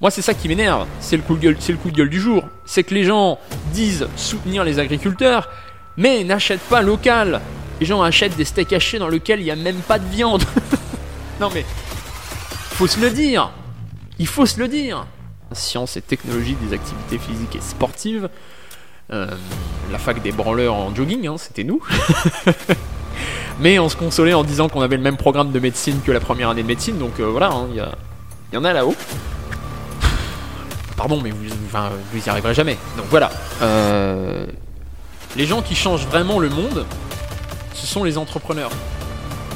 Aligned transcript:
Moi, 0.00 0.10
c'est 0.10 0.22
ça 0.22 0.34
qui 0.34 0.46
m'énerve. 0.48 0.86
C'est 1.00 1.16
le, 1.16 1.22
coup 1.22 1.36
de 1.36 1.96
gueule, 1.96 2.10
du 2.10 2.20
jour. 2.20 2.44
C'est 2.66 2.82
que 2.82 2.92
les 2.92 3.04
gens 3.04 3.38
disent 3.72 4.06
soutenir 4.16 4.62
les 4.62 4.78
agriculteurs, 4.78 5.48
mais 5.96 6.22
n'achètent 6.22 6.68
pas 6.68 6.82
local. 6.82 7.40
Les 7.80 7.86
gens 7.86 8.02
achètent 8.02 8.36
des 8.36 8.44
steaks 8.44 8.74
hachés 8.74 8.98
dans 8.98 9.08
lesquels 9.08 9.40
il 9.40 9.44
n'y 9.44 9.50
a 9.50 9.56
même 9.56 9.76
pas 9.76 9.98
de 9.98 10.06
viande. 10.06 10.44
non 11.40 11.48
mais, 11.54 11.64
faut 12.72 12.86
se 12.86 13.00
le 13.00 13.10
dire. 13.10 13.50
Il 14.18 14.26
faut 14.26 14.44
se 14.44 14.58
le 14.60 14.68
dire. 14.68 15.06
Science 15.52 15.96
et 15.96 16.02
technologie 16.02 16.56
des 16.60 16.74
activités 16.74 17.18
physiques 17.18 17.56
et 17.56 17.60
sportives. 17.62 18.28
Euh, 19.12 19.28
la 19.90 19.98
fac 19.98 20.20
des 20.20 20.32
branleurs 20.32 20.74
en 20.74 20.94
jogging, 20.94 21.26
hein, 21.26 21.36
c'était 21.38 21.64
nous. 21.64 21.80
mais 23.60 23.78
on 23.78 23.88
se 23.88 23.96
consolait 23.96 24.34
en 24.34 24.44
disant 24.44 24.68
qu'on 24.68 24.82
avait 24.82 24.96
le 24.96 25.02
même 25.02 25.16
programme 25.16 25.52
de 25.52 25.60
médecine 25.60 26.00
que 26.04 26.12
la 26.12 26.20
première 26.20 26.50
année 26.50 26.62
de 26.62 26.66
médecine, 26.66 26.98
donc 26.98 27.18
euh, 27.18 27.30
voilà, 27.30 27.50
hein, 27.50 27.68
il 27.72 28.54
y 28.54 28.56
en 28.58 28.64
a 28.64 28.72
là-haut. 28.74 28.96
Pardon, 30.96 31.20
mais 31.22 31.30
vous, 31.30 31.44
y 32.18 32.28
arriverez 32.28 32.54
jamais. 32.54 32.78
Donc 32.96 33.06
voilà. 33.10 33.30
Euh, 33.62 34.46
les 35.36 35.46
gens 35.46 35.62
qui 35.62 35.74
changent 35.74 36.06
vraiment 36.06 36.38
le 36.38 36.48
monde, 36.48 36.86
ce 37.74 37.86
sont 37.86 38.04
les 38.04 38.16
entrepreneurs. 38.16 38.70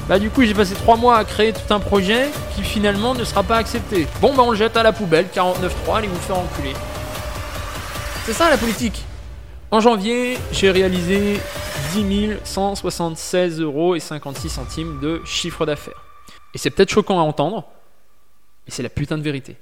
Bah 0.08 0.18
du 0.18 0.28
coup 0.28 0.42
j'ai 0.42 0.54
passé 0.54 0.74
3 0.74 0.96
mois 0.96 1.18
à 1.18 1.24
créer 1.24 1.52
tout 1.52 1.72
un 1.72 1.78
projet 1.78 2.30
qui 2.56 2.62
finalement 2.62 3.14
ne 3.14 3.22
sera 3.22 3.44
pas 3.44 3.56
accepté. 3.56 4.08
Bon 4.20 4.34
bah 4.34 4.42
on 4.44 4.50
le 4.50 4.56
jette 4.56 4.76
à 4.76 4.82
la 4.82 4.92
poubelle, 4.92 5.26
49.3, 5.32 5.98
allez 5.98 6.08
vous 6.08 6.16
faire 6.16 6.36
enculer. 6.36 6.74
C'est 8.26 8.32
ça 8.32 8.50
la 8.50 8.58
politique. 8.58 9.04
En 9.70 9.78
janvier, 9.78 10.36
j'ai 10.50 10.70
réalisé 10.70 11.40
10 11.92 12.38
176 12.42 13.60
euros 13.60 13.94
et 13.94 14.00
56 14.00 14.48
centimes 14.48 14.98
de 15.00 15.22
chiffre 15.24 15.64
d'affaires. 15.64 16.02
Et 16.54 16.58
c'est 16.58 16.70
peut-être 16.70 16.90
choquant 16.90 17.20
à 17.20 17.22
entendre, 17.22 17.68
mais 18.66 18.72
c'est 18.72 18.82
la 18.82 18.88
putain 18.88 19.16
de 19.16 19.22
vérité. 19.22 19.56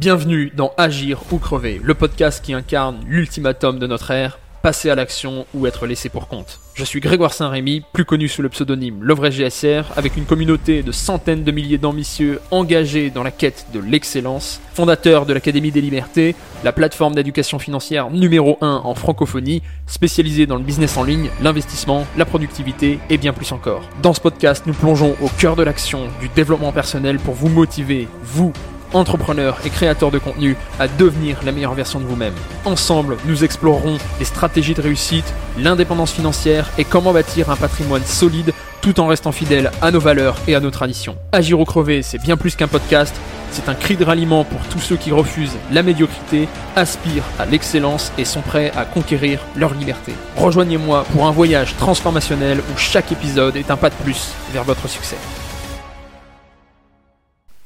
Bienvenue 0.00 0.50
dans 0.56 0.72
Agir 0.78 1.20
ou 1.30 1.36
crever, 1.36 1.78
le 1.84 1.92
podcast 1.92 2.42
qui 2.42 2.54
incarne 2.54 3.00
l'ultimatum 3.06 3.78
de 3.78 3.86
notre 3.86 4.12
ère, 4.12 4.38
passer 4.62 4.88
à 4.88 4.94
l'action 4.94 5.44
ou 5.52 5.66
être 5.66 5.86
laissé 5.86 6.08
pour 6.08 6.26
compte. 6.26 6.58
Je 6.72 6.84
suis 6.84 7.00
Grégoire 7.00 7.34
Saint-Rémy, 7.34 7.82
plus 7.92 8.06
connu 8.06 8.26
sous 8.26 8.40
le 8.40 8.48
pseudonyme 8.48 9.02
Le 9.02 9.12
Vrai 9.12 9.30
GSR, 9.30 9.92
avec 9.96 10.16
une 10.16 10.24
communauté 10.24 10.82
de 10.82 10.90
centaines 10.90 11.44
de 11.44 11.52
milliers 11.52 11.76
d'ambitieux 11.76 12.40
engagés 12.50 13.10
dans 13.10 13.22
la 13.22 13.30
quête 13.30 13.66
de 13.74 13.78
l'excellence, 13.78 14.62
fondateur 14.72 15.26
de 15.26 15.34
l'Académie 15.34 15.70
des 15.70 15.82
Libertés, 15.82 16.34
la 16.64 16.72
plateforme 16.72 17.14
d'éducation 17.14 17.58
financière 17.58 18.08
numéro 18.08 18.56
1 18.62 18.80
en 18.82 18.94
francophonie, 18.94 19.60
spécialisée 19.86 20.46
dans 20.46 20.56
le 20.56 20.64
business 20.64 20.96
en 20.96 21.04
ligne, 21.04 21.28
l'investissement, 21.42 22.06
la 22.16 22.24
productivité 22.24 23.00
et 23.10 23.18
bien 23.18 23.34
plus 23.34 23.52
encore. 23.52 23.82
Dans 24.00 24.14
ce 24.14 24.22
podcast, 24.22 24.64
nous 24.64 24.72
plongeons 24.72 25.14
au 25.20 25.28
cœur 25.28 25.56
de 25.56 25.62
l'action, 25.62 26.08
du 26.22 26.30
développement 26.30 26.72
personnel 26.72 27.18
pour 27.18 27.34
vous 27.34 27.50
motiver, 27.50 28.08
vous, 28.22 28.54
entrepreneurs 28.92 29.58
et 29.64 29.70
créateurs 29.70 30.10
de 30.10 30.18
contenu 30.18 30.56
à 30.78 30.88
devenir 30.88 31.38
la 31.44 31.52
meilleure 31.52 31.74
version 31.74 32.00
de 32.00 32.04
vous-même. 32.04 32.34
Ensemble, 32.64 33.16
nous 33.26 33.44
explorerons 33.44 33.98
les 34.18 34.24
stratégies 34.24 34.74
de 34.74 34.82
réussite, 34.82 35.32
l'indépendance 35.58 36.12
financière 36.12 36.70
et 36.78 36.84
comment 36.84 37.12
bâtir 37.12 37.50
un 37.50 37.56
patrimoine 37.56 38.04
solide 38.04 38.52
tout 38.80 38.98
en 39.00 39.06
restant 39.06 39.32
fidèle 39.32 39.70
à 39.82 39.90
nos 39.90 40.00
valeurs 40.00 40.36
et 40.48 40.54
à 40.54 40.60
nos 40.60 40.70
traditions. 40.70 41.16
Agir 41.32 41.60
ou 41.60 41.64
crever, 41.64 42.02
c'est 42.02 42.20
bien 42.20 42.36
plus 42.36 42.56
qu'un 42.56 42.68
podcast, 42.68 43.14
c'est 43.50 43.68
un 43.68 43.74
cri 43.74 43.96
de 43.96 44.04
ralliement 44.04 44.44
pour 44.44 44.60
tous 44.68 44.78
ceux 44.78 44.96
qui 44.96 45.12
refusent 45.12 45.56
la 45.72 45.82
médiocrité, 45.82 46.48
aspirent 46.76 47.24
à 47.38 47.46
l'excellence 47.46 48.12
et 48.16 48.24
sont 48.24 48.42
prêts 48.42 48.72
à 48.76 48.84
conquérir 48.84 49.40
leur 49.56 49.74
liberté. 49.74 50.12
Rejoignez-moi 50.36 51.04
pour 51.12 51.26
un 51.26 51.32
voyage 51.32 51.76
transformationnel 51.76 52.58
où 52.58 52.78
chaque 52.78 53.12
épisode 53.12 53.56
est 53.56 53.70
un 53.70 53.76
pas 53.76 53.90
de 53.90 53.94
plus 53.96 54.30
vers 54.52 54.64
votre 54.64 54.88
succès. 54.88 55.16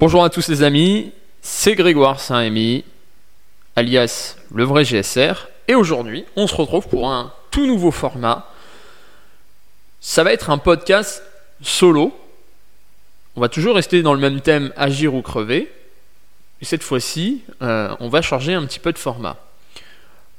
Bonjour 0.05 0.23
à 0.23 0.29
tous 0.29 0.49
les 0.49 0.63
amis, 0.63 1.13
c'est 1.41 1.75
Grégoire 1.77 2.21
Saint-Rémy, 2.21 2.85
alias 3.75 4.37
le 4.53 4.63
vrai 4.63 4.85
GSR, 4.85 5.49
et 5.67 5.75
aujourd'hui 5.75 6.27
on 6.37 6.47
se 6.47 6.55
retrouve 6.55 6.87
pour 6.89 7.11
un 7.11 7.33
tout 7.51 7.67
nouveau 7.67 7.91
format. 7.91 8.47
Ça 10.03 10.23
va 10.23 10.35
être 10.35 10.51
un 10.51 10.59
podcast 10.59 11.23
solo. 11.63 12.15
On 13.35 13.41
va 13.41 13.49
toujours 13.49 13.77
rester 13.77 14.03
dans 14.03 14.13
le 14.13 14.21
même 14.21 14.43
thème 14.43 14.75
agir 14.77 15.15
ou 15.15 15.23
crever. 15.23 15.73
Et 16.61 16.67
cette 16.67 16.83
fois-ci, 16.83 17.43
euh, 17.63 17.97
on 17.99 18.11
va 18.11 18.21
changer 18.21 18.53
un 18.53 18.67
petit 18.67 18.81
peu 18.81 18.93
de 18.93 18.99
format. 18.99 19.39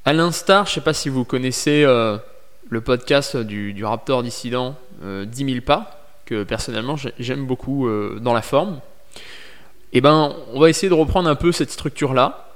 À 0.05 0.13
l'instar, 0.13 0.67
je 0.67 0.69
ne 0.69 0.73
sais 0.75 0.81
pas 0.81 0.93
si 0.93 1.09
vous 1.09 1.25
connaissez 1.25 1.83
euh, 1.83 2.19
le 2.69 2.81
podcast 2.81 3.35
du, 3.35 3.83
Raptor 3.83 4.21
dissident 4.21 4.75
euh, 5.01 5.25
10 5.25 5.53
000 5.53 5.61
pas, 5.65 6.05
que 6.25 6.43
personnellement 6.43 6.97
j'aime 7.17 7.47
beaucoup 7.47 7.87
euh, 7.87 8.19
dans 8.21 8.35
la 8.35 8.43
forme 8.43 8.79
et 9.95 9.99
eh 9.99 10.01
ben, 10.01 10.35
on 10.51 10.59
va 10.59 10.69
essayer 10.69 10.89
de 10.89 10.93
reprendre 10.93 11.29
un 11.29 11.35
peu 11.35 11.53
cette 11.53 11.71
structure-là. 11.71 12.49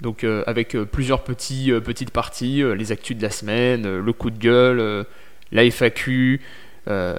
Donc 0.00 0.22
euh, 0.22 0.44
avec 0.46 0.76
euh, 0.76 0.84
plusieurs 0.84 1.24
euh, 1.28 1.80
petites 1.80 2.12
parties, 2.12 2.62
les 2.76 2.92
actus 2.92 3.16
de 3.16 3.22
la 3.22 3.30
semaine, 3.30 3.98
le 3.98 4.12
coup 4.12 4.30
de 4.30 4.38
gueule, 4.38 5.04
la 5.50 5.64
FAQ. 5.64 6.40
je 6.86 7.16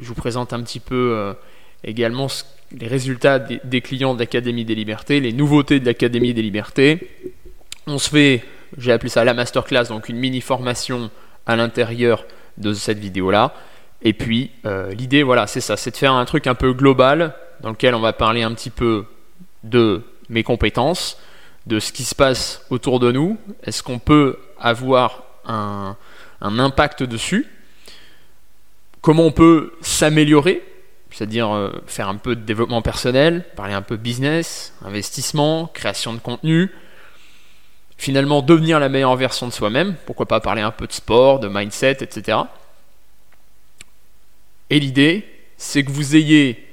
vous 0.00 0.14
présente 0.14 0.54
un 0.54 0.62
petit 0.62 0.80
peu 0.80 1.34
également 1.84 2.28
les 2.72 2.86
résultats 2.86 3.38
des, 3.38 3.60
des 3.64 3.82
clients 3.82 4.14
de 4.14 4.20
l'Académie 4.20 4.64
des 4.64 4.74
Libertés, 4.74 5.20
les 5.20 5.34
nouveautés 5.34 5.78
de 5.78 5.84
l'Académie 5.84 6.32
des 6.32 6.40
Libertés. 6.40 7.10
On 7.86 7.98
se 7.98 8.08
fait, 8.08 8.42
j'ai 8.78 8.92
appelé 8.92 9.10
ça 9.10 9.24
la 9.24 9.34
masterclass, 9.34 9.88
donc 9.90 10.08
une 10.08 10.16
mini 10.16 10.40
formation 10.40 11.10
à 11.44 11.54
l'intérieur 11.54 12.24
de 12.56 12.72
cette 12.72 12.98
vidéo-là. 12.98 13.52
Et 14.00 14.14
puis 14.14 14.52
l'idée, 14.96 15.22
voilà, 15.22 15.46
c'est 15.46 15.60
ça, 15.60 15.76
c'est 15.76 15.90
de 15.90 15.98
faire 15.98 16.14
un 16.14 16.24
truc 16.24 16.46
un 16.46 16.54
peu 16.54 16.72
global 16.72 17.34
dans 17.60 17.68
lequel 17.68 17.94
on 17.94 18.00
va 18.00 18.14
parler 18.14 18.42
un 18.42 18.54
petit 18.54 18.70
peu 18.70 19.04
de 19.64 20.02
mes 20.28 20.42
compétences, 20.42 21.18
de 21.66 21.80
ce 21.80 21.92
qui 21.92 22.04
se 22.04 22.14
passe 22.14 22.64
autour 22.70 23.00
de 23.00 23.12
nous. 23.12 23.38
Est-ce 23.62 23.82
qu'on 23.82 23.98
peut 23.98 24.38
avoir 24.58 25.24
un, 25.46 25.96
impact 26.40 27.02
dessus? 27.02 27.46
Comment 29.00 29.24
on 29.24 29.32
peut 29.32 29.72
s'améliorer? 29.80 30.62
C'est-à-dire 31.10 31.50
euh, 31.50 31.70
faire 31.86 32.08
un 32.08 32.16
peu 32.16 32.36
de 32.36 32.42
développement 32.42 32.82
personnel, 32.82 33.44
parler 33.56 33.72
un 33.74 33.82
peu 33.82 33.96
business, 33.96 34.74
investissement, 34.84 35.70
création 35.72 36.12
de 36.12 36.18
contenu, 36.18 36.70
finalement 37.96 38.42
devenir 38.42 38.78
la 38.78 38.88
meilleure 38.88 39.16
version 39.16 39.46
de 39.46 39.52
soi-même, 39.52 39.96
pourquoi 40.06 40.26
pas 40.26 40.40
parler 40.40 40.62
un 40.62 40.70
peu 40.70 40.86
de 40.86 40.92
sport, 40.92 41.40
de 41.40 41.48
mindset, 41.48 41.98
etc. 42.00 42.38
Et 44.70 44.78
l'idée, 44.80 45.26
c'est 45.56 45.82
que 45.82 45.90
vous 45.90 46.14
ayez 46.14 46.67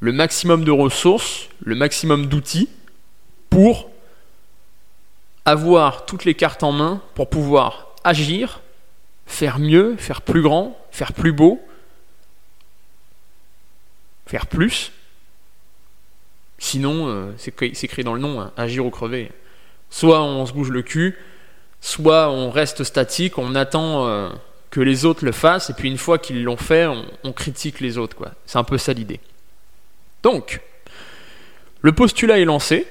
le 0.00 0.12
maximum 0.12 0.64
de 0.64 0.70
ressources, 0.70 1.48
le 1.60 1.74
maximum 1.74 2.26
d'outils 2.26 2.68
pour 3.50 3.90
avoir 5.44 6.06
toutes 6.06 6.24
les 6.24 6.34
cartes 6.34 6.62
en 6.62 6.72
main 6.72 7.02
pour 7.14 7.28
pouvoir 7.28 7.88
agir, 8.02 8.60
faire 9.26 9.58
mieux, 9.58 9.96
faire 9.96 10.22
plus 10.22 10.42
grand, 10.42 10.76
faire 10.90 11.12
plus 11.12 11.32
beau, 11.32 11.60
faire 14.26 14.46
plus. 14.46 14.92
Sinon, 16.58 17.08
euh, 17.08 17.32
c'est 17.36 17.62
écrit 17.62 18.04
dans 18.04 18.14
le 18.14 18.20
nom, 18.20 18.40
hein, 18.40 18.52
agir 18.56 18.86
ou 18.86 18.90
crever. 18.90 19.30
Soit 19.90 20.22
on 20.22 20.46
se 20.46 20.52
bouge 20.52 20.70
le 20.70 20.82
cul, 20.82 21.18
soit 21.80 22.30
on 22.30 22.50
reste 22.50 22.84
statique, 22.84 23.38
on 23.38 23.54
attend 23.54 24.06
euh, 24.06 24.30
que 24.70 24.80
les 24.80 25.04
autres 25.04 25.24
le 25.24 25.32
fassent, 25.32 25.70
et 25.70 25.74
puis 25.74 25.88
une 25.88 25.98
fois 25.98 26.18
qu'ils 26.18 26.44
l'ont 26.44 26.56
fait, 26.56 26.86
on, 26.86 27.04
on 27.24 27.32
critique 27.32 27.80
les 27.80 27.98
autres. 27.98 28.16
C'est 28.46 28.58
un 28.58 28.64
peu 28.64 28.78
ça 28.78 28.92
l'idée. 28.92 29.20
Donc, 30.22 30.60
le 31.80 31.92
postulat 31.92 32.38
est 32.38 32.44
lancé. 32.44 32.86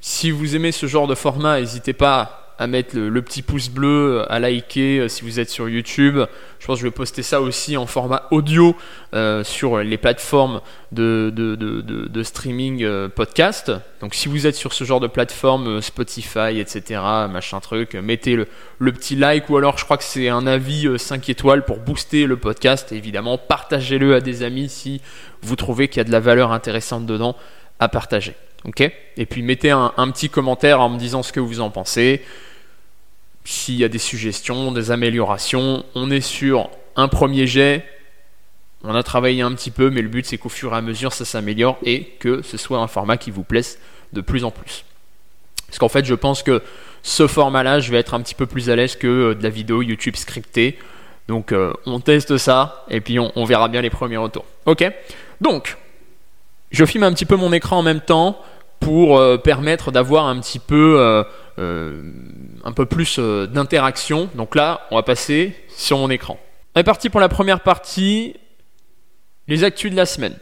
Si 0.00 0.30
vous 0.30 0.56
aimez 0.56 0.72
ce 0.72 0.86
genre 0.86 1.06
de 1.06 1.14
format, 1.14 1.60
n'hésitez 1.60 1.92
pas 1.92 2.41
à 2.58 2.66
mettre 2.66 2.96
le, 2.96 3.22
petit 3.22 3.42
pouce 3.42 3.68
bleu, 3.68 4.24
à 4.28 4.38
liker 4.38 5.00
euh, 5.00 5.08
si 5.08 5.22
vous 5.22 5.40
êtes 5.40 5.50
sur 5.50 5.68
YouTube. 5.68 6.18
Je 6.58 6.66
pense 6.66 6.76
que 6.76 6.82
je 6.82 6.86
vais 6.86 6.92
poster 6.92 7.22
ça 7.22 7.40
aussi 7.40 7.76
en 7.76 7.86
format 7.86 8.28
audio 8.30 8.76
euh, 9.14 9.42
sur 9.42 9.78
les 9.78 9.96
plateformes 9.98 10.60
de, 10.92 11.32
streaming 12.22 12.84
euh, 12.84 13.08
podcast. 13.08 13.72
Donc 14.00 14.14
si 14.14 14.28
vous 14.28 14.46
êtes 14.46 14.54
sur 14.54 14.72
ce 14.72 14.84
genre 14.84 15.00
de 15.00 15.06
plateforme, 15.06 15.80
Spotify, 15.80 16.60
etc., 16.60 17.00
machin 17.30 17.60
truc, 17.60 17.94
mettez 17.94 18.36
le, 18.36 18.46
le 18.78 18.92
petit 18.92 19.16
like 19.16 19.48
ou 19.50 19.56
alors 19.56 19.78
je 19.78 19.84
crois 19.84 19.96
que 19.96 20.04
c'est 20.04 20.28
un 20.28 20.46
avis 20.46 20.88
5 20.98 21.28
étoiles 21.28 21.64
pour 21.64 21.78
booster 21.78 22.26
le 22.26 22.36
podcast. 22.36 22.92
Et 22.92 22.96
évidemment, 22.96 23.38
partagez-le 23.38 24.14
à 24.14 24.20
des 24.20 24.42
amis 24.42 24.68
si 24.68 25.00
vous 25.42 25.56
trouvez 25.56 25.88
qu'il 25.88 25.98
y 25.98 26.00
a 26.00 26.04
de 26.04 26.12
la 26.12 26.20
valeur 26.20 26.52
intéressante 26.52 27.06
dedans 27.06 27.36
à 27.80 27.88
partager. 27.88 28.36
Ok 28.64 28.80
Et 28.80 29.26
puis 29.26 29.42
mettez 29.42 29.70
un, 29.70 29.90
petit 30.12 30.28
commentaire 30.28 30.80
en 30.80 30.88
me 30.88 30.98
disant 30.98 31.22
ce 31.22 31.32
que 31.32 31.40
vous 31.40 31.60
en 31.60 31.70
pensez. 31.70 32.22
S'il 33.44 33.74
y 33.74 33.84
a 33.84 33.88
des 33.88 33.98
suggestions, 33.98 34.70
des 34.70 34.90
améliorations, 34.90 35.84
on 35.94 36.10
est 36.10 36.20
sur 36.20 36.70
un 36.94 37.08
premier 37.08 37.46
jet. 37.46 37.84
On 38.84 38.94
a 38.94 39.02
travaillé 39.02 39.42
un 39.42 39.52
petit 39.52 39.70
peu, 39.70 39.90
mais 39.90 40.02
le 40.02 40.08
but 40.08 40.26
c'est 40.26 40.38
qu'au 40.38 40.48
fur 40.48 40.72
et 40.74 40.76
à 40.76 40.80
mesure 40.80 41.12
ça 41.12 41.24
s'améliore 41.24 41.78
et 41.84 42.04
que 42.18 42.42
ce 42.42 42.56
soit 42.56 42.78
un 42.78 42.88
format 42.88 43.16
qui 43.16 43.30
vous 43.30 43.44
plaise 43.44 43.78
de 44.12 44.20
plus 44.20 44.44
en 44.44 44.50
plus. 44.50 44.84
Parce 45.66 45.78
qu'en 45.78 45.88
fait, 45.88 46.04
je 46.04 46.14
pense 46.14 46.42
que 46.42 46.62
ce 47.02 47.26
format-là, 47.26 47.80
je 47.80 47.90
vais 47.90 47.98
être 47.98 48.14
un 48.14 48.20
petit 48.20 48.34
peu 48.34 48.46
plus 48.46 48.70
à 48.70 48.76
l'aise 48.76 48.94
que 48.94 49.06
euh, 49.06 49.34
de 49.34 49.42
la 49.42 49.48
vidéo 49.48 49.82
YouTube 49.82 50.16
scriptée. 50.16 50.78
Donc, 51.28 51.50
euh, 51.50 51.72
on 51.86 51.98
teste 51.98 52.36
ça 52.36 52.84
et 52.90 53.00
puis 53.00 53.18
on, 53.18 53.32
on 53.36 53.44
verra 53.44 53.68
bien 53.68 53.80
les 53.80 53.90
premiers 53.90 54.18
retours. 54.18 54.44
Ok 54.66 54.84
Donc, 55.40 55.78
je 56.70 56.84
filme 56.84 57.04
un 57.04 57.12
petit 57.12 57.24
peu 57.24 57.36
mon 57.36 57.52
écran 57.52 57.78
en 57.78 57.82
même 57.82 58.00
temps 58.00 58.38
pour 58.82 59.18
euh, 59.18 59.38
permettre 59.38 59.92
d'avoir 59.92 60.26
un 60.26 60.38
petit 60.40 60.58
peu, 60.58 60.96
euh, 60.98 61.22
euh, 61.58 62.02
un 62.64 62.72
peu 62.72 62.84
plus 62.84 63.18
d'interaction. 63.18 64.28
Donc 64.34 64.56
là, 64.56 64.86
on 64.90 64.96
va 64.96 65.02
passer 65.02 65.56
sur 65.68 65.98
mon 65.98 66.10
écran. 66.10 66.38
On 66.74 66.80
est 66.80 66.84
parti 66.84 67.08
pour 67.08 67.20
la 67.20 67.28
première 67.28 67.60
partie, 67.60 68.34
les 69.46 69.62
actus 69.62 69.90
de 69.90 69.96
la 69.96 70.06
semaine. 70.06 70.36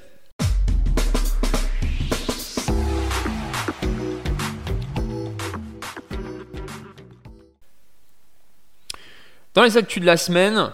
Dans 9.52 9.64
les 9.64 9.76
actus 9.76 10.00
de 10.00 10.06
la 10.06 10.16
semaine, 10.16 10.72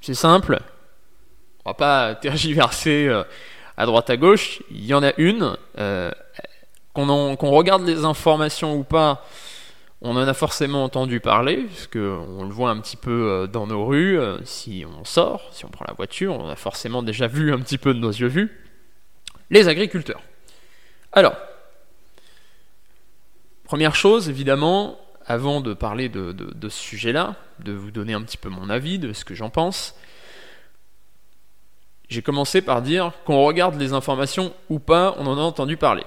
c'est 0.00 0.14
simple. 0.14 0.58
On 1.64 1.70
va 1.70 1.74
pas 1.74 2.14
tergiverser 2.20 3.08
à 3.76 3.86
droite 3.86 4.10
à 4.10 4.16
gauche. 4.16 4.62
Il 4.70 4.84
y 4.84 4.94
en 4.94 5.04
a 5.04 5.12
une. 5.18 5.56
Qu'on 6.94 7.50
regarde 7.50 7.84
les 7.84 8.04
informations 8.04 8.74
ou 8.76 8.84
pas, 8.84 9.24
on 10.00 10.16
en 10.16 10.28
a 10.28 10.34
forcément 10.34 10.84
entendu 10.84 11.20
parler, 11.20 11.64
parce 11.64 11.86
que 11.86 12.18
on 12.38 12.44
le 12.44 12.50
voit 12.50 12.70
un 12.70 12.78
petit 12.80 12.96
peu 12.96 13.10
euh, 13.10 13.46
dans 13.46 13.66
nos 13.66 13.84
rues. 13.84 14.18
euh, 14.18 14.38
si 14.44 14.84
on 14.86 15.04
sort, 15.04 15.48
si 15.50 15.64
on 15.64 15.68
prend 15.68 15.84
la 15.88 15.94
voiture, 15.94 16.34
on 16.38 16.48
a 16.48 16.56
forcément 16.56 17.02
déjà 17.02 17.26
vu 17.26 17.52
un 17.52 17.58
petit 17.58 17.78
peu 17.78 17.94
de 17.94 17.98
nos 17.98 18.10
yeux 18.10 18.28
vus. 18.28 18.50
Les 19.50 19.68
agriculteurs. 19.68 20.22
Alors, 21.12 21.34
première 23.64 23.94
chose, 23.94 24.28
évidemment, 24.28 24.98
avant 25.26 25.60
de 25.60 25.74
parler 25.74 26.08
de 26.08 26.68
ce 26.68 26.78
sujet-là, 26.78 27.36
de 27.60 27.72
vous 27.72 27.90
donner 27.90 28.12
un 28.12 28.22
petit 28.22 28.36
peu 28.36 28.48
mon 28.48 28.68
avis, 28.68 28.98
de 28.98 29.12
ce 29.12 29.24
que 29.24 29.34
j'en 29.34 29.50
pense, 29.50 29.94
j'ai 32.08 32.22
commencé 32.22 32.60
par 32.62 32.82
dire 32.82 33.12
qu'on 33.24 33.44
regarde 33.44 33.76
les 33.76 33.92
informations 33.92 34.52
ou 34.68 34.78
pas, 34.78 35.14
on 35.18 35.26
en 35.26 35.38
a 35.38 35.40
entendu 35.40 35.76
parler. 35.76 36.04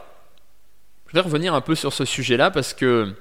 Je 1.07 1.13
voudrais 1.13 1.30
revenir 1.30 1.54
un 1.54 1.62
peu 1.62 1.74
sur 1.74 1.94
ce 1.94 2.04
sujet-là 2.04 2.51
parce 2.51 2.74
que 2.74 3.13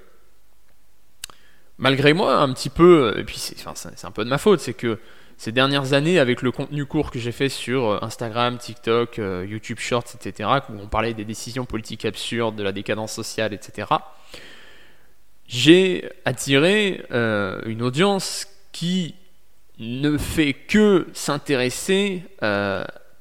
malgré 1.79 2.15
moi, 2.15 2.37
un 2.39 2.53
petit 2.53 2.69
peu, 2.69 3.15
et 3.17 3.23
puis 3.23 3.39
c'est 3.39 3.55
enfin, 3.65 3.91
un 4.03 4.11
peu 4.11 4.25
de 4.25 4.29
ma 4.29 4.39
faute, 4.39 4.59
c'est 4.59 4.75
que 4.75 4.99
ces 5.37 5.53
dernières 5.53 5.93
années, 5.93 6.19
avec 6.19 6.43
le 6.43 6.51
contenu 6.51 6.85
court 6.85 7.13
que 7.13 7.21
j'ai 7.21 7.31
fait 7.31 7.49
sur 7.49 7.85
euh, 7.85 7.99
Instagram, 8.03 8.59
TikTok, 8.59 9.21
euh, 9.21 9.47
YouTube 9.49 9.79
Shorts, 9.79 10.15
etc., 10.15 10.49
où 10.69 10.81
on 10.83 10.89
parlait 10.89 11.15
des 11.15 11.25
décisions 11.25 11.65
politiques 11.65 12.05
absurdes, 12.05 12.57
de 12.57 12.65
la 12.65 12.73
décadence 12.73 13.13
sociale, 13.13 13.53
etc., 13.53 13.89
j'ai 15.47 16.11
attiré 16.25 17.05
euh, 17.13 17.61
une 17.67 17.83
audience 17.83 18.49
qui 18.73 19.15
ne 19.79 20.19
fait 20.19 20.55
que 20.55 21.07
s'intéresser, 21.13 22.25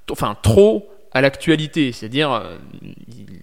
enfin 0.10 0.36
trop, 0.42 0.95
à 1.16 1.22
l'actualité. 1.22 1.94
C'est-à-dire, 1.94 2.32
euh, 2.34 2.58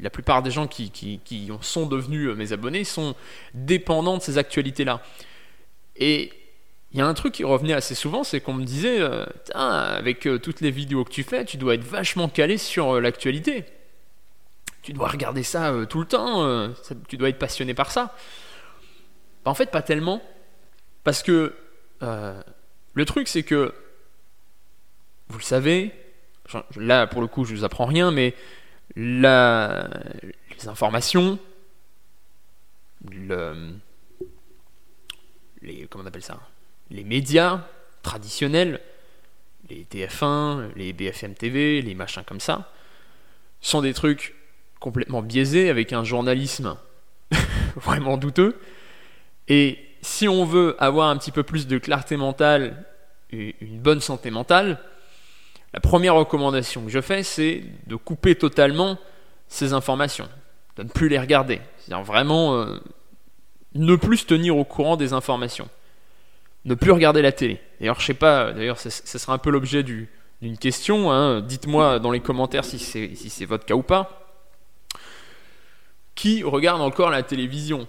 la 0.02 0.10
plupart 0.10 0.42
des 0.42 0.50
gens 0.50 0.66
qui, 0.68 0.90
qui- 0.90 1.20
qui 1.24 1.50
sont 1.62 1.86
devenus 1.86 2.28
euh, 2.28 2.34
mes 2.34 2.52
abonnés 2.52 2.84
sont 2.84 3.16
dépendants 3.54 4.18
de 4.18 4.22
ces 4.22 4.36
actualités-là. 4.36 5.02
Et 5.96 6.32
il 6.92 6.98
y 6.98 7.00
a 7.00 7.06
un 7.06 7.14
truc 7.14 7.32
qui 7.32 7.44
revenait 7.44 7.72
assez 7.72 7.94
souvent, 7.94 8.24
c'est 8.24 8.40
qu'on 8.42 8.52
me 8.52 8.64
disait, 8.64 9.00
euh, 9.00 9.24
avec 9.54 10.28
toutes 10.42 10.60
les 10.60 10.70
vidéos 10.70 11.02
que 11.04 11.10
tu 11.10 11.22
fais, 11.22 11.46
tu 11.46 11.56
dois 11.56 11.74
être 11.74 11.82
vachement 11.84 12.28
calé 12.28 12.58
sur 12.58 13.00
l'actualité. 13.00 13.64
Tu 14.82 14.92
dois 14.92 15.08
regarder 15.08 15.42
ça 15.42 15.72
tout 15.88 16.00
le 16.00 16.06
temps, 16.06 16.68
tu 17.08 17.16
dois 17.16 17.30
être 17.30 17.38
passionné 17.38 17.72
par 17.72 17.90
ça. 17.90 18.14
Bah, 19.44 19.50
en 19.50 19.54
fait, 19.54 19.70
pas 19.70 19.80
tellement. 19.80 20.20
Parce 21.04 21.22
que 21.22 21.54
le 22.00 23.04
truc, 23.06 23.28
c'est 23.28 23.42
que, 23.44 23.72
vous 25.28 25.38
le 25.38 25.44
savez, 25.44 25.92
là 26.76 27.06
pour 27.06 27.20
le 27.20 27.26
coup, 27.26 27.44
je 27.44 27.54
vous 27.54 27.64
apprends 27.64 27.86
rien, 27.86 28.10
mais 28.10 28.34
les 28.96 29.88
informations, 30.66 31.38
le, 33.10 33.74
les, 35.62 35.86
comment 35.86 36.04
on 36.04 36.06
appelle 36.06 36.22
ça 36.22 36.38
Les 36.90 37.04
médias 37.04 37.66
traditionnels, 38.02 38.80
les 39.70 39.86
TF1, 39.90 40.70
les 40.76 40.92
BFM 40.92 41.34
TV, 41.34 41.82
les 41.82 41.94
machins 41.94 42.24
comme 42.24 42.40
ça, 42.40 42.70
sont 43.60 43.80
des 43.80 43.94
trucs 43.94 44.34
complètement 44.80 45.22
biaisés 45.22 45.70
avec 45.70 45.92
un 45.92 46.04
journalisme 46.04 46.76
vraiment 47.76 48.16
douteux. 48.16 48.60
Et 49.48 49.78
si 50.02 50.28
on 50.28 50.44
veut 50.44 50.76
avoir 50.80 51.08
un 51.08 51.16
petit 51.16 51.30
peu 51.30 51.44
plus 51.44 51.66
de 51.66 51.78
clarté 51.78 52.16
mentale 52.16 52.84
et 53.30 53.54
une 53.60 53.78
bonne 53.78 54.00
santé 54.00 54.30
mentale, 54.30 54.78
la 55.74 55.80
première 55.80 56.14
recommandation 56.14 56.84
que 56.84 56.90
je 56.90 57.00
fais, 57.00 57.22
c'est 57.22 57.62
de 57.86 57.96
couper 57.96 58.34
totalement 58.36 58.98
ces 59.48 59.72
informations, 59.72 60.28
de 60.76 60.82
ne 60.82 60.88
plus 60.88 61.08
les 61.08 61.18
regarder. 61.18 61.60
C'est-à-dire 61.78 62.04
vraiment 62.04 62.56
euh, 62.56 62.78
ne 63.74 63.96
plus 63.96 64.18
se 64.18 64.26
tenir 64.26 64.56
au 64.56 64.64
courant 64.64 64.96
des 64.96 65.12
informations, 65.14 65.68
ne 66.64 66.74
plus 66.74 66.90
regarder 66.90 67.22
la 67.22 67.32
télé. 67.32 67.60
D'ailleurs, 67.80 68.00
je 68.00 68.06
sais 68.06 68.14
pas, 68.14 68.52
d'ailleurs, 68.52 68.78
ce 68.78 68.90
sera 69.18 69.32
un 69.32 69.38
peu 69.38 69.50
l'objet 69.50 69.82
du- 69.82 70.08
d'une 70.42 70.58
question. 70.58 71.10
hein. 71.12 71.40
Dites-moi 71.40 71.98
dans 72.00 72.10
les 72.10 72.20
commentaires 72.20 72.64
si 72.64 72.78
c'est 72.78 73.44
votre 73.46 73.64
cas 73.64 73.74
ou 73.74 73.82
pas. 73.82 74.18
Qui 76.14 76.42
regarde 76.42 76.82
encore 76.82 77.08
la 77.10 77.22
télévision? 77.22 77.88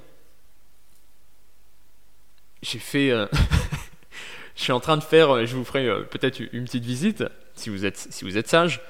J'ai 2.61 2.79
fait. 2.79 3.11
euh, 3.11 3.25
je 4.55 4.61
suis 4.63 4.71
en 4.71 4.79
train 4.79 4.95
de 4.97 5.03
faire. 5.03 5.31
euh, 5.35 5.45
Je 5.45 5.55
vous 5.55 5.65
ferai 5.65 5.85
peut-être 6.05 6.39
une 6.53 6.63
petite 6.65 6.85
visite 6.85 7.23
si 7.55 7.69
vous 7.69 7.85
êtes 7.85 7.97
si 7.97 8.23
vous 8.25 8.37
êtes 8.37 8.47
sage. 8.47 8.81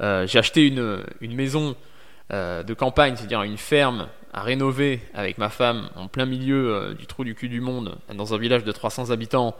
Euh, 0.00 0.26
j'ai 0.26 0.38
acheté 0.38 0.66
une, 0.66 1.04
une 1.20 1.34
maison 1.34 1.76
euh, 2.32 2.62
de 2.62 2.74
campagne, 2.74 3.16
c'est-à-dire 3.16 3.42
une 3.42 3.58
ferme 3.58 4.08
à 4.32 4.42
rénover 4.42 5.00
avec 5.14 5.38
ma 5.38 5.50
femme 5.50 5.90
en 5.94 6.08
plein 6.08 6.26
milieu 6.26 6.74
euh, 6.74 6.94
du 6.94 7.06
trou 7.06 7.24
du 7.24 7.34
cul 7.34 7.48
du 7.48 7.60
monde, 7.60 7.98
dans 8.14 8.34
un 8.34 8.38
village 8.38 8.64
de 8.64 8.72
300 8.72 9.10
habitants, 9.10 9.56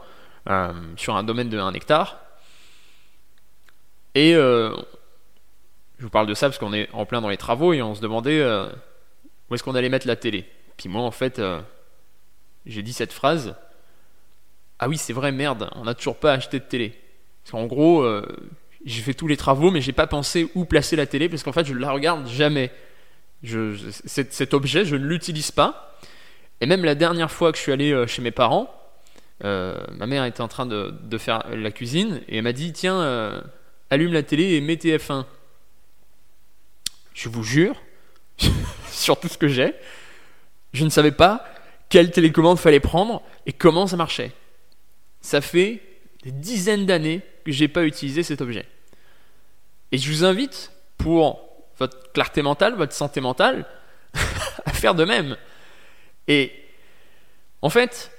sur 0.97 1.15
un 1.15 1.23
domaine 1.23 1.49
de 1.49 1.57
1 1.57 1.73
hectare. 1.73 2.19
Et 4.13 4.33
je 4.33 4.73
vous 5.99 6.09
parle 6.09 6.27
de 6.27 6.33
ça 6.33 6.47
parce 6.47 6.57
qu'on 6.57 6.73
est 6.73 6.89
en 6.91 7.05
plein 7.05 7.21
dans 7.21 7.29
les 7.29 7.37
travaux 7.37 7.71
et 7.71 7.81
on 7.81 7.95
se 7.95 8.01
demandait 8.01 8.43
où 9.49 9.55
est-ce 9.55 9.63
qu'on 9.63 9.75
allait 9.75 9.87
mettre 9.87 10.05
la 10.05 10.17
télé. 10.17 10.45
Puis 10.75 10.89
moi, 10.89 11.01
en 11.01 11.11
fait, 11.11 11.41
j'ai 12.65 12.83
dit 12.83 12.91
cette 12.91 13.13
phrase. 13.13 13.55
Ah 14.79 14.89
oui, 14.89 14.97
c'est 14.97 15.13
vrai, 15.13 15.31
merde, 15.31 15.69
on 15.75 15.85
n'a 15.85 15.93
toujours 15.93 16.17
pas 16.17 16.33
acheté 16.33 16.59
de 16.59 16.65
télé. 16.65 17.02
Parce 17.43 17.51
qu'en 17.51 17.65
gros, 17.65 18.01
euh, 18.01 18.25
j'ai 18.85 19.01
fait 19.01 19.13
tous 19.13 19.27
les 19.27 19.37
travaux, 19.37 19.71
mais 19.71 19.81
j'ai 19.81 19.91
pas 19.91 20.07
pensé 20.07 20.49
où 20.55 20.65
placer 20.65 20.95
la 20.95 21.05
télé 21.05 21.29
parce 21.29 21.43
qu'en 21.43 21.51
fait, 21.51 21.65
je 21.65 21.73
la 21.73 21.91
regarde 21.91 22.27
jamais. 22.27 22.71
Cet, 24.05 24.53
objet, 24.53 24.85
je 24.85 24.95
ne 24.95 25.05
l'utilise 25.05 25.51
pas. 25.51 25.97
Et 26.61 26.65
même 26.65 26.85
la 26.85 26.95
dernière 26.95 27.31
fois 27.31 27.51
que 27.51 27.57
je 27.57 27.63
suis 27.63 27.73
allé 27.73 27.91
euh, 27.91 28.07
chez 28.07 28.21
mes 28.21 28.31
parents, 28.31 28.73
euh, 29.43 29.75
ma 29.91 30.07
mère 30.07 30.23
était 30.23 30.41
en 30.41 30.47
train 30.47 30.65
de, 30.65 31.17
faire 31.17 31.43
la 31.53 31.71
cuisine 31.71 32.21
et 32.29 32.37
elle 32.37 32.43
m'a 32.43 32.53
dit 32.53 32.71
Tiens, 32.71 33.43
allume 33.89 34.13
la 34.13 34.23
télé 34.23 34.53
et 34.53 34.61
mets 34.61 34.75
TF1. 34.75 35.25
Je 37.13 37.29
vous 37.29 37.43
jure, 37.43 37.75
sur 38.89 39.19
tout 39.19 39.27
ce 39.27 39.37
que 39.37 39.47
j'ai, 39.47 39.73
je 40.71 40.85
ne 40.85 40.89
savais 40.89 41.11
pas 41.11 41.45
quelle 41.89 42.09
télécommande 42.09 42.57
fallait 42.57 42.79
prendre 42.79 43.21
et 43.45 43.53
comment 43.53 43.85
ça 43.85 43.97
marchait. 43.97 44.31
Ça 45.21 45.41
fait 45.41 45.81
des 46.23 46.31
dizaines 46.31 46.85
d'années 46.85 47.21
que 47.45 47.51
j'ai 47.51 47.67
pas 47.67 47.83
utilisé 47.83 48.23
cet 48.23 48.41
objet. 48.41 48.65
Et 49.91 49.97
je 49.97 50.11
vous 50.11 50.25
invite, 50.25 50.71
pour 50.97 51.47
votre 51.77 52.11
clarté 52.11 52.41
mentale, 52.41 52.75
votre 52.75 52.93
santé 52.93 53.21
mentale, 53.21 53.65
à 54.65 54.71
faire 54.71 54.95
de 54.95 55.05
même. 55.05 55.37
Et 56.27 56.51
en 57.61 57.69
fait, 57.69 58.11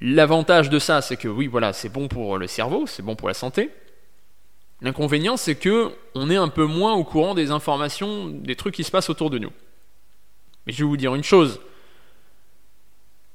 l'avantage 0.00 0.70
de 0.70 0.78
ça, 0.78 1.02
c'est 1.02 1.16
que 1.16 1.28
oui, 1.28 1.46
voilà, 1.46 1.72
c'est 1.72 1.88
bon 1.88 2.08
pour 2.08 2.38
le 2.38 2.46
cerveau, 2.46 2.86
c'est 2.86 3.02
bon 3.02 3.16
pour 3.16 3.28
la 3.28 3.34
santé. 3.34 3.70
L'inconvénient, 4.80 5.36
c'est 5.36 5.54
que 5.54 5.92
on 6.14 6.28
est 6.28 6.36
un 6.36 6.48
peu 6.48 6.64
moins 6.64 6.94
au 6.94 7.04
courant 7.04 7.34
des 7.34 7.50
informations, 7.50 8.26
des 8.26 8.56
trucs 8.56 8.74
qui 8.74 8.84
se 8.84 8.90
passent 8.90 9.10
autour 9.10 9.30
de 9.30 9.38
nous. 9.38 9.52
Mais 10.66 10.72
je 10.72 10.78
vais 10.78 10.88
vous 10.88 10.96
dire 10.96 11.14
une 11.14 11.24
chose. 11.24 11.60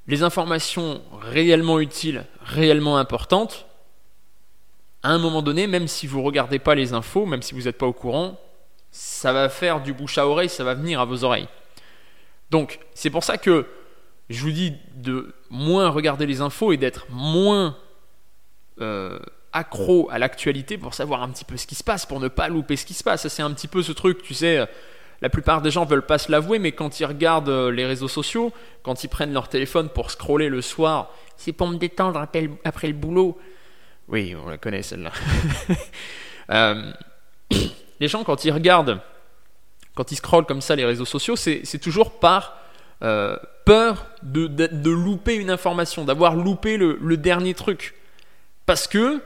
Les 0.06 0.22
informations 0.22 1.02
réellement 1.20 1.80
utiles, 1.80 2.26
réellement 2.40 2.98
importantes, 2.98 3.66
à 5.02 5.10
un 5.10 5.18
moment 5.18 5.42
donné, 5.42 5.66
même 5.66 5.88
si 5.88 6.06
vous 6.06 6.18
ne 6.18 6.24
regardez 6.24 6.58
pas 6.58 6.74
les 6.74 6.92
infos, 6.92 7.26
même 7.26 7.42
si 7.42 7.54
vous 7.54 7.62
n'êtes 7.62 7.78
pas 7.78 7.86
au 7.86 7.92
courant, 7.92 8.38
ça 8.90 9.32
va 9.32 9.48
faire 9.48 9.80
du 9.80 9.92
bouche 9.92 10.18
à 10.18 10.26
oreille, 10.26 10.48
ça 10.48 10.64
va 10.64 10.74
venir 10.74 11.00
à 11.00 11.04
vos 11.04 11.24
oreilles. 11.24 11.48
Donc, 12.50 12.80
c'est 12.94 13.10
pour 13.10 13.22
ça 13.24 13.38
que 13.38 13.66
je 14.28 14.42
vous 14.42 14.50
dis 14.50 14.74
de 14.96 15.34
moins 15.50 15.88
regarder 15.88 16.26
les 16.26 16.40
infos 16.40 16.72
et 16.72 16.76
d'être 16.76 17.06
moins 17.10 17.76
euh, 18.80 19.18
accro 19.52 20.08
à 20.10 20.18
l'actualité 20.18 20.78
pour 20.78 20.94
savoir 20.94 21.22
un 21.22 21.28
petit 21.28 21.44
peu 21.44 21.56
ce 21.56 21.66
qui 21.66 21.74
se 21.74 21.84
passe, 21.84 22.06
pour 22.06 22.20
ne 22.20 22.28
pas 22.28 22.48
louper 22.48 22.76
ce 22.76 22.84
qui 22.84 22.94
se 22.94 23.04
passe. 23.04 23.28
C'est 23.28 23.42
un 23.42 23.52
petit 23.52 23.68
peu 23.68 23.82
ce 23.82 23.92
truc, 23.92 24.22
tu 24.22 24.34
sais. 24.34 24.58
euh, 24.58 24.66
La 25.20 25.28
plupart 25.28 25.62
des 25.62 25.70
gens 25.70 25.84
veulent 25.84 26.06
pas 26.06 26.18
se 26.18 26.30
l'avouer, 26.30 26.58
mais 26.58 26.72
quand 26.72 27.00
ils 27.00 27.04
regardent 27.06 27.48
euh, 27.48 27.70
les 27.70 27.86
réseaux 27.86 28.08
sociaux, 28.08 28.52
quand 28.82 29.04
ils 29.04 29.08
prennent 29.08 29.32
leur 29.32 29.48
téléphone 29.48 29.88
pour 29.88 30.10
scroller 30.10 30.48
le 30.48 30.62
soir, 30.62 31.12
c'est 31.36 31.52
pour 31.52 31.68
me 31.68 31.76
détendre 31.76 32.20
après 32.64 32.88
le 32.88 32.94
boulot. 32.94 33.38
Oui, 34.08 34.34
on 34.42 34.48
la 34.48 34.58
connaît 34.58 34.82
celle-là. 34.82 35.12
Euh, 36.50 36.92
les 38.00 38.08
gens, 38.08 38.24
quand 38.24 38.46
ils 38.46 38.50
regardent, 38.50 39.02
quand 39.94 40.12
ils 40.12 40.16
scrollent 40.16 40.46
comme 40.46 40.62
ça 40.62 40.76
les 40.76 40.86
réseaux 40.86 41.04
sociaux, 41.04 41.36
c'est 41.36 41.78
toujours 41.78 42.20
par 42.20 42.56
euh, 43.02 43.36
peur 43.66 44.06
de, 44.22 44.46
de, 44.46 44.90
louper 44.90 45.34
une 45.34 45.50
information, 45.50 46.06
d'avoir 46.06 46.36
loupé 46.36 46.78
le, 46.78 47.16
dernier 47.18 47.52
truc. 47.52 47.96
Parce 48.64 48.88
que 48.88 49.20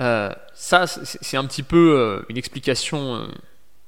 euh, 0.00 0.30
ça, 0.54 0.86
c'est 0.86 1.36
un 1.36 1.44
petit 1.46 1.64
peu 1.64 2.24
une 2.28 2.38
explication 2.38 3.26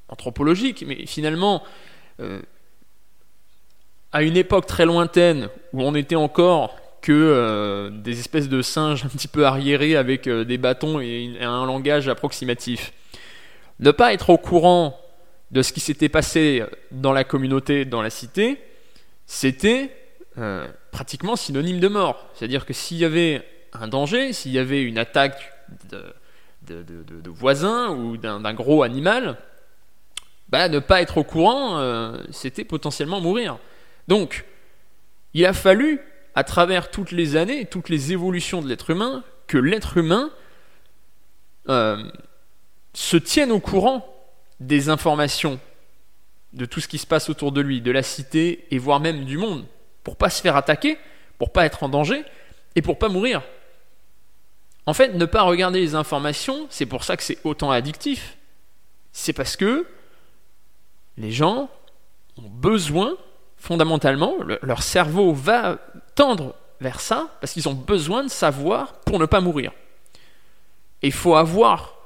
anthropologique, 0.09 0.83
mais 0.85 1.07
finalement, 1.07 1.63
à 4.11 4.23
une 4.25 4.37
époque 4.37 4.67
très 4.67 4.85
lointaine 4.85 5.49
où 5.73 5.85
on 5.85 5.95
était 5.95 6.17
encore 6.17 6.77
que 7.05 7.91
des 7.91 8.19
espèces 8.19 8.49
de 8.49 8.63
singes 8.63 9.05
un 9.05 9.09
petit 9.09 9.29
peu 9.29 9.45
arriérés 9.45 9.95
avec 9.95 10.27
des 10.29 10.57
bâtons 10.59 11.01
et 11.01 11.37
un 11.41 11.67
langage 11.67 12.09
approximatif. 12.09 12.93
Ne 13.79 13.91
pas 13.91 14.15
être 14.15 14.31
au 14.31 14.39
courant 14.39 14.99
de 15.51 15.63
ce 15.63 15.73
qui 15.73 15.81
s'était 15.81 16.09
passé 16.09 16.65
dans 16.91 17.13
la 17.13 17.25
communauté, 17.25 17.85
dans 17.85 18.03
la 18.03 18.11
cité, 18.11 18.59
c'était 19.27 19.91
euh, 20.39 20.67
pratiquement 20.91 21.37
synonyme 21.37 21.81
de 21.81 21.89
mort. 21.89 22.29
C'est-à-dire 22.35 22.67
que 22.67 22.73
s'il 22.73 22.97
y 22.99 23.05
avait 23.05 23.43
un 23.73 23.89
danger, 23.89 24.33
s'il 24.33 24.53
y 24.53 24.59
avait 24.59 24.83
une 24.83 24.99
attaque 24.99 25.53
de, 25.91 26.83
de, 26.83 27.31
voisins 27.31 27.91
ou 27.91 28.17
d'un 28.17 28.55
gros 28.55 28.83
animal, 28.83 29.37
bah, 30.49 30.69
ne 30.69 30.79
pas 30.79 31.03
être 31.03 31.19
au 31.19 31.25
courant, 31.25 31.79
euh, 31.79 32.19
c'était 32.31 32.65
potentiellement 32.65 33.21
mourir. 33.21 33.59
Donc, 34.09 34.45
il 35.35 35.47
a 35.47 35.53
fallu, 35.53 36.01
à 36.35 36.45
travers 36.45 36.91
toutes 36.91 37.13
les 37.13 37.37
années, 37.37 37.67
toutes 37.67 37.89
les 37.89 38.13
évolutions 38.13 38.63
de 38.63 38.69
l'être 38.69 38.91
humain, 38.91 39.23
que 39.47 39.59
l'être 39.59 39.97
humain 39.97 40.31
euh, 41.69 42.03
se 42.93 43.17
tienne 43.17 43.53
au 43.53 43.61
courant 43.61 44.07
des 44.61 44.89
informations 44.89 45.61
de 46.53 46.65
tout 46.65 46.81
ce 46.81 46.89
qui 46.89 46.99
se 46.99 47.07
passe 47.07 47.29
autour 47.29 47.53
de 47.53 47.61
lui, 47.61 47.81
de 47.81 47.91
la 47.91 48.03
cité 48.03 48.67
et 48.71 48.79
voire 48.79 49.01
même 49.01 49.25
du 49.25 49.39
monde, 49.39 49.65
pour 50.03 50.17
pas 50.17 50.31
se 50.31 50.41
faire 50.41 50.57
attaquer, 50.57 50.99
pour 51.39 51.53
pas 51.53 51.67
être 51.67 51.83
en 51.83 51.89
danger 51.89 52.25
et 52.77 52.83
pour 52.83 52.99
pas 52.99 53.09
mourir. 53.09 53.43
En 54.87 54.95
fait, 54.95 55.15
ne 55.15 55.25
pas 55.25 55.43
regarder 55.43 55.81
les 55.81 55.95
informations, 55.95 56.67
c'est 56.71 56.87
pour 56.87 57.05
ça 57.05 57.17
que 57.17 57.23
c'est 57.23 57.39
autant 57.45 57.71
addictif. 57.71 58.37
C'est 59.13 59.33
parce 59.33 59.57
que 59.57 59.87
les 61.17 61.31
gens 61.31 61.71
ont 62.37 62.49
besoin, 62.49 63.17
fondamentalement, 63.65 64.35
leur 64.61 64.83
cerveau 64.83 65.33
va 65.33 65.79
tendre 66.15 66.55
vers 66.83 67.01
ça 67.01 67.29
parce 67.41 67.55
qu'ils 67.55 67.67
ont 67.67 67.75
besoin 67.75 68.23
de 68.23 68.29
savoir 68.29 68.93
pour 69.01 69.19
ne 69.19 69.25
pas 69.25 69.41
mourir. 69.41 69.73
Et 71.01 71.07
il 71.07 71.13
faut 71.15 71.35
avoir 71.35 71.97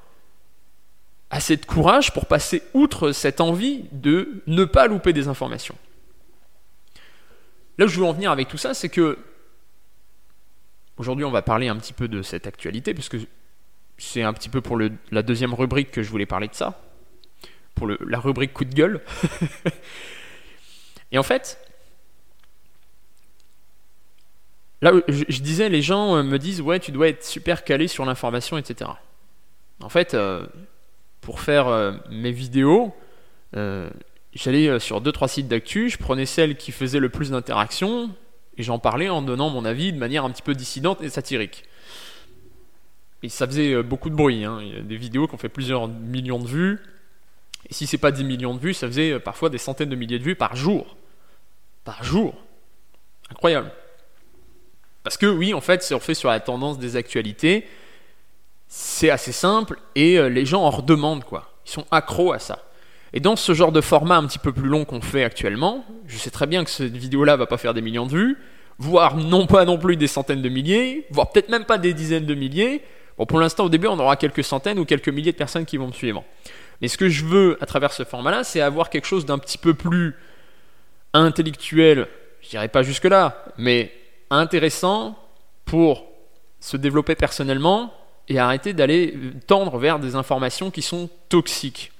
assez 1.31 1.57
de 1.57 1.65
courage 1.65 2.13
pour 2.13 2.27
passer 2.27 2.63
outre 2.75 3.11
cette 3.11 3.41
envie 3.41 3.87
de 3.91 4.41
ne 4.47 4.65
pas 4.65 4.87
louper 4.87 5.13
des 5.13 5.27
informations. 5.27 5.75
Là 7.77 7.87
où 7.87 7.89
je 7.89 7.99
veux 7.99 8.07
en 8.07 8.13
venir 8.13 8.31
avec 8.31 8.47
tout 8.47 8.57
ça, 8.57 8.73
c'est 8.73 8.89
que 8.89 9.19
aujourd'hui 10.97 11.25
on 11.25 11.33
va 11.33 11.43
parler 11.43 11.67
un 11.67 11.77
petit 11.77 11.93
peu 11.93 12.07
de 12.07 12.23
cette 12.23 12.47
actualité, 12.47 12.95
puisque 12.95 13.17
c'est 13.99 14.23
un 14.23 14.33
petit 14.33 14.49
peu 14.49 14.61
pour 14.61 14.79
la 14.79 15.23
deuxième 15.25 15.55
rubrique 15.55 15.91
que 15.91 16.05
je 16.05 16.11
voulais 16.11 16.27
parler 16.27 16.47
de 16.47 16.55
ça, 16.55 16.81
pour 17.75 17.89
la 17.89 18.21
rubrique 18.21 18.53
coup 18.53 18.65
de 18.65 18.75
gueule. 18.75 19.01
Et 21.13 21.19
en 21.19 21.23
fait, 21.23 21.59
là 24.83 24.93
je, 25.09 25.25
je, 25.29 25.41
disais, 25.41 25.69
les 25.69 25.83
gens 25.83 26.17
euh, 26.17 26.23
me 26.23 26.39
disent 26.39 26.61
ouais 26.61 26.81
tu 26.81 26.93
dois 26.93 27.09
être 27.09 27.25
super 27.25 27.65
calé 27.65 27.89
sur 27.89 28.05
l'information, 28.05 28.59
etc. 28.59 28.91
En 29.81 29.89
fait, 29.89 30.15
euh, 30.15 30.47
pour 31.21 31.41
faire 31.41 31.69
euh, 31.69 31.93
mes 32.11 32.33
vidéos, 32.33 32.95
j'allais 34.35 34.79
sur 34.79 35.03
2-3 35.03 35.29
sites 35.29 35.49
d'actu, 35.49 35.89
je 35.89 35.99
prenais 35.99 36.27
celles 36.27 36.57
qui 36.57 36.73
faisaient 36.73 37.01
le 37.01 37.09
plus 37.09 37.31
d'interactions, 37.31 38.11
et 38.57 38.63
j'en 38.63 38.79
parlais 38.79 39.09
en 39.09 39.23
donnant 39.23 39.49
mon 39.49 39.65
avis 39.65 39.93
de 39.93 39.99
manière 39.99 40.25
un 40.25 40.31
petit 40.31 40.43
peu 40.43 40.55
dissidente 40.55 41.03
et 41.03 41.09
satirique. 41.09 41.65
Et 43.23 43.31
ça 43.31 43.47
faisait 43.47 43.83
beaucoup 43.83 44.11
de 44.11 44.15
bruit, 44.15 44.45
hein. 44.45 44.59
il 44.61 44.75
y 44.75 44.79
a 44.79 44.83
des 44.83 44.97
vidéos 44.97 45.27
qui 45.27 45.35
ont 45.35 45.39
fait 45.39 45.49
plusieurs 45.49 45.89
millions 45.89 46.39
de 46.39 46.47
vues, 46.47 46.79
et 47.69 47.75
si 47.75 47.87
c'est 47.87 47.99
pas 47.99 48.11
10 48.11 48.25
millions 48.25 48.55
de 48.55 48.61
vues, 48.61 48.75
ça 48.75 48.87
faisait 48.87 49.19
parfois 49.19 49.51
des 49.51 49.59
centaines 49.59 49.89
de 49.89 49.97
milliers 49.97 50.19
de 50.19 50.25
vues 50.25 50.37
par 50.37 50.57
jour. 50.57 50.97
Par 51.85 52.03
jour. 52.05 52.35
Incroyable. 53.31 53.71
Parce 55.03 55.17
que 55.17 55.27
oui, 55.27 55.55
en 55.55 55.61
fait, 55.61 55.83
fait 56.01 56.15
sur 56.15 56.29
la 56.29 56.41
tendance 56.41 56.79
des 56.79 56.97
actualités, 56.97 57.67
c'est 58.67 59.11
assez 59.11 59.33
simple 59.33 59.79
et 59.95 60.19
euh, 60.19 60.29
les 60.29 60.45
gens 60.45 60.63
en 60.63 60.71
redemandent 60.71 61.25
quoi. 61.25 61.51
Ils 61.67 61.71
sont 61.71 61.87
accros 61.91 62.33
à 62.33 62.39
ça. 62.39 62.65
Et 63.13 63.21
dans 63.21 63.37
ce 63.37 63.55
genre 63.55 63.73
de 63.73 63.81
format 63.81 64.17
un 64.17 64.27
petit 64.27 64.39
peu 64.39 64.53
plus 64.53 64.69
long 64.69 64.85
qu'on 64.85 65.01
fait 65.01 65.25
actuellement, 65.25 65.85
je 66.07 66.19
sais 66.19 66.31
très 66.31 66.47
bien 66.47 66.63
que 66.65 66.71
cette 66.71 66.97
vidéo-là 66.97 67.37
va 67.37 67.47
pas 67.47 67.57
faire 67.57 67.73
des 67.73 67.81
millions 67.81 68.05
de 68.05 68.13
vues, 68.13 68.39
voire 68.79 69.17
non 69.17 69.47
pas 69.47 69.65
non 69.65 69.79
plus 69.79 69.97
des 69.97 70.07
centaines 70.07 70.43
de 70.43 70.49
milliers, 70.49 71.07
voire 71.11 71.31
peut-être 71.31 71.49
même 71.49 71.65
pas 71.65 71.79
des 71.79 71.95
dizaines 71.95 72.27
de 72.27 72.35
milliers. 72.35 72.83
Bon, 73.17 73.25
pour 73.25 73.41
l'instant, 73.41 73.65
au 73.65 73.69
début, 73.71 73.87
on 73.87 73.99
aura 73.99 74.17
quelques 74.17 74.45
centaines 74.45 74.79
ou 74.79 74.85
quelques 74.85 75.09
milliers 75.09 75.33
de 75.33 75.39
personnes 75.39 75.65
qui 75.65 75.79
vont 75.79 75.87
me 75.87 75.93
suivre. 75.93 76.23
Mais 76.81 76.89
ce 76.89 76.97
que 76.97 77.09
je 77.09 77.25
veux 77.25 77.59
à 77.61 77.67
travers 77.67 77.93
ce 77.93 78.05
format-là, 78.05 78.45
c'est 78.45 78.61
avoir 78.61 78.91
quelque 78.91 79.07
chose 79.07 79.27
d'un 79.27 79.39
petit 79.39 79.59
peu 79.59 79.75
plus 79.75 80.15
intellectuel, 81.13 82.07
je 82.41 82.51
dirais 82.51 82.69
pas 82.69 82.83
jusque-là, 82.83 83.45
mais 83.57 83.93
intéressant 84.31 85.19
pour 85.65 86.07
se 86.61 86.77
développer 86.77 87.15
personnellement 87.15 87.95
et 88.29 88.39
arrêter 88.39 88.73
d'aller 88.73 89.15
tendre 89.47 89.79
vers 89.79 89.99
des 89.99 90.15
informations 90.15 90.71
qui 90.71 90.83
sont 90.83 91.09
toxiques. 91.29 91.93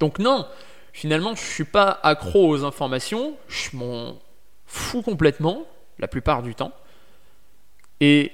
Donc 0.00 0.18
non, 0.18 0.46
finalement, 0.92 1.34
je 1.34 1.42
ne 1.42 1.46
suis 1.46 1.64
pas 1.64 1.98
accro 2.02 2.48
aux 2.48 2.64
informations, 2.64 3.36
je 3.48 3.76
m'en 3.76 4.18
fous 4.66 5.02
complètement, 5.02 5.66
la 5.98 6.08
plupart 6.08 6.42
du 6.42 6.54
temps. 6.54 6.72
Et 8.00 8.32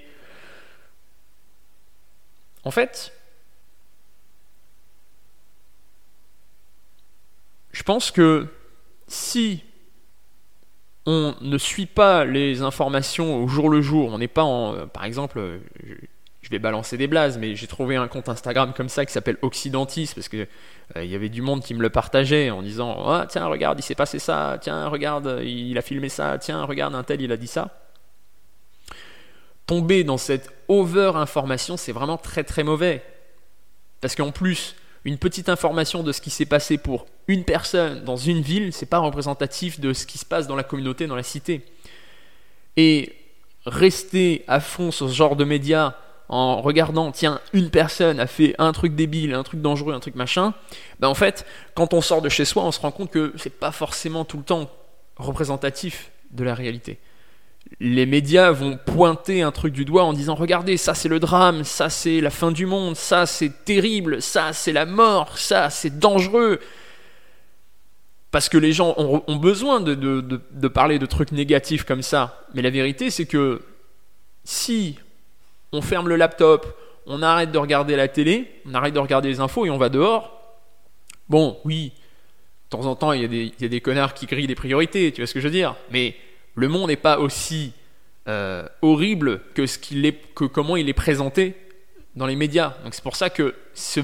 en 2.64 2.70
fait, 2.70 3.12
je 7.72 7.82
pense 7.82 8.10
que 8.10 8.46
si 9.06 9.62
on 11.06 11.34
ne 11.40 11.58
suit 11.58 11.86
pas 11.86 12.24
les 12.24 12.62
informations 12.62 13.42
au 13.42 13.48
jour 13.48 13.68
le 13.68 13.80
jour, 13.80 14.12
on 14.12 14.18
n'est 14.18 14.28
pas 14.28 14.44
en, 14.44 14.86
par 14.88 15.04
exemple, 15.04 15.60
je 16.42 16.48
vais 16.50 16.58
balancer 16.58 16.96
des 16.96 17.06
blazes, 17.06 17.38
mais 17.38 17.54
j'ai 17.54 17.66
trouvé 17.66 17.96
un 17.96 18.08
compte 18.08 18.28
Instagram 18.28 18.72
comme 18.74 18.88
ça 18.88 19.04
qui 19.04 19.12
s'appelle 19.12 19.36
Occidentis 19.42 20.10
parce 20.14 20.28
que 20.28 20.46
euh, 20.96 21.04
y 21.04 21.14
avait 21.14 21.28
du 21.28 21.42
monde 21.42 21.62
qui 21.62 21.74
me 21.74 21.82
le 21.82 21.90
partageait 21.90 22.50
en 22.50 22.62
disant 22.62 23.04
ah, 23.06 23.26
tiens 23.28 23.46
regarde 23.46 23.78
il 23.78 23.82
s'est 23.82 23.94
passé 23.94 24.18
ça, 24.18 24.58
tiens 24.60 24.88
regarde 24.88 25.40
il 25.44 25.76
a 25.76 25.82
filmé 25.82 26.08
ça, 26.08 26.38
tiens 26.38 26.64
regarde 26.64 26.94
un 26.94 27.02
tel 27.02 27.20
il 27.20 27.30
a 27.30 27.36
dit 27.36 27.46
ça. 27.46 27.68
Tomber 29.66 30.02
dans 30.02 30.18
cette 30.18 30.50
over 30.68 31.12
information 31.14 31.76
c'est 31.76 31.92
vraiment 31.92 32.16
très 32.16 32.42
très 32.42 32.64
mauvais 32.64 33.04
parce 34.00 34.14
qu'en 34.14 34.32
plus 34.32 34.76
une 35.04 35.18
petite 35.18 35.48
information 35.48 36.02
de 36.02 36.12
ce 36.12 36.20
qui 36.20 36.30
s'est 36.30 36.46
passé 36.46 36.78
pour 36.78 37.06
une 37.26 37.44
personne 37.44 38.04
dans 38.04 38.16
une 38.16 38.40
ville 38.40 38.72
c'est 38.72 38.86
pas 38.86 38.98
représentatif 38.98 39.80
de 39.80 39.92
ce 39.92 40.06
qui 40.06 40.18
se 40.18 40.24
passe 40.24 40.46
dans 40.46 40.56
la 40.56 40.64
communauté 40.64 41.06
dans 41.06 41.16
la 41.16 41.22
cité 41.22 41.64
et 42.76 43.14
rester 43.66 44.44
à 44.48 44.60
fond 44.60 44.90
sur 44.90 45.08
ce 45.08 45.14
genre 45.14 45.36
de 45.36 45.44
médias 45.44 45.94
en 46.32 46.62
regardant, 46.62 47.10
tiens, 47.10 47.40
une 47.52 47.70
personne 47.70 48.20
a 48.20 48.28
fait 48.28 48.54
un 48.58 48.70
truc 48.70 48.94
débile, 48.94 49.34
un 49.34 49.42
truc 49.42 49.60
dangereux, 49.60 49.92
un 49.92 49.98
truc 49.98 50.14
machin, 50.14 50.54
ben 51.00 51.08
en 51.08 51.14
fait, 51.14 51.44
quand 51.74 51.92
on 51.92 52.00
sort 52.00 52.22
de 52.22 52.28
chez 52.28 52.44
soi, 52.44 52.62
on 52.62 52.70
se 52.70 52.78
rend 52.78 52.92
compte 52.92 53.10
que 53.10 53.32
c'est 53.36 53.58
pas 53.58 53.72
forcément 53.72 54.24
tout 54.24 54.36
le 54.36 54.44
temps 54.44 54.70
représentatif 55.16 56.12
de 56.30 56.44
la 56.44 56.54
réalité. 56.54 57.00
Les 57.78 58.04
médias 58.04 58.50
vont 58.50 58.78
pointer 58.84 59.42
un 59.42 59.52
truc 59.52 59.72
du 59.72 59.84
doigt 59.84 60.04
en 60.04 60.12
disant 60.12 60.34
regardez, 60.34 60.76
ça 60.76 60.94
c'est 60.94 61.08
le 61.08 61.20
drame, 61.20 61.64
ça 61.64 61.88
c'est 61.88 62.20
la 62.20 62.30
fin 62.30 62.50
du 62.50 62.66
monde, 62.66 62.96
ça 62.96 63.26
c'est 63.26 63.64
terrible, 63.64 64.20
ça 64.20 64.52
c'est 64.52 64.72
la 64.72 64.86
mort, 64.86 65.38
ça 65.38 65.70
c'est 65.70 65.98
dangereux. 65.98 66.58
Parce 68.32 68.48
que 68.48 68.58
les 68.58 68.72
gens 68.72 68.94
ont, 68.96 69.36
besoin 69.36 69.80
de, 69.80 70.68
parler 70.68 70.98
de 70.98 71.06
trucs 71.06 71.32
négatifs 71.32 71.84
comme 71.84 72.02
ça. 72.02 72.44
Mais 72.54 72.62
la 72.62 72.70
vérité 72.70 73.10
c'est 73.10 73.26
que 73.26 73.62
si 74.44 74.98
on 75.72 75.82
ferme 75.82 76.08
le 76.08 76.16
laptop, 76.16 76.76
on 77.06 77.22
arrête 77.22 77.50
de 77.50 77.58
regarder 77.58 77.96
la 77.96 78.08
télé, 78.08 78.50
on 78.66 78.74
arrête 78.74 78.94
de 78.94 78.98
regarder 78.98 79.28
les 79.28 79.40
infos 79.40 79.66
et 79.66 79.70
on 79.70 79.78
va 79.78 79.88
dehors. 79.88 80.36
Bon, 81.28 81.58
oui, 81.64 81.92
de 82.70 82.76
temps 82.76 82.86
en 82.86 82.94
temps, 82.94 83.12
il 83.12 83.22
y, 83.22 83.64
a 83.64 83.68
des, 83.68 83.80
connards 83.80 84.14
qui 84.14 84.26
grillent 84.26 84.46
des 84.46 84.54
priorités, 84.54 85.12
tu 85.12 85.20
vois 85.20 85.26
ce 85.26 85.34
que 85.34 85.40
je 85.40 85.46
veux 85.46 85.52
dire 85.52 85.76
Mais 85.90 86.14
le 86.54 86.68
monde 86.68 86.88
n'est 86.88 86.96
pas 86.96 87.18
aussi 87.18 87.72
euh, 88.28 88.66
horrible 88.82 89.40
que, 89.54 89.66
ce 89.66 89.78
qu'il 89.78 90.04
est, 90.06 90.34
que 90.34 90.44
comment 90.44 90.76
il 90.76 90.88
est 90.88 90.94
présenté 90.94 91.54
dans 92.16 92.26
les 92.26 92.36
médias. 92.36 92.76
Donc 92.84 92.94
c'est 92.94 93.04
pour 93.04 93.16
ça 93.16 93.30
que 93.30 93.54
ce... 93.74 94.00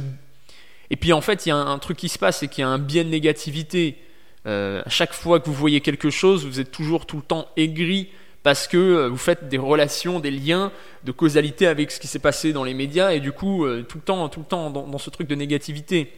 Et 0.91 0.97
puis 0.97 1.13
en 1.13 1.21
fait, 1.21 1.47
il 1.47 1.51
y 1.51 1.53
a 1.53 1.57
un, 1.57 1.79
truc 1.79 1.97
qui 1.97 2.09
se 2.09 2.19
passe, 2.19 2.39
c'est 2.39 2.49
qu'il 2.49 2.63
y 2.63 2.65
a 2.65 2.69
un 2.69 2.79
biais 2.79 3.05
de 3.05 3.09
négativité. 3.09 3.99
Euh, 4.47 4.83
à 4.85 4.91
chaque 4.91 5.13
fois 5.13 5.41
que 5.41 5.47
vous 5.47 5.55
voyez 5.55 5.81
quelque 5.81 6.11
chose, 6.11 6.47
vous 6.47 6.61
êtes 6.61 6.71
toujours 6.71 7.07
tout 7.07 7.17
le 7.17 7.23
temps 7.23 7.49
aigri 7.57 8.09
parce 8.47 8.69
que 8.69 8.77
euh, 8.77 9.09
vous 9.09 9.17
faites 9.17 9.49
des 9.49 9.59
relations, 9.59 10.21
des 10.21 10.31
liens 10.31 10.71
de 11.03 11.11
causalité 11.11 11.67
avec 11.67 11.91
ce 11.91 11.99
qui 11.99 12.07
s'est 12.07 12.21
passé 12.21 12.53
dans 12.53 12.63
les 12.63 12.75
médias 12.75 13.11
et 13.11 13.19
du 13.19 13.33
coup 13.33 13.65
euh, 13.65 13.83
tout 13.83 13.99
le 13.99 14.05
temps, 14.05 14.29
tout 14.29 14.39
le 14.39 14.47
temps 14.47 14.71
dans, 14.71 14.99
ce 14.99 15.11
truc 15.11 15.27
de 15.27 15.35
négativité. 15.35 16.13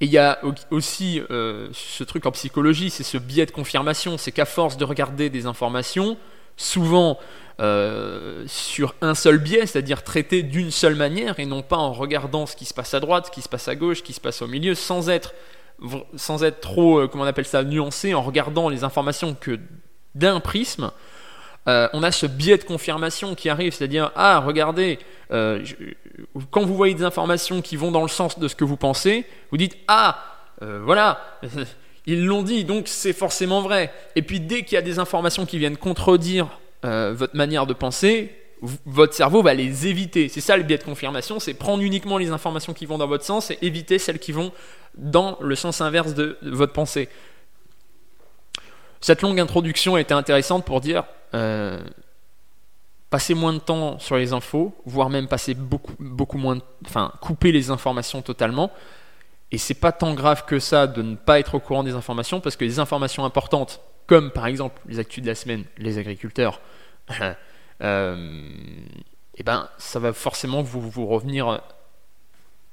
Et 0.00 0.04
il 0.04 0.12
y 0.12 0.18
a 0.18 0.38
aussi 0.70 1.20
euh, 1.30 1.68
ce 1.72 2.04
truc 2.04 2.24
en 2.26 2.30
psychologie, 2.30 2.88
c'est 2.88 3.02
ce 3.02 3.18
biais 3.18 3.46
de 3.46 3.50
confirmation, 3.50 4.16
c'est 4.16 4.30
qu'à 4.30 4.44
force 4.44 4.76
de 4.76 4.84
regarder 4.84 5.28
des 5.28 5.46
informations, 5.46 6.16
souvent 6.56 7.18
euh, 7.60 8.44
sur 8.46 8.94
un 9.00 9.16
seul 9.16 9.38
biais, 9.38 9.66
c'est-à-dire 9.66 10.04
traité 10.04 10.44
d'une 10.44 10.70
seule 10.70 10.94
manière, 10.94 11.40
et 11.40 11.46
non 11.46 11.62
pas 11.62 11.76
en 11.76 11.92
regardant 11.92 12.46
ce 12.46 12.54
qui 12.54 12.64
se 12.64 12.74
passe 12.74 12.94
à 12.94 13.00
droite, 13.00 13.26
ce 13.26 13.30
qui 13.32 13.42
se 13.42 13.48
passe 13.48 13.66
à 13.66 13.74
gauche, 13.74 13.98
ce 13.98 14.02
qui 14.04 14.12
se 14.12 14.20
passe 14.20 14.40
au 14.40 14.46
milieu, 14.46 14.76
sans 14.76 15.10
être, 15.10 15.34
sans 16.14 16.44
être 16.44 16.60
trop, 16.60 17.00
euh, 17.00 17.08
comment 17.08 17.24
on 17.24 17.26
appelle 17.26 17.44
ça, 17.44 17.64
nuancé, 17.64 18.14
en 18.14 18.22
regardant 18.22 18.68
les 18.68 18.84
informations 18.84 19.34
que 19.34 19.58
d'un 20.14 20.38
prisme, 20.38 20.92
on 21.66 22.02
a 22.02 22.10
ce 22.12 22.24
biais 22.24 22.56
de 22.56 22.64
confirmation 22.64 23.34
qui 23.34 23.50
arrive, 23.50 23.74
c'est-à-dire, 23.74 24.10
ah, 24.16 24.38
regardez, 24.38 24.98
quand 26.50 26.64
vous 26.64 26.74
voyez 26.74 26.94
des 26.94 27.04
informations 27.04 27.62
qui 27.62 27.76
vont 27.76 27.90
dans 27.90 28.02
le 28.02 28.08
sens 28.08 28.38
de 28.38 28.48
ce 28.48 28.54
que 28.56 28.64
vous 28.64 28.76
pensez, 28.76 29.26
vous 29.50 29.56
dites 29.56 29.76
Ah, 29.88 30.24
euh, 30.62 30.80
voilà, 30.84 31.38
ils 32.06 32.24
l'ont 32.24 32.42
dit, 32.42 32.64
donc 32.64 32.88
c'est 32.88 33.12
forcément 33.12 33.62
vrai. 33.62 33.92
Et 34.16 34.22
puis 34.22 34.40
dès 34.40 34.62
qu'il 34.62 34.74
y 34.74 34.78
a 34.78 34.82
des 34.82 34.98
informations 34.98 35.46
qui 35.46 35.58
viennent 35.58 35.76
contredire 35.76 36.48
euh, 36.84 37.12
votre 37.14 37.36
manière 37.36 37.66
de 37.66 37.74
penser, 37.74 38.34
votre 38.86 39.14
cerveau 39.14 39.42
va 39.42 39.54
les 39.54 39.86
éviter. 39.86 40.28
C'est 40.28 40.40
ça 40.40 40.56
le 40.56 40.62
biais 40.62 40.78
de 40.78 40.84
confirmation, 40.84 41.38
c'est 41.38 41.54
prendre 41.54 41.82
uniquement 41.82 42.18
les 42.18 42.30
informations 42.30 42.74
qui 42.74 42.86
vont 42.86 42.98
dans 42.98 43.06
votre 43.06 43.24
sens 43.24 43.50
et 43.50 43.58
éviter 43.62 43.98
celles 43.98 44.18
qui 44.18 44.32
vont 44.32 44.52
dans 44.96 45.38
le 45.40 45.54
sens 45.54 45.80
inverse 45.80 46.14
de, 46.14 46.38
votre 46.42 46.72
pensée. 46.72 47.08
Cette 49.00 49.22
longue 49.22 49.38
introduction 49.38 49.96
était 49.96 50.14
intéressante 50.14 50.64
pour 50.64 50.80
dire 50.80 51.04
euh, 51.34 51.78
passer 53.10 53.34
moins 53.34 53.52
de 53.52 53.58
temps 53.58 53.98
sur 53.98 54.16
les 54.16 54.32
infos, 54.32 54.74
voire 54.84 55.10
même 55.10 55.28
passer 55.28 55.54
beaucoup, 55.54 55.94
beaucoup 55.98 56.38
moins, 56.38 56.58
enfin, 56.86 57.12
couper 57.20 57.52
les 57.52 57.70
informations 57.70 58.22
totalement. 58.22 58.70
Et 59.50 59.58
c'est 59.58 59.74
pas 59.74 59.92
tant 59.92 60.14
grave 60.14 60.44
que 60.44 60.58
ça 60.58 60.86
de 60.86 61.00
ne 61.00 61.16
pas 61.16 61.38
être 61.38 61.54
au 61.54 61.60
courant 61.60 61.82
des 61.82 61.94
informations, 61.94 62.40
parce 62.40 62.56
que 62.56 62.64
les 62.64 62.78
informations 62.78 63.24
importantes, 63.24 63.80
comme 64.06 64.30
par 64.30 64.46
exemple 64.46 64.80
les 64.86 64.98
actus 64.98 65.22
de 65.22 65.28
la 65.28 65.34
semaine, 65.34 65.64
les 65.78 65.98
agriculteurs, 65.98 66.60
euh, 67.82 68.48
eh 69.36 69.42
ben, 69.42 69.68
ça 69.78 69.98
va 69.98 70.12
forcément 70.12 70.62
vous, 70.62 70.90
vous 70.90 71.06
revenir 71.06 71.62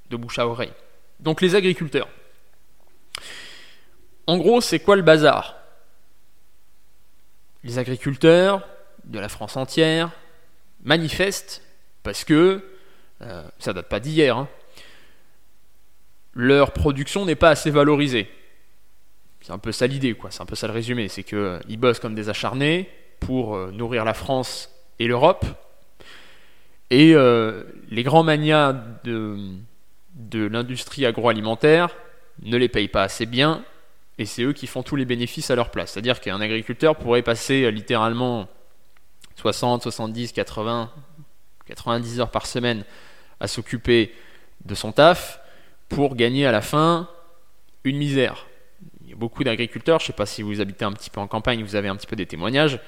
de 0.10 0.18
bouche 0.18 0.40
à 0.40 0.48
oreille. 0.48 0.74
Donc 1.20 1.42
les 1.42 1.56
agriculteurs. 1.56 2.10
En 4.28 4.38
gros, 4.38 4.60
c'est 4.60 4.80
quoi 4.80 4.96
le 4.96 5.02
bazar? 5.02 5.56
Les 7.64 7.80
agriculteurs 7.80 8.68
de 9.06 9.20
la 9.20 9.30
France 9.30 9.56
entière, 9.56 10.12
manifestent 10.86 11.62
parce 12.04 12.24
que, 12.24 12.62
euh, 13.22 13.44
ça 13.60 13.74
date 13.74 13.90
pas 13.90 14.00
d'hier, 14.00 14.38
hein, 14.38 14.48
leur 16.34 16.72
production 16.72 17.26
n'est 17.26 17.36
pas 17.36 17.50
assez 17.50 17.72
valorisée. 17.72 18.30
C'est 19.42 19.52
un 19.52 19.58
peu 19.58 19.72
ça 19.72 19.88
l'idée, 19.88 20.14
quoi. 20.14 20.32
C'est 20.32 20.42
un 20.42 20.46
peu 20.46 20.56
ça 20.56 20.68
le 20.68 20.74
résumé. 20.74 21.08
C'est 21.08 21.24
qu'ils 21.24 21.38
euh, 21.38 21.60
bossent 21.78 22.00
comme 22.00 22.16
des 22.16 22.30
acharnés 22.30 22.90
pour 23.20 23.56
euh, 23.56 23.72
nourrir 23.72 24.06
la 24.06 24.14
France 24.14 24.72
et 25.00 25.08
l'Europe. 25.08 25.46
Et 26.92 27.16
les 27.90 28.04
grands 28.04 28.24
manias 28.24 28.74
de 29.04 29.58
l'industrie 30.34 31.06
agroalimentaire 31.06 31.90
ne 32.44 32.58
les 32.58 32.70
payent 32.70 32.88
pas 32.88 33.02
assez 33.02 33.26
bien. 33.26 33.66
Et 34.20 34.26
c'est 34.26 34.44
eux 34.44 34.54
qui 34.54 34.68
font 34.68 34.84
tous 34.84 34.96
les 34.96 35.04
bénéfices 35.04 35.50
à 35.50 35.56
leur 35.56 35.72
place. 35.72 35.92
C'est-à-dire 35.92 36.22
qu'un 36.22 36.40
agriculteur 36.40 36.96
pourrait 36.96 37.24
passer 37.24 37.72
littéralement 37.72 38.48
60, 39.36 39.84
70, 39.84 40.32
80, 40.32 40.92
90 41.68 42.20
heures 42.20 42.32
par 42.32 42.46
semaine 42.46 42.84
à 43.40 43.48
s'occuper 43.48 44.14
de 44.66 44.76
son 44.76 44.92
taf 44.92 45.40
pour 45.90 46.16
gagner 46.16 46.46
à 46.46 46.52
la 46.52 46.62
fin 46.62 47.10
une 47.84 47.98
misère. 47.98 48.48
Il 49.04 49.10
y 49.10 49.14
a 49.14 49.16
beaucoup 49.16 49.44
d'agriculteurs, 49.44 50.00
je 50.00 50.06
ne 50.06 50.08
sais 50.08 50.14
pas 50.14 50.26
si 50.26 50.42
vous 50.42 50.62
habitez 50.62 50.86
un 50.86 50.92
petit 50.92 51.10
peu 51.10 51.20
en 51.20 51.28
campagne, 51.28 51.64
vous 51.64 51.76
avez 51.76 51.88
un 51.88 51.96
petit 51.96 52.08
peu 52.08 52.16
des 52.16 52.26
témoignages, 52.26 52.80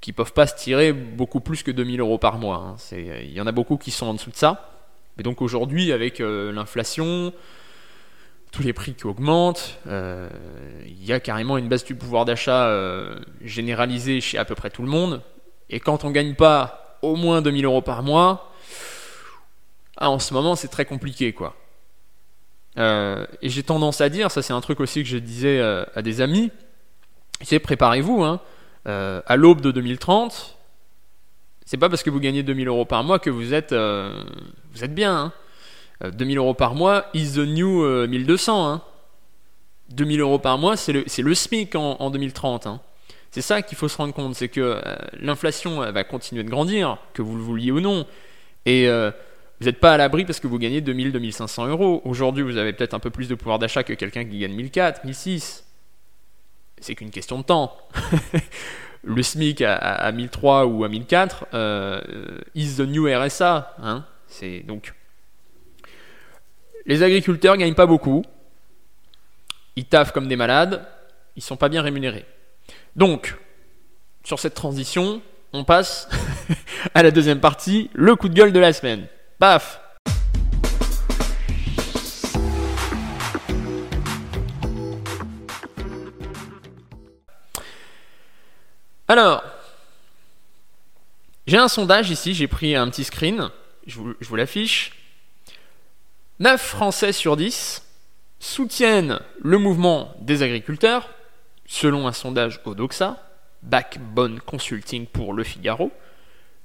qui 0.00 0.10
ne 0.10 0.14
peuvent 0.14 0.32
pas 0.32 0.46
se 0.46 0.54
tirer 0.54 0.92
beaucoup 0.92 1.40
plus 1.40 1.62
que 1.62 1.70
2000 1.70 2.00
euros 2.00 2.18
par 2.18 2.38
mois. 2.38 2.56
Hein. 2.56 2.76
Il 2.92 3.32
y 3.32 3.40
en 3.40 3.46
a 3.46 3.52
beaucoup 3.52 3.76
qui 3.76 3.90
sont 3.90 4.06
en 4.06 4.14
dessous 4.14 4.30
de 4.30 4.36
ça. 4.36 4.70
Mais 5.16 5.22
donc 5.22 5.42
aujourd'hui, 5.42 5.92
avec 5.92 6.20
euh, 6.20 6.52
l'inflation, 6.52 7.32
tous 8.52 8.62
les 8.62 8.72
prix 8.72 8.94
qui 8.94 9.06
augmentent, 9.06 9.78
euh, 9.86 10.28
il 10.86 11.04
y 11.04 11.12
a 11.12 11.20
carrément 11.20 11.58
une 11.58 11.68
baisse 11.68 11.84
du 11.84 11.94
pouvoir 11.94 12.24
d'achat 12.24 12.68
euh, 12.68 13.18
généralisée 13.42 14.20
chez 14.20 14.38
à 14.38 14.44
peu 14.44 14.54
près 14.54 14.70
tout 14.70 14.82
le 14.82 14.88
monde. 14.88 15.22
Et 15.70 15.80
quand 15.80 16.04
on 16.04 16.10
gagne 16.10 16.34
pas 16.34 16.98
au 17.00 17.16
moins 17.16 17.40
2000 17.40 17.64
euros 17.64 17.80
par 17.80 18.02
mois, 18.02 18.52
ah, 19.96 20.10
en 20.10 20.18
ce 20.18 20.34
moment 20.34 20.56
c'est 20.56 20.68
très 20.68 20.84
compliqué 20.84 21.32
quoi. 21.32 21.56
Euh, 22.78 23.26
et 23.42 23.48
j'ai 23.48 23.62
tendance 23.62 24.00
à 24.00 24.08
dire, 24.08 24.30
ça 24.30 24.42
c'est 24.42 24.52
un 24.52 24.60
truc 24.60 24.80
aussi 24.80 25.02
que 25.02 25.08
je 25.08 25.16
disais 25.16 25.58
euh, 25.58 25.84
à 25.94 26.02
des 26.02 26.20
amis, 26.20 26.50
c'est 27.40 27.58
préparez-vous, 27.58 28.22
hein, 28.22 28.40
euh, 28.86 29.22
à 29.26 29.36
l'aube 29.36 29.60
de 29.60 29.70
2030, 29.70 30.58
c'est 31.64 31.76
pas 31.76 31.88
parce 31.88 32.02
que 32.02 32.10
vous 32.10 32.20
gagnez 32.20 32.42
2000 32.42 32.68
euros 32.68 32.84
par 32.84 33.04
mois 33.04 33.18
que 33.18 33.30
vous 33.30 33.54
êtes, 33.54 33.72
vous 33.72 34.84
êtes 34.84 34.94
bien. 34.94 35.32
Hein. 36.02 36.12
2000 36.12 36.38
euros 36.38 36.54
par 36.54 36.74
mois 36.74 37.04
is 37.14 37.34
the 37.34 37.46
new 37.46 38.06
1200. 38.08 38.68
Hein. 38.68 38.82
2000 39.90 40.20
euros 40.20 40.38
par 40.40 40.58
mois, 40.58 40.76
c'est 40.76 40.92
le, 40.92 41.04
le, 41.04 41.34
SMIC 41.34 41.76
en, 41.76 41.96
en 42.00 42.10
2030. 42.10 42.66
C'est 43.30 43.42
ça 43.42 43.62
qu'il 43.62 43.78
faut 43.78 43.88
se 43.88 43.96
rendre 43.96 44.12
compte, 44.12 44.34
c'est 44.34 44.48
que 44.48 44.60
euh, 44.60 44.80
l'inflation 45.20 45.80
va 45.92 46.04
continuer 46.04 46.42
de 46.42 46.50
grandir, 46.50 46.98
que 47.14 47.22
vous 47.22 47.36
le 47.36 47.42
vouliez 47.42 47.70
ou 47.70 47.80
non. 47.80 48.06
Et 48.66 48.88
euh, 48.88 49.10
vous 49.60 49.66
n'êtes 49.66 49.78
pas 49.78 49.94
à 49.94 49.96
l'abri 49.96 50.24
parce 50.24 50.40
que 50.40 50.48
vous 50.48 50.58
gagnez 50.58 50.80
2000-2500 50.80 51.68
euros. 51.68 52.02
Aujourd'hui, 52.04 52.42
vous 52.42 52.56
avez 52.56 52.72
peut-être 52.72 52.94
un 52.94 52.98
peu 52.98 53.10
plus 53.10 53.28
de 53.28 53.34
pouvoir 53.34 53.58
d'achat 53.58 53.84
que 53.84 53.92
quelqu'un 53.92 54.24
qui 54.24 54.38
gagne 54.38 54.54
1004, 54.54 55.04
1006. 55.04 55.64
C'est 56.80 56.94
qu'une 56.94 57.10
question 57.10 57.38
de 57.38 57.44
temps. 57.44 57.76
le 59.04 59.22
SMIC 59.22 59.62
à, 59.62 60.10
1003 60.10 60.66
ou 60.66 60.84
à 60.84 60.88
1004 60.88 61.46
euh, 61.54 62.00
is 62.54 62.76
the 62.76 62.80
new 62.80 63.06
RSA. 63.06 63.76
Hein 63.82 64.04
c'est 64.26 64.60
donc 64.60 64.94
les 66.86 67.02
agriculteurs 67.02 67.56
gagnent 67.56 67.74
pas 67.74 67.86
beaucoup. 67.86 68.24
Ils 69.76 69.84
taffent 69.84 70.12
comme 70.12 70.28
des 70.28 70.36
malades. 70.36 70.86
Ils 71.36 71.42
sont 71.42 71.56
pas 71.56 71.68
bien 71.68 71.82
rémunérés. 71.82 72.24
Donc, 72.96 73.36
sur 74.24 74.38
cette 74.38 74.54
transition, 74.54 75.22
on 75.52 75.64
passe 75.64 76.08
à 76.94 77.02
la 77.02 77.10
deuxième 77.10 77.40
partie, 77.40 77.90
le 77.94 78.16
coup 78.16 78.28
de 78.28 78.34
gueule 78.34 78.52
de 78.52 78.60
la 78.60 78.72
semaine. 78.72 79.06
Paf 79.38 79.80
Alors, 89.10 89.42
j'ai 91.48 91.56
un 91.56 91.66
sondage 91.66 92.10
ici, 92.10 92.32
j'ai 92.32 92.46
pris 92.46 92.76
un 92.76 92.88
petit 92.88 93.02
screen, 93.02 93.50
je 93.88 93.98
vous, 93.98 94.36
l'affiche. 94.36 94.92
9 96.38 96.62
Français 96.62 97.10
sur 97.10 97.36
10 97.36 97.82
soutiennent 98.38 99.18
le 99.42 99.58
mouvement 99.58 100.14
des 100.20 100.44
agriculteurs, 100.44 101.08
Selon 101.72 102.08
un 102.08 102.12
sondage 102.12 102.60
Odoxa, 102.64 103.16
Backbone 103.62 104.40
Consulting 104.40 105.06
pour 105.06 105.32
Le 105.32 105.44
Figaro, 105.44 105.92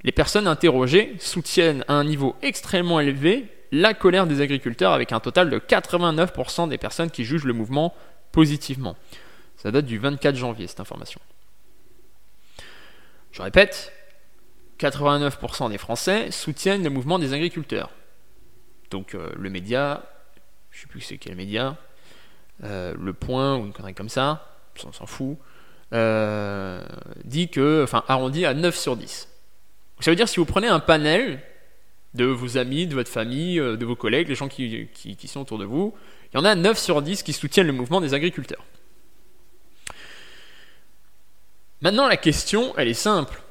les 0.01 0.11
personnes 0.11 0.47
interrogées 0.47 1.15
soutiennent 1.19 1.85
à 1.87 1.93
un 1.93 2.03
niveau 2.03 2.35
extrêmement 2.41 2.99
élevé 2.99 3.53
la 3.71 3.93
colère 3.93 4.25
des 4.25 4.41
agriculteurs 4.41 4.93
avec 4.93 5.11
un 5.11 5.19
total 5.19 5.51
de 5.51 5.59
89% 5.59 6.69
des 6.69 6.79
personnes 6.79 7.11
qui 7.11 7.23
jugent 7.23 7.45
le 7.45 7.53
mouvement 7.53 7.93
positivement. 8.31 8.97
Ça 9.57 9.69
date 9.69 9.85
du 9.85 9.99
24 9.99 10.35
janvier 10.35 10.65
cette 10.65 10.79
information. 10.79 11.21
Je 13.31 13.43
répète, 13.43 13.93
89% 14.79 15.69
des 15.69 15.77
Français 15.77 16.31
soutiennent 16.31 16.83
le 16.83 16.89
mouvement 16.89 17.19
des 17.19 17.31
agriculteurs. 17.33 17.91
Donc 18.89 19.13
euh, 19.13 19.29
le 19.37 19.51
média, 19.51 20.03
je 20.71 20.79
ne 20.79 20.81
sais 20.81 20.87
plus 20.87 21.01
c'est 21.01 21.19
quel 21.19 21.35
média, 21.35 21.77
euh, 22.63 22.95
le 22.99 23.13
point 23.13 23.55
ou 23.55 23.65
une 23.67 23.71
connerie 23.71 23.93
comme 23.93 24.09
ça, 24.09 24.54
on 24.83 24.91
s'en 24.91 25.05
fout, 25.05 25.37
euh, 25.93 26.81
dit 27.23 27.49
que, 27.49 27.83
enfin, 27.83 28.03
arrondi 28.07 28.45
à 28.45 28.53
9 28.53 28.75
sur 28.75 28.97
10. 28.97 29.29
Ça 29.99 30.11
veut 30.11 30.15
dire 30.15 30.27
si 30.27 30.37
vous 30.37 30.45
prenez 30.45 30.67
un 30.67 30.79
panel 30.79 31.39
de 32.13 32.25
vos 32.25 32.57
amis, 32.57 32.87
de 32.87 32.95
votre 32.95 33.11
famille, 33.11 33.59
euh, 33.59 33.77
de 33.77 33.85
vos 33.85 33.95
collègues, 33.95 34.27
les 34.27 34.35
gens 34.35 34.47
qui, 34.47 34.87
qui, 34.93 35.27
sont 35.27 35.41
autour 35.41 35.57
de 35.57 35.65
vous, 35.65 35.93
il 36.33 36.37
y 36.37 36.39
en 36.39 36.45
a 36.45 36.55
9 36.55 36.77
sur 36.77 37.01
10 37.01 37.23
qui 37.23 37.33
soutiennent 37.33 37.67
le 37.67 37.73
mouvement 37.73 38.01
des 38.01 38.13
agriculteurs. 38.13 38.63
Maintenant, 41.81 42.07
la 42.07 42.17
question, 42.17 42.73
elle 42.77 42.87
est 42.87 42.93
simple. 42.93 43.41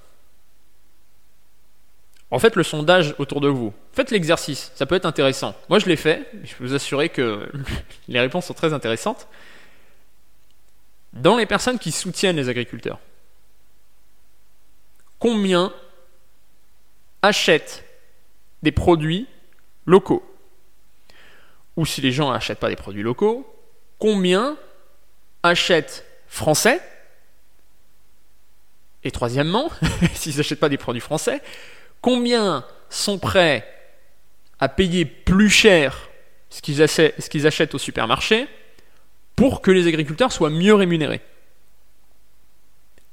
En 2.30 2.38
fait, 2.38 2.56
le 2.56 2.62
sondage 2.62 3.14
autour 3.18 3.40
de 3.40 3.48
vous. 3.48 3.72
Faites 3.92 4.10
l'exercice, 4.10 4.72
ça 4.74 4.86
peut 4.86 4.96
être 4.96 5.06
intéressant. 5.06 5.54
Moi, 5.68 5.78
je 5.78 5.86
l'ai 5.86 5.96
fait, 5.96 6.28
je 6.42 6.54
peux 6.56 6.64
vous 6.66 6.74
assurer 6.74 7.08
que 7.08 7.48
les 8.08 8.18
réponses 8.18 8.46
sont 8.46 8.54
très 8.54 8.72
intéressantes 8.72 9.28
dans 11.14 11.36
les 11.36 11.46
personnes 11.46 11.78
qui 11.78 11.92
soutiennent 11.92 12.36
les 12.36 12.48
agriculteurs, 12.48 12.98
combien 15.18 15.72
achètent 17.22 17.84
des 18.62 18.72
produits 18.72 19.26
locaux? 19.86 20.22
Ou 21.76 21.86
si 21.86 22.00
les 22.00 22.12
gens 22.12 22.32
n'achètent 22.32 22.60
pas 22.60 22.68
des 22.68 22.76
produits 22.76 23.02
locaux, 23.02 23.50
combien 23.98 24.56
achètent 25.42 26.04
français? 26.26 26.80
Et 29.02 29.10
troisièmement, 29.10 29.70
s'ils 30.14 30.36
n'achètent 30.36 30.60
pas 30.60 30.68
des 30.68 30.78
produits 30.78 31.00
français, 31.00 31.42
combien 32.00 32.64
sont 32.90 33.18
prêts 33.18 33.68
à 34.60 34.68
payer 34.68 35.04
plus 35.04 35.50
cher 35.50 36.08
ce 36.50 36.60
qu'ils 36.60 36.82
achètent, 37.46 37.74
au 37.74 37.78
supermarché? 37.78 38.48
Pour 39.36 39.60
que 39.60 39.70
les 39.70 39.86
agriculteurs 39.86 40.32
soient 40.32 40.50
mieux 40.50 40.74
rémunérés 40.74 41.20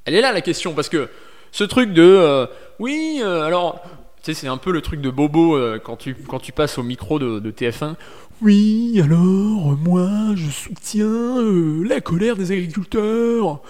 Elle 0.06 0.16
est 0.16 0.22
là 0.22 0.32
la 0.32 0.42
question, 0.42 0.74
parce 0.74 0.90
que 0.90 1.10
ce 1.52 1.64
truc 1.64 1.94
de 1.94 2.02
euh, 2.04 2.46
oui, 2.80 3.20
euh, 3.22 3.44
alors 3.44 3.82
tu 4.24 4.34
sais, 4.34 4.42
c'est 4.42 4.48
un 4.48 4.58
peu 4.58 4.72
le 4.72 4.82
truc 4.82 5.02
de 5.02 5.10
Bobo 5.10 5.56
euh, 5.56 5.80
quand, 5.84 5.98
tu, 5.98 6.14
quand 6.14 6.40
tu 6.40 6.52
passes 6.52 6.78
au 6.78 6.84
micro 6.84 7.18
de, 7.18 7.40
de 7.40 7.52
TF1. 7.52 7.96
Oui, 8.44 9.00
alors, 9.04 9.78
moi, 9.78 10.10
je 10.36 10.50
soutiens 10.50 11.42
la 11.84 12.02
colère 12.02 12.36
des 12.36 12.52
agriculteurs. 12.52 13.62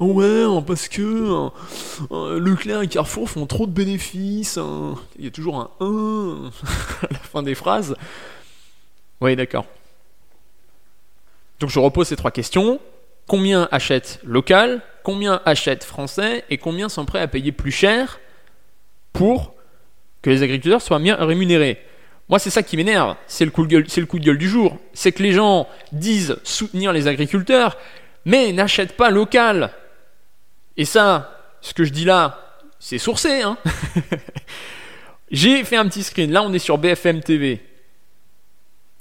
Ouais, 0.00 0.44
parce 0.66 0.88
que 0.88 1.50
Leclerc 2.10 2.82
et 2.82 2.88
Carrefour 2.88 3.28
font 3.28 3.46
trop 3.46 3.66
de 3.66 3.72
bénéfices. 3.72 4.56
Hein. 4.56 4.94
Il 5.18 5.24
y 5.24 5.28
a 5.28 5.30
toujours 5.30 5.56
un 5.56 5.70
1 5.80 6.50
à 7.02 7.12
la 7.12 7.18
fin 7.18 7.42
des 7.42 7.54
phrases. 7.54 7.94
Oui, 9.20 9.36
d'accord. 9.36 9.66
Donc 11.60 11.70
je 11.70 11.78
repose 11.78 12.08
ces 12.08 12.16
trois 12.16 12.30
questions. 12.30 12.80
Combien 13.26 13.68
achètent 13.70 14.20
local 14.24 14.80
Combien 15.02 15.40
achètent 15.44 15.84
français 15.84 16.44
Et 16.50 16.58
combien 16.58 16.88
sont 16.88 17.04
prêts 17.04 17.20
à 17.20 17.28
payer 17.28 17.52
plus 17.52 17.72
cher 17.72 18.20
pour 19.12 19.54
que 20.22 20.30
les 20.30 20.42
agriculteurs 20.42 20.82
soient 20.82 20.98
bien 20.98 21.16
rémunérés? 21.16 21.78
Moi, 22.28 22.38
c'est 22.38 22.50
ça 22.50 22.62
qui 22.62 22.76
m'énerve. 22.76 23.16
C'est 23.26 23.44
le, 23.44 23.50
coup 23.50 23.62
de 23.64 23.68
gueule, 23.68 23.84
c'est 23.88 24.00
le 24.00 24.06
coup 24.06 24.18
de 24.18 24.24
gueule 24.24 24.38
du 24.38 24.48
jour. 24.48 24.76
C'est 24.92 25.12
que 25.12 25.22
les 25.22 25.32
gens 25.32 25.66
disent 25.92 26.36
soutenir 26.44 26.92
les 26.92 27.06
agriculteurs, 27.06 27.78
mais 28.24 28.52
n'achètent 28.52 28.96
pas 28.96 29.10
local. 29.10 29.70
Et 30.76 30.84
ça, 30.84 31.56
ce 31.62 31.72
que 31.72 31.84
je 31.84 31.92
dis 31.92 32.04
là, 32.04 32.38
c'est 32.78 32.98
sourcé. 32.98 33.42
Hein 33.42 33.56
J'ai 35.30 35.64
fait 35.64 35.76
un 35.76 35.88
petit 35.88 36.02
screen. 36.02 36.30
Là, 36.30 36.42
on 36.42 36.52
est 36.52 36.58
sur 36.58 36.76
BFM 36.76 37.20
TV. 37.22 37.62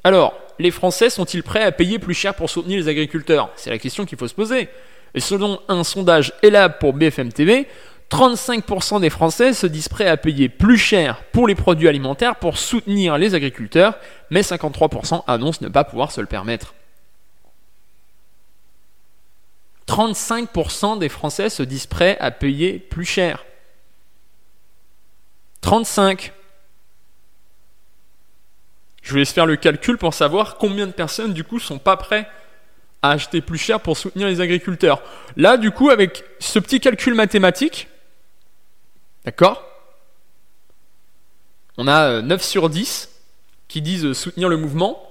Alors, 0.04 0.39
les 0.60 0.72
Français 0.72 1.10
sont-ils 1.10 1.43
prêts 1.43 1.63
à 1.63 1.72
payer 1.72 2.00
plus 2.00 2.13
cher 2.13 2.36
pour 2.36 2.50
soutenir 2.50 2.80
les 2.80 2.88
agriculteurs? 2.88 3.50
C'est 3.56 3.70
la 3.70 3.78
question 3.78 4.06
qu'il 4.06 4.17
faut 4.17 4.28
se 4.28 4.34
poser. 4.34 4.70
Et 5.13 5.20
selon 5.20 5.60
un 5.67 5.84
sondage 5.84 6.34
ELAB 6.43 6.80
pour 6.80 6.93
BFM 6.93 7.32
TV, 7.32 7.67
35% 8.12 9.02
des 9.02 9.10
Français 9.10 9.54
se 9.54 9.67
disent 9.67 9.89
prêts 9.89 10.08
à 10.08 10.17
payer 10.17 10.50
plus 10.50 10.78
cher 10.78 11.24
pour 11.32 11.48
les 11.48 11.56
produits 11.56 11.88
alimentaires 11.88 12.38
pour 12.38 12.58
soutenir 12.58 13.17
les 13.17 13.36
agriculteurs, 13.36 13.98
mais 14.30 14.41
53% 14.41 15.24
annoncent 15.28 15.60
ne 15.62 15.70
pas 15.70 15.84
pouvoir 15.84 16.12
se 16.12 16.22
le 16.22 16.28
permettre. 16.28 16.74
35% 19.88 21.00
des 21.00 21.10
Français 21.10 21.50
se 21.50 21.63
disent 21.63 21.88
prêts 21.88 22.17
à 22.20 22.32
payer 22.32 22.80
plus 22.80 23.06
cher. 23.06 23.46
35. 25.62 26.34
Je 29.08 29.13
vous 29.13 29.20
laisse 29.20 29.32
faire 29.32 29.46
le 29.46 29.56
calcul 29.56 29.98
pour 29.98 30.13
savoir 30.13 30.58
combien 30.58 30.86
de 30.86 30.91
personnes 30.91 31.32
du 31.32 31.46
coup 31.46 31.62
sont 31.62 31.80
pas 31.80 31.96
prêts 31.96 32.30
à 33.02 33.12
acheter 33.12 33.39
plus 33.39 33.58
cher 33.58 33.80
pour 33.80 33.96
soutenir 33.96 34.28
les 34.28 34.41
agriculteurs. 34.41 35.02
Là, 35.38 35.56
du 35.56 35.72
coup, 35.72 35.89
avec 35.89 36.26
ce 36.39 36.60
petit 36.60 36.82
calcul 36.82 37.13
mathématique, 37.13 37.88
d'accord 39.24 39.63
On 41.78 41.88
a 41.88 42.22
9 42.22 42.38
euh, 42.38 42.43
sur 42.43 42.70
10 42.70 43.10
qui 43.70 43.82
disent 43.82 44.08
euh, 44.08 44.13
soutenir 44.13 44.50
le 44.50 44.58
mouvement, 44.58 45.02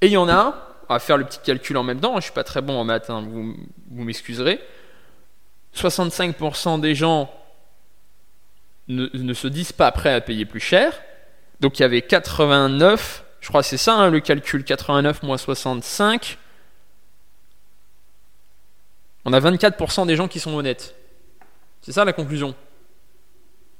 et 0.00 0.06
il 0.06 0.12
y 0.12 0.16
en 0.16 0.28
a, 0.28 0.68
on 0.88 0.94
va 0.94 1.00
faire 1.00 1.16
le 1.16 1.24
petit 1.24 1.40
calcul 1.42 1.76
en 1.76 1.82
même 1.82 1.98
temps, 1.98 2.14
je 2.18 2.26
suis 2.26 2.32
pas 2.32 2.44
très 2.44 2.60
bon 2.60 2.78
en 2.78 2.84
maths, 2.84 3.10
hein, 3.10 3.26
vous, 3.28 3.56
vous 3.90 4.04
m'excuserez, 4.04 4.60
65% 5.74 6.80
des 6.80 6.94
gens 6.94 7.34
ne, 8.86 9.08
ne 9.12 9.34
se 9.34 9.48
disent 9.48 9.72
pas 9.72 9.90
prêts 9.90 10.14
à 10.14 10.20
payer 10.20 10.44
plus 10.44 10.60
cher, 10.60 11.02
donc 11.58 11.80
il 11.80 11.82
y 11.82 11.84
avait 11.84 12.02
89 12.02 13.23
je 13.44 13.48
crois 13.50 13.60
que 13.60 13.68
c'est 13.68 13.76
ça 13.76 13.96
hein, 13.96 14.10
le 14.10 14.20
calcul. 14.20 14.64
89 14.64 15.22
moins 15.22 15.36
65. 15.36 16.38
On 19.26 19.34
a 19.34 19.38
24% 19.38 20.06
des 20.06 20.16
gens 20.16 20.28
qui 20.28 20.40
sont 20.40 20.54
honnêtes. 20.54 20.94
C'est 21.82 21.92
ça 21.92 22.06
la 22.06 22.14
conclusion. 22.14 22.54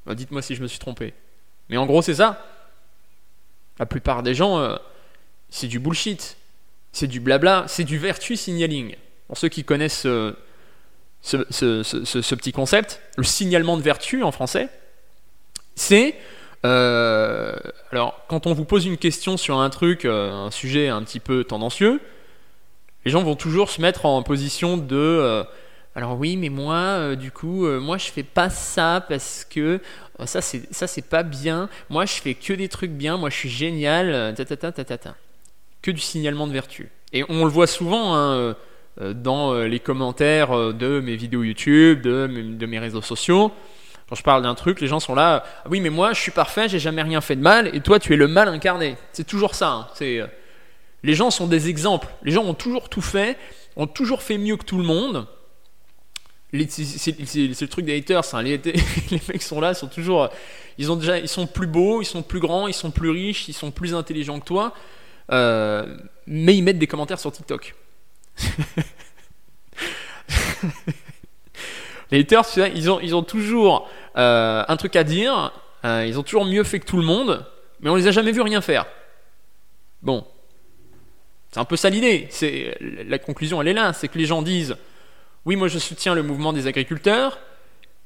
Bah, 0.05 0.15
dites-moi 0.15 0.43
si 0.43 0.55
je 0.55 0.61
me 0.61 0.67
suis 0.67 0.79
trompé. 0.79 1.15
Mais 1.71 1.79
en 1.79 1.87
gros, 1.87 2.03
c'est 2.03 2.17
ça. 2.17 2.47
La 3.79 3.87
plupart 3.87 4.23
des 4.23 4.35
gens, 4.35 4.59
euh, 4.59 4.77
c'est 5.49 5.67
du 5.67 5.79
bullshit. 5.79 6.37
C'est 6.93 7.07
du 7.07 7.19
blabla. 7.19 7.65
C'est 7.67 7.85
du 7.85 7.97
vertu 7.97 8.37
signaling. 8.37 8.97
Pour 9.29 9.39
ceux 9.39 9.49
qui 9.49 9.65
connaissent 9.65 10.05
euh, 10.05 10.37
ce, 11.23 11.43
ce, 11.51 12.35
petit 12.35 12.53
concept, 12.53 13.01
le 13.17 13.25
signalement 13.25 13.79
de 13.79 13.83
vertu 13.83 14.23
en 14.25 14.31
français, 14.31 14.69
c'est 15.75 16.17
euh, 16.65 17.53
alors, 17.93 18.21
quand 18.29 18.47
on 18.47 18.55
vous 18.55 18.65
pose 18.65 18.87
une 18.87 18.97
question 18.97 19.37
sur 19.37 19.59
un 19.59 19.71
truc, 19.71 20.05
euh, 20.05 20.33
un 20.33 20.51
sujet 20.51 20.89
un 20.89 21.03
petit 21.03 21.21
peu 21.21 21.45
tendancieux, 21.45 22.01
les 23.05 23.11
gens 23.11 23.23
vont 23.23 23.37
toujours 23.37 23.71
se 23.71 23.83
mettre 23.83 24.07
en 24.07 24.23
position 24.23 24.79
de 24.79 24.97
euh, 24.97 25.45
alors 25.95 26.19
oui, 26.19 26.37
mais 26.37 26.49
moi, 26.49 27.15
du 27.15 27.31
coup, 27.31 27.69
moi 27.79 27.99
je 27.99 28.07
fais 28.07 28.25
pas 28.25 28.51
ça 28.51 29.05
parce 29.09 29.47
que 29.49 29.81
ça 30.25 30.41
c'est 30.41 30.63
ça 30.75 30.89
c'est 30.89 31.09
pas 31.09 31.23
bien. 31.23 31.69
Moi 31.89 32.05
je 32.05 32.15
fais 32.15 32.35
que 32.35 32.53
des 32.53 32.69
trucs 32.69 32.91
bien. 32.91 33.17
Moi 33.17 33.31
je 33.31 33.37
suis 33.37 33.49
génial. 33.49 34.35
Ta, 34.35 34.45
ta, 34.45 34.57
ta, 34.57 34.73
ta, 34.73 35.15
Que 35.83 35.93
du 35.93 36.01
signalement 36.01 36.49
de 36.49 36.53
vertu. 36.53 36.91
Et 37.13 37.25
on 37.29 37.45
le 37.45 37.51
voit 37.51 37.69
souvent 37.69 38.17
hein, 38.17 38.57
dans 39.15 39.55
les 39.55 39.79
commentaires 39.79 40.75
de 40.75 40.99
mes 40.99 41.15
vidéos 41.15 41.45
YouTube, 41.45 42.03
de, 42.03 42.27
de 42.27 42.67
mes 42.67 42.81
réseaux 42.81 43.03
sociaux. 43.03 43.53
Quand 44.09 44.15
je 44.15 44.23
parle 44.23 44.43
d'un 44.43 44.55
truc, 44.55 44.81
les 44.81 44.87
gens 44.87 45.01
sont 45.01 45.15
là. 45.15 45.45
Ah 45.65 45.69
oui, 45.71 45.81
mais 45.81 45.91
moi, 45.91 46.13
je 46.13 46.21
suis 46.21 46.31
parfait, 46.31 46.69
j'ai 46.69 46.79
jamais 46.79 47.03
rien 47.03 47.21
fait 47.21 47.37
de 47.37 47.41
mal, 47.41 47.75
et 47.75 47.81
toi, 47.81 47.99
tu 47.99 48.13
es 48.13 48.17
le 48.17 48.29
mal 48.29 48.49
incarné. 48.49 48.97
C'est 49.13 49.27
toujours 49.27 49.55
ça. 49.55 49.71
Hein. 49.71 49.89
Euh, 50.03 50.27
les 51.03 51.15
gens 51.15 51.31
sont 51.31 51.47
des 51.47 51.69
exemples. 51.69 52.09
Les 52.23 52.33
gens 52.33 52.45
ont 52.45 52.55
toujours 52.55 52.89
tout 52.89 53.01
fait, 53.01 53.39
ont 53.77 53.87
toujours 53.87 54.23
fait 54.23 54.39
mieux 54.39 54.57
que 54.57 54.65
tout 54.65 54.79
le 54.79 54.85
monde. 54.85 55.27
C'est 56.69 57.19
le 57.19 57.67
truc 57.67 57.85
des 57.85 57.97
haters. 57.97 58.35
Hein. 58.35 58.43
Les, 58.43 58.61
mecs 59.29 59.43
sont 59.43 59.61
là, 59.61 59.75
sont 59.75 59.89
toujours. 59.89 60.29
Ils 60.79 60.93
ont 60.93 60.97
déjà, 60.97 61.19
ils 61.19 61.29
sont 61.29 61.47
plus 61.47 61.67
beaux, 61.67 62.01
ils 62.01 62.07
sont 62.07 62.23
plus 62.23 62.41
grands, 62.41 62.69
ils 62.69 62.75
sont 62.75 62.91
plus 62.91 63.11
riches, 63.11 63.49
ils 63.49 63.55
sont 63.55 63.71
plus 63.71 63.95
intelligents 63.95 64.39
que 64.39 64.45
toi. 64.45 64.73
Euh, 65.33 65.97
mais 66.27 66.57
ils 66.57 66.63
mettent 66.63 66.79
des 66.79 66.87
commentaires 66.87 67.19
sur 67.19 67.33
TikTok. 67.33 67.75
Les 72.15 72.21
haters, 72.21 72.45
ils 72.77 73.15
ont, 73.17 73.25
toujours 73.25 73.91
euh, 74.17 74.63
un 74.69 74.77
truc 74.77 74.95
à 74.95 75.03
dire, 75.03 75.53
euh, 75.85 76.05
ils 76.07 76.17
ont 76.17 76.23
toujours 76.23 76.45
mieux 76.45 76.63
fait 76.63 76.79
que 76.79 76.87
tout 76.87 76.97
le 76.97 77.03
monde, 77.03 77.45
mais 77.81 77.91
on 77.91 77.97
les 77.97 78.07
a 78.07 78.13
jamais 78.13 78.31
vus 78.31 78.41
rien 78.41 78.61
faire. 78.61 78.87
Bon. 80.01 80.25
C'est 81.51 81.59
un 81.59 81.65
peu 81.65 81.75
ça 81.75 81.91
l'idée. 81.91 82.29
La 83.09 83.19
conclusion, 83.19 83.61
elle 83.61 83.67
est 83.67 83.73
là. 83.73 83.93
C'est 83.95 84.07
que 84.07 84.17
les 84.17 84.27
gens 84.27 84.43
disent 84.43 84.77
Oui, 85.45 85.57
moi 85.57 85.67
je 85.67 85.81
soutiens 85.81 86.15
le 86.15 86.23
mouvement 86.23 86.53
des 86.53 86.69
agriculteurs, 86.69 87.41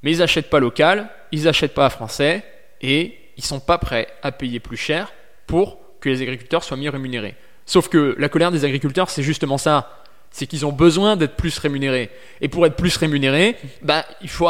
mais 0.03 0.13
ils 0.13 0.21
n'achètent 0.21 0.49
pas 0.49 0.59
local, 0.59 1.11
ils 1.31 1.43
n'achètent 1.43 1.75
pas 1.75 1.91
français, 1.91 2.43
et 2.81 3.15
ils 3.37 3.45
sont 3.45 3.61
pas 3.61 3.77
prêts 3.77 4.09
à 4.23 4.33
payer 4.33 4.59
plus 4.59 4.79
cher 4.79 5.13
pour 5.47 5.77
que 6.01 6.09
les 6.09 6.23
agriculteurs 6.23 6.65
soient 6.65 6.79
mieux 6.79 6.89
rémunérés. 6.89 7.35
Sauf 7.67 7.91
que 7.91 8.17
la 8.19 8.31
colère 8.31 8.53
des 8.53 8.65
agriculteurs, 8.65 9.11
c'est 9.11 9.23
justement 9.23 9.59
ça 9.59 10.03
c'est 10.31 10.47
qu'ils 10.47 10.67
ont 10.67 10.73
besoin 10.73 11.17
d'être 11.17 11.37
plus 11.37 11.59
rémunérés. 11.59 12.11
Et 12.41 12.49
pour 12.49 12.67
être 12.67 12.77
plus 12.77 12.97
rémunérés, 12.97 13.57
bah, 13.83 14.05
il 14.23 14.29
faut 14.29 14.49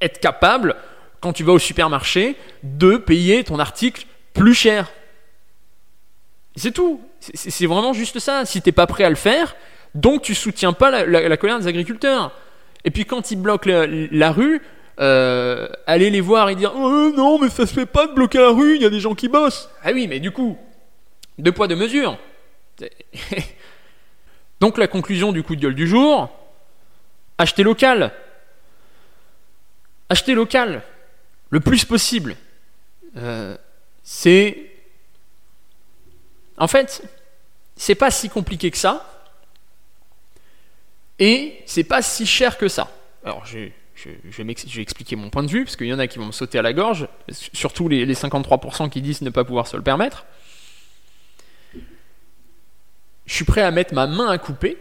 être 0.00 0.20
capable, 0.20 0.76
quand 1.20 1.32
tu 1.32 1.44
vas 1.44 1.52
au 1.52 1.58
supermarché, 1.58 2.36
de 2.62 2.96
payer 2.96 3.44
ton 3.44 3.58
article 3.58 4.06
plus 4.34 4.54
cher. 4.54 4.90
C'est 6.56 6.72
tout. 6.72 7.00
C'est 7.20 7.66
vraiment 7.66 7.92
juste 7.92 8.18
ça. 8.18 8.44
Si 8.44 8.60
tu 8.60 8.68
n'es 8.68 8.72
pas 8.72 8.86
prêt 8.86 9.04
à 9.04 9.10
le 9.10 9.16
faire, 9.16 9.54
donc 9.94 10.22
tu 10.22 10.34
soutiens 10.34 10.72
pas 10.72 11.04
la, 11.04 11.36
colère 11.36 11.58
des 11.58 11.66
agriculteurs. 11.66 12.32
Et 12.84 12.90
puis 12.90 13.04
quand 13.04 13.30
ils 13.30 13.36
bloquent 13.36 13.70
la, 14.10 14.32
rue, 14.32 14.60
euh, 15.00 15.68
aller 15.86 16.10
les 16.10 16.20
voir 16.20 16.50
et 16.50 16.54
dire 16.56 16.72
oh, 16.74 17.12
non 17.16 17.38
mais 17.38 17.48
ça 17.48 17.66
se 17.66 17.72
fait 17.72 17.86
pas 17.86 18.06
de 18.06 18.12
bloquer 18.12 18.38
la 18.38 18.50
rue, 18.50 18.76
il 18.76 18.82
y 18.82 18.84
a 18.84 18.90
des 18.90 19.00
gens 19.00 19.14
qui 19.14 19.28
bossent. 19.28 19.70
Ah 19.82 19.92
oui, 19.92 20.08
mais 20.08 20.20
du 20.20 20.32
coup, 20.32 20.58
deux 21.38 21.52
poids 21.52 21.68
deux 21.68 21.76
mesures. 21.76 22.18
Donc 24.62 24.78
la 24.78 24.86
conclusion 24.86 25.32
du 25.32 25.42
coup 25.42 25.56
de 25.56 25.60
gueule 25.60 25.74
du 25.74 25.88
jour, 25.88 26.30
acheter 27.36 27.64
local. 27.64 28.12
Acheter 30.08 30.34
local, 30.34 30.84
le 31.50 31.58
plus 31.58 31.84
possible. 31.84 32.36
Euh, 33.16 33.56
c'est... 34.04 34.70
En 36.58 36.68
fait, 36.68 37.02
c'est 37.74 37.96
pas 37.96 38.12
si 38.12 38.28
compliqué 38.28 38.70
que 38.70 38.78
ça. 38.78 39.24
Et 41.18 41.60
c'est 41.66 41.82
pas 41.82 42.00
si 42.00 42.24
cher 42.24 42.56
que 42.56 42.68
ça. 42.68 42.88
Alors, 43.24 43.44
je, 43.44 43.58
vais 44.06 44.52
expliquer 44.80 45.16
mon 45.16 45.28
point 45.28 45.42
de 45.42 45.50
vue, 45.50 45.64
parce 45.64 45.74
qu'il 45.74 45.88
y 45.88 45.92
en 45.92 45.98
a 45.98 46.06
qui 46.06 46.20
vont 46.20 46.26
me 46.26 46.32
sauter 46.32 46.60
à 46.60 46.62
la 46.62 46.72
gorge, 46.72 47.08
surtout 47.52 47.88
les 47.88 48.14
53% 48.14 48.90
qui 48.90 49.02
disent 49.02 49.22
ne 49.22 49.30
pas 49.30 49.42
pouvoir 49.42 49.66
se 49.66 49.76
le 49.76 49.82
permettre. 49.82 50.24
Je 53.26 53.34
suis 53.34 53.44
prêt 53.44 53.62
à 53.62 53.70
mettre 53.70 53.94
ma 53.94 54.06
main 54.06 54.28
à 54.28 54.38
couper. 54.38 54.78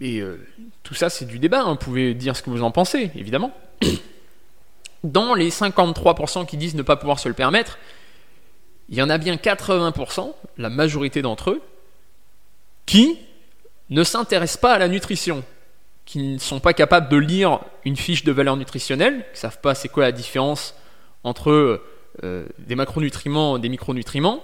Et 0.00 0.20
euh, 0.20 0.44
tout 0.82 0.94
ça, 0.94 1.10
c'est 1.10 1.24
du 1.24 1.38
débat. 1.38 1.60
hein. 1.62 1.72
Vous 1.72 1.76
pouvez 1.76 2.14
dire 2.14 2.36
ce 2.36 2.42
que 2.42 2.50
vous 2.50 2.62
en 2.62 2.70
pensez, 2.70 3.10
évidemment. 3.14 3.52
Dans 5.04 5.34
les 5.34 5.50
53% 5.50 6.46
qui 6.46 6.56
disent 6.56 6.74
ne 6.74 6.82
pas 6.82 6.96
pouvoir 6.96 7.18
se 7.18 7.28
le 7.28 7.34
permettre, 7.34 7.78
il 8.88 8.96
y 8.96 9.02
en 9.02 9.10
a 9.10 9.18
bien 9.18 9.36
80%, 9.36 10.32
la 10.58 10.70
majorité 10.70 11.22
d'entre 11.22 11.50
eux, 11.50 11.62
qui 12.86 13.18
ne 13.90 14.02
s'intéressent 14.02 14.60
pas 14.60 14.74
à 14.74 14.78
la 14.78 14.88
nutrition, 14.88 15.44
qui 16.06 16.18
ne 16.18 16.38
sont 16.38 16.60
pas 16.60 16.72
capables 16.72 17.08
de 17.08 17.16
lire 17.16 17.60
une 17.84 17.96
fiche 17.96 18.24
de 18.24 18.32
valeur 18.32 18.56
nutritionnelle, 18.56 19.24
qui 19.26 19.32
ne 19.32 19.36
savent 19.36 19.60
pas 19.60 19.74
c'est 19.74 19.88
quoi 19.88 20.04
la 20.04 20.12
différence 20.12 20.74
entre 21.22 21.82
euh, 22.22 22.46
des 22.58 22.74
macronutriments 22.74 23.56
et 23.56 23.60
des 23.60 23.68
micronutriments, 23.68 24.42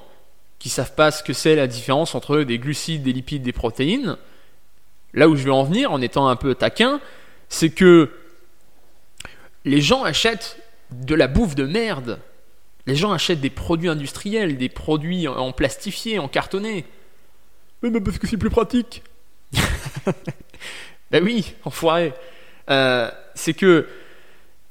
qui 0.60 0.68
ne 0.68 0.72
savent 0.72 0.94
pas 0.94 1.10
ce 1.10 1.24
que 1.24 1.32
c'est 1.32 1.56
la 1.56 1.66
différence 1.66 2.14
entre 2.14 2.42
des 2.42 2.58
glucides, 2.58 3.02
des 3.02 3.12
lipides, 3.12 3.42
des 3.42 3.52
protéines. 3.52 4.16
Là 5.14 5.28
où 5.28 5.34
je 5.34 5.42
vais 5.42 5.50
en 5.50 5.64
venir, 5.64 5.90
en 5.90 6.00
étant 6.00 6.28
un 6.28 6.36
peu 6.36 6.54
taquin, 6.54 7.00
c'est 7.48 7.70
que 7.70 8.10
les 9.64 9.80
gens 9.80 10.04
achètent 10.04 10.58
de 10.92 11.14
la 11.14 11.26
bouffe 11.26 11.54
de 11.54 11.64
merde. 11.64 12.20
Les 12.86 12.94
gens 12.94 13.10
achètent 13.10 13.40
des 13.40 13.50
produits 13.50 13.88
industriels, 13.88 14.58
des 14.58 14.68
produits 14.68 15.26
en 15.26 15.50
plastifié, 15.52 16.18
en 16.18 16.28
cartonné. 16.28 16.84
Mais 17.82 18.00
parce 18.00 18.18
que 18.18 18.26
c'est 18.26 18.36
plus 18.36 18.50
pratique. 18.50 19.02
ben 21.10 21.24
oui, 21.24 21.54
enfoiré. 21.64 22.12
Euh, 22.68 23.10
c'est 23.34 23.54
que 23.54 23.88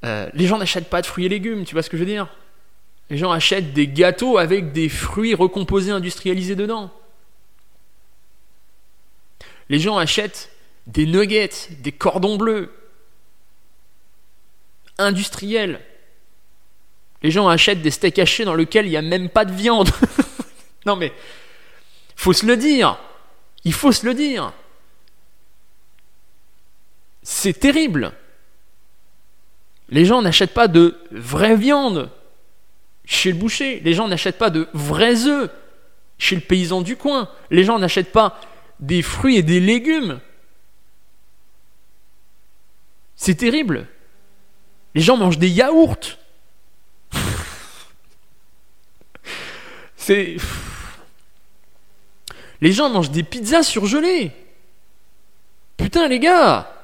euh, 0.06 0.30
les 0.34 0.46
gens 0.46 0.60
n'achètent 0.60 0.90
pas 0.90 1.02
de 1.02 1.08
fruits 1.08 1.26
et 1.26 1.30
légumes, 1.30 1.66
tu 1.66 1.74
vois 1.74 1.82
ce 1.82 1.90
que 1.90 1.98
je 1.98 2.04
veux 2.04 2.10
dire? 2.10 2.28
Les 3.10 3.18
gens 3.18 3.32
achètent 3.32 3.74
des 3.74 3.88
gâteaux 3.88 4.38
avec 4.38 4.72
des 4.72 4.88
fruits 4.88 5.34
recomposés 5.34 5.92
industrialisés 5.92 6.56
dedans. 6.56 6.92
Les 9.70 9.80
gens 9.80 9.98
achètent 9.98 10.52
des 10.88 11.06
nuggets, 11.06 11.70
des 11.80 11.92
cordons 11.92 12.38
bleus, 12.38 12.72
industriels. 14.98 15.82
Les 17.22 17.32
gens 17.32 17.48
achètent 17.48 17.82
des 17.82 17.92
steaks 17.92 18.20
hachés 18.20 18.46
dans 18.46 18.56
lesquels 18.56 18.86
il 18.86 18.92
n'y 18.92 18.98
a 18.98 19.02
même 19.02 19.30
pas 19.30 19.46
de 19.46 19.54
viande. 19.54 19.90
non 20.86 20.96
mais, 20.96 21.12
faut 22.16 22.34
se 22.34 22.46
le 22.46 22.58
dire. 22.58 22.98
Il 23.64 23.74
faut 23.74 23.92
se 23.92 24.06
le 24.06 24.14
dire. 24.14 24.54
C'est 27.24 27.60
terrible. 27.60 28.14
Les 29.90 30.06
gens 30.06 30.22
n'achètent 30.22 30.54
pas 30.54 30.68
de 30.68 30.98
vraie 31.12 31.56
viande 31.56 32.10
chez 33.10 33.32
le 33.32 33.38
boucher. 33.38 33.82
Les 33.82 33.94
gens 33.94 34.08
n'achètent 34.08 34.38
pas 34.38 34.52
de 34.52 34.70
vrais 34.74 35.26
œufs 35.26 35.50
chez 36.20 36.36
le 36.36 36.42
paysan 36.42 36.82
du 36.82 36.96
coin. 36.96 37.28
Les 37.50 37.66
gens 37.66 37.80
n'achètent 37.80 38.12
pas 38.14 38.40
des 38.80 39.02
fruits 39.02 39.36
et 39.38 39.44
des 39.44 39.60
légumes. 39.60 40.22
C'est 43.16 43.36
terrible. 43.36 43.88
Les 44.94 45.02
gens 45.02 45.18
mangent 45.18 45.40
des 45.40 45.50
yaourts. 45.50 45.98
C'est. 49.98 50.38
Les 52.62 52.72
gens 52.72 52.90
mangent 52.90 53.12
des 53.12 53.24
pizzas 53.24 53.64
surgelées. 53.64 54.32
Putain, 55.78 56.08
les 56.08 56.20
gars. 56.20 56.79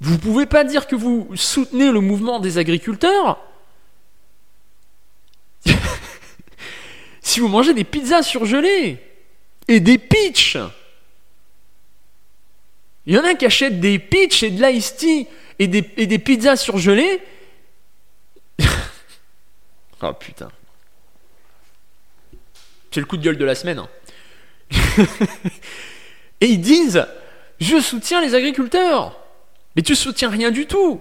Vous 0.00 0.18
pouvez 0.18 0.46
pas 0.46 0.64
dire 0.64 0.86
que 0.86 0.96
vous 0.96 1.28
soutenez 1.34 1.90
le 1.90 2.00
mouvement 2.00 2.40
des 2.40 2.58
agriculteurs 2.58 3.38
si 7.22 7.40
vous 7.40 7.48
mangez 7.48 7.72
des 7.72 7.84
pizzas 7.84 8.22
surgelées 8.22 8.98
et 9.66 9.80
des 9.80 9.98
pitchs. 9.98 10.58
Il 13.06 13.14
y 13.14 13.18
en 13.18 13.24
a 13.24 13.34
qui 13.34 13.46
achètent 13.46 13.80
des 13.80 13.98
pitchs 13.98 14.42
et 14.42 14.50
de 14.50 14.62
l'ice 14.62 14.96
tea 14.96 15.26
et 15.58 15.68
des, 15.68 15.90
et 15.96 16.06
des 16.06 16.18
pizzas 16.18 16.56
surgelées. 16.56 17.22
oh 20.02 20.12
putain. 20.12 20.50
C'est 22.90 23.00
le 23.00 23.06
coup 23.06 23.16
de 23.16 23.22
gueule 23.22 23.38
de 23.38 23.44
la 23.44 23.54
semaine. 23.54 23.78
hein. 23.80 23.88
et 26.40 26.46
ils 26.46 26.60
disent 26.60 27.06
Je 27.60 27.80
soutiens 27.80 28.20
les 28.20 28.34
agriculteurs. 28.34 29.23
Mais 29.76 29.82
tu 29.82 29.94
soutiens 29.94 30.30
rien 30.30 30.50
du 30.50 30.66
tout. 30.66 31.00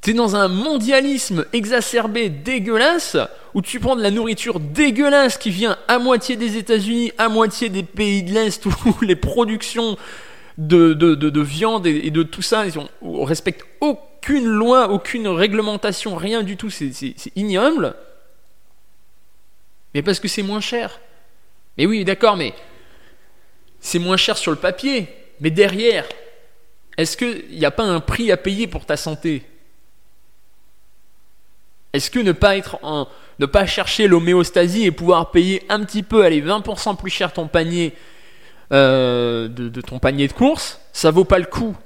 T'es 0.00 0.12
dans 0.12 0.36
un 0.36 0.48
mondialisme 0.48 1.46
exacerbé, 1.54 2.28
dégueulasse, 2.28 3.16
où 3.54 3.62
tu 3.62 3.80
prends 3.80 3.96
de 3.96 4.02
la 4.02 4.10
nourriture 4.10 4.60
dégueulasse 4.60 5.38
qui 5.38 5.48
vient 5.48 5.78
à 5.88 5.98
moitié 5.98 6.36
des 6.36 6.58
États-Unis, 6.58 7.12
à 7.16 7.30
moitié 7.30 7.70
des 7.70 7.82
pays 7.82 8.22
de 8.22 8.32
l'Est, 8.32 8.66
où 8.66 8.94
les 9.00 9.16
productions 9.16 9.96
de, 10.58 10.92
de, 10.92 11.14
de, 11.14 11.30
de 11.30 11.40
viande 11.40 11.86
et, 11.86 12.10
de 12.10 12.22
tout 12.22 12.42
ça, 12.42 12.64
on 13.00 13.24
respecte 13.24 13.64
aucune 13.80 14.44
loi, 14.46 14.90
aucune 14.90 15.26
réglementation, 15.26 16.16
rien 16.16 16.42
du 16.42 16.58
tout, 16.58 16.68
c'est 16.68 16.92
ignoble. 17.34 17.94
Mais 19.94 20.02
parce 20.02 20.20
que 20.20 20.28
c'est 20.28 20.42
moins 20.42 20.60
cher. 20.60 21.00
Mais 21.78 21.86
oui, 21.86 22.04
d'accord, 22.04 22.36
mais 22.36 22.52
c'est 23.80 23.98
moins 23.98 24.16
cher 24.16 24.36
sur 24.36 24.50
le 24.50 24.58
papier. 24.58 25.08
Mais 25.40 25.50
derrière, 25.50 26.04
est-ce 26.96 27.16
qu'il 27.16 27.58
n'y 27.58 27.64
a 27.64 27.70
pas 27.70 27.84
un 27.84 28.00
prix 28.00 28.30
à 28.30 28.36
payer 28.36 28.66
pour 28.66 28.86
ta 28.86 28.96
santé? 28.96 29.42
Est-ce 31.92 32.10
que 32.10 32.18
ne 32.18 32.32
pas 32.32 33.66
chercher 33.66 34.08
l'homéostasie 34.08 34.84
et 34.84 34.90
pouvoir 34.90 35.30
payer 35.30 35.62
un 35.68 35.84
petit 35.84 36.02
peu, 36.02 36.24
allez, 36.24 36.42
20% 36.42 36.96
plus 36.96 37.10
cher 37.10 37.32
ton 37.32 37.46
panier 37.46 37.92
euh, 38.72 39.48
de, 39.48 39.80
ton 39.80 39.98
panier 39.98 40.26
de 40.26 40.32
course, 40.32 40.80
ça 40.92 41.10
vaut 41.10 41.24
pas 41.24 41.38
le 41.38 41.46
coup? 41.46 41.76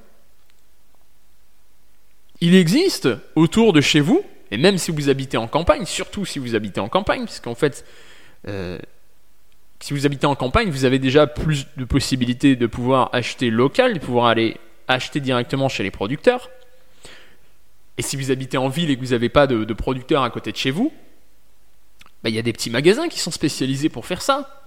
Il 2.41 2.55
existe 2.55 3.09
autour 3.35 3.73
de 3.73 3.81
chez 3.81 4.01
vous, 4.01 4.23
et 4.51 4.57
même 4.57 4.79
si 4.79 4.93
vous 4.93 5.11
habitez 5.11 5.37
en 5.37 5.49
campagne, 5.49 5.85
surtout 5.85 6.25
si 6.25 6.39
vous 6.39 6.55
habitez 6.55 6.81
en 6.81 6.89
campagne, 6.89 7.25
parce 7.25 7.41
qu'en 7.41 7.55
fait, 7.55 7.85
euh, 8.47 8.79
si 9.81 9.93
vous 9.93 10.07
habitez 10.07 10.27
en 10.27 10.37
campagne, 10.37 10.71
vous 10.71 10.85
avez 10.85 10.99
déjà 10.99 11.27
plus 11.27 11.67
de 11.77 11.85
possibilités 11.85 12.57
de 12.57 12.67
pouvoir 12.67 13.11
acheter 13.13 13.51
local, 13.51 13.95
de 13.95 13.99
pouvoir 13.99 14.27
aller 14.27 14.57
acheter 14.89 15.21
directement 15.21 15.69
chez 15.69 15.83
les 15.83 15.91
producteurs. 15.91 16.51
Et 17.99 18.03
si 18.03 18.17
vous 18.17 18.31
habitez 18.31 18.59
en 18.59 18.69
ville 18.69 18.91
et 18.91 18.97
que 18.97 19.01
vous 19.01 19.11
n'avez 19.11 19.29
pas 19.29 19.47
de, 19.47 19.73
producteurs 19.73 20.23
à 20.23 20.31
côté 20.31 20.53
de 20.53 20.57
chez 20.57 20.71
vous, 20.71 20.93
bah, 22.23 22.31
il 22.31 22.35
y 22.35 22.39
a 22.39 22.43
des 22.43 22.53
petits 22.53 22.71
magasins 22.71 23.09
qui 23.09 23.21
sont 23.21 23.31
spécialisés 23.31 23.89
pour 23.89 24.07
faire 24.07 24.23
ça. 24.23 24.65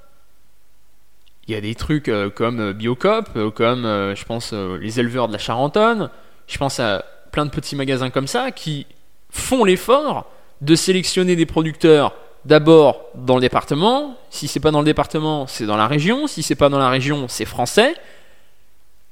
Il 1.48 1.54
y 1.54 1.58
a 1.58 1.62
des 1.62 1.76
trucs 1.76 2.08
euh, 2.08 2.30
comme 2.30 2.60
euh, 2.60 2.74
Biocop, 2.74 3.30
euh, 3.36 3.52
comme 3.52 3.84
je 3.84 4.24
pense 4.26 4.54
les 4.54 5.00
éleveurs 5.00 5.28
de 5.28 5.34
la 5.34 5.40
Charentonne, 5.40 6.10
je 6.48 6.58
pense 6.58 6.80
à 6.80 7.04
plein 7.32 7.46
de 7.46 7.52
petits 7.52 7.76
magasins 7.76 8.10
comme 8.10 8.28
ça 8.28 8.52
qui 8.52 8.86
font 9.30 9.64
l'effort 9.64 10.30
de 10.62 10.76
sélectionner 10.76 11.36
des 11.36 11.46
producteurs 11.46 12.14
d'abord 12.46 13.06
dans 13.16 13.36
le 13.36 13.42
département, 13.42 14.18
si 14.30 14.48
c'est 14.48 14.60
pas 14.60 14.72
dans 14.72 14.80
le 14.80 14.86
département, 14.86 15.48
c'est 15.48 15.66
dans 15.66 15.78
la 15.78 15.88
région, 15.88 16.28
si 16.28 16.44
c'est 16.44 16.56
pas 16.56 16.70
dans 16.70 16.80
la 16.80 16.90
région, 16.90 17.28
c'est 17.28 17.46
français. 17.46 17.96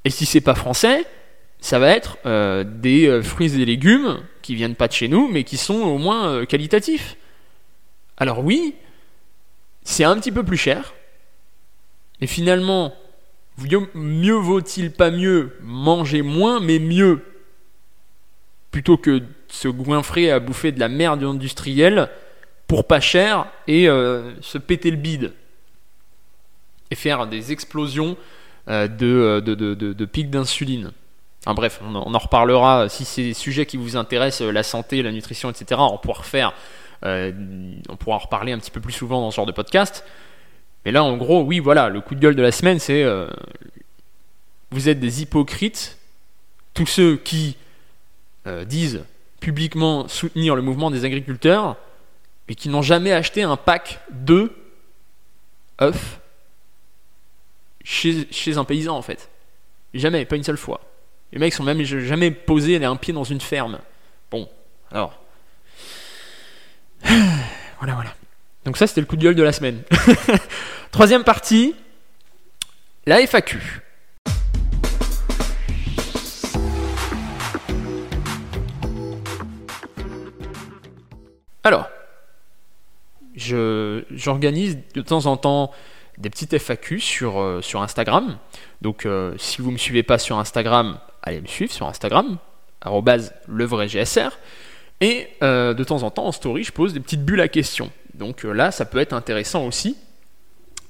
Et 0.04 0.10
si 0.10 0.26
c'est 0.26 0.40
pas 0.40 0.54
français, 0.54 1.06
ça 1.60 1.78
va 1.78 1.90
être 1.90 2.16
euh, 2.26 2.64
des 2.64 3.06
euh, 3.06 3.22
fruits 3.22 3.54
et 3.54 3.58
des 3.58 3.64
légumes 3.66 4.20
qui 4.42 4.54
viennent 4.54 4.74
pas 4.74 4.88
de 4.88 4.92
chez 4.92 5.08
nous, 5.08 5.28
mais 5.28 5.44
qui 5.44 5.56
sont 5.56 5.74
au 5.74 5.98
moins 5.98 6.30
euh, 6.30 6.46
qualitatifs. 6.46 7.16
Alors 8.16 8.42
oui, 8.42 8.74
c'est 9.84 10.04
un 10.04 10.16
petit 10.18 10.32
peu 10.32 10.42
plus 10.42 10.56
cher, 10.56 10.94
mais 12.20 12.26
finalement, 12.26 12.94
mieux, 13.94 14.34
vaut-il 14.34 14.90
pas 14.90 15.10
mieux 15.10 15.56
manger 15.62 16.22
moins, 16.22 16.60
mais 16.60 16.78
mieux, 16.78 17.22
plutôt 18.70 18.96
que 18.96 19.22
se 19.48 19.68
goinfrer 19.68 20.30
à 20.30 20.40
bouffer 20.40 20.72
de 20.72 20.80
la 20.80 20.88
merde 20.88 21.22
industrielle 21.24 22.08
pour 22.66 22.86
pas 22.86 23.00
cher 23.00 23.46
et 23.66 23.86
se 23.86 24.58
péter 24.58 24.90
le 24.90 24.96
bide 24.96 25.32
et 26.90 26.94
faire 26.94 27.26
des 27.26 27.52
explosions 27.52 28.16
de, 28.66 29.06
euh, 29.06 29.40
de, 29.40 29.54
de, 29.54 30.04
pics 30.04 30.30
d'insuline. 30.30 30.92
Bref, 31.46 31.80
on, 31.82 31.94
en- 31.94 32.18
reparlera 32.18 32.88
si 32.88 33.04
c'est 33.04 33.22
des 33.22 33.34
sujets 33.34 33.66
qui 33.66 33.76
vous 33.76 33.96
intéressent, 33.96 34.42
euh, 34.48 34.52
la 34.52 34.62
santé, 34.62 35.02
la 35.02 35.10
nutrition, 35.10 35.50
etc. 35.50 35.80
On 35.80 35.98
pourra 35.98 36.22
euh, 37.04 37.32
on 37.88 37.96
pourra 37.96 38.16
en 38.16 38.18
reparler 38.18 38.52
un 38.52 38.58
petit 38.58 38.70
peu 38.70 38.80
plus 38.80 38.92
souvent 38.92 39.20
dans 39.20 39.30
ce 39.30 39.36
genre 39.36 39.46
de 39.46 39.52
podcast. 39.52 40.04
Mais 40.84 40.92
là, 40.92 41.02
en 41.02 41.16
gros, 41.16 41.42
oui, 41.42 41.58
voilà, 41.58 41.88
le 41.88 42.00
coup 42.00 42.14
de 42.14 42.20
gueule 42.20 42.36
de 42.36 42.42
la 42.42 42.52
semaine, 42.52 42.78
c'est 42.78 43.02
euh, 43.02 43.26
vous 44.70 44.88
êtes 44.88 45.00
des 45.00 45.22
hypocrites, 45.22 45.98
tous 46.74 46.86
ceux 46.86 47.16
qui 47.16 47.56
euh, 48.46 48.64
disent 48.64 49.04
publiquement 49.40 50.08
soutenir 50.08 50.54
le 50.54 50.62
mouvement 50.62 50.90
des 50.90 51.04
agriculteurs, 51.06 51.76
mais 52.48 52.54
qui 52.54 52.68
n'ont 52.68 52.82
jamais 52.82 53.12
acheté 53.12 53.42
un 53.42 53.56
pack 53.56 54.00
de 54.10 54.52
œufs 55.80 56.19
chez, 57.90 58.56
un 58.56 58.64
paysan 58.64 58.96
en 58.96 59.02
fait. 59.02 59.28
Jamais, 59.94 60.24
pas 60.24 60.36
une 60.36 60.44
seule 60.44 60.56
fois. 60.56 60.80
Les 61.32 61.38
mecs 61.38 61.52
sont 61.52 61.64
même 61.64 61.82
jamais 61.82 62.30
posés 62.30 62.82
un 62.84 62.96
pied 62.96 63.12
dans 63.12 63.24
une 63.24 63.40
ferme. 63.40 63.80
Bon, 64.30 64.48
alors. 64.90 65.20
voilà, 67.04 67.94
voilà. 67.94 68.14
Donc 68.64 68.76
ça, 68.76 68.86
c'était 68.86 69.00
le 69.00 69.06
coup 69.06 69.16
de 69.16 69.22
gueule 69.22 69.34
de 69.34 69.42
la 69.42 69.52
semaine. 69.52 69.82
Troisième 70.92 71.24
partie, 71.24 71.74
la 73.06 73.20
FAQ. 73.26 73.58
Alors, 81.64 81.88
j'organise 83.34 84.78
de 84.94 85.02
temps 85.02 85.26
en 85.26 85.36
temps 85.36 85.72
des 86.20 86.30
petites 86.30 86.56
FAQ 86.56 87.00
sur, 87.00 87.40
euh, 87.40 87.62
sur 87.62 87.82
Instagram. 87.82 88.36
Donc, 88.82 89.06
euh, 89.06 89.34
si 89.38 89.62
vous 89.62 89.68
ne 89.68 89.74
me 89.74 89.78
suivez 89.78 90.02
pas 90.02 90.18
sur 90.18 90.38
Instagram, 90.38 90.98
allez 91.22 91.40
me 91.40 91.46
suivre 91.46 91.72
sur 91.72 91.86
Instagram, 91.86 92.38
le 92.84 93.64
vrai 93.64 93.88
GSR. 93.88 94.38
Et 95.00 95.28
euh, 95.42 95.72
de 95.72 95.82
temps 95.82 96.02
en 96.02 96.10
temps, 96.10 96.26
en 96.26 96.32
story, 96.32 96.62
je 96.62 96.72
pose 96.72 96.92
des 96.92 97.00
petites 97.00 97.24
bulles 97.24 97.40
à 97.40 97.48
questions. 97.48 97.90
Donc 98.14 98.44
là, 98.44 98.70
ça 98.70 98.84
peut 98.84 98.98
être 98.98 99.14
intéressant 99.14 99.66
aussi 99.66 99.96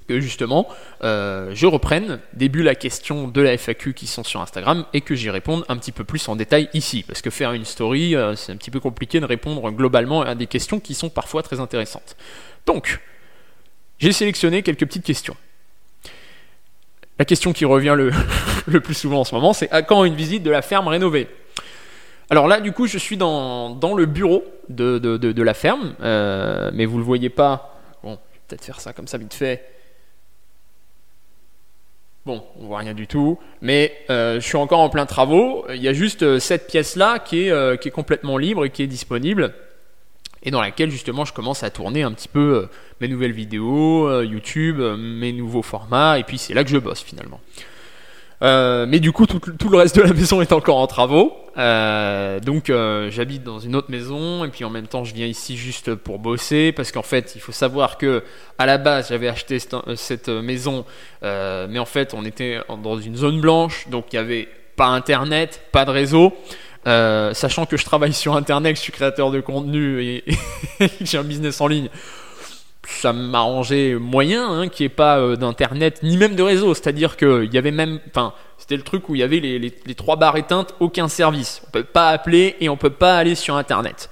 que 0.08 0.18
justement 0.18 0.66
je 1.02 1.66
reprenne 1.66 2.18
des 2.32 2.48
bulles 2.48 2.66
à 2.66 2.74
questions 2.74 3.28
de 3.28 3.40
la 3.40 3.56
FAQ 3.56 3.94
qui 3.94 4.08
sont 4.08 4.24
sur 4.24 4.40
Instagram 4.40 4.84
et 4.92 5.02
que 5.02 5.14
j'y 5.14 5.30
réponde 5.30 5.64
un 5.68 5.76
petit 5.76 5.92
peu 5.92 6.02
plus 6.02 6.28
en 6.28 6.34
détail 6.34 6.68
ici. 6.74 7.04
Parce 7.06 7.22
que 7.22 7.30
faire 7.30 7.52
une 7.52 7.64
story, 7.64 8.16
c'est 8.34 8.50
un 8.50 8.56
petit 8.56 8.72
peu 8.72 8.80
compliqué 8.80 9.20
de 9.20 9.26
répondre 9.26 9.70
globalement 9.70 10.22
à 10.22 10.34
des 10.34 10.48
questions 10.48 10.80
qui 10.80 10.94
sont 10.94 11.10
parfois 11.10 11.44
très 11.44 11.60
intéressantes. 11.60 12.16
Donc, 12.66 13.00
j'ai 14.00 14.12
sélectionné 14.12 14.62
quelques 14.62 14.86
petites 14.86 15.04
questions. 15.04 15.36
La 17.18 17.24
question 17.26 17.52
qui 17.52 17.66
revient 17.66 17.94
le, 17.96 18.10
le 18.66 18.80
plus 18.80 18.94
souvent 18.94 19.20
en 19.20 19.24
ce 19.24 19.34
moment, 19.34 19.52
c'est 19.52 19.70
à 19.70 19.82
quand 19.82 20.04
une 20.04 20.14
visite 20.14 20.42
de 20.42 20.50
la 20.50 20.62
ferme 20.62 20.88
rénovée? 20.88 21.28
Alors 22.30 22.46
là, 22.46 22.60
du 22.60 22.72
coup, 22.72 22.86
je 22.86 22.96
suis 22.96 23.16
dans, 23.16 23.76
le 23.96 24.06
bureau 24.06 24.44
de, 24.68 24.98
de, 24.98 25.42
la 25.42 25.52
ferme, 25.52 25.94
euh, 26.00 26.70
mais 26.72 26.86
vous 26.86 26.94
ne 26.94 27.00
le 27.00 27.04
voyez 27.04 27.28
pas. 27.28 27.76
Bon, 28.04 28.12
je 28.12 28.14
vais 28.14 28.42
peut-être 28.46 28.64
faire 28.64 28.80
ça 28.80 28.92
comme 28.92 29.08
ça 29.08 29.18
vite 29.18 29.34
fait. 29.34 29.68
Bon, 32.24 32.44
on 32.60 32.66
voit 32.66 32.78
rien 32.78 32.94
du 32.94 33.08
tout, 33.08 33.38
mais 33.60 33.92
euh, 34.10 34.36
je 34.36 34.46
suis 34.46 34.56
encore 34.56 34.78
en 34.78 34.90
plein 34.90 35.06
travaux. 35.06 35.66
Il 35.70 35.82
y 35.82 35.88
a 35.88 35.92
juste 35.92 36.22
euh, 36.22 36.38
cette 36.38 36.68
pièce-là 36.68 37.18
qui, 37.18 37.50
qui 37.80 37.88
est 37.88 37.92
complètement 37.92 38.38
libre 38.38 38.64
et 38.64 38.70
qui 38.70 38.84
est 38.84 38.86
disponible, 38.86 39.52
et 40.42 40.50
dans 40.50 40.60
laquelle 40.60 40.90
justement 40.90 41.24
je 41.24 41.32
commence 41.32 41.62
à 41.62 41.70
tourner 41.70 42.02
un 42.02 42.12
petit 42.12 42.28
peu 42.28 42.68
mes 43.00 43.08
nouvelles 43.08 43.32
vidéos, 43.32 44.22
YouTube, 44.22 44.80
mes 44.80 45.32
nouveaux 45.32 45.62
formats, 45.62 46.18
et 46.18 46.24
puis 46.24 46.38
c'est 46.38 46.54
là 46.54 46.64
que 46.64 46.70
je 46.70 46.78
bosse 46.78 47.02
finalement. 47.02 47.40
Euh, 48.42 48.86
mais 48.88 49.00
du 49.00 49.12
coup, 49.12 49.26
tout, 49.26 49.68
le 49.68 49.76
reste 49.76 49.96
de 49.96 50.02
la 50.02 50.12
maison 50.14 50.40
est 50.40 50.52
encore 50.52 50.78
en 50.78 50.86
travaux. 50.86 51.36
Euh, 51.58 52.40
donc, 52.40 52.70
euh, 52.70 53.10
j'habite 53.10 53.42
dans 53.42 53.58
une 53.58 53.76
autre 53.76 53.90
maison 53.90 54.44
et 54.44 54.48
puis 54.48 54.64
en 54.64 54.70
même 54.70 54.86
temps, 54.86 55.04
je 55.04 55.14
viens 55.14 55.26
ici 55.26 55.56
juste 55.56 55.94
pour 55.94 56.18
bosser 56.18 56.72
parce 56.72 56.90
qu'en 56.92 57.02
fait, 57.02 57.32
il 57.34 57.40
faut 57.40 57.52
savoir 57.52 57.98
que 57.98 58.22
à 58.58 58.66
la 58.66 58.78
base, 58.78 59.08
j'avais 59.10 59.28
acheté 59.28 59.58
cette, 59.58 60.28
maison, 60.28 60.84
mais 61.22 61.78
en 61.78 61.84
fait, 61.84 62.14
on 62.14 62.24
était 62.24 62.60
dans 62.82 62.98
une 62.98 63.16
zone 63.16 63.40
blanche, 63.40 63.88
donc 63.88 64.06
il 64.12 64.16
n'y 64.16 64.20
avait 64.20 64.48
pas 64.76 64.86
internet, 64.86 65.62
pas 65.72 65.84
de 65.84 65.90
réseau. 65.90 66.32
Sachant 66.84 67.66
que 67.66 67.76
je 67.76 67.84
travaille 67.84 68.12
sur 68.12 68.36
internet, 68.36 68.76
je 68.76 68.80
suis 68.80 68.92
créateur 68.92 69.30
de 69.30 69.40
contenu 69.40 70.02
et, 70.02 70.24
et 70.80 70.90
j'ai 71.02 71.18
un 71.18 71.24
business 71.24 71.60
en 71.60 71.66
ligne 71.66 71.88
ça 72.90 73.12
m'arrangeait 73.12 73.94
moyen 73.94 74.48
hein, 74.50 74.68
qu'il 74.68 74.84
n'y 74.84 74.92
ait 74.92 74.94
pas 74.94 75.18
euh, 75.18 75.36
d'internet 75.36 76.00
ni 76.02 76.16
même 76.16 76.34
de 76.34 76.42
réseau. 76.42 76.74
C'est-à-dire 76.74 77.16
qu'il 77.16 77.52
y 77.52 77.58
avait 77.58 77.70
même, 77.70 78.00
enfin, 78.08 78.34
c'était 78.58 78.76
le 78.76 78.82
truc 78.82 79.08
où 79.08 79.14
il 79.14 79.20
y 79.20 79.22
avait 79.22 79.40
les, 79.40 79.94
trois 79.94 80.16
barres 80.16 80.36
éteintes, 80.36 80.74
aucun 80.80 81.08
service. 81.08 81.62
On 81.68 81.70
peut 81.70 81.84
pas 81.84 82.10
appeler 82.10 82.56
et 82.60 82.68
on 82.68 82.76
peut 82.76 82.90
pas 82.90 83.16
aller 83.16 83.34
sur 83.34 83.56
internet. 83.56 84.10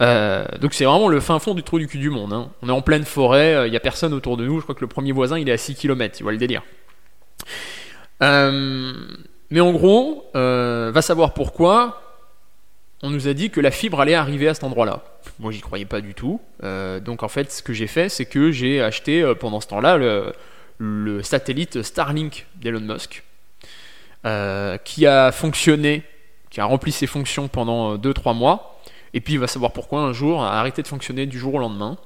Euh, 0.00 0.44
donc 0.60 0.74
c'est 0.74 0.84
vraiment 0.84 1.08
le 1.08 1.20
fin 1.20 1.38
fond 1.38 1.54
du 1.54 1.62
trou 1.62 1.78
du 1.78 1.86
cul 1.86 1.98
du 1.98 2.10
monde. 2.10 2.32
Hein. 2.32 2.50
On 2.62 2.68
est 2.68 2.72
en 2.72 2.82
pleine 2.82 3.04
forêt, 3.04 3.54
euh, 3.54 3.66
il 3.66 3.70
n'y 3.70 3.76
a 3.76 3.80
personne 3.80 4.12
autour 4.12 4.36
de 4.36 4.44
nous. 4.44 4.58
Je 4.58 4.62
crois 4.62 4.74
que 4.74 4.82
le 4.82 4.88
premier 4.88 5.12
voisin 5.12 5.38
il 5.38 5.48
est 5.48 5.52
à 5.52 5.58
6 5.58 5.74
km, 5.74 6.16
tu 6.16 6.22
vois 6.22 6.32
le 6.32 6.38
délire. 6.38 6.62
Mais 9.50 9.60
en 9.60 9.72
gros, 9.72 10.24
va 10.34 11.02
savoir 11.02 11.34
pourquoi 11.34 12.02
on 13.02 13.10
nous 13.10 13.28
a 13.28 13.34
dit 13.34 13.50
que 13.50 13.60
la 13.60 13.70
fibre 13.70 14.00
allait 14.00 14.14
arriver 14.14 14.48
à 14.48 14.54
cet 14.54 14.64
endroit-là. 14.64 15.02
Moi, 15.38 15.52
j'y 15.52 15.60
croyais 15.60 15.84
pas 15.84 16.00
du 16.00 16.14
tout. 16.14 16.40
Euh, 16.62 16.98
donc, 16.98 17.22
en 17.22 17.28
fait, 17.28 17.52
ce 17.52 17.62
que 17.62 17.72
j'ai 17.72 17.86
fait, 17.86 18.08
c'est 18.08 18.24
que 18.24 18.50
j'ai 18.50 18.82
acheté 18.82 19.22
euh, 19.22 19.34
pendant 19.34 19.60
ce 19.60 19.68
temps-là 19.68 19.98
le, 20.78 21.22
satellite 21.22 21.82
Starlink 21.82 22.46
d'Elon 22.56 22.80
Musk, 22.80 23.22
euh, 24.24 24.78
qui 24.78 25.06
a 25.06 25.30
fonctionné, 25.30 26.02
qui 26.50 26.60
a 26.60 26.64
rempli 26.64 26.90
ses 26.90 27.06
fonctions 27.06 27.48
pendant 27.48 27.96
2-3 27.96 28.34
mois. 28.34 28.80
Et 29.12 29.20
puis, 29.20 29.36
va 29.36 29.46
savoir 29.46 29.72
pourquoi 29.72 30.00
un 30.00 30.12
jour 30.12 30.42
a 30.42 30.58
arrêté 30.58 30.82
de 30.82 30.88
fonctionner 30.88 31.26
du 31.26 31.38
jour 31.38 31.54
au 31.54 31.58
lendemain. 31.58 31.98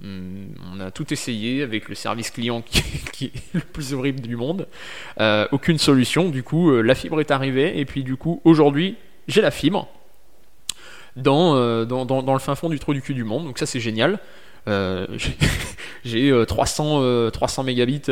Hmm, 0.00 0.46
on 0.72 0.80
a 0.80 0.90
tout 0.90 1.12
essayé 1.12 1.62
avec 1.62 1.88
le 1.88 1.94
service 1.94 2.30
client 2.30 2.62
qui, 2.62 3.26
est 3.26 3.54
le 3.54 3.60
plus 3.60 3.94
horrible 3.94 4.20
du 4.20 4.36
monde. 4.36 4.66
aucune 5.52 5.78
solution. 5.78 6.28
Du 6.28 6.42
coup, 6.42 6.70
la 6.80 6.94
fibre 6.94 7.20
est 7.20 7.30
arrivée. 7.30 7.78
Et 7.78 7.84
puis, 7.84 8.02
du 8.02 8.16
coup, 8.16 8.40
aujourd'hui, 8.44 8.96
j'ai 9.28 9.40
la 9.40 9.50
fibre. 9.50 9.88
Euh, 11.26 11.84
dans, 11.84 12.32
le 12.32 12.38
fin 12.38 12.54
fond 12.54 12.68
du 12.68 12.78
trou 12.78 12.94
du 12.94 13.02
cul 13.02 13.14
du 13.14 13.24
monde. 13.24 13.44
Donc 13.44 13.58
ça 13.58 13.66
c'est 13.66 13.80
génial. 13.80 14.18
Euh, 14.68 15.06
j'ai 16.04 16.32
300, 16.46 16.98
euh, 17.02 17.30
300 17.30 17.64
mégabits 17.64 18.02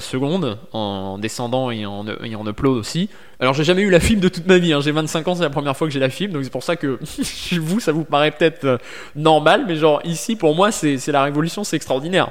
seconde 0.00 0.58
en 0.72 1.18
descendant 1.18 1.70
et 1.70 1.84
en, 1.84 2.06
et 2.24 2.34
en 2.34 2.46
upload 2.46 2.78
aussi. 2.78 3.10
Alors 3.40 3.54
j'ai 3.54 3.64
jamais 3.64 3.82
eu 3.82 3.90
la 3.90 4.00
fibre 4.00 4.22
de 4.22 4.28
toute 4.28 4.46
ma 4.46 4.58
vie, 4.58 4.72
hein. 4.72 4.80
j'ai 4.80 4.92
25 4.92 5.28
ans, 5.28 5.34
c'est 5.34 5.42
la 5.42 5.50
première 5.50 5.76
fois 5.76 5.86
que 5.86 5.92
j'ai 5.92 6.00
la 6.00 6.08
fibre, 6.08 6.32
donc 6.32 6.44
c'est 6.44 6.50
pour 6.50 6.62
ça 6.62 6.76
que 6.76 6.98
chez 7.22 7.58
vous 7.58 7.80
ça 7.80 7.92
vous 7.92 8.04
paraît 8.04 8.30
peut-être 8.30 8.78
normal, 9.14 9.64
mais 9.68 9.76
genre 9.76 10.00
ici 10.04 10.34
pour 10.34 10.54
moi 10.54 10.72
c'est 10.72 11.06
la 11.08 11.24
révolution, 11.24 11.62
c'est 11.62 11.76
extraordinaire. 11.76 12.30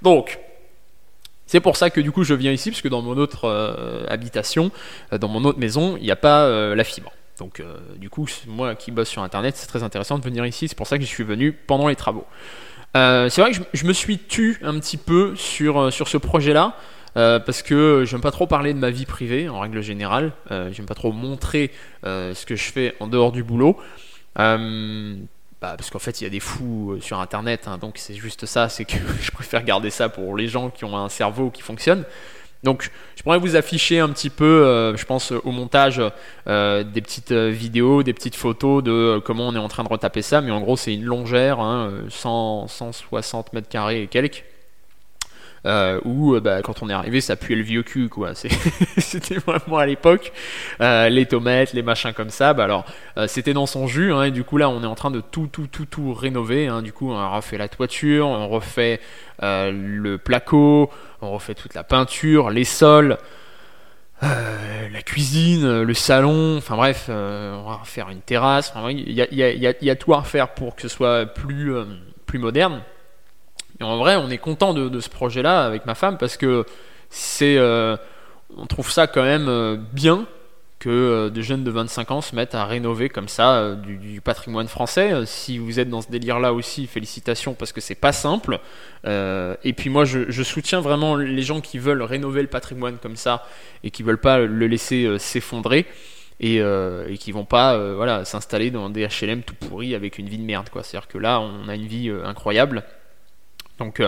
Donc 0.00 0.38
c'est 1.46 1.60
pour 1.60 1.76
ça 1.76 1.90
que 1.90 2.00
du 2.00 2.12
coup 2.12 2.24
je 2.24 2.32
viens 2.32 2.52
ici, 2.52 2.70
parce 2.70 2.80
que 2.80 2.88
dans 2.88 3.02
mon 3.02 3.18
autre 3.18 4.06
habitation, 4.08 4.70
dans 5.12 5.28
mon 5.28 5.44
autre 5.44 5.58
maison, 5.58 5.98
il 5.98 6.04
n'y 6.04 6.10
a 6.10 6.16
pas 6.16 6.74
la 6.74 6.84
fibre. 6.84 7.12
Donc, 7.38 7.60
euh, 7.60 7.76
du 7.96 8.08
coup, 8.08 8.26
moi 8.46 8.74
qui 8.74 8.90
bosse 8.90 9.08
sur 9.08 9.22
Internet, 9.22 9.56
c'est 9.56 9.66
très 9.66 9.82
intéressant 9.82 10.18
de 10.18 10.24
venir 10.24 10.46
ici. 10.46 10.68
C'est 10.68 10.76
pour 10.76 10.86
ça 10.86 10.96
que 10.96 11.04
je 11.04 11.08
suis 11.08 11.24
venu 11.24 11.52
pendant 11.52 11.88
les 11.88 11.96
travaux. 11.96 12.24
Euh, 12.96 13.28
c'est 13.28 13.42
vrai 13.42 13.52
que 13.52 13.58
je, 13.74 13.84
me 13.84 13.92
suis 13.92 14.18
tu 14.18 14.58
un 14.62 14.78
petit 14.80 14.96
peu 14.96 15.36
sur, 15.36 15.78
euh, 15.78 15.90
sur 15.90 16.08
ce 16.08 16.16
projet-là. 16.16 16.74
parce 17.14 17.62
que 17.62 18.04
j'aime 18.06 18.20
pas 18.22 18.30
trop 18.30 18.46
parler 18.46 18.72
de 18.72 18.78
ma 18.78 18.90
vie 18.90 19.06
privée 19.06 19.48
en 19.48 19.60
règle 19.60 19.80
générale, 19.82 20.32
j'aime 20.50 20.84
pas 20.84 20.94
trop 20.94 21.12
montrer 21.12 21.70
ce 22.04 22.44
que 22.44 22.56
je 22.56 22.64
fais 22.64 22.94
en 23.00 23.06
dehors 23.06 23.32
du 23.32 23.42
boulot, 23.42 23.78
bah, 24.36 25.74
parce 25.78 25.88
qu'en 25.88 25.98
fait 25.98 26.20
il 26.20 26.24
y 26.24 26.26
a 26.26 26.30
des 26.30 26.40
fous 26.40 26.98
sur 27.00 27.18
internet, 27.18 27.68
hein, 27.68 27.78
donc 27.78 27.94
c'est 27.96 28.14
juste 28.14 28.44
ça, 28.44 28.68
c'est 28.68 28.84
que 28.84 28.98
je 29.22 29.30
préfère 29.30 29.64
garder 29.64 29.88
ça 29.88 30.10
pour 30.10 30.36
les 30.36 30.46
gens 30.46 30.68
qui 30.68 30.84
ont 30.84 30.94
un 30.94 31.08
cerveau 31.08 31.48
qui 31.50 31.62
fonctionne. 31.62 32.04
Donc, 32.62 32.90
je 33.16 33.22
pourrais 33.22 33.38
vous 33.38 33.56
afficher 33.56 34.00
un 34.00 34.08
petit 34.08 34.30
peu, 34.30 34.44
euh, 34.44 34.96
je 34.96 35.04
pense, 35.04 35.32
au 35.32 35.52
montage, 35.52 36.02
euh, 36.48 36.82
des 36.82 37.00
petites 37.00 37.32
euh, 37.32 37.48
vidéos, 37.50 38.02
des 38.02 38.12
petites 38.12 38.34
photos 38.34 38.82
de 38.82 39.20
comment 39.24 39.48
on 39.48 39.54
est 39.54 39.58
en 39.58 39.68
train 39.68 39.84
de 39.84 39.88
retaper 39.88 40.22
ça. 40.22 40.40
Mais 40.40 40.50
en 40.50 40.60
gros, 40.60 40.76
c'est 40.76 40.94
une 40.94 41.04
longère, 41.04 41.58
160 42.08 43.52
mètres 43.52 43.68
carrés 43.68 44.02
et 44.02 44.06
quelques. 44.06 44.44
Euh, 45.66 46.00
où 46.04 46.38
bah, 46.40 46.62
quand 46.62 46.82
on 46.82 46.88
est 46.88 46.92
arrivé 46.92 47.20
ça 47.20 47.34
puait 47.34 47.56
le 47.56 47.62
vieux 47.62 47.82
cul 47.82 48.08
quoi 48.08 48.34
c'était 48.98 49.36
vraiment 49.36 49.78
à 49.78 49.86
l'époque 49.86 50.32
les 50.80 51.26
tomates 51.26 51.72
les 51.72 51.82
machins 51.82 52.12
comme 52.12 52.30
ça 52.30 52.54
bah 52.54 52.64
alors 52.64 52.84
c'était 53.26 53.52
dans 53.52 53.66
son 53.66 53.86
jus 53.86 54.12
hein, 54.12 54.24
et 54.24 54.30
du 54.30 54.44
coup 54.44 54.58
là 54.58 54.68
on 54.68 54.82
est 54.82 54.86
en 54.86 54.94
train 54.94 55.10
de 55.10 55.20
tout 55.20 55.48
tout 55.50 55.66
tout 55.66 55.86
tout 55.86 56.14
rénover 56.14 56.68
hein. 56.68 56.82
du 56.82 56.92
coup 56.92 57.10
on 57.10 57.34
refait 57.34 57.58
la 57.58 57.68
toiture 57.68 58.28
on 58.28 58.48
refait 58.48 59.00
le 59.42 60.16
placo 60.16 60.90
on 61.22 61.32
refait 61.32 61.54
toute 61.54 61.74
la 61.74 61.84
peinture, 61.84 62.50
les 62.50 62.64
sols, 62.64 63.18
euh, 64.22 64.88
la 64.92 65.02
cuisine, 65.02 65.82
le 65.82 65.94
salon, 65.94 66.56
enfin 66.58 66.76
bref, 66.76 67.06
euh, 67.08 67.56
on 67.56 67.68
va 67.68 67.76
refaire 67.76 68.10
une 68.10 68.20
terrasse. 68.20 68.72
Il 68.90 69.12
y, 69.12 69.90
a, 69.90 69.96
tout 69.96 70.14
à 70.14 70.18
refaire 70.18 70.48
pour 70.54 70.76
que 70.76 70.82
ce 70.82 70.88
soit 70.88 71.26
plus, 71.26 71.74
euh, 71.74 71.84
plus 72.26 72.38
moderne. 72.38 72.82
Et 73.80 73.84
en 73.84 73.96
vrai, 73.98 74.16
on 74.16 74.30
est 74.30 74.38
content 74.38 74.74
de, 74.74 75.00
ce 75.00 75.08
projet-là 75.10 75.64
avec 75.64 75.86
ma 75.86 75.94
femme 75.94 76.18
parce 76.18 76.36
que 76.36 76.64
c'est, 77.10 77.58
on 77.58 78.66
trouve 78.66 78.90
ça 78.90 79.06
quand 79.06 79.22
même 79.22 79.86
bien 79.92 80.26
que 80.78 80.90
euh, 80.90 81.30
des 81.30 81.42
jeunes 81.42 81.64
de 81.64 81.70
25 81.70 82.10
ans 82.10 82.20
se 82.20 82.34
mettent 82.34 82.54
à 82.54 82.64
rénover 82.64 83.08
comme 83.08 83.28
ça 83.28 83.56
euh, 83.56 83.74
du, 83.74 84.20
patrimoine 84.20 84.68
français. 84.68 85.12
Euh, 85.12 85.24
si 85.24 85.58
vous 85.58 85.80
êtes 85.80 85.88
dans 85.88 86.02
ce 86.02 86.10
délire-là 86.10 86.52
aussi, 86.52 86.86
félicitations 86.86 87.54
parce 87.54 87.72
que 87.72 87.80
c'est 87.80 87.94
pas 87.94 88.12
simple. 88.12 88.60
et 89.04 89.72
puis 89.72 89.88
moi, 89.90 90.04
je, 90.04 90.42
soutiens 90.42 90.80
vraiment 90.80 91.16
les 91.16 91.42
gens 91.42 91.60
qui 91.60 91.78
veulent 91.78 92.02
rénover 92.02 92.42
le 92.42 92.48
patrimoine 92.48 92.98
comme 92.98 93.16
ça 93.16 93.46
et 93.84 93.90
qui 93.90 94.02
veulent 94.02 94.20
pas 94.20 94.38
le 94.38 94.66
laisser 94.66 95.18
s'effondrer. 95.18 95.86
Et, 96.38 96.56
et, 96.56 97.16
qui 97.18 97.32
vont 97.32 97.46
pas 97.46 97.78
voilà 97.94 98.26
s'installer 98.26 98.70
dans 98.70 98.90
des 98.90 99.06
HLM 99.06 99.42
tout 99.42 99.54
pourris 99.54 99.94
avec 99.94 100.18
une 100.18 100.28
vie 100.28 100.36
de 100.36 100.44
merde 100.44 100.68
quoi. 100.68 100.82
C'est-à-dire 100.82 101.08
que 101.08 101.16
là 101.18 101.40
on 101.40 101.68
a 101.68 101.74
une 101.74 101.86
vie 101.86 102.12
incroyable. 102.24 102.84
Donc 103.78 104.00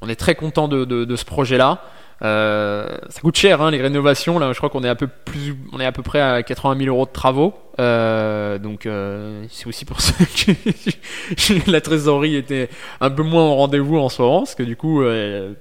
on 0.00 0.08
est 0.08 0.16
très 0.16 0.34
content 0.34 0.68
de, 0.68 1.16
ce 1.16 1.24
projet 1.24 1.58
là. 1.58 1.82
Euh, 2.20 2.98
ça 3.10 3.20
coûte 3.20 3.36
cher 3.36 3.62
hein, 3.62 3.70
les 3.70 3.80
rénovations 3.80 4.40
là. 4.40 4.52
Je 4.52 4.58
crois 4.58 4.70
qu'on 4.70 4.82
est 4.82 4.88
à 4.88 4.96
peu 4.96 5.06
plus, 5.06 5.56
on 5.72 5.78
est 5.78 5.84
à 5.84 5.92
peu 5.92 6.02
près 6.02 6.20
à 6.20 6.42
80 6.42 6.76
000 6.84 6.94
euros 6.94 7.06
de 7.06 7.12
travaux. 7.12 7.54
Euh, 7.78 8.58
donc 8.58 8.86
euh, 8.86 9.44
c'est 9.50 9.68
aussi 9.68 9.84
pour 9.84 10.00
ça 10.00 10.14
que 10.24 11.70
la 11.70 11.80
trésorerie 11.80 12.34
était 12.34 12.70
un 13.00 13.10
peu 13.10 13.22
moins 13.22 13.44
au 13.44 13.54
rendez-vous 13.54 13.98
en 13.98 14.08
ce 14.08 14.20
moment, 14.20 14.40
parce 14.40 14.56
que 14.56 14.64
du 14.64 14.76
coup 14.76 15.02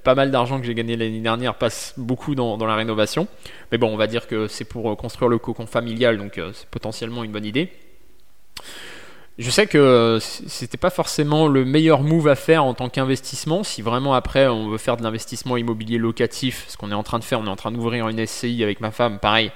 pas 0.04 0.16
mal 0.16 0.32
d'argent 0.32 0.60
que 0.60 0.66
j'ai 0.66 0.76
gagné 0.76 0.96
l'année 0.96 1.22
dernière 1.22 1.56
passe 1.56 1.94
beaucoup 1.98 2.34
dans, 2.34 2.58
la 2.58 2.76
rénovation. 2.76 3.28
Mais 3.72 3.78
bon, 3.78 3.94
on 3.94 3.98
va 3.98 4.08
dire 4.08 4.28
que 4.28 4.48
c'est 4.48 4.66
pour 4.66 4.96
construire 4.98 5.30
le 5.30 5.38
cocon 5.38 5.68
familial, 5.68 6.18
donc 6.18 6.40
c'est 6.54 6.68
potentiellement 6.70 7.24
une 7.24 7.32
bonne 7.32 7.46
idée. 7.46 7.72
Je 9.38 9.52
sais 9.52 9.68
que 9.68 10.18
c'était 10.20 10.78
pas 10.78 10.90
forcément 10.90 11.48
le 11.48 11.64
meilleur 11.64 12.02
move 12.02 12.28
à 12.28 12.34
faire 12.34 12.64
en 12.64 12.74
tant 12.74 12.90
qu'investissement. 12.90 13.64
Si 13.64 13.84
vraiment 13.84 14.16
après 14.16 14.48
on 14.48 14.70
veut 14.70 14.80
faire 14.80 14.98
de 14.98 15.04
l'investissement 15.04 15.58
immobilier 15.58 16.00
locatif, 16.00 16.66
ce 16.68 16.76
qu'on 16.76 16.90
est 16.90 16.96
en 16.96 17.04
train 17.04 17.20
de 17.20 17.24
faire, 17.24 17.40
on 17.40 17.46
est 17.46 17.50
en 17.50 17.56
train 17.56 17.72
d'ouvrir 17.72 18.08
une 18.08 18.26
SCI 18.26 18.64
avec 18.64 18.82
ma 18.82 18.90
femme, 18.90 19.20
pareil, 19.20 19.52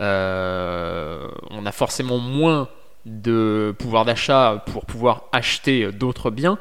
euh, 0.00 1.28
on 1.50 1.64
a 1.64 1.70
forcément 1.70 2.18
moins 2.18 2.68
de 3.06 3.72
pouvoir 3.78 4.04
d'achat 4.04 4.64
pour 4.66 4.84
pouvoir 4.84 5.24
acheter 5.30 5.92
d'autres 5.92 6.32
biens. 6.32 6.58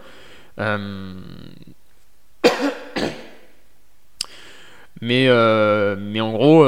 Euh, 0.60 1.16
mais, 5.02 5.28
euh, 5.28 5.96
mais 6.00 6.22
en 6.22 6.34
gros, 6.34 6.66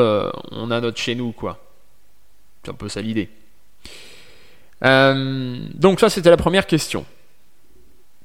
on 0.51 0.71
a 0.71 0.81
notre 0.81 0.97
chez 0.97 1.13
nous, 1.13 1.31
quoi. 1.31 1.59
C'est 2.63 2.71
un 2.71 2.75
peu 2.75 2.89
ça 2.89 3.01
l'idée. 3.01 3.29
Euh, 4.83 5.59
donc 5.75 5.99
ça 5.99 6.09
c'était 6.09 6.29
la 6.29 6.37
première 6.37 6.67
question. 6.67 7.05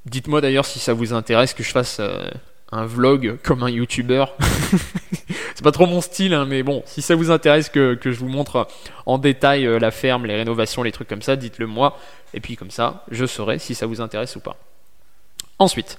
Dites-moi 0.05 0.41
d'ailleurs 0.41 0.65
si 0.65 0.79
ça 0.79 0.93
vous 0.93 1.13
intéresse 1.13 1.53
que 1.53 1.63
je 1.63 1.71
fasse 1.71 1.99
euh, 2.01 2.29
un 2.73 2.87
vlog 2.87 3.39
comme 3.43 3.63
un 3.63 3.71
youtubeur. 3.71 4.35
c'est 5.55 5.63
pas 5.63 5.73
trop 5.73 5.87
mon 5.87 6.01
style, 6.01 6.33
hein, 6.33 6.47
mais 6.47 6.63
bon, 6.63 6.83
si 6.87 7.03
ça 7.03 7.15
vous 7.15 7.31
intéresse 7.31 7.69
que, 7.69 7.99
je 8.03 8.19
vous 8.19 8.29
montre 8.29 8.69
en 9.05 9.19
détail 9.19 9.67
euh, 9.67 9.79
la 9.79 9.91
ferme, 9.91 10.27
les 10.27 10.37
rénovations, 10.37 10.83
les 10.83 10.93
trucs 10.93 11.09
comme 11.09 11.23
ça, 11.23 11.37
dites-le 11.37 11.67
moi. 11.67 11.99
Et 12.35 12.41
puis 12.41 12.57
comme 12.57 12.71
ça, 12.71 13.05
je 13.11 13.27
saurai 13.27 13.59
si 13.59 13.75
ça 13.75 13.87
vous 13.87 14.01
intéresse 14.01 14.37
ou 14.37 14.41
pas. 14.41 14.57
Ensuite, 15.59 15.99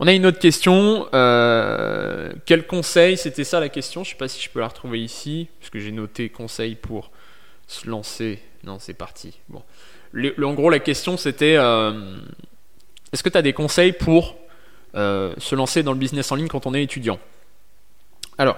on 0.00 0.06
a 0.06 0.12
une 0.12 0.26
autre 0.26 0.38
question. 0.38 1.08
quel 1.10 2.66
conseil 2.66 3.16
C'était 3.16 3.44
ça 3.44 3.58
la 3.58 3.68
question. 3.68 4.04
Je 4.04 4.10
sais 4.10 4.16
pas 4.16 4.28
si 4.28 4.40
je 4.42 4.50
peux 4.50 4.60
la 4.60 4.68
retrouver 4.68 5.00
ici, 5.00 5.48
parce 5.58 5.70
que 5.70 5.78
j'ai 5.78 5.92
noté 5.92 6.28
conseil 6.28 6.74
pour 6.74 7.10
se 7.66 7.88
lancer. 7.88 8.40
Non, 8.64 8.78
c'est 8.78 8.94
parti. 8.94 9.38
Bon 9.48 9.62
en 10.14 10.54
gros, 10.54 10.70
la 10.70 10.78
question 10.78 11.16
c'était 11.16 11.56
euh, 11.56 12.16
est-ce 13.12 13.22
que 13.22 13.28
tu 13.28 13.38
as 13.38 13.42
des 13.42 13.52
conseils 13.52 13.92
pour 13.92 14.36
euh, 14.94 15.34
se 15.38 15.54
lancer 15.54 15.82
dans 15.82 15.92
le 15.92 15.98
business 15.98 16.30
en 16.32 16.36
ligne 16.36 16.48
quand 16.48 16.66
on 16.66 16.74
est 16.74 16.82
étudiant? 16.82 17.18
Alors, 18.38 18.56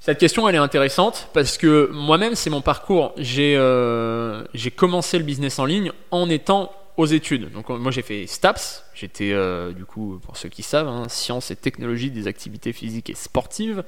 cette 0.00 0.18
question 0.18 0.48
elle 0.48 0.54
est 0.54 0.58
intéressante 0.58 1.28
parce 1.32 1.58
que 1.58 1.88
moi-même, 1.92 2.34
c'est 2.34 2.50
mon 2.50 2.60
parcours. 2.60 3.12
J'ai 3.16 3.54
euh, 3.56 4.44
commencé 4.76 5.18
le 5.18 5.24
business 5.24 5.58
en 5.58 5.64
ligne 5.64 5.92
en 6.10 6.28
étant 6.28 6.72
aux 6.96 7.06
études. 7.06 7.50
Donc 7.52 7.68
moi 7.70 7.90
j'ai 7.90 8.02
fait 8.02 8.26
STAPS, 8.26 8.84
j'étais 8.94 9.34
du 9.74 9.84
coup 9.84 10.20
pour 10.24 10.36
ceux 10.36 10.48
qui 10.48 10.62
savent, 10.62 10.86
hein, 10.86 11.08
sciences 11.08 11.50
et 11.50 11.56
technologies 11.56 12.10
des 12.10 12.28
activités 12.28 12.72
physiques 12.72 13.10
et 13.10 13.14
sportives. 13.14 13.82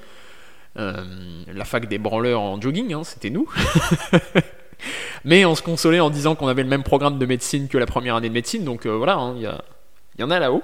la 0.75 1.65
fac 1.65 1.87
des 1.87 1.99
branleurs 1.99 2.41
en 2.41 2.61
jogging, 2.61 2.93
hein, 2.95 3.05
c'était 3.05 3.31
nous. 3.31 3.49
Mais 5.25 5.45
on 5.45 5.55
se 5.55 5.63
consolait 5.63 6.01
en 6.01 6.11
disant 6.11 6.35
qu'on 6.35 6.49
avait 6.49 6.63
le 6.63 6.69
même 6.69 6.83
programme 6.83 7.19
de 7.19 7.27
médecine 7.27 7.69
que 7.69 7.79
la 7.79 7.87
première 7.87 8.17
année 8.17 8.29
de 8.29 8.35
médecine, 8.35 8.65
donc 8.65 8.87
euh, 8.87 8.97
voilà, 8.97 9.17
hein, 9.17 9.35
il 9.37 10.21
y, 10.21 10.23
en 10.23 10.31
a 10.31 10.39
là-haut. 10.39 10.63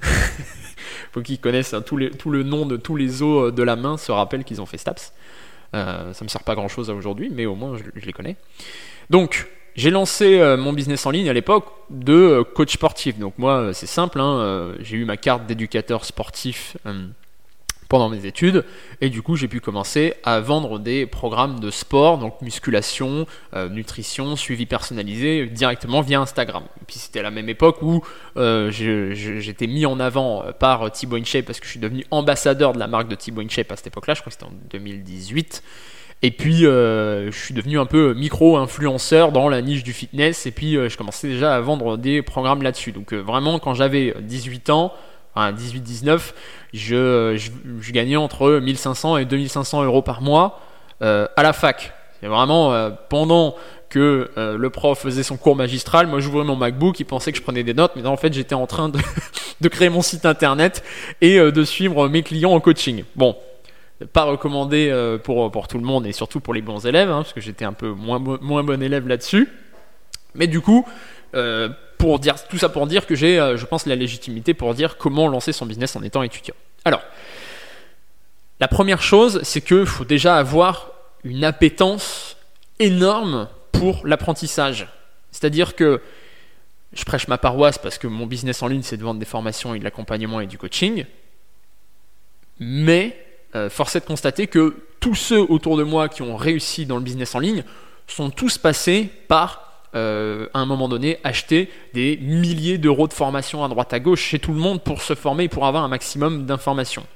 Faut 1.12 1.22
qu'ils 1.22 1.40
connaissent 1.40 1.74
hein, 1.74 1.82
tout, 1.82 1.96
le 1.96 2.42
nom 2.42 2.66
de 2.66 2.76
tous 2.76 2.96
les 2.96 3.22
os 3.22 3.48
euh, 3.48 3.52
de 3.52 3.62
la 3.62 3.76
main, 3.76 3.96
se 3.96 4.12
rappellent 4.12 4.44
qu'ils 4.44 4.60
ont 4.60 4.66
fait 4.66 4.78
STAPS. 4.78 5.12
Euh, 5.74 6.12
ça 6.12 6.24
me 6.24 6.28
sert 6.28 6.42
pas 6.42 6.54
grand 6.54 6.68
chose 6.68 6.90
aujourd'hui, 6.90 7.30
mais 7.32 7.46
au 7.46 7.54
moins 7.54 7.76
je, 7.76 8.04
les 8.04 8.12
connais. 8.12 8.36
Donc, 9.10 9.48
j'ai 9.76 9.90
lancé 9.90 10.56
mon 10.58 10.72
business 10.72 11.06
en 11.06 11.10
ligne 11.10 11.30
à 11.30 11.32
l'époque 11.32 11.66
de 11.90 12.44
coach 12.54 12.72
sportif. 12.72 13.18
Donc 13.18 13.34
moi, 13.38 13.72
c'est 13.72 13.86
simple, 13.86 14.20
hein, 14.20 14.72
j'ai 14.80 14.96
eu 14.96 15.04
ma 15.04 15.16
carte 15.16 15.46
d'éducateur 15.46 16.04
sportif 16.04 16.76
pendant 17.90 18.08
mes 18.08 18.24
études. 18.24 18.64
Et 19.02 19.10
du 19.10 19.20
coup, 19.20 19.36
j'ai 19.36 19.48
pu 19.48 19.60
commencer 19.60 20.14
à 20.24 20.40
vendre 20.40 20.78
des 20.78 21.06
programmes 21.06 21.58
de 21.58 21.70
sport, 21.70 22.18
donc 22.18 22.40
musculation, 22.40 23.26
euh, 23.52 23.68
nutrition, 23.68 24.36
suivi 24.36 24.64
personnalisé 24.64 25.46
directement 25.46 26.00
via 26.00 26.20
Instagram. 26.20 26.62
Et 26.80 26.84
puis 26.86 26.96
c'était 26.98 27.18
à 27.18 27.24
la 27.24 27.32
même 27.32 27.48
époque 27.48 27.82
où 27.82 28.02
euh, 28.36 28.70
j'étais 28.70 29.66
mis 29.66 29.84
en 29.86 29.98
avant 29.98 30.44
par 30.58 30.90
Thibaut 30.92 31.16
InShape 31.16 31.44
parce 31.44 31.58
que 31.58 31.66
je 31.66 31.72
suis 31.72 31.80
devenu 31.80 32.04
ambassadeur 32.12 32.72
de 32.72 32.78
la 32.78 32.86
marque 32.86 33.08
de 33.08 33.16
Thibaut 33.16 33.42
InShape 33.42 33.72
à 33.72 33.76
cette 33.76 33.88
époque-là, 33.88 34.14
je 34.14 34.20
crois 34.20 34.30
que 34.30 34.38
c'était 34.38 34.50
en 34.50 34.56
2018. 34.70 35.62
Et 36.22 36.30
puis, 36.30 36.66
euh, 36.66 37.32
je 37.32 37.38
suis 37.38 37.54
devenu 37.54 37.78
un 37.78 37.86
peu 37.86 38.14
micro-influenceur 38.14 39.32
dans 39.32 39.48
la 39.48 39.62
niche 39.62 39.82
du 39.82 39.94
fitness. 39.94 40.46
Et 40.46 40.50
puis, 40.52 40.74
je 40.74 40.96
commençais 40.96 41.28
déjà 41.28 41.56
à 41.56 41.60
vendre 41.60 41.96
des 41.96 42.20
programmes 42.20 42.62
là-dessus. 42.62 42.92
Donc, 42.92 43.14
vraiment, 43.14 43.58
quand 43.58 43.72
j'avais 43.72 44.14
18 44.20 44.68
ans, 44.68 44.92
18-19, 45.36 46.32
je, 46.72 47.92
gagnais 47.92 48.16
entre 48.16 48.58
1500 48.58 49.18
et 49.18 49.24
2500 49.24 49.84
euros 49.84 50.02
par 50.02 50.22
mois 50.22 50.60
euh, 51.02 51.26
à 51.36 51.42
la 51.42 51.52
fac. 51.52 51.92
C'est 52.20 52.26
vraiment 52.26 52.72
euh, 52.72 52.90
pendant 53.08 53.54
que 53.88 54.30
euh, 54.36 54.56
le 54.56 54.70
prof 54.70 54.98
faisait 55.00 55.22
son 55.22 55.36
cours 55.36 55.56
magistral, 55.56 56.06
moi 56.06 56.20
j'ouvrais 56.20 56.44
mon 56.44 56.54
MacBook, 56.54 57.00
il 57.00 57.04
pensait 57.04 57.32
que 57.32 57.38
je 57.38 57.42
prenais 57.42 57.64
des 57.64 57.74
notes, 57.74 57.92
mais 57.96 58.06
en 58.06 58.16
fait 58.16 58.32
j'étais 58.32 58.54
en 58.54 58.66
train 58.66 58.88
de, 58.88 58.98
créer 59.68 59.88
mon 59.88 60.02
site 60.02 60.26
internet 60.26 60.84
et 61.20 61.38
de 61.38 61.64
suivre 61.64 62.08
mes 62.08 62.22
clients 62.22 62.52
en 62.52 62.60
coaching. 62.60 63.04
Bon, 63.16 63.36
pas 64.12 64.24
recommandé 64.24 64.94
pour, 65.24 65.66
tout 65.68 65.78
le 65.78 65.84
monde 65.84 66.06
et 66.06 66.12
surtout 66.12 66.40
pour 66.40 66.54
les 66.54 66.62
bons 66.62 66.86
élèves, 66.86 67.10
hein, 67.10 67.22
parce 67.22 67.32
que 67.32 67.40
j'étais 67.40 67.64
un 67.64 67.72
peu 67.72 67.88
moins 67.88 68.20
bon 68.20 68.82
élève 68.82 69.08
là-dessus. 69.08 69.48
Mais 70.34 70.46
du 70.46 70.60
coup, 70.60 70.86
pour 72.00 72.18
dire 72.18 72.36
tout 72.48 72.56
ça 72.56 72.70
pour 72.70 72.86
dire 72.86 73.06
que 73.06 73.14
j'ai, 73.14 73.38
euh, 73.38 73.58
je 73.58 73.66
pense, 73.66 73.84
la 73.84 73.94
légitimité 73.94 74.54
pour 74.54 74.74
dire 74.74 74.96
comment 74.96 75.28
lancer 75.28 75.52
son 75.52 75.66
business 75.66 75.94
en 75.96 76.02
étant 76.02 76.22
étudiant. 76.22 76.54
Alors, 76.86 77.02
la 78.58 78.68
première 78.68 79.02
chose, 79.02 79.40
c'est 79.42 79.60
qu'il 79.60 79.84
faut 79.84 80.06
déjà 80.06 80.36
avoir 80.36 80.92
une 81.24 81.44
appétence 81.44 82.38
énorme 82.78 83.48
pour 83.70 84.06
l'apprentissage. 84.06 84.88
C'est-à-dire 85.30 85.76
que 85.76 86.00
je 86.94 87.04
prêche 87.04 87.28
ma 87.28 87.36
paroisse 87.36 87.76
parce 87.76 87.98
que 87.98 88.06
mon 88.06 88.26
business 88.26 88.62
en 88.62 88.68
ligne, 88.68 88.82
c'est 88.82 88.96
de 88.96 89.04
vendre 89.04 89.20
des 89.20 89.26
formations 89.26 89.74
et 89.74 89.78
de 89.78 89.84
l'accompagnement 89.84 90.40
et 90.40 90.46
du 90.46 90.56
coaching. 90.56 91.04
Mais 92.58 93.14
euh, 93.54 93.68
force 93.68 93.94
est 93.94 94.00
de 94.00 94.06
constater 94.06 94.46
que 94.46 94.74
tous 95.00 95.14
ceux 95.14 95.40
autour 95.40 95.76
de 95.76 95.82
moi 95.82 96.08
qui 96.08 96.22
ont 96.22 96.36
réussi 96.36 96.86
dans 96.86 96.96
le 96.96 97.02
business 97.02 97.34
en 97.34 97.40
ligne 97.40 97.62
sont 98.06 98.30
tous 98.30 98.56
passés 98.56 99.10
par 99.28 99.69
euh, 99.94 100.46
à 100.54 100.60
un 100.60 100.66
moment 100.66 100.88
donné, 100.88 101.18
acheter 101.24 101.68
des 101.94 102.16
milliers 102.18 102.78
d'euros 102.78 103.08
de 103.08 103.12
formation 103.12 103.64
à 103.64 103.68
droite 103.68 103.92
à 103.92 103.98
gauche 103.98 104.20
chez 104.20 104.38
tout 104.38 104.52
le 104.52 104.58
monde 104.58 104.82
pour 104.82 105.02
se 105.02 105.14
former 105.14 105.44
et 105.44 105.48
pour 105.48 105.66
avoir 105.66 105.82
un 105.82 105.88
maximum 105.88 106.46
d'informations. 106.46 107.06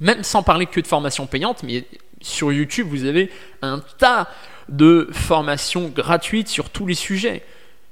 Même 0.00 0.22
sans 0.22 0.42
parler 0.42 0.66
que 0.66 0.80
de 0.80 0.86
formation 0.86 1.26
payante, 1.26 1.62
mais 1.64 1.84
sur 2.20 2.52
YouTube, 2.52 2.86
vous 2.88 3.04
avez 3.04 3.30
un 3.62 3.80
tas 3.98 4.28
de 4.68 5.08
formations 5.12 5.88
gratuites 5.88 6.48
sur 6.48 6.70
tous 6.70 6.86
les 6.86 6.94
sujets. 6.94 7.42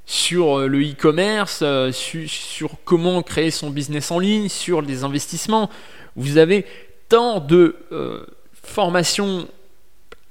Sur 0.09 0.61
euh, 0.61 0.67
le 0.69 0.81
e-commerce, 0.83 1.61
euh, 1.63 1.91
sur, 1.91 2.71
comment 2.85 3.23
créer 3.23 3.51
son 3.51 3.71
business 3.71 4.13
en 4.13 4.21
ligne, 4.21 4.49
sur 4.49 4.83
les 4.83 5.03
investissements. 5.03 5.69
Vous 6.15 6.39
avez 6.39 6.65
tant 7.09 7.41
de 7.41 7.77
formations 8.63 9.49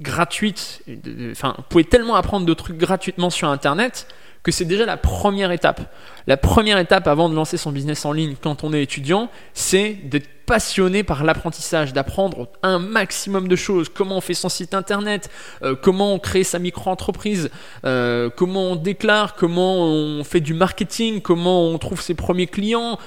gratuite. 0.02 0.84
Enfin, 1.32 1.54
vous 1.58 1.64
pouvez 1.70 1.84
tellement 1.84 2.16
apprendre 2.16 2.46
de 2.46 2.54
trucs 2.54 2.78
gratuitement 2.78 3.30
sur 3.30 3.48
Internet 3.50 4.08
que 4.46 4.52
c'est 4.52 4.66
déjà 4.66 4.86
la 4.86 4.96
première 4.96 5.52
étape. 5.52 5.92
La 6.28 6.38
première 6.38 6.78
étape 6.78 7.08
avant 7.08 7.30
de 7.30 7.36
lancer 7.36 7.58
son 7.58 7.72
business 7.72 8.06
en 8.06 8.12
ligne 8.12 8.36
quand 8.40 8.64
on 8.64 8.74
est 8.74 8.84
étudiant, 8.84 9.30
c'est 9.56 9.94
d'être 9.94 10.30
passionné 10.46 11.02
par 11.02 11.24
l'apprentissage, 11.24 11.94
d'apprendre 11.94 12.48
un 12.62 12.78
maximum 12.78 13.48
de 13.48 13.56
choses. 13.56 13.90
Comment 13.90 14.18
on 14.18 14.22
fait 14.22 14.36
son 14.36 14.48
site 14.50 14.76
internet, 14.76 15.32
euh, 15.64 15.76
comment 15.76 16.14
on 16.14 16.20
crée 16.20 16.44
sa 16.44 16.60
micro-entreprise, 16.60 17.50
euh, 17.86 18.30
comment 18.30 18.72
on 18.72 18.76
déclare, 18.76 19.34
comment 19.34 19.80
on 19.80 20.24
fait 20.24 20.42
du 20.42 20.54
marketing, 20.54 21.22
comment 21.22 21.66
on 21.68 21.80
trouve 21.80 22.00
ses 22.00 22.14
premiers 22.14 22.48
clients, 22.48 23.00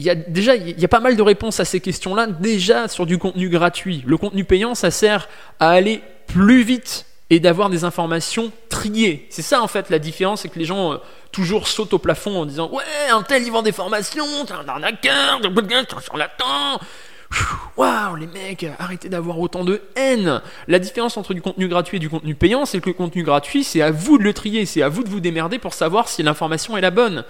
il 0.00 0.06
y 0.06 0.10
a 0.10 0.14
déjà 0.14 0.56
il 0.56 0.80
y 0.80 0.84
a 0.84 0.88
pas 0.88 1.00
mal 1.00 1.14
de 1.14 1.22
réponses 1.22 1.60
à 1.60 1.66
ces 1.66 1.78
questions-là 1.78 2.26
déjà 2.26 2.88
sur 2.88 3.04
du 3.04 3.18
contenu 3.18 3.50
gratuit. 3.50 4.02
Le 4.06 4.16
contenu 4.16 4.44
payant, 4.44 4.74
ça 4.74 4.90
sert 4.90 5.28
à 5.60 5.68
aller 5.68 6.02
plus 6.26 6.62
vite 6.62 7.04
et 7.28 7.38
d'avoir 7.38 7.68
des 7.68 7.84
informations 7.84 8.50
triées. 8.70 9.26
C'est 9.28 9.42
ça 9.42 9.60
en 9.60 9.68
fait 9.68 9.90
la 9.90 9.98
différence, 9.98 10.40
c'est 10.40 10.48
que 10.48 10.58
les 10.58 10.64
gens 10.64 10.94
euh, 10.94 10.96
toujours 11.32 11.68
sautent 11.68 11.92
au 11.92 11.98
plafond 11.98 12.40
en 12.40 12.46
disant 12.46 12.70
ouais 12.70 13.10
un 13.12 13.22
tel 13.22 13.42
il 13.42 13.52
vend 13.52 13.60
des 13.60 13.72
formations, 13.72 14.24
t'es 14.46 14.54
un 14.54 14.66
arnaqueur, 14.66 15.42
t'es 15.42 16.00
sur 16.02 16.14
temps. 16.38 16.80
Waouh 17.76 18.16
les 18.16 18.26
mecs, 18.26 18.66
arrêtez 18.78 19.10
d'avoir 19.10 19.38
autant 19.38 19.64
de 19.64 19.82
haine. 19.96 20.40
La 20.66 20.78
différence 20.78 21.18
entre 21.18 21.34
du 21.34 21.42
contenu 21.42 21.68
gratuit 21.68 21.98
et 21.98 22.00
du 22.00 22.08
contenu 22.08 22.34
payant, 22.34 22.64
c'est 22.64 22.80
que 22.80 22.88
le 22.88 22.94
contenu 22.94 23.22
gratuit, 23.22 23.64
c'est 23.64 23.82
à 23.82 23.90
vous 23.90 24.16
de 24.16 24.22
le 24.22 24.32
trier, 24.32 24.64
c'est 24.64 24.80
à 24.80 24.88
vous 24.88 25.04
de 25.04 25.10
vous 25.10 25.20
démerder 25.20 25.58
pour 25.58 25.74
savoir 25.74 26.08
si 26.08 26.22
l'information 26.22 26.78
est 26.78 26.80
la 26.80 26.90
bonne. 26.90 27.22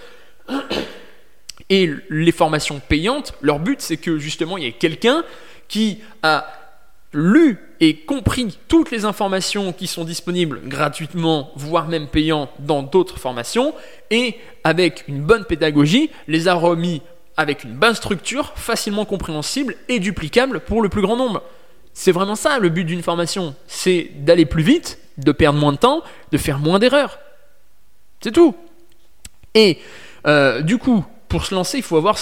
Et 1.71 1.91
les 2.11 2.33
formations 2.33 2.81
payantes, 2.87 3.35
leur 3.41 3.61
but 3.61 3.81
c'est 3.81 3.97
que 3.97 4.19
justement 4.19 4.59
il 4.59 4.65
y 4.65 4.67
ait 4.67 4.73
quelqu'un 4.73 5.25
qui 5.69 6.01
a 6.23 6.47
lu 7.13 7.59
et 7.81 7.97
compris 7.97 8.59
toutes 8.69 8.91
les 8.91 9.05
informations 9.05 9.73
qui 9.73 9.87
sont 9.87 10.05
disponibles 10.05 10.61
gratuitement, 10.67 11.51
voire 11.57 11.89
même 11.89 12.09
payant 12.09 12.51
dans 12.59 12.83
d'autres 12.83 13.19
formations, 13.19 13.75
et 14.11 14.37
avec 14.65 15.05
une 15.09 15.23
bonne 15.23 15.45
pédagogie, 15.45 16.11
les 16.29 16.47
a 16.47 16.55
remis 16.55 17.03
avec 17.37 17.65
une 17.65 17.73
bonne 17.73 17.95
structure, 17.95 18.53
facilement 18.55 19.07
compréhensible 19.07 19.77
et 19.89 19.99
duplicable 19.99 20.61
pour 20.61 20.83
le 20.83 20.89
plus 20.89 21.03
grand 21.03 21.17
nombre. 21.17 21.43
C'est 21.95 22.13
vraiment 22.13 22.37
ça 22.37 22.59
le 22.59 22.69
but 22.69 22.85
d'une 22.85 23.03
formation, 23.03 23.55
c'est 23.67 24.11
d'aller 24.17 24.45
plus 24.45 24.63
vite, 24.63 24.99
de 25.17 25.33
perdre 25.33 25.59
moins 25.59 25.73
de 25.73 25.79
temps, 25.79 26.03
de 26.33 26.39
faire 26.39 26.59
moins 26.59 26.79
d'erreurs. 26.79 27.19
C'est 28.21 28.33
tout. 28.33 28.55
Et 29.55 29.79
euh, 30.27 30.61
du 30.61 30.79
coup, 30.79 31.05
pour 31.31 31.47
se 31.47 31.55
lancer, 31.55 31.79
il 31.79 31.85
faut 31.85 31.97
avoir 31.97 32.19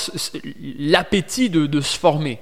l'appétit 0.78 1.50
de, 1.50 1.80
se 1.80 1.98
former. 1.98 2.38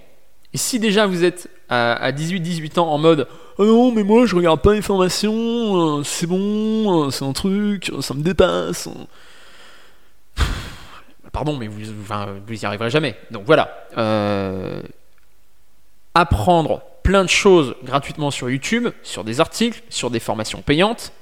Et 0.53 0.59
si 0.59 0.79
déjà 0.79 1.07
vous 1.07 1.25
êtes 1.25 1.49
à, 1.69 2.13
18-18 2.13 2.81
ans 2.81 2.89
en 2.89 2.99
mode 2.99 3.29
Oh 3.59 3.65
non, 3.65 3.93
mais 3.93 4.03
moi 4.03 4.27
je 4.27 4.35
regarde 4.35 4.61
pas 4.61 4.75
les 4.75 4.83
formations, 4.83 5.99
euh, 5.99 6.03
c'est 6.05 6.27
bon, 6.27 7.07
euh, 7.07 7.11
c'est 7.11 7.25
un 7.25 7.33
truc, 7.33 7.91
ça 8.01 8.13
me 8.15 8.23
dépasse. 8.23 8.89
Pardon, 11.33 11.57
mais 11.57 11.69
vous, 11.69 11.81
vous 12.47 12.63
y 12.63 12.67
arriverez 12.67 12.91
jamais. 12.91 13.17
Donc 13.31 13.45
voilà. 13.47 13.87
apprendre 16.15 16.83
plein 17.03 17.23
de 17.23 17.31
choses 17.31 17.77
gratuitement 17.85 18.33
sur 18.33 18.51
YouTube, 18.51 18.89
sur 19.05 19.23
des 19.23 19.41
articles, 19.41 19.83
sur 19.89 20.11
des 20.11 20.19
formations 20.19 20.63
payantes, 20.63 21.13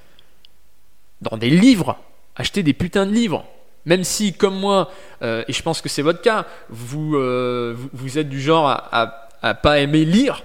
dans 1.21 1.37
des 1.37 1.51
livres. 1.51 1.99
Acheter 2.37 2.63
des 2.63 2.73
putains 2.73 3.07
de 3.07 3.13
livres. 3.13 3.45
Même 3.87 4.05
si, 4.05 4.33
comme 4.33 4.59
moi, 4.59 4.91
euh, 5.23 5.45
et 5.47 5.53
je 5.53 5.63
pense 5.63 5.81
que 5.81 5.89
c'est 5.89 6.03
votre 6.03 6.23
cas, 6.23 6.47
vous, 6.71 7.17
euh, 7.17 7.77
vous, 7.93 8.19
êtes 8.19 8.29
du 8.29 8.41
genre 8.41 8.69
à, 8.69 9.55
pas 9.55 9.79
aimer 9.79 10.05
lire, 10.05 10.43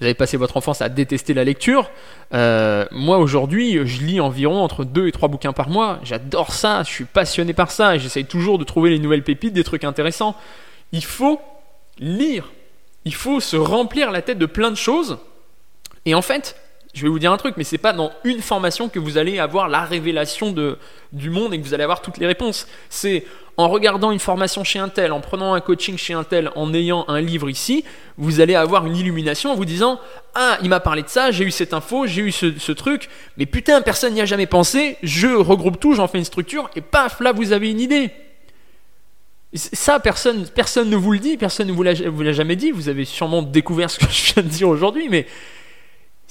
vous 0.00 0.04
avez 0.06 0.14
passé 0.14 0.36
votre 0.36 0.56
enfance 0.56 0.82
à 0.82 0.88
détester 0.88 1.34
la 1.34 1.44
lecture. 1.44 1.90
Euh, 2.34 2.84
moi 2.90 3.18
aujourd'hui, 3.18 3.86
je 3.86 4.02
lis 4.02 4.20
environ 4.20 4.62
entre 4.62 4.84
2 4.84 5.08
et 5.08 5.12
3 5.12 5.28
bouquins 5.28 5.52
par 5.52 5.70
mois. 5.70 5.98
J'adore 6.02 6.52
ça, 6.52 6.82
je 6.84 6.90
suis 6.90 7.04
passionné 7.04 7.52
par 7.52 7.70
ça 7.70 7.98
j'essaye 7.98 8.24
toujours 8.24 8.58
de 8.58 8.64
trouver 8.64 8.90
les 8.90 8.98
nouvelles 8.98 9.24
pépites, 9.24 9.54
des 9.54 9.64
trucs 9.64 9.84
intéressants. 9.84 10.36
Il 10.92 11.04
faut 11.04 11.40
lire. 11.98 12.50
Il 13.04 13.14
faut 13.14 13.40
se 13.40 13.56
remplir 13.56 14.10
la 14.10 14.22
tête 14.22 14.38
de 14.38 14.46
plein 14.46 14.70
de 14.70 14.76
choses. 14.76 15.18
Et 16.04 16.14
en 16.14 16.22
fait, 16.22 16.56
je 16.98 17.04
vais 17.04 17.08
vous 17.08 17.20
dire 17.20 17.32
un 17.32 17.36
truc, 17.36 17.54
mais 17.56 17.62
c'est 17.62 17.78
pas 17.78 17.92
dans 17.92 18.10
une 18.24 18.40
formation 18.40 18.88
que 18.88 18.98
vous 18.98 19.18
allez 19.18 19.38
avoir 19.38 19.68
la 19.68 19.82
révélation 19.82 20.50
de, 20.50 20.78
du 21.12 21.30
monde 21.30 21.54
et 21.54 21.60
que 21.60 21.64
vous 21.64 21.72
allez 21.72 21.84
avoir 21.84 22.02
toutes 22.02 22.18
les 22.18 22.26
réponses. 22.26 22.66
C'est 22.90 23.24
en 23.56 23.68
regardant 23.68 24.10
une 24.10 24.18
formation 24.18 24.64
chez 24.64 24.80
un 24.80 24.88
tel, 24.88 25.12
en 25.12 25.20
prenant 25.20 25.54
un 25.54 25.60
coaching 25.60 25.96
chez 25.96 26.12
un 26.12 26.24
tel, 26.24 26.50
en 26.56 26.74
ayant 26.74 27.04
un 27.06 27.20
livre 27.20 27.48
ici, 27.48 27.84
vous 28.16 28.40
allez 28.40 28.56
avoir 28.56 28.84
une 28.84 28.96
illumination 28.96 29.52
en 29.52 29.54
vous 29.54 29.64
disant 29.64 30.00
Ah, 30.34 30.58
il 30.62 30.68
m'a 30.68 30.80
parlé 30.80 31.02
de 31.02 31.08
ça, 31.08 31.30
j'ai 31.30 31.44
eu 31.44 31.52
cette 31.52 31.72
info, 31.72 32.06
j'ai 32.06 32.22
eu 32.22 32.32
ce, 32.32 32.72
truc, 32.72 33.08
mais 33.36 33.46
putain, 33.46 33.80
personne 33.80 34.14
n'y 34.14 34.20
a 34.20 34.26
jamais 34.26 34.46
pensé, 34.46 34.96
je 35.04 35.28
regroupe 35.28 35.78
tout, 35.78 35.94
j'en 35.94 36.08
fais 36.08 36.18
une 36.18 36.24
structure, 36.24 36.68
et 36.74 36.80
paf, 36.80 37.20
là 37.20 37.30
vous 37.30 37.52
avez 37.52 37.70
une 37.70 37.80
idée. 37.80 38.10
Ça, 39.54 40.00
personne, 40.00 40.46
personne 40.48 40.90
ne 40.90 40.96
vous 40.96 41.12
le 41.12 41.20
dit, 41.20 41.36
personne 41.36 41.68
ne 41.68 41.72
vous 41.72 41.82
l'a 41.82 42.32
jamais 42.32 42.56
dit, 42.56 42.72
vous 42.72 42.88
avez 42.88 43.04
sûrement 43.04 43.42
découvert 43.42 43.88
ce 43.88 44.00
que 44.00 44.06
je 44.10 44.34
viens 44.34 44.42
de 44.42 44.48
dire 44.48 44.68
aujourd'hui, 44.68 45.08
mais 45.08 45.26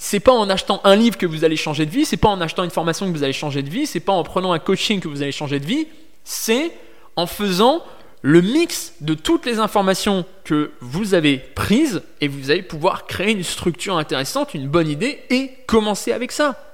c'est 0.00 0.20
pas 0.20 0.32
en 0.32 0.48
achetant 0.48 0.80
un 0.84 0.94
livre 0.94 1.18
que 1.18 1.26
vous 1.26 1.44
allez 1.44 1.56
changer 1.56 1.84
de 1.84 1.90
vie, 1.90 2.04
c'est 2.04 2.16
pas 2.16 2.28
en 2.28 2.40
achetant 2.40 2.62
une 2.62 2.70
formation 2.70 3.06
que 3.06 3.16
vous 3.16 3.24
allez 3.24 3.32
changer 3.32 3.62
de 3.62 3.68
vie, 3.68 3.84
c'est 3.84 4.00
pas 4.00 4.12
en 4.12 4.22
prenant 4.22 4.52
un 4.52 4.60
coaching 4.60 5.00
que 5.00 5.08
vous 5.08 5.22
allez 5.22 5.32
changer 5.32 5.58
de 5.58 5.66
vie, 5.66 5.88
c'est 6.22 6.70
en 7.16 7.26
faisant 7.26 7.82
le 8.22 8.40
mix 8.40 8.94
de 9.00 9.14
toutes 9.14 9.44
les 9.44 9.58
informations 9.58 10.24
que 10.44 10.70
vous 10.80 11.14
avez 11.14 11.38
prises 11.38 12.02
et 12.20 12.28
vous 12.28 12.52
allez 12.52 12.62
pouvoir 12.62 13.06
créer 13.06 13.32
une 13.32 13.42
structure 13.42 13.98
intéressante, 13.98 14.54
une 14.54 14.68
bonne 14.68 14.88
idée 14.88 15.20
et 15.30 15.50
commencer 15.66 16.12
avec 16.12 16.30
ça. 16.30 16.64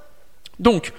Donc, 0.58 0.92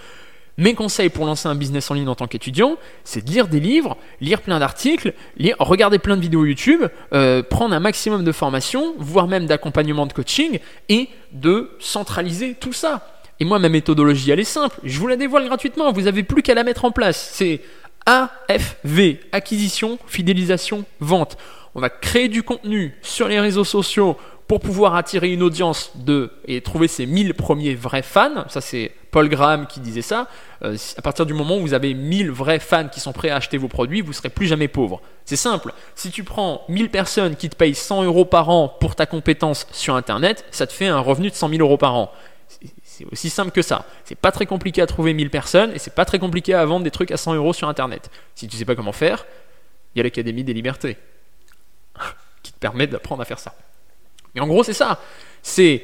mes 0.58 0.74
conseils 0.74 1.10
pour 1.10 1.26
lancer 1.26 1.48
un 1.48 1.56
business 1.56 1.92
en 1.92 1.96
ligne 1.96 2.08
en 2.08 2.16
tant 2.16 2.28
qu'étudiant, 2.28 2.78
c'est 3.04 3.26
de 3.26 3.30
lire 3.30 3.48
des 3.48 3.60
livres, 3.60 3.98
lire 4.22 4.42
plein 4.42 4.60
d'articles, 4.60 5.14
regarder 5.60 6.00
plein 6.00 6.16
de 6.16 6.22
vidéos 6.22 6.46
YouTube, 6.46 6.84
euh, 7.14 7.44
prendre 7.44 7.76
un 7.76 7.80
maximum 7.80 8.24
de 8.24 8.32
formations, 8.32 8.96
voire 8.98 9.28
même 9.28 9.46
d'accompagnement 9.46 10.06
de 10.06 10.14
coaching, 10.14 10.60
et 10.88 11.10
de 11.34 11.72
centraliser 11.80 12.54
tout 12.54 12.74
ça. 12.74 13.20
Et 13.40 13.46
moi, 13.46 13.60
ma 13.60 13.68
méthodologie, 13.68 14.32
elle 14.32 14.40
est 14.40 14.46
simple. 14.46 14.80
Je 14.84 14.98
vous 14.98 15.08
la 15.08 15.18
dévoile 15.18 15.46
gratuitement. 15.46 15.92
Vous 15.92 16.04
n'avez 16.04 16.24
plus 16.24 16.42
qu'à 16.42 16.54
la 16.54 16.64
mettre 16.64 16.86
en 16.86 16.92
place. 16.92 17.32
C'est 17.34 17.60
AFV, 18.06 19.20
acquisition, 19.34 20.00
fidélisation, 20.08 20.86
vente. 21.02 21.38
On 21.74 21.82
va 21.82 21.90
créer 21.90 22.30
du 22.30 22.44
contenu 22.44 22.96
sur 23.02 23.28
les 23.28 23.42
réseaux 23.42 23.66
sociaux 23.66 24.16
pour 24.48 24.60
pouvoir 24.60 24.96
attirer 24.96 25.32
une 25.32 25.42
audience 25.42 25.92
de 25.96 26.32
et 26.48 26.62
trouver 26.62 26.88
ses 26.88 27.06
1000 27.06 27.34
premiers 27.34 27.74
vrais 27.74 28.04
fans, 28.04 28.46
ça 28.48 28.62
c'est 28.62 28.92
Paul 29.10 29.28
Graham 29.28 29.66
qui 29.66 29.80
disait 29.80 30.04
ça, 30.04 30.28
euh, 30.64 30.78
à 30.98 31.02
partir 31.02 31.26
du 31.26 31.34
moment 31.34 31.58
où 31.58 31.62
vous 31.62 31.74
avez 31.74 31.94
1000 31.94 32.30
vrais 32.32 32.60
fans 32.60 32.88
qui 32.88 33.00
sont 33.00 33.12
prêts 33.12 33.30
à 33.30 33.38
acheter 33.38 33.58
vos 33.58 33.68
produits, 33.68 34.02
vous 34.02 34.14
serez 34.14 34.30
plus 34.30 34.46
jamais 34.46 34.68
pauvre. 34.68 35.02
C'est 35.26 35.36
simple, 35.36 35.74
si 35.96 36.12
tu 36.12 36.24
prends 36.24 36.64
1000 36.70 36.92
personnes 36.92 37.36
qui 37.36 37.50
te 37.50 37.56
payent 37.56 37.74
100 37.74 38.04
euros 38.04 38.26
par 38.26 38.50
an 38.50 38.68
pour 38.68 38.96
ta 38.96 39.06
compétence 39.06 39.68
sur 39.72 39.96
Internet, 39.96 40.46
ça 40.52 40.68
te 40.68 40.74
fait 40.74 40.88
un 40.88 41.00
revenu 41.00 41.30
de 41.30 41.36
100 41.36 41.50
000 41.50 41.62
euros 41.62 41.78
par 41.78 41.96
an. 41.96 42.12
C'est 42.84 43.06
aussi 43.12 43.30
simple 43.30 43.52
que 43.52 43.64
ça. 43.64 43.86
C'est 44.06 44.16
pas 44.16 44.32
très 44.32 44.46
compliqué 44.46 44.82
à 44.82 44.86
trouver 44.86 45.14
1000 45.14 45.30
personnes 45.30 45.72
et 45.74 45.80
c'est 45.80 45.96
pas 45.96 46.06
très 46.06 46.20
compliqué 46.20 46.54
à 46.54 46.64
vendre 46.66 46.84
des 46.84 46.92
trucs 46.92 47.12
à 47.12 47.18
100 47.18 47.34
euros 47.34 47.52
sur 47.52 47.68
Internet. 47.68 48.12
Si 48.36 48.48
tu 48.48 48.56
sais 48.56 48.66
pas 48.66 48.76
comment 48.76 48.94
faire, 48.94 49.26
il 49.94 50.00
y 50.00 50.02
a 50.02 50.04
l'Académie 50.04 50.44
des 50.44 50.54
libertés 50.54 50.98
qui 52.44 52.54
te 52.54 52.60
permet 52.60 52.86
d'apprendre 52.86 53.22
à 53.22 53.26
faire 53.26 53.40
ça. 53.40 53.56
Mais 54.36 54.42
en 54.42 54.48
gros, 54.48 54.64
c'est 54.64 54.74
ça. 54.74 55.00
C'est 55.42 55.84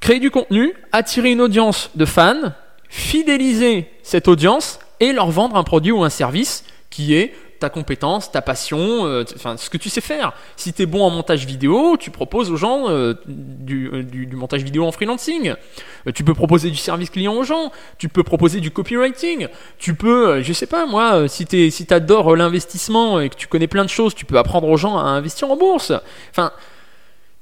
créer 0.00 0.20
du 0.20 0.30
contenu, 0.30 0.74
attirer 0.92 1.32
une 1.32 1.40
audience 1.40 1.90
de 1.94 2.04
fans, 2.04 2.52
fidéliser 2.88 3.88
cette 4.02 4.28
audience 4.28 4.78
et 5.00 5.12
leur 5.12 5.30
vendre 5.30 5.56
un 5.56 5.64
produit 5.64 5.92
ou 5.92 6.04
un 6.04 6.10
service 6.10 6.64
qui 6.90 7.14
est 7.14 7.32
ta 7.62 7.70
compétence, 7.70 8.32
ta 8.32 8.42
passion, 8.42 9.06
euh, 9.06 9.24
ce 9.24 9.70
que 9.70 9.76
tu 9.76 9.88
sais 9.88 10.00
faire. 10.00 10.32
Si 10.56 10.72
tu 10.72 10.82
es 10.82 10.86
bon 10.86 11.04
en 11.04 11.10
montage 11.10 11.46
vidéo, 11.46 11.96
tu 11.96 12.10
proposes 12.10 12.50
aux 12.50 12.56
gens 12.56 12.90
euh, 12.90 13.14
euh, 13.70 14.02
du, 14.02 14.34
montage 14.34 14.64
vidéo 14.64 14.84
en 14.84 14.90
freelancing. 14.90 15.54
tu 16.12 16.24
peux 16.24 16.34
proposer 16.34 16.70
du 16.70 16.76
service 16.76 17.08
client 17.08 17.34
aux 17.34 17.44
gens. 17.44 17.70
Tu 17.98 18.08
peux 18.08 18.24
proposer 18.24 18.58
du 18.58 18.72
copywriting. 18.72 19.46
Tu 19.78 19.94
peux, 19.94 20.42
je 20.42 20.52
sais 20.52 20.66
pas 20.66 20.86
moi, 20.86 21.28
si 21.28 21.46
tu 21.46 21.70
si 21.70 21.86
adores 21.90 22.34
l'investissement 22.34 23.20
et 23.20 23.28
que 23.28 23.36
tu 23.36 23.46
connais 23.46 23.68
plein 23.68 23.84
de 23.84 23.90
choses, 23.90 24.12
tu 24.16 24.24
peux 24.24 24.38
apprendre 24.38 24.68
aux 24.68 24.76
gens 24.76 24.98
à 24.98 25.02
investir 25.02 25.48
en 25.48 25.56
bourse. 25.56 25.92
Enfin, 26.30 26.52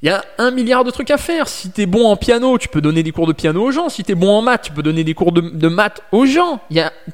il 0.03 0.07
y 0.07 0.11
a 0.11 0.25
un 0.39 0.51
milliard 0.51 0.85
de 0.85 0.91
trucs 0.91 1.11
à 1.11 1.19
faire. 1.19 1.47
Si 1.47 1.71
tu 1.71 1.83
es 1.83 1.87
bon 1.87 2.07
en 2.07 2.17
piano, 2.17 2.57
tu 2.57 2.69
peux 2.69 2.81
donner 2.81 3.03
des 3.03 3.13
cours 3.13 3.27
de 3.27 3.35
piano 3.35 3.63
aux 3.63 3.71
gens. 3.71 3.91
Si 3.91 4.03
tu 4.03 4.13
es 4.13 4.15
bon 4.15 4.31
en 4.31 4.41
maths, 4.41 4.63
tu 4.63 4.73
peux 4.73 4.83
donner 4.83 5.05
des 5.05 5.13
cours 5.13 5.33
de, 5.33 5.69
maths 5.69 6.01
aux 6.11 6.25
gens. 6.25 6.61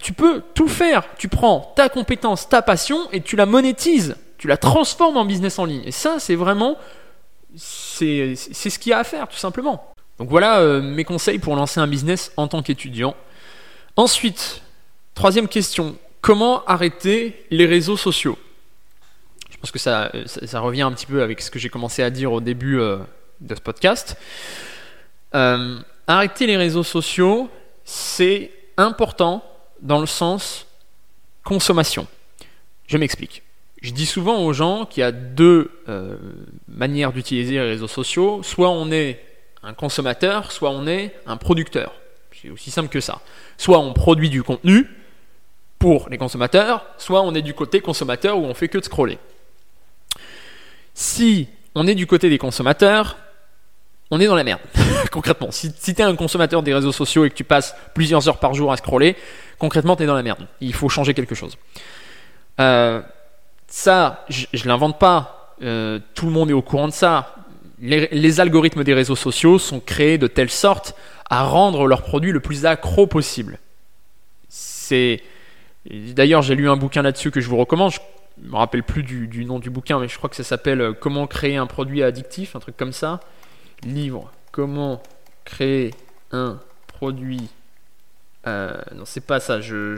Tu 0.00 0.12
peux 0.12 0.42
tout 0.54 0.68
faire. 0.68 1.02
Tu 1.18 1.26
prends 1.28 1.72
ta 1.74 1.88
compétence, 1.88 2.48
ta 2.48 2.62
passion 2.62 2.98
et 3.12 3.20
tu 3.20 3.34
la 3.34 3.44
monétises. 3.44 4.16
Tu 4.38 4.46
la 4.46 4.56
transformes 4.56 5.16
en 5.16 5.24
business 5.24 5.58
en 5.58 5.64
ligne. 5.64 5.82
Et 5.84 5.90
ça, 5.90 6.16
c'est 6.20 6.36
vraiment, 6.36 6.76
c'est, 7.56 8.36
ce 8.36 8.78
qu'il 8.78 8.90
y 8.90 8.92
a 8.92 8.98
à 8.98 9.04
faire, 9.04 9.26
tout 9.26 9.38
simplement. 9.38 9.92
Donc 10.18 10.28
voilà 10.28 10.60
euh, 10.60 10.80
mes 10.80 11.04
conseils 11.04 11.38
pour 11.38 11.56
lancer 11.56 11.80
un 11.80 11.88
business 11.88 12.32
en 12.36 12.46
tant 12.46 12.62
qu'étudiant. 12.62 13.16
Ensuite, 13.96 14.62
troisième 15.14 15.48
question. 15.48 15.96
Comment 16.20 16.64
arrêter 16.66 17.44
les 17.50 17.66
réseaux 17.66 17.96
sociaux? 17.96 18.38
Je 19.56 19.60
pense 19.60 19.70
que 19.70 19.78
ça, 19.78 20.12
ça, 20.26 20.60
revient 20.60 20.82
un 20.82 20.92
petit 20.92 21.06
peu 21.06 21.22
avec 21.22 21.40
ce 21.40 21.50
que 21.50 21.58
j'ai 21.58 21.70
commencé 21.70 22.02
à 22.02 22.10
dire 22.10 22.30
au 22.30 22.40
début 22.40 22.78
euh, 22.78 22.98
de 23.40 23.54
ce 23.54 23.60
podcast. 23.60 24.16
Euh, 25.34 25.78
arrêter 26.06 26.46
les 26.46 26.58
réseaux 26.58 26.82
sociaux, 26.82 27.48
c'est 27.84 28.50
important 28.76 29.42
dans 29.80 29.98
le 29.98 30.06
sens 30.06 30.66
consommation. 31.42 32.06
Je 32.86 32.98
m'explique. 32.98 33.42
Je 33.80 33.92
dis 33.92 34.06
souvent 34.06 34.44
aux 34.44 34.52
gens 34.52 34.84
qu'il 34.84 35.00
y 35.00 35.04
a 35.04 35.12
deux 35.12 35.70
euh, 35.88 36.16
manières 36.68 37.12
d'utiliser 37.12 37.54
les 37.54 37.60
réseaux 37.60 37.88
sociaux. 37.88 38.42
Soit 38.42 38.70
on 38.70 38.90
est 38.90 39.24
un 39.62 39.72
consommateur, 39.72 40.52
soit 40.52 40.70
on 40.70 40.86
est 40.86 41.14
un 41.26 41.38
producteur. 41.38 41.94
C'est 42.32 42.50
aussi 42.50 42.70
simple 42.70 42.88
que 42.88 43.00
ça. 43.00 43.20
Soit 43.56 43.78
on 43.78 43.94
produit 43.94 44.28
du 44.28 44.42
contenu 44.42 44.86
pour 45.78 46.08
les 46.10 46.18
consommateurs, 46.18 46.84
soit 46.98 47.22
on 47.22 47.34
est 47.34 47.42
du 47.42 47.54
côté 47.54 47.80
consommateur 47.80 48.38
où 48.38 48.44
on 48.44 48.54
fait 48.54 48.68
que 48.68 48.78
de 48.78 48.84
scroller. 48.84 49.18
Si 50.98 51.46
on 51.74 51.86
est 51.86 51.94
du 51.94 52.06
côté 52.06 52.30
des 52.30 52.38
consommateurs, 52.38 53.18
on 54.10 54.18
est 54.18 54.26
dans 54.26 54.34
la 54.34 54.44
merde, 54.44 54.62
concrètement. 55.12 55.50
Si, 55.50 55.74
tu 55.74 55.90
es 55.90 56.00
un 56.00 56.16
consommateur 56.16 56.62
des 56.62 56.72
réseaux 56.72 56.90
sociaux 56.90 57.26
et 57.26 57.30
que 57.30 57.34
tu 57.34 57.44
passes 57.44 57.76
plusieurs 57.94 58.26
heures 58.30 58.38
par 58.38 58.54
jour 58.54 58.72
à 58.72 58.78
scroller, 58.78 59.14
concrètement, 59.58 59.94
tu 59.94 60.04
es 60.04 60.06
dans 60.06 60.14
la 60.14 60.22
merde. 60.22 60.46
Il 60.62 60.72
faut 60.72 60.88
changer 60.88 61.12
quelque 61.12 61.34
chose. 61.34 61.58
Euh, 62.60 63.02
ça, 63.68 64.24
je 64.30 64.46
ne 64.54 64.68
l'invente 64.68 64.98
pas. 64.98 65.54
Euh, 65.62 65.98
tout 66.14 66.24
le 66.24 66.32
monde 66.32 66.48
est 66.48 66.54
au 66.54 66.62
courant 66.62 66.88
de 66.88 66.94
ça. 66.94 67.34
Les, 67.78 68.40
algorithmes 68.40 68.82
des 68.82 68.94
réseaux 68.94 69.16
sociaux 69.16 69.58
sont 69.58 69.80
créés 69.80 70.16
de 70.16 70.28
telle 70.28 70.48
sorte 70.48 70.94
à 71.28 71.44
rendre 71.44 71.86
leur 71.86 72.00
produit 72.00 72.32
le 72.32 72.40
plus 72.40 72.64
accro 72.64 73.06
possible. 73.06 73.58
C'est 74.48 75.22
D'ailleurs, 75.90 76.42
j'ai 76.42 76.54
lu 76.54 76.70
un 76.70 76.76
bouquin 76.76 77.02
là-dessus 77.02 77.30
que 77.30 77.40
je 77.40 77.48
vous 77.48 77.58
recommande 77.58 77.92
me 78.42 78.56
rappelle 78.56 78.82
plus 78.82 79.02
du, 79.02 79.44
nom 79.44 79.58
du 79.58 79.70
bouquin, 79.70 79.98
mais 79.98 80.08
je 80.08 80.16
crois 80.16 80.28
que 80.28 80.36
ça 80.36 80.44
s'appelle 80.44 80.80
euh, 80.80 80.92
Comment 80.92 81.26
créer 81.26 81.56
un 81.56 81.66
produit 81.66 82.02
addictif, 82.02 82.56
un 82.56 82.60
truc 82.60 82.76
comme 82.76 82.92
ça. 82.92 83.20
Livre 83.82 84.30
Comment 84.52 85.02
créer 85.44 85.92
un 86.32 86.58
produit. 86.86 87.48
Euh, 88.46 88.74
non, 88.94 89.04
c'est 89.04 89.24
pas 89.24 89.40
ça. 89.40 89.60
Je, 89.60 89.96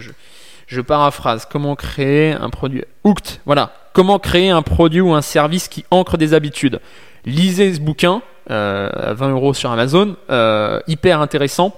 je, 0.67 0.81
paraphrase. 0.81 1.47
Comment 1.51 1.77
créer 1.77 2.33
un 2.33 2.51
produit. 2.51 2.85
Hooked. 3.05 3.41
Voilà. 3.47 3.73
Comment 3.93 4.19
créer 4.19 4.51
un 4.51 4.63
produit 4.63 5.01
ou 5.01 5.15
un 5.15 5.23
service 5.23 5.69
qui 5.69 5.85
ancre 5.91 6.17
des 6.17 6.35
habitudes. 6.35 6.81
Lisez 7.25 7.75
ce 7.75 7.81
bouquin 7.81 8.23
euh, 8.51 8.89
à 8.93 9.15
20 9.15 9.31
euros 9.31 9.55
sur 9.55 9.71
Amazon. 9.71 10.17
hyper 10.87 11.21
intéressant. 11.21 11.75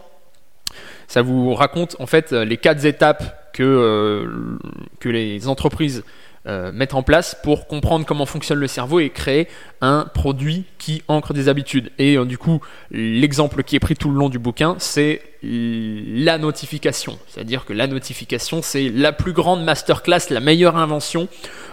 Ça 1.08 1.22
vous 1.22 1.54
raconte 1.54 1.96
en 1.98 2.06
fait 2.06 2.32
les 2.32 2.56
quatre 2.56 2.84
étapes 2.84 3.52
que 3.52 4.58
les 5.04 5.48
entreprises 5.48 6.04
euh, 6.46 6.72
mettre 6.72 6.96
en 6.96 7.02
place 7.02 7.36
pour 7.42 7.66
comprendre 7.66 8.06
comment 8.06 8.24
fonctionne 8.24 8.58
le 8.58 8.66
cerveau 8.66 8.98
et 8.98 9.10
créer 9.10 9.46
un 9.82 10.06
produit 10.14 10.64
qui 10.78 11.02
ancre 11.06 11.34
des 11.34 11.48
habitudes. 11.48 11.90
Et 11.98 12.16
euh, 12.16 12.24
du 12.24 12.38
coup, 12.38 12.60
l'exemple 12.90 13.62
qui 13.62 13.76
est 13.76 13.80
pris 13.80 13.94
tout 13.94 14.10
le 14.10 14.16
long 14.16 14.30
du 14.30 14.38
bouquin, 14.38 14.76
c'est 14.78 15.20
la 15.42 16.36
notification. 16.36 17.18
C'est-à-dire 17.26 17.64
que 17.64 17.72
la 17.72 17.86
notification, 17.86 18.60
c'est 18.62 18.90
la 18.90 19.12
plus 19.12 19.32
grande 19.32 19.64
masterclass, 19.64 20.28
la 20.28 20.40
meilleure 20.40 20.76
invention 20.76 21.28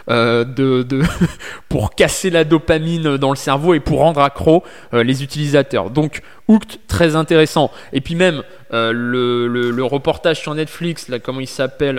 euh, 0.09 0.45
de, 0.45 0.85
pour 1.69 1.93
casser 1.93 2.29
la 2.29 2.45
dopamine 2.45 3.17
dans 3.17 3.29
le 3.29 3.35
cerveau 3.35 3.73
et 3.73 3.81
pour 3.81 3.99
rendre 3.99 4.21
accro 4.21 4.63
euh, 4.93 5.03
les 5.03 5.21
utilisateurs. 5.21 5.89
Donc, 5.89 6.21
Hooked, 6.47 6.79
très 6.87 7.17
intéressant. 7.17 7.69
Et 7.91 7.99
puis 7.99 8.15
même 8.15 8.41
euh, 8.71 8.93
le, 8.93 9.83
reportage 9.83 10.39
sur 10.39 10.55
Netflix, 10.55 11.09
là, 11.09 11.19
comment 11.19 11.41
il 11.41 11.47
s'appelle 11.47 11.97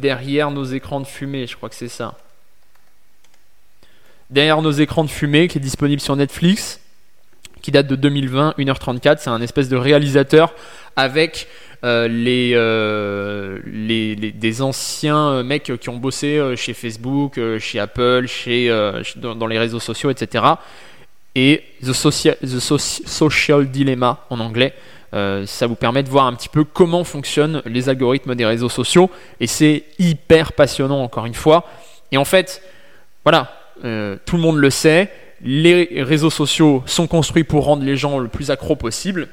Derrière 0.00 0.50
nos 0.50 0.64
écrans 0.64 1.00
de 1.00 1.06
fumée, 1.06 1.46
je 1.46 1.56
crois 1.56 1.70
que 1.70 1.74
c'est 1.74 1.88
ça. 1.88 2.18
Derrière 4.28 4.60
nos 4.60 4.72
écrans 4.72 5.04
de 5.04 5.10
fumée, 5.10 5.48
qui 5.48 5.56
est 5.56 5.60
disponible 5.60 6.00
sur 6.00 6.16
Netflix, 6.16 6.81
qui 7.62 7.70
date 7.70 7.86
de 7.86 7.96
2020, 7.96 8.54
1h34. 8.58 9.16
C'est 9.18 9.30
un 9.30 9.40
espèce 9.40 9.68
de 9.68 9.76
réalisateur 9.76 10.54
avec 10.96 11.48
euh, 11.84 12.08
euh, 12.08 13.58
les, 13.66 14.14
les, 14.14 14.30
des 14.30 14.62
anciens 14.62 15.42
mecs 15.42 15.72
qui 15.80 15.88
ont 15.88 15.96
bossé 15.96 16.38
euh, 16.38 16.54
chez 16.54 16.74
Facebook, 16.74 17.40
chez 17.58 17.80
Apple, 17.80 18.26
chez, 18.26 18.68
dans, 19.16 19.46
les 19.46 19.58
réseaux 19.58 19.80
sociaux, 19.80 20.10
etc. 20.10 20.44
Et 21.34 21.64
The, 21.82 21.92
Social, 21.92 22.36
The 22.40 22.60
Social 22.78 23.66
Dilemma 23.66 24.24
en 24.30 24.38
anglais. 24.38 24.74
ça 25.12 25.66
vous 25.66 25.74
permet 25.74 26.02
de 26.02 26.08
voir 26.08 26.26
un 26.26 26.34
petit 26.34 26.48
peu 26.48 26.64
comment 26.64 27.04
fonctionnent 27.04 27.62
les 27.64 27.88
algorithmes 27.88 28.34
des 28.34 28.46
réseaux 28.46 28.68
sociaux. 28.68 29.10
Et 29.40 29.46
c'est 29.46 29.84
hyper 29.98 30.52
passionnant, 30.52 31.02
encore 31.02 31.26
une 31.26 31.34
fois. 31.34 31.64
Et 32.12 32.16
en 32.16 32.24
fait, 32.24 32.62
voilà, 33.24 33.52
tout 33.80 34.36
le 34.36 34.42
monde 34.42 34.58
le 34.58 34.70
sait. 34.70 35.10
Les 35.42 36.02
réseaux 36.02 36.30
sociaux 36.30 36.82
sont 36.86 37.06
construits 37.06 37.44
pour 37.44 37.64
rendre 37.64 37.84
les 37.84 37.96
gens 37.96 38.18
le 38.18 38.28
plus 38.28 38.50
accro 38.50 38.76
possible. 38.76 39.28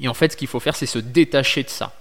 Et 0.00 0.08
en 0.08 0.14
fait, 0.14 0.32
ce 0.32 0.36
qu'il 0.36 0.48
faut 0.48 0.60
faire, 0.60 0.74
c'est 0.74 0.86
se 0.86 0.98
détacher 0.98 1.62
de 1.62 1.68
ça. 1.68 1.92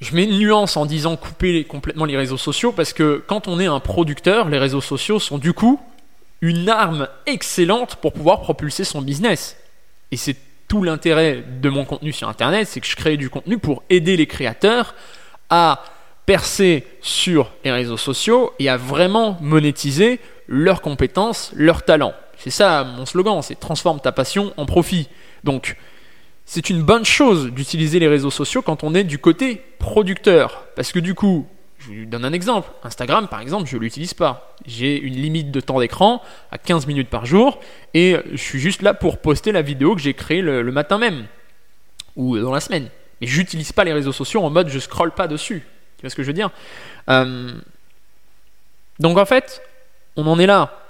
Je 0.00 0.14
mets 0.14 0.24
une 0.24 0.38
nuance 0.38 0.76
en 0.76 0.84
disant 0.84 1.16
couper 1.16 1.64
complètement 1.64 2.04
les 2.04 2.16
réseaux 2.16 2.36
sociaux 2.36 2.72
parce 2.72 2.92
que 2.92 3.24
quand 3.26 3.48
on 3.48 3.58
est 3.60 3.66
un 3.66 3.80
producteur, 3.80 4.48
les 4.48 4.58
réseaux 4.58 4.82
sociaux 4.82 5.18
sont 5.18 5.38
du 5.38 5.54
coup 5.54 5.80
une 6.42 6.68
arme 6.68 7.08
excellente 7.24 7.96
pour 7.96 8.12
pouvoir 8.12 8.40
propulser 8.40 8.84
son 8.84 9.00
business. 9.00 9.56
Et 10.10 10.16
c'est 10.16 10.36
tout 10.68 10.82
l'intérêt 10.82 11.42
de 11.62 11.68
mon 11.70 11.84
contenu 11.84 12.12
sur 12.12 12.28
Internet, 12.28 12.68
c'est 12.68 12.80
que 12.80 12.86
je 12.86 12.96
crée 12.96 13.16
du 13.16 13.30
contenu 13.30 13.58
pour 13.58 13.84
aider 13.88 14.16
les 14.16 14.26
créateurs 14.26 14.94
à 15.48 15.82
percer 16.26 16.84
sur 17.00 17.52
les 17.64 17.70
réseaux 17.70 17.96
sociaux 17.96 18.52
et 18.58 18.68
à 18.68 18.76
vraiment 18.76 19.38
monétiser 19.40 20.20
leurs 20.48 20.82
compétences, 20.82 21.52
leurs 21.54 21.84
talents. 21.84 22.14
C'est 22.36 22.50
ça 22.50 22.84
mon 22.84 23.06
slogan, 23.06 23.40
c'est 23.42 23.58
transforme 23.58 24.00
ta 24.00 24.12
passion 24.12 24.52
en 24.56 24.66
profit. 24.66 25.08
Donc, 25.44 25.76
c'est 26.44 26.70
une 26.70 26.82
bonne 26.82 27.04
chose 27.04 27.50
d'utiliser 27.50 27.98
les 27.98 28.08
réseaux 28.08 28.30
sociaux 28.30 28.62
quand 28.62 28.84
on 28.84 28.94
est 28.94 29.04
du 29.04 29.18
côté 29.18 29.62
producteur. 29.78 30.66
Parce 30.76 30.92
que 30.92 30.98
du 30.98 31.14
coup, 31.14 31.46
je 31.78 31.88
vous 31.88 32.06
donne 32.06 32.24
un 32.24 32.32
exemple. 32.32 32.70
Instagram, 32.82 33.28
par 33.28 33.40
exemple, 33.40 33.68
je 33.68 33.76
ne 33.76 33.80
l'utilise 33.80 34.14
pas. 34.14 34.54
J'ai 34.64 34.98
une 34.98 35.14
limite 35.14 35.50
de 35.50 35.60
temps 35.60 35.80
d'écran 35.80 36.22
à 36.50 36.58
15 36.58 36.86
minutes 36.86 37.08
par 37.08 37.26
jour 37.26 37.60
et 37.94 38.16
je 38.30 38.36
suis 38.36 38.60
juste 38.60 38.82
là 38.82 38.94
pour 38.94 39.18
poster 39.18 39.52
la 39.52 39.62
vidéo 39.62 39.94
que 39.94 40.00
j'ai 40.00 40.14
créée 40.14 40.40
le, 40.40 40.62
matin 40.72 40.98
même 40.98 41.26
ou 42.14 42.38
dans 42.38 42.52
la 42.52 42.60
semaine. 42.60 42.88
Mais 43.20 43.26
j'utilise 43.26 43.72
pas 43.72 43.84
les 43.84 43.92
réseaux 43.92 44.12
sociaux 44.12 44.42
en 44.42 44.50
mode 44.50 44.68
je 44.68 44.78
scrolle 44.78 45.12
pas 45.12 45.28
dessus. 45.28 45.64
Tu 45.98 46.02
vois 46.02 46.10
ce 46.10 46.14
que 46.14 46.22
je 46.22 46.28
veux 46.28 46.32
dire? 46.32 46.50
Euh, 47.08 47.52
Donc 48.98 49.18
en 49.18 49.24
fait, 49.26 49.62
on 50.16 50.26
en 50.26 50.38
est 50.38 50.46
là. 50.46 50.80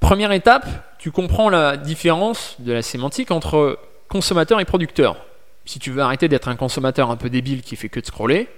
Première 0.00 0.32
étape, 0.32 0.66
tu 0.98 1.10
comprends 1.10 1.48
la 1.48 1.76
différence 1.76 2.56
de 2.60 2.72
la 2.72 2.82
sémantique 2.82 3.30
entre 3.30 3.78
consommateur 4.08 4.60
et 4.60 4.64
producteur. 4.64 5.16
Si 5.64 5.78
tu 5.78 5.90
veux 5.90 6.02
arrêter 6.02 6.28
d'être 6.28 6.48
un 6.48 6.56
consommateur 6.56 7.10
un 7.10 7.16
peu 7.16 7.28
débile 7.28 7.62
qui 7.62 7.76
fait 7.76 7.88
que 7.88 8.00
de 8.00 8.06
scroller, 8.06 8.48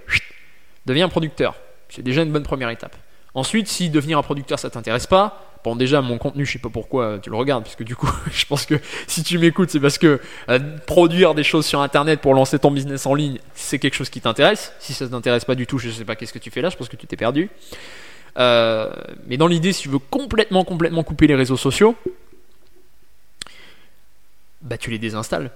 deviens 0.85 1.05
un 1.05 1.09
producteur. 1.09 1.55
C'est 1.89 2.03
déjà 2.03 2.21
une 2.21 2.31
bonne 2.31 2.43
première 2.43 2.69
étape. 2.69 2.95
Ensuite, 3.33 3.67
si 3.67 3.89
devenir 3.89 4.17
un 4.17 4.23
producteur 4.23 4.59
ça 4.59 4.69
t'intéresse 4.69 5.07
pas, 5.07 5.50
bon 5.63 5.75
déjà 5.75 6.01
mon 6.01 6.17
contenu, 6.17 6.45
je 6.45 6.53
sais 6.53 6.59
pas 6.59 6.69
pourquoi 6.69 7.19
tu 7.19 7.29
le 7.29 7.35
regardes, 7.35 7.63
puisque 7.63 7.83
du 7.83 7.95
coup, 7.95 8.09
je 8.31 8.45
pense 8.45 8.65
que 8.65 8.75
si 9.07 9.23
tu 9.23 9.37
m'écoutes, 9.37 9.69
c'est 9.69 9.79
parce 9.79 9.97
que 9.97 10.19
euh, 10.49 10.59
produire 10.87 11.35
des 11.35 11.43
choses 11.43 11.65
sur 11.65 11.81
internet 11.81 12.21
pour 12.21 12.33
lancer 12.33 12.59
ton 12.59 12.71
business 12.71 13.05
en 13.05 13.13
ligne, 13.13 13.39
c'est 13.53 13.79
quelque 13.79 13.95
chose 13.95 14.09
qui 14.09 14.21
t'intéresse. 14.21 14.73
Si 14.79 14.93
ça 14.93 15.05
ne 15.05 15.09
t'intéresse 15.09 15.45
pas 15.45 15.55
du 15.55 15.67
tout, 15.67 15.77
je 15.77 15.89
sais 15.89 16.05
pas 16.05 16.15
qu'est-ce 16.15 16.33
que 16.33 16.39
tu 16.39 16.51
fais 16.51 16.61
là, 16.61 16.69
je 16.69 16.77
pense 16.77 16.89
que 16.89 16.95
tu 16.95 17.07
t'es 17.07 17.17
perdu. 17.17 17.49
Euh, 18.37 18.91
mais 19.27 19.37
dans 19.37 19.47
l'idée, 19.47 19.73
si 19.73 19.83
tu 19.83 19.89
veux 19.89 19.99
complètement, 19.99 20.63
complètement 20.63 21.03
couper 21.03 21.27
les 21.27 21.35
réseaux 21.35 21.57
sociaux, 21.57 21.95
bah 24.61 24.77
tu 24.77 24.89
les 24.89 24.99
désinstalles. 24.99 25.51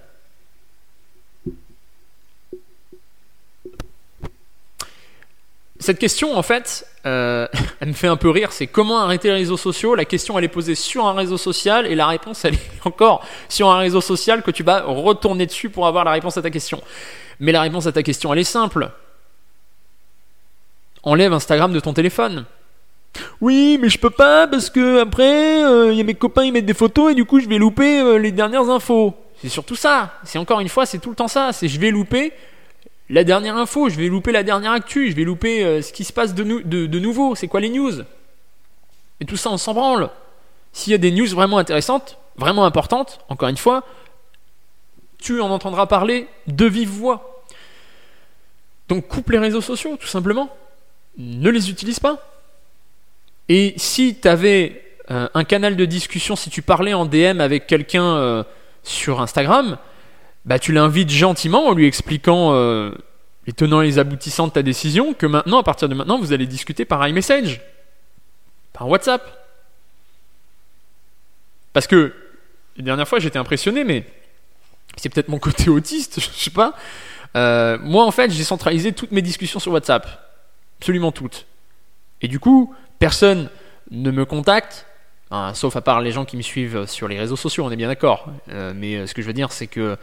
Cette 5.80 6.00
question, 6.00 6.38
en 6.38 6.42
fait, 6.42 6.88
euh, 7.06 7.48
elle 7.80 7.90
me 7.90 7.94
fait 7.94 8.08
un 8.08 8.16
peu 8.16 8.30
rire. 8.30 8.52
C'est 8.52 8.68
comment 8.68 9.00
arrêter 9.00 9.28
les 9.28 9.36
réseaux 9.36 9.58
sociaux? 9.58 9.96
La 9.96 10.06
question, 10.06 10.38
elle 10.38 10.46
est 10.46 10.50
posée 10.50 10.76
sur 10.76 11.06
un 11.06 11.14
réseau 11.14 11.38
social 11.38 11.86
et 11.86 11.96
la 11.96 12.08
réponse, 12.08 12.46
elle 12.46 12.56
est 12.56 12.72
encore 12.86 13.26
sur 13.50 13.70
un 13.70 13.78
réseau 13.78 14.02
social 14.02 14.42
que 14.42 14.52
tu 14.52 14.64
vas 14.64 14.84
retourner 14.84 15.46
dessus 15.46 15.70
pour 15.70 15.88
avoir 15.88 16.06
la 16.06 16.12
réponse 16.12 16.38
à 16.38 16.42
ta 16.42 16.50
question. 16.50 16.82
Mais 17.40 17.52
la 17.52 17.62
réponse 17.62 17.88
à 17.88 17.92
ta 17.92 18.04
question, 18.04 18.32
elle 18.34 18.40
est 18.40 18.44
simple. 18.44 18.90
Enlève 21.04 21.34
Instagram 21.34 21.72
de 21.74 21.80
ton 21.80 21.94
téléphone. 21.94 22.46
Oui, 23.42 23.78
mais 23.82 23.90
je 23.90 23.98
peux 23.98 24.10
pas 24.10 24.48
parce 24.48 24.70
que 24.70 25.00
après, 25.02 25.60
il 25.60 25.66
euh, 25.66 25.94
y 25.94 26.02
a 26.02 26.04
mes 26.04 26.16
copains, 26.16 26.44
ils 26.44 26.52
mettent 26.52 26.66
des 26.66 26.74
photos 26.74 27.12
et 27.12 27.16
du 27.16 27.26
coup, 27.26 27.40
je 27.40 27.48
vais 27.48 27.58
louper 27.58 28.02
euh, 28.02 28.18
les 28.18 28.32
dernières 28.32 28.70
infos. 28.70 29.14
C'est 29.42 29.50
surtout 29.50 29.76
ça. 29.76 30.14
C'est 30.24 30.40
encore 30.40 30.60
une 30.60 30.70
fois, 30.70 30.86
c'est 30.86 31.00
tout 31.00 31.10
le 31.10 31.16
temps 31.16 31.28
ça. 31.28 31.52
C'est 31.54 31.68
je 31.68 31.80
vais 31.80 31.92
louper 31.92 32.34
la 33.10 33.24
dernière 33.24 33.56
info, 33.56 33.90
je 33.90 33.98
vais 33.98 34.08
louper 34.08 34.32
la 34.32 34.44
dernière 34.44 34.72
actu, 34.72 35.12
je 35.12 35.16
vais 35.16 35.24
louper 35.24 35.64
euh, 35.64 35.82
ce 35.82 35.94
qui 35.94 36.04
se 36.04 36.14
passe 36.14 36.34
de, 36.34 36.44
nouveau. 37.00 37.36
C'est 37.36 37.48
quoi 37.48 37.60
les 37.60 37.70
news? 37.70 38.02
Et 39.20 39.26
tout 39.26 39.38
ça, 39.38 39.52
on 39.52 39.58
s'en 39.58 39.74
branle. 39.74 40.10
S'il 40.74 40.92
y 40.92 40.96
a 40.96 40.98
des 40.98 41.12
news 41.12 41.28
vraiment 41.28 41.58
intéressantes, 41.58 42.18
vraiment 42.36 42.66
importantes, 42.66 43.20
encore 43.30 43.50
une 43.50 43.58
fois, 43.58 43.84
tu 45.20 45.40
en 45.40 45.50
entendras 45.50 45.86
parler 45.86 46.28
de 46.48 46.66
vive 46.66 46.90
voix. 46.90 47.44
Donc 48.90 49.08
coupe 49.08 49.30
les 49.30 49.40
réseaux 49.40 49.62
sociaux, 49.62 49.98
tout 49.98 50.08
simplement. 50.08 50.50
Ne 51.18 51.50
les 51.50 51.70
utilise 51.70 52.00
pas. 52.00 52.18
Et 53.48 53.74
si 53.78 54.20
tu 54.20 54.28
avais 54.28 54.82
euh, 55.12 55.30
un 55.34 55.44
canal 55.44 55.76
de 55.76 55.86
discussion, 55.86 56.36
si 56.36 56.50
tu 56.50 56.62
parlais 56.62 56.94
en 56.94 57.06
DM 57.06 57.40
avec 57.40 57.68
quelqu'un 57.68 58.18
euh, 58.18 58.44
sur 58.84 59.22
Instagram, 59.22 59.78
bah 60.46 60.60
tu 60.60 60.72
l'invites 60.72 61.10
gentiment 61.10 61.68
en 61.68 61.74
lui 61.74 61.86
expliquant 61.86 62.54
euh, 62.54 62.92
et 63.48 63.54
les 63.84 64.00
aboutissants 64.00 64.48
de 64.48 64.54
ta 64.54 64.64
décision, 64.64 65.14
que 65.14 65.26
maintenant, 65.26 65.60
à 65.60 65.64
partir 65.64 65.88
de 65.90 65.94
maintenant, 65.94 66.18
vous 66.18 66.34
allez 66.34 66.48
discuter 66.48 66.86
par 66.86 67.08
iMessage, 67.08 67.62
par 68.74 68.88
WhatsApp. 68.88 69.22
Parce 71.74 71.88
que 71.88 72.14
la 72.78 72.84
dernière 72.84 73.08
fois, 73.08 73.20
j'étais 73.20 73.38
impressionné, 73.38 73.84
mais 73.84 74.06
c'est 74.98 75.10
peut-être 75.10 75.30
mon 75.30 75.40
côté 75.40 75.70
autiste, 75.70 76.20
je 76.20 76.28
sais 76.30 76.50
pas. 76.50 76.74
moi, 77.84 78.06
en 78.06 78.12
fait, 78.12 78.32
j'ai 78.32 78.44
centralisé 78.44 78.94
toutes 78.94 79.12
mes 79.12 79.22
discussions 79.22 79.60
sur 79.60 79.72
WhatsApp. 79.72 80.08
Absolument 80.80 81.12
toutes. 81.12 81.46
Et 82.22 82.28
du 82.28 82.40
coup, 82.40 82.74
personne 82.98 83.50
ne 83.92 84.12
me 84.12 84.26
contacte, 84.26 84.86
sauf 85.54 85.76
à 85.76 85.82
part 85.82 86.02
les 86.02 86.12
gens 86.12 86.26
qui 86.26 86.38
me 86.38 86.42
suivent 86.42 86.86
sur 86.86 87.08
les 87.08 87.20
réseaux 87.20 87.36
sociaux, 87.36 87.66
on 87.66 87.72
est 87.72 87.76
bien 87.76 87.88
d'accord. 87.88 88.28
Euh, 88.50 88.74
mais 88.76 88.96
euh, 88.96 89.08
ce 89.08 89.14
que 89.14 89.22
je 89.22 89.28
veux 89.28 89.34
dire, 89.34 89.52
c'est 89.52 89.68
que 89.68 89.80
euh, 89.80 89.96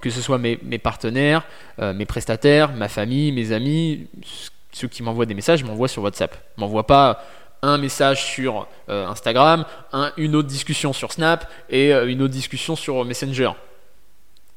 que 0.00 0.10
ce 0.10 0.20
soit 0.20 0.38
mes, 0.38 0.56
partenaires, 0.78 1.46
mes 1.78 2.06
prestataires, 2.06 2.72
ma 2.72 2.88
famille, 2.88 3.32
mes 3.32 3.52
amis, 3.52 4.06
ceux 4.72 4.88
qui 4.88 5.02
m'envoient 5.02 5.26
des 5.26 5.34
messages, 5.34 5.64
m'envoient 5.64 5.88
sur 5.88 6.02
WhatsApp. 6.02 6.36
M'envoient 6.56 6.86
pas 6.86 7.24
un 7.62 7.78
message 7.78 8.24
sur 8.24 8.68
Instagram, 8.88 9.64
une 10.16 10.36
autre 10.36 10.48
discussion 10.48 10.92
sur 10.92 11.12
Snap 11.12 11.50
et 11.70 11.92
une 11.92 12.22
autre 12.22 12.32
discussion 12.32 12.76
sur 12.76 13.04
Messenger. 13.04 13.50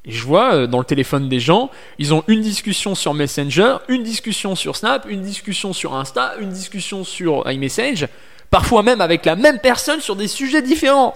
Et 0.04 0.12
je 0.12 0.24
vois 0.24 0.54
euh, 0.54 0.66
dans 0.66 0.78
le 0.78 0.84
téléphone 0.84 1.28
des 1.28 1.38
gens, 1.38 1.70
ils 1.98 2.14
ont 2.14 2.24
une 2.28 2.40
discussion 2.40 2.94
sur 2.94 3.14
Messenger, 3.14 3.76
une 3.88 4.02
discussion 4.02 4.54
sur 4.54 4.74
Snap, 4.74 5.06
une 5.08 5.22
discussion 5.22 5.72
sur 5.72 5.94
Insta, 5.94 6.34
une 6.40 6.50
discussion 6.50 7.04
sur 7.04 7.48
iMessage, 7.50 8.08
parfois 8.50 8.82
même 8.82 9.00
avec 9.00 9.26
la 9.26 9.36
même 9.36 9.58
personne 9.58 10.00
sur 10.00 10.16
des 10.16 10.28
sujets 10.28 10.62
différents. 10.62 11.14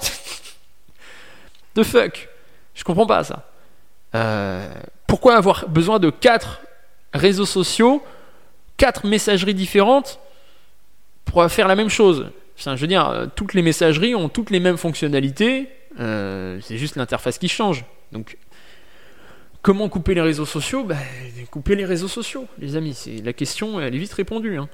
The 1.75 1.85
fuck? 1.85 2.29
Je 2.75 2.85
comprends 2.85 3.07
pas 3.07 3.25
ça. 3.25 3.49
Euh, 4.15 4.69
pourquoi 5.07 5.37
avoir 5.37 5.69
besoin 5.69 5.99
de 5.99 6.11
quatre 6.11 6.61
réseaux 7.13 7.47
sociaux, 7.47 8.03
quatre 8.77 9.07
messageries 9.07 9.55
différentes 9.55 10.21
pour 11.25 11.45
faire 11.51 11.69
la 11.69 11.77
même 11.77 11.89
chose? 11.89 12.31
Je 12.57 12.71
veux 12.71 12.87
dire, 12.87 13.09
euh, 13.09 13.27
toutes 13.35 13.55
les 13.55 13.63
messageries 13.63 14.15
ont 14.15 14.29
toutes 14.29 14.51
les 14.51 14.61
mêmes 14.61 14.77
fonctionnalités, 14.77 15.69
c'est 15.99 16.79
juste 16.79 16.97
l'interface 16.97 17.39
qui 17.39 17.49
change. 17.49 17.85
Donc 18.13 18.37
Comment 19.63 19.89
couper 19.89 20.15
les 20.15 20.21
réseaux 20.21 20.45
sociaux? 20.45 20.83
Bah, 20.83 20.97
Couper 21.53 21.77
les 21.77 21.85
réseaux 21.85 22.09
sociaux, 22.09 22.47
les 22.59 22.75
amis. 22.75 22.95
C'est 22.95 23.23
la 23.23 23.33
question, 23.33 23.81
elle 23.81 23.95
est 23.95 23.99
vite 23.99 24.13
répondue. 24.13 24.59
Hein. 24.59 24.69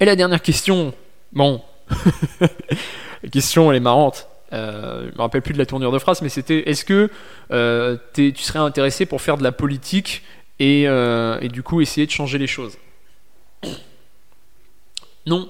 Et 0.00 0.06
la 0.06 0.16
dernière 0.16 0.40
question, 0.40 0.94
bon, 1.32 1.60
la 2.40 3.28
question 3.30 3.70
elle 3.70 3.76
est 3.76 3.80
marrante. 3.80 4.28
Euh, 4.52 5.08
je 5.10 5.16
me 5.16 5.20
rappelle 5.20 5.42
plus 5.42 5.54
de 5.54 5.58
la 5.58 5.66
tournure 5.66 5.92
de 5.92 5.98
phrase, 5.98 6.22
mais 6.22 6.28
c'était 6.28 6.68
est-ce 6.68 6.84
que 6.84 7.10
euh, 7.50 7.96
tu 8.14 8.34
serais 8.36 8.58
intéressé 8.58 9.06
pour 9.06 9.22
faire 9.22 9.38
de 9.38 9.42
la 9.42 9.52
politique 9.52 10.22
et, 10.58 10.86
euh, 10.86 11.38
et 11.40 11.48
du 11.48 11.62
coup 11.62 11.80
essayer 11.80 12.06
de 12.06 12.12
changer 12.12 12.38
les 12.38 12.46
choses? 12.46 12.76
Non, 15.26 15.48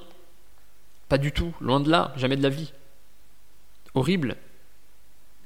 pas 1.09 1.19
du 1.19 1.33
tout, 1.33 1.55
loin 1.61 1.81
de 1.81 1.91
là, 1.91 2.13
jamais 2.17 2.37
de 2.37 2.43
la 2.43 2.51
vie. 2.51 2.73
Horrible. 3.95 4.37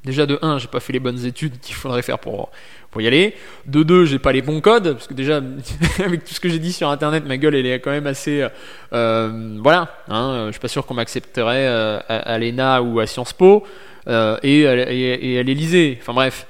Déjà 0.05 0.27
de 0.27 0.39
1, 0.41 0.59
j'ai 0.59 0.69
pas 0.69 0.81
fait 0.81 0.93
les 0.93 1.01
bonnes 1.01 1.25
études 1.25 1.59
qu'il 1.59 1.75
faudrait 1.75 2.03
faire 2.03 2.19
pour, 2.19 2.51
pour 2.97 3.03
y 3.03 3.07
aller. 3.07 3.35
De 3.67 3.83
2, 3.83 4.07
j'ai 4.07 4.19
pas 4.19 4.33
les 4.33 4.41
bons 4.41 4.63
codes, 4.63 4.95
parce 4.95 5.07
que 5.07 5.13
déjà, 5.13 5.43
avec 6.03 6.25
tout 6.25 6.33
ce 6.33 6.41
que 6.41 6.49
j'ai 6.49 6.59
dit 6.59 6.73
sur 6.73 6.89
internet, 6.89 7.27
ma 7.27 7.37
gueule 7.37 7.55
elle 7.55 7.67
est 7.67 7.79
quand 7.79 7.91
même 7.91 8.07
assez. 8.07 8.47
Euh, 8.95 9.59
voilà, 9.63 9.95
hein, 10.09 10.45
je 10.47 10.53
suis 10.53 10.61
pas 10.61 10.69
sûr 10.69 10.87
qu'on 10.87 10.95
m'accepterait 10.95 11.67
euh, 11.67 12.01
à, 12.09 12.39
l'ENA 12.39 12.81
ou 12.81 12.99
à 12.99 13.07
Sciences 13.07 13.35
Po 13.35 13.67
euh, 14.09 14.39
et, 14.43 14.61
et, 14.61 15.39
à 15.39 15.43
l'Elysée. 15.43 15.99
Enfin 16.01 16.15
bref. 16.15 16.47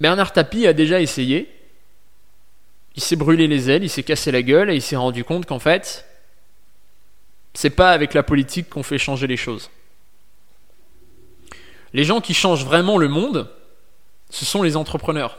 Bernard 0.00 0.32
Tapie 0.32 0.68
a 0.68 0.72
déjà 0.72 1.00
essayé. 1.00 1.48
Il 2.94 3.02
s'est 3.02 3.16
brûlé 3.16 3.48
les 3.48 3.70
ailes, 3.70 3.82
il 3.82 3.90
s'est 3.90 4.04
cassé 4.04 4.30
la 4.30 4.42
gueule 4.42 4.70
et 4.70 4.76
il 4.76 4.82
s'est 4.82 4.94
rendu 4.94 5.24
compte 5.24 5.46
qu'en 5.46 5.58
fait, 5.58 6.06
c'est 7.54 7.70
pas 7.70 7.90
avec 7.90 8.14
la 8.14 8.22
politique 8.22 8.70
qu'on 8.70 8.84
fait 8.84 8.98
changer 8.98 9.26
les 9.26 9.36
choses. 9.36 9.68
Les 11.92 12.04
gens 12.04 12.20
qui 12.20 12.34
changent 12.34 12.64
vraiment 12.64 12.96
le 12.98 13.08
monde, 13.08 13.48
ce 14.30 14.44
sont 14.44 14.62
les 14.62 14.76
entrepreneurs. 14.76 15.38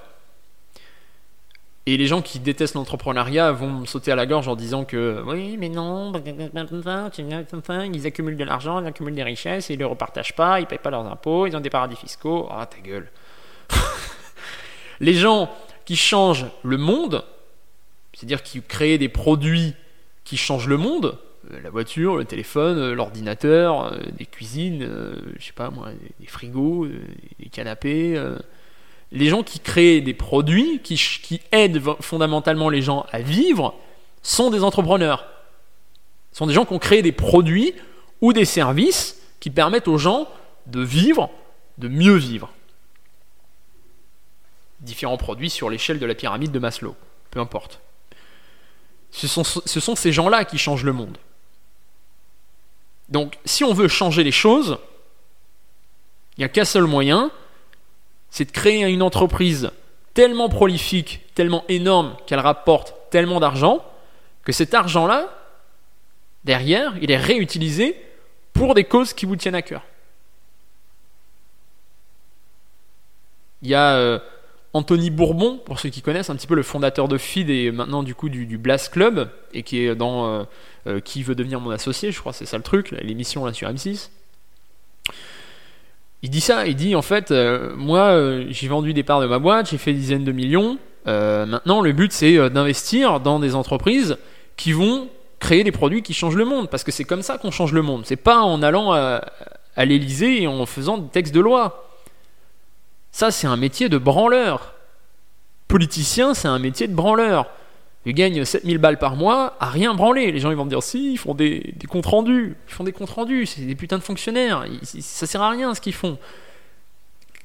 Et 1.86 1.98
les 1.98 2.08
gens 2.08 2.22
qui 2.22 2.40
détestent 2.40 2.76
l'entrepreneuriat 2.76 3.52
vont 3.52 3.70
me 3.70 3.86
sauter 3.86 4.12
à 4.12 4.16
la 4.16 4.26
gorge 4.26 4.48
en 4.48 4.56
disant 4.56 4.86
que 4.86 5.22
oui, 5.28 5.58
mais 5.58 5.68
non, 5.68 6.14
ils 6.16 8.08
accumulent 8.08 8.38
de 8.38 8.44
l'argent, 8.46 8.80
ils 8.80 8.88
accumulent 8.88 9.16
des 9.16 9.24
richesses, 9.24 9.70
ils 9.70 9.74
ne 9.74 9.80
le 9.80 9.88
repartagent 9.88 10.36
pas, 10.36 10.60
ils 10.60 10.64
ne 10.64 10.68
payent 10.68 10.78
pas 10.78 10.92
leurs 10.92 11.06
impôts, 11.06 11.46
ils 11.46 11.58
ont 11.58 11.60
des 11.60 11.70
paradis 11.70 11.98
fiscaux. 11.98 12.48
Ah, 12.50 12.66
ta 12.68 12.80
gueule. 12.80 13.12
les 15.02 15.14
gens 15.14 15.50
qui 15.84 15.98
changent 15.98 16.46
le 16.64 16.78
monde, 16.78 17.26
c'est-à-dire 18.14 18.44
qui 18.44 18.62
créent 18.62 18.98
des 18.98 19.10
produits 19.10 19.76
qui 20.24 20.38
changent 20.38 20.68
le 20.68 20.78
monde, 20.78 21.18
la 21.50 21.70
voiture, 21.70 22.16
le 22.16 22.26
téléphone, 22.26 22.78
euh, 22.78 22.96
l'ordinateur, 22.96 23.86
euh, 23.86 23.98
des 24.18 24.26
cuisines, 24.26 24.88
je 25.38 25.46
sais 25.46 25.54
pas 25.54 25.70
moi, 25.70 25.90
des 26.20 26.28
frigos, 26.28 26.88
des 27.40 27.50
canapés. 27.50 28.22
Les 29.12 29.28
gens 29.28 29.44
qui 29.44 29.60
créent 29.60 30.02
des 30.02 30.14
produits, 30.14 30.80
qui, 30.82 31.42
aident 31.52 31.82
fondamentalement 32.00 32.70
les 32.70 32.82
gens 32.82 33.06
à 33.12 33.20
vivre, 33.20 33.76
sont 34.22 34.50
des 34.50 34.64
entrepreneurs. 34.64 35.28
Ce 36.32 36.40
sont 36.40 36.48
des 36.48 36.54
gens 36.54 36.66
qui 36.66 36.74
ont 36.74 36.80
créé 36.80 37.02
des 37.02 37.12
produits 37.12 37.74
ou 38.22 38.34
des 38.34 38.46
services 38.46 39.22
qui 39.40 39.50
permettent 39.50 39.88
aux 39.88 39.98
gens 39.98 40.28
de 40.66 40.82
vivre, 40.82 41.30
de 41.78 41.88
mieux 41.88 42.16
vivre. 42.16 42.52
Différents 44.80 45.18
produits 45.18 45.50
sur 45.50 45.70
l'échelle 45.70 46.00
de 46.00 46.06
la 46.06 46.16
pyramide 46.16 46.52
de 46.52 46.60
Maslow, 46.60 46.96
peu 47.30 47.40
importe. 47.40 47.80
Ce 49.12 49.28
sont 49.28 49.96
ces 49.96 50.12
gens-là 50.12 50.44
qui 50.44 50.58
changent 50.58 50.86
le 50.86 50.94
monde. 50.94 51.18
Donc, 53.14 53.38
si 53.46 53.64
on 53.64 53.74
veut 53.74 53.88
changer 53.88 54.24
les 54.24 54.32
choses, 54.32 54.80
il 56.36 56.42
n'y 56.42 56.46
a 56.46 56.50
qu'un 56.50 56.66
seul 56.66 56.86
moyen, 56.86 57.30
c'est 58.32 58.46
de 58.46 58.52
créer 58.52 58.82
une 58.92 59.04
entreprise 59.04 59.70
tellement 60.16 60.50
prolifique, 60.50 61.22
tellement 61.36 61.64
énorme, 61.70 62.18
qu'elle 62.26 62.40
rapporte 62.40 62.96
tellement 63.12 63.40
d'argent, 63.40 63.86
que 64.44 64.52
cet 64.52 64.74
argent-là, 64.74 65.30
derrière, 66.44 66.96
il 67.04 67.12
est 67.12 67.18
réutilisé 67.18 68.04
pour 68.52 68.74
des 68.74 68.84
causes 68.84 69.14
qui 69.14 69.28
vous 69.28 69.36
tiennent 69.36 69.54
à 69.54 69.62
cœur. 69.62 69.84
Il 73.62 73.70
y 73.70 73.76
a 73.76 73.94
euh, 73.94 74.18
Anthony 74.74 75.12
Bourbon, 75.12 75.60
pour 75.64 75.80
ceux 75.80 75.90
qui 75.90 76.02
connaissent, 76.02 76.32
un 76.32 76.36
petit 76.36 76.48
peu 76.48 76.56
le 76.56 76.64
fondateur 76.64 77.08
de 77.08 77.20
FID 77.20 77.50
et 77.52 77.72
maintenant 77.72 78.02
du 78.02 78.16
coup 78.16 78.28
du, 78.30 78.58
Blast 78.58 78.92
Club, 78.92 79.30
et 79.54 79.62
qui 79.62 79.86
est 79.86 79.96
dans 79.96 80.26
euh, 80.26 80.44
euh, 80.88 81.00
Qui 81.00 81.22
veut 81.22 81.36
devenir 81.36 81.60
mon 81.60 81.70
associé, 81.70 82.12
je 82.12 82.20
crois, 82.20 82.34
c'est 82.34 82.46
ça 82.46 82.58
le 82.58 82.64
truc, 82.64 82.92
l'émission 82.92 83.46
là 83.46 83.54
sur 83.54 83.70
M6. 83.70 84.10
Il 86.24 86.30
dit 86.30 86.42
ça, 86.42 86.66
il 86.66 86.76
dit 86.76 86.96
en 86.96 87.04
fait, 87.04 87.30
euh, 87.30 87.76
moi 87.76 88.18
j'ai 88.50 88.68
vendu 88.68 88.94
des 88.94 89.04
parts 89.04 89.22
de 89.22 89.28
ma 89.28 89.38
boîte, 89.38 89.70
j'ai 89.70 89.78
fait 89.78 89.94
des 89.94 90.00
dizaines 90.00 90.24
de 90.24 90.32
millions, 90.32 90.80
maintenant 91.06 91.82
le 91.82 91.92
but 91.92 92.12
c'est 92.12 92.50
d'investir 92.50 93.20
dans 93.20 93.40
des 93.40 93.54
entreprises 93.54 94.18
qui 94.58 94.72
vont 94.72 95.08
créer 95.40 95.64
des 95.64 95.74
produits 95.74 96.02
qui 96.02 96.14
changent 96.14 96.38
le 96.38 96.46
monde, 96.46 96.70
parce 96.70 96.84
que 96.84 96.92
c'est 96.92 97.04
comme 97.04 97.22
ça 97.22 97.38
qu'on 97.38 97.52
change 97.52 97.74
le 97.74 97.82
monde, 97.84 98.04
c'est 98.06 98.16
pas 98.16 98.40
en 98.40 98.64
allant 98.64 98.92
à, 98.94 99.24
à 99.76 99.86
l'Elysée 99.86 100.42
et 100.42 100.48
en 100.48 100.66
faisant 100.66 100.98
des 100.98 101.10
textes 101.10 101.36
de 101.36 101.42
loi. 101.42 101.93
Ça, 103.14 103.30
c'est 103.30 103.48
un 103.48 103.56
métier 103.58 103.88
de 103.88 104.00
branleur. 104.00 104.74
Politicien, 105.68 106.34
c'est 106.34 106.48
un 106.48 106.60
métier 106.60 106.88
de 106.88 106.96
branleur. 106.96 107.48
Ils 108.06 108.14
gagnent 108.14 108.44
7000 108.44 108.80
balles 108.80 108.98
par 108.98 109.16
mois 109.16 109.56
à 109.60 109.70
rien 109.70 109.94
branler. 109.94 110.32
Les 110.32 110.40
gens 110.40 110.50
ils 110.50 110.58
vont 110.58 110.66
me 110.66 110.70
dire 110.70 110.84
si, 110.84 111.14
ils 111.14 111.18
font 111.18 111.36
des, 111.36 111.76
comptes 111.88 112.08
rendus. 112.08 112.58
Ils 112.68 112.74
font 112.74 112.84
des 112.84 112.92
comptes 112.92 113.12
rendus, 113.12 113.46
c'est 113.46 113.62
des 113.62 113.76
putains 113.76 114.00
de 114.00 114.04
fonctionnaires. 114.04 114.66
ça 114.82 115.28
sert 115.28 115.42
à 115.42 115.52
rien 115.52 115.74
ce 115.76 115.80
qu'ils 115.80 115.94
font. 115.94 116.18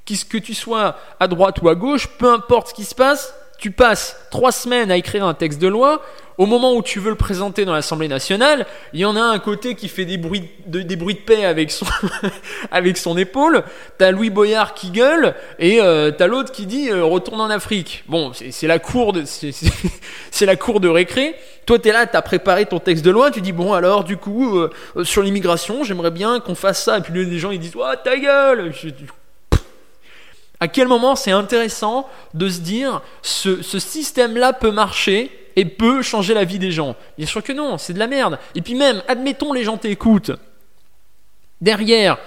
Que 0.06 0.38
tu 0.38 0.54
sois 0.54 0.96
à 1.20 1.28
droite 1.28 1.60
ou 1.60 1.68
à 1.68 1.74
gauche, 1.74 2.08
peu 2.18 2.32
importe 2.32 2.68
ce 2.68 2.74
qui 2.74 2.84
se 2.84 2.94
passe, 2.94 3.34
tu 3.58 3.72
passes 3.72 4.16
trois 4.30 4.52
semaines 4.52 4.90
à 4.90 4.96
écrire 4.96 5.26
un 5.26 5.34
texte 5.34 5.60
de 5.60 5.68
loi, 5.68 6.00
au 6.38 6.46
moment 6.46 6.74
où 6.74 6.82
tu 6.82 7.00
veux 7.00 7.10
le 7.10 7.16
présenter 7.16 7.64
dans 7.64 7.74
l'Assemblée 7.74 8.06
nationale, 8.06 8.64
il 8.92 9.00
y 9.00 9.04
en 9.04 9.16
a 9.16 9.20
un 9.20 9.40
côté 9.40 9.74
qui 9.74 9.88
fait 9.88 10.04
des 10.04 10.16
bruits 10.16 10.48
de, 10.66 10.94
bruits 10.94 11.16
de 11.16 11.20
paix 11.20 11.44
avec 11.44 11.72
son, 11.72 11.84
avec 12.70 12.96
son 12.96 13.18
épaule, 13.18 13.64
t'as 13.98 14.12
Louis 14.12 14.30
Boyard 14.30 14.74
qui 14.74 14.90
gueule, 14.90 15.34
et 15.58 15.80
euh, 15.80 16.12
t'as 16.12 16.28
l'autre 16.28 16.52
qui 16.52 16.66
dit 16.66 16.90
euh, 16.90 17.04
retourne 17.04 17.40
en 17.40 17.50
Afrique. 17.50 18.04
Bon, 18.06 18.30
c'est 18.32 18.68
la 18.68 18.78
cour 18.78 19.12
de 19.12 19.24
c'est 20.30 20.46
la 20.46 20.54
cour 20.54 20.78
de 20.78 20.88
récré. 20.88 21.34
Toi, 21.66 21.80
t'es 21.80 21.92
là, 21.92 22.06
t'as 22.06 22.22
préparé 22.22 22.64
ton 22.64 22.78
texte 22.78 23.04
de 23.04 23.10
loi, 23.10 23.32
tu 23.32 23.40
dis 23.40 23.52
bon 23.52 23.72
alors 23.72 24.04
du 24.04 24.16
coup 24.16 24.58
euh, 24.58 24.70
sur 25.02 25.22
l'immigration, 25.22 25.82
j'aimerais 25.82 26.12
bien 26.12 26.38
qu'on 26.38 26.54
fasse 26.54 26.84
ça. 26.84 26.98
Et 26.98 27.00
puis 27.00 27.12
les 27.12 27.38
gens 27.40 27.50
ils 27.50 27.58
disent 27.58 27.74
oh, 27.76 27.84
ta 28.04 28.16
gueule. 28.16 28.72
À 30.60 30.68
quel 30.68 30.88
moment 30.88 31.16
c'est 31.16 31.30
intéressant 31.30 32.08
de 32.34 32.48
se 32.48 32.60
dire 32.60 33.02
ce, 33.22 33.62
ce 33.62 33.78
système-là 33.78 34.52
peut 34.52 34.70
marcher 34.70 35.30
et 35.56 35.64
peut 35.64 36.02
changer 36.02 36.34
la 36.34 36.44
vie 36.44 36.58
des 36.58 36.72
gens? 36.72 36.96
Bien 37.16 37.26
sûr 37.26 37.42
que 37.42 37.52
non, 37.52 37.78
c'est 37.78 37.92
de 37.92 37.98
la 37.98 38.08
merde. 38.08 38.38
Et 38.54 38.62
puis 38.62 38.74
même, 38.74 39.02
admettons 39.08 39.52
les 39.52 39.64
gens 39.64 39.76
t'écoutent. 39.76 40.32
Derrière, 41.60 42.18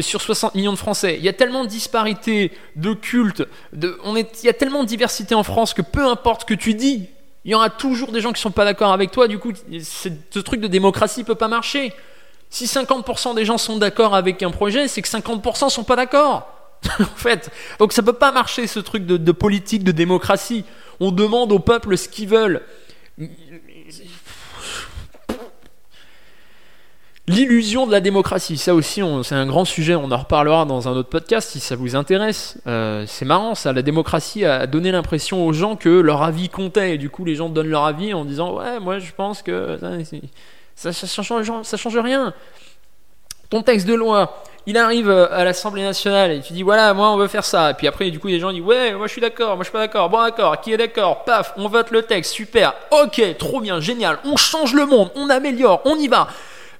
sur 0.00 0.20
60 0.20 0.54
millions 0.54 0.72
de 0.72 0.78
Français, 0.78 1.16
il 1.18 1.24
y 1.24 1.28
a 1.28 1.32
tellement 1.32 1.64
de 1.64 1.68
disparités, 1.68 2.52
de 2.76 2.92
cultes, 2.94 3.44
de, 3.72 3.98
on 4.04 4.16
est, 4.16 4.42
il 4.42 4.46
y 4.46 4.50
a 4.50 4.54
tellement 4.54 4.82
de 4.82 4.88
diversité 4.88 5.34
en 5.34 5.42
France 5.42 5.74
que 5.74 5.82
peu 5.82 6.06
importe 6.06 6.42
ce 6.42 6.46
que 6.46 6.54
tu 6.54 6.74
dis, 6.74 7.08
il 7.44 7.52
y 7.52 7.54
aura 7.54 7.70
toujours 7.70 8.10
des 8.10 8.20
gens 8.20 8.30
qui 8.30 8.38
ne 8.38 8.42
sont 8.42 8.50
pas 8.50 8.64
d'accord 8.64 8.92
avec 8.92 9.12
toi. 9.12 9.28
Du 9.28 9.38
coup, 9.38 9.52
ce 9.80 10.38
truc 10.40 10.60
de 10.60 10.66
démocratie 10.66 11.22
peut 11.22 11.36
pas 11.36 11.46
marcher. 11.46 11.92
Si 12.50 12.64
50% 12.64 13.36
des 13.36 13.44
gens 13.44 13.58
sont 13.58 13.76
d'accord 13.76 14.16
avec 14.16 14.42
un 14.42 14.50
projet, 14.50 14.88
c'est 14.88 15.00
que 15.00 15.08
50% 15.08 15.68
sont 15.68 15.84
pas 15.84 15.94
d'accord. 15.94 16.55
en 17.00 17.04
fait, 17.16 17.50
donc 17.78 17.92
ça 17.92 18.02
peut 18.02 18.12
pas 18.12 18.32
marcher 18.32 18.66
ce 18.66 18.80
truc 18.80 19.06
de 19.06 19.32
politique, 19.32 19.84
de 19.84 19.92
démocratie 19.92 20.64
on 21.00 21.12
demande 21.12 21.52
au 21.52 21.58
peuple 21.58 21.96
ce 21.96 22.08
qu'ils 22.08 22.28
veulent. 22.28 22.62
L'illusion 27.28 27.88
de 27.88 27.92
la 27.92 28.00
démocratie, 28.00 28.56
ça 28.56 28.72
aussi, 28.72 29.02
c'est 29.24 29.34
un 29.34 29.46
grand 29.46 29.64
sujet, 29.64 29.96
on 29.96 30.12
en 30.12 30.16
reparlera 30.16 30.64
dans 30.64 30.86
un 30.86 30.92
autre 30.92 31.08
podcast 31.08 31.50
si 31.50 31.58
ça 31.58 31.74
vous 31.74 31.96
intéresse. 31.96 32.58
Euh, 32.68 33.04
c'est 33.08 33.24
marrant, 33.24 33.56
ça, 33.56 33.72
la 33.72 33.82
démocratie 33.82 34.44
a 34.44 34.68
donné 34.68 34.92
l'impression 34.92 35.44
aux 35.44 35.52
gens 35.52 35.74
que 35.74 35.88
leur 35.88 36.22
avis 36.22 36.48
comptait, 36.48 36.94
et 36.94 36.98
du 36.98 37.10
coup 37.10 37.24
les 37.24 37.34
gens 37.34 37.48
donnent 37.48 37.68
leur 37.68 37.84
avis 37.84 38.14
en 38.14 38.24
disant 38.24 38.56
Ouais, 38.56 38.78
moi 38.78 39.00
je 39.00 39.10
pense 39.10 39.42
que 39.42 39.76
ça, 40.76 40.92
ça, 40.92 41.06
ça 41.08 41.22
change 41.22 41.98
rien. 41.98 42.32
Ton 43.50 43.62
texte 43.62 43.86
de 43.86 43.94
loi, 43.94 44.42
il 44.66 44.76
arrive 44.76 45.08
euh, 45.08 45.28
à 45.30 45.44
l'Assemblée 45.44 45.82
nationale 45.82 46.32
et 46.32 46.40
tu 46.40 46.52
dis 46.52 46.62
voilà, 46.62 46.92
moi 46.92 47.10
on 47.10 47.16
veut 47.16 47.28
faire 47.28 47.44
ça. 47.44 47.70
Et 47.70 47.74
puis 47.74 47.86
après, 47.86 48.10
du 48.10 48.18
coup, 48.18 48.26
les 48.26 48.40
gens 48.40 48.52
disent 48.52 48.62
ouais, 48.62 48.92
moi 48.94 49.06
je 49.06 49.12
suis 49.12 49.20
d'accord, 49.20 49.54
moi 49.54 49.58
je 49.58 49.68
suis 49.68 49.72
pas 49.72 49.78
d'accord. 49.78 50.10
Bon, 50.10 50.22
d'accord, 50.22 50.60
qui 50.60 50.72
est 50.72 50.76
d'accord? 50.76 51.24
Paf, 51.24 51.52
on 51.56 51.68
vote 51.68 51.90
le 51.92 52.02
texte, 52.02 52.32
super. 52.32 52.74
Ok, 52.90 53.22
trop 53.38 53.60
bien, 53.60 53.80
génial. 53.80 54.18
On 54.24 54.36
change 54.36 54.74
le 54.74 54.86
monde, 54.86 55.10
on 55.14 55.30
améliore, 55.30 55.82
on 55.84 55.96
y 55.96 56.08
va. 56.08 56.28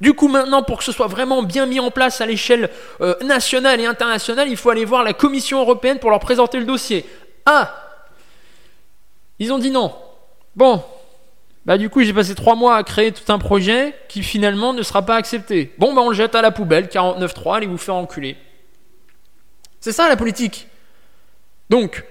Du 0.00 0.12
coup, 0.12 0.28
maintenant, 0.28 0.62
pour 0.62 0.78
que 0.78 0.84
ce 0.84 0.92
soit 0.92 1.06
vraiment 1.06 1.42
bien 1.42 1.66
mis 1.66 1.80
en 1.80 1.90
place 1.90 2.20
à 2.20 2.26
l'échelle 2.26 2.70
euh, 3.00 3.14
nationale 3.22 3.80
et 3.80 3.86
internationale, 3.86 4.48
il 4.48 4.56
faut 4.56 4.70
aller 4.70 4.84
voir 4.84 5.04
la 5.04 5.12
Commission 5.12 5.60
européenne 5.60 5.98
pour 5.98 6.10
leur 6.10 6.20
présenter 6.20 6.58
le 6.58 6.66
dossier. 6.66 7.06
Ah 7.46 7.72
Ils 9.38 9.52
ont 9.52 9.58
dit 9.58 9.70
non. 9.70 9.94
Bon. 10.54 10.82
Bah 11.66 11.78
du 11.78 11.90
coup, 11.90 12.02
j'ai 12.02 12.12
passé 12.12 12.36
trois 12.36 12.54
mois 12.54 12.76
à 12.76 12.84
créer 12.84 13.10
tout 13.10 13.30
un 13.32 13.38
projet 13.38 13.92
qui 14.08 14.22
finalement 14.22 14.72
ne 14.72 14.82
sera 14.82 15.02
pas 15.02 15.16
accepté. 15.16 15.74
Bon, 15.78 15.92
bah 15.92 16.00
on 16.00 16.10
le 16.10 16.14
jette 16.14 16.36
à 16.36 16.42
la 16.42 16.52
poubelle, 16.52 16.86
49.3, 16.86 17.56
allez 17.56 17.66
vous 17.66 17.76
faire 17.76 17.96
enculer. 17.96 18.36
C'est 19.80 19.90
ça 19.90 20.08
la 20.08 20.16
politique. 20.16 20.68
Donc, 21.68 22.04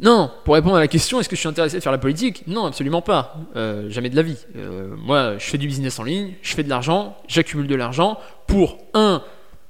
non, 0.00 0.30
pour 0.44 0.54
répondre 0.54 0.76
à 0.76 0.80
la 0.80 0.88
question, 0.88 1.20
est-ce 1.20 1.28
que 1.28 1.36
je 1.36 1.40
suis 1.40 1.48
intéressé 1.48 1.76
de 1.76 1.82
faire 1.82 1.92
la 1.92 1.98
politique? 1.98 2.44
Non, 2.46 2.64
absolument 2.64 3.02
pas. 3.02 3.36
Euh, 3.56 3.90
jamais 3.90 4.08
de 4.08 4.16
la 4.16 4.22
vie. 4.22 4.38
Euh, 4.56 4.94
moi, 4.96 5.36
je 5.36 5.44
fais 5.44 5.58
du 5.58 5.66
business 5.66 5.98
en 5.98 6.04
ligne, 6.04 6.34
je 6.40 6.54
fais 6.54 6.62
de 6.62 6.70
l'argent, 6.70 7.16
j'accumule 7.28 7.66
de 7.66 7.74
l'argent 7.74 8.18
pour, 8.46 8.78
un, 8.94 9.22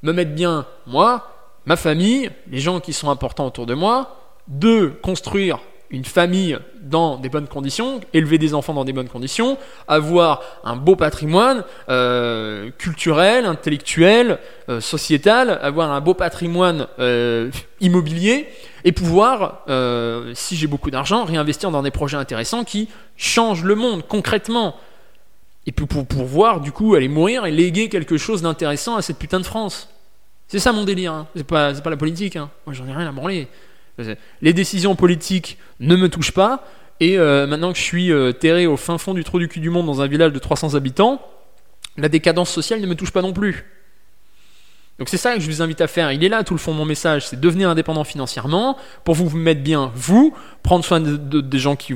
me 0.03 0.13
mettre 0.13 0.33
bien, 0.33 0.65
moi, 0.87 1.33
ma 1.65 1.75
famille, 1.75 2.31
les 2.51 2.61
gens 2.61 2.79
qui 2.79 2.93
sont 2.93 3.11
importants 3.11 3.47
autour 3.47 3.67
de 3.67 3.75
moi, 3.75 4.17
deux, 4.47 4.91
construire 5.03 5.59
une 5.91 6.05
famille 6.05 6.59
dans 6.83 7.17
des 7.17 7.29
bonnes 7.29 7.47
conditions, 7.49 8.01
élever 8.13 8.39
des 8.39 8.55
enfants 8.55 8.75
dans 8.75 8.85
des 8.85 8.93
bonnes 8.93 9.09
conditions, 9.09 9.59
avoir 9.89 10.43
un 10.65 10.77
beau 10.77 10.97
patrimoine 10.97 11.65
euh, 11.89 12.71
culturel, 12.79 13.47
intellectuel, 13.47 14.39
euh, 14.69 14.81
sociétal, 14.81 15.59
avoir 15.63 15.91
un 15.91 16.01
beau 16.01 16.15
patrimoine 16.15 16.87
euh, 16.99 17.51
immobilier 17.81 18.49
et 18.85 18.93
pouvoir, 18.93 19.65
si 20.35 20.55
j'ai 20.55 20.69
beaucoup 20.69 20.93
d'argent, 20.93 21.25
réinvestir 21.25 21.73
dans 21.73 21.83
des 21.83 21.91
projets 21.91 22.17
intéressants 22.17 22.63
qui 22.63 22.89
changent 23.17 23.65
le 23.65 23.75
monde 23.75 24.07
concrètement. 24.07 24.77
Et 25.67 25.73
puis 25.73 25.87
pour 25.87 26.07
pouvoir 26.07 26.61
du 26.61 26.71
coup 26.71 26.95
aller 26.95 27.09
mourir 27.09 27.47
et 27.47 27.51
léguer 27.51 27.89
quelque 27.89 28.17
chose 28.17 28.43
d'intéressant 28.43 28.95
à 28.95 29.03
cette 29.03 29.19
putain 29.19 29.41
de 29.41 29.45
France. 29.45 29.89
C'est 30.47 30.61
ça 30.61 30.73
mon 30.73 30.85
délire, 30.85 31.13
hein. 31.13 31.27
c'est 31.35 31.45
pas, 31.45 31.75
pas 31.75 31.91
la 31.91 31.97
politique, 31.97 32.37
hein. 32.37 32.49
moi 32.65 32.75
j'en 32.75 32.87
ai 32.87 32.93
rien 32.93 33.09
à 33.09 33.13
branler. 33.13 33.49
Les 34.43 34.53
décisions 34.53 34.95
politiques 34.95 35.59
ne 35.81 35.97
me 35.97 36.09
touchent 36.09 36.33
pas. 36.33 36.65
Et 37.01 37.19
euh, 37.19 37.47
maintenant 37.47 37.73
que 37.73 37.79
je 37.79 37.83
suis 37.83 38.11
euh, 38.11 38.33
terré 38.33 38.67
au 38.67 38.77
fin 38.77 38.99
fond 38.99 39.15
du 39.15 39.23
trou 39.23 39.39
du 39.39 39.49
cul 39.49 39.61
du 39.61 39.71
monde 39.71 39.87
dans 39.87 40.01
un 40.01 40.07
village 40.07 40.33
de 40.33 40.39
300 40.39 40.75
habitants, 40.75 41.21
la 41.99 42.09
décadence 42.09 42.51
sociale 42.51 42.81
ne 42.81 42.87
me 42.87 42.95
touche 42.95 43.11
pas 43.11 43.23
non 43.23 43.33
plus. 43.33 43.67
Donc 44.99 45.11
c'est 45.11 45.19
ça 45.19 45.35
que 45.35 45.41
je 45.41 45.47
vous 45.47 45.61
invite 45.61 45.81
à 45.83 45.89
faire. 45.89 46.11
Il 46.13 46.25
est 46.25 46.29
là 46.29 46.43
tout 46.43 46.55
le 46.55 46.59
fond 46.59 46.73
de 46.73 46.79
mon 46.79 46.87
message, 46.87 47.29
c'est 47.29 47.39
devenir 47.39 47.69
indépendant 47.69 48.05
financièrement 48.05 48.79
pour 49.05 49.15
vous 49.15 49.37
mettre 49.37 49.61
bien 49.61 49.93
vous, 49.95 50.35
prendre 50.63 50.85
soin 50.85 51.01
des 51.01 51.59
gens 51.59 51.77
qui, 51.77 51.95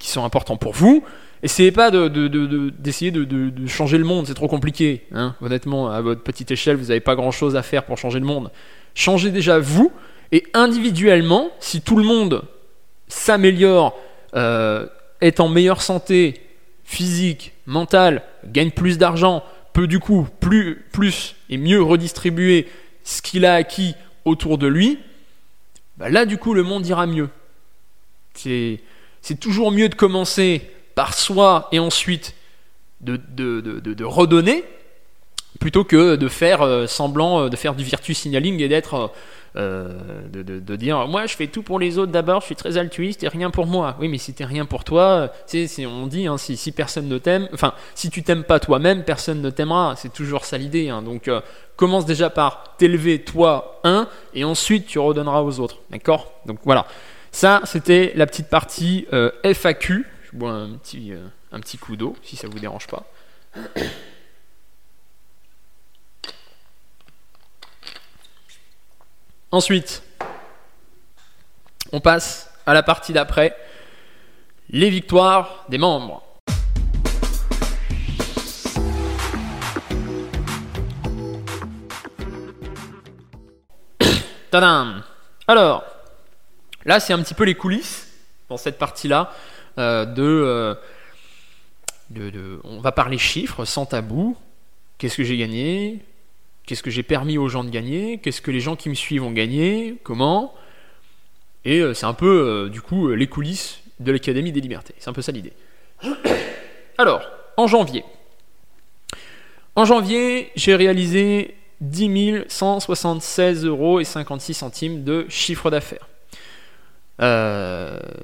sont 0.00 0.24
importants 0.24 0.56
pour 0.56 0.72
vous. 0.72 1.02
Essayez 1.42 1.72
pas 1.72 1.90
d'essayer 1.90 3.10
de, 3.10 3.66
changer 3.66 3.96
le 3.96 4.04
monde, 4.04 4.26
c'est 4.26 4.34
trop 4.34 4.48
compliqué. 4.48 5.06
Hein. 5.12 5.34
Honnêtement, 5.40 5.90
à 5.90 6.02
votre 6.02 6.22
petite 6.22 6.50
échelle, 6.50 6.76
vous 6.76 6.86
n'avez 6.86 7.00
pas 7.00 7.14
grand-chose 7.14 7.56
à 7.56 7.62
faire 7.62 7.84
pour 7.84 7.96
changer 7.96 8.20
le 8.20 8.26
monde. 8.26 8.50
Changez 8.94 9.30
déjà 9.30 9.58
vous, 9.58 9.90
et 10.32 10.44
individuellement, 10.54 11.50
si 11.60 11.82
tout 11.82 11.96
le 11.96 12.04
monde 12.04 12.42
s'améliore, 13.06 13.96
euh, 14.34 14.86
est 15.20 15.40
en 15.40 15.48
meilleure 15.48 15.82
santé 15.82 16.40
physique, 16.84 17.52
mentale, 17.66 18.22
gagne 18.46 18.70
plus 18.70 18.96
d'argent, 18.96 19.44
peut 19.74 19.86
du 19.86 20.00
coup 20.00 20.26
plus, 20.40 21.36
et 21.50 21.58
mieux 21.58 21.82
redistribuer 21.82 22.66
ce 23.04 23.20
qu'il 23.20 23.44
a 23.44 23.54
acquis 23.54 23.94
autour 24.24 24.56
de 24.56 24.66
lui, 24.66 24.98
bah 25.98 26.08
là 26.08 26.24
du 26.24 26.38
coup 26.38 26.54
le 26.54 26.62
monde 26.62 26.86
ira 26.86 27.06
mieux. 27.06 27.28
C'est, 28.34 28.80
toujours 29.38 29.70
mieux 29.70 29.88
de 29.88 29.94
commencer 29.94 30.62
par 30.94 31.14
soi 31.14 31.68
et 31.72 31.78
ensuite 31.78 32.34
de, 33.00 33.16
de, 33.16 34.04
redonner 34.04 34.64
plutôt 35.60 35.84
que 35.84 36.16
de 36.16 36.28
faire 36.28 36.62
euh, 36.62 36.86
semblant 36.86 37.48
de 37.48 37.56
faire 37.56 37.74
du 37.74 37.84
virtue 37.84 38.14
signaling 38.14 38.60
et 38.60 38.68
d'être 38.68 39.12
euh, 39.54 40.28
de, 40.32 40.76
dire 40.76 41.06
moi 41.08 41.26
je 41.26 41.36
fais 41.36 41.46
tout 41.46 41.62
pour 41.62 41.78
les 41.78 41.98
autres 41.98 42.10
d'abord, 42.10 42.40
je 42.40 42.46
suis 42.46 42.56
très 42.56 42.78
altruiste 42.78 43.22
et 43.22 43.28
rien 43.28 43.50
pour 43.50 43.66
moi. 43.66 43.96
Oui, 44.00 44.08
mais 44.08 44.18
si 44.18 44.32
t'es 44.32 44.44
rien 44.44 44.64
pour 44.64 44.84
toi, 44.84 45.30
sais, 45.46 45.68
on 45.86 46.06
dit 46.06 46.26
hein, 46.26 46.38
si, 46.38 46.56
si, 46.56 46.72
personne 46.72 47.08
ne 47.08 47.18
t'aime, 47.18 47.48
enfin 47.52 47.74
si 47.94 48.10
tu 48.10 48.22
t'aimes 48.22 48.44
pas 48.44 48.60
toi-même, 48.60 49.04
personne 49.04 49.42
ne 49.42 49.50
t'aimera. 49.50 49.94
C'est 49.96 50.12
toujours 50.12 50.44
ça 50.44 50.56
l'idée. 50.56 50.88
Hein. 50.88 51.02
Donc 51.02 51.28
euh, 51.28 51.40
commence 51.76 52.06
déjà 52.06 52.30
par 52.30 52.76
t'élever 52.78 53.22
toi 53.22 53.80
un 53.84 54.08
et 54.34 54.44
ensuite 54.44 54.86
tu 54.86 54.98
redonneras 54.98 55.42
aux 55.42 55.60
autres. 55.60 55.80
D'accord? 55.90 56.32
Donc 56.46 56.58
voilà. 56.64 56.86
Ça, 57.30 57.62
c'était 57.64 58.12
la 58.14 58.26
petite 58.26 58.48
partie 58.48 59.06
euh, 59.12 59.30
FAQ. 59.44 60.06
Je 60.30 60.36
bois 60.36 60.52
un 60.52 60.70
petit, 60.76 61.12
un 61.50 61.60
petit 61.60 61.78
coup 61.78 61.96
d'eau 61.96 62.16
si 62.22 62.36
ça 62.36 62.48
vous 62.48 62.58
dérange 62.58 62.86
pas. 62.86 63.04
Ensuite, 69.54 70.02
on 71.92 72.00
passe 72.00 72.50
à 72.64 72.72
la 72.72 72.82
partie 72.82 73.12
d'après, 73.12 73.54
les 74.70 74.88
victoires 74.88 75.66
des 75.68 75.76
membres. 75.76 76.22
Tadam 84.50 85.02
Alors, 85.46 85.84
là 86.86 86.98
c'est 86.98 87.12
un 87.12 87.22
petit 87.22 87.34
peu 87.34 87.44
les 87.44 87.54
coulisses 87.54 88.08
dans 88.48 88.56
cette 88.56 88.78
partie-là 88.78 89.34
euh, 89.76 90.06
euh, 90.16 90.74
de, 92.08 92.30
de, 92.30 92.58
On 92.64 92.80
va 92.80 92.92
parler 92.92 93.18
chiffres 93.18 93.66
sans 93.66 93.84
tabou. 93.84 94.34
Qu'est-ce 94.96 95.18
que 95.18 95.24
j'ai 95.24 95.36
gagné? 95.36 96.02
Qu'est-ce 96.66 96.82
que 96.82 96.90
j'ai 96.90 97.02
permis 97.02 97.38
aux 97.38 97.48
gens 97.48 97.64
de 97.64 97.70
gagner? 97.70 98.18
Qu'est-ce 98.18 98.40
que 98.40 98.50
les 98.50 98.60
gens 98.60 98.76
qui 98.76 98.88
me 98.88 98.94
suivent 98.94 99.24
ont 99.24 99.32
gagné? 99.32 99.96
Comment? 100.04 100.54
Et 101.64 101.80
euh, 101.80 101.94
c'est 101.94 102.06
un 102.06 102.14
peu, 102.14 102.26
euh, 102.26 102.68
du 102.68 102.80
coup, 102.80 103.08
euh, 103.08 103.14
les 103.14 103.26
coulisses 103.26 103.80
de 104.00 104.12
l'Académie 104.12 104.52
des 104.52 104.60
Libertés. 104.60 104.94
C'est 104.98 105.10
un 105.10 105.12
peu 105.12 105.22
ça 105.22 105.32
l'idée. 105.32 105.52
Alors, 106.98 107.22
en 107.56 107.66
janvier. 107.66 108.04
En 109.74 109.84
janvier, 109.84 110.50
j'ai 110.54 110.74
réalisé 110.74 111.54
10 111.80 112.44
176 112.48 113.64
euros 113.64 114.00
et 114.00 114.04
56 114.04 114.54
centimes 114.54 115.04
de 115.04 115.26
chiffre 115.28 115.70
d'affaires. 115.70 116.08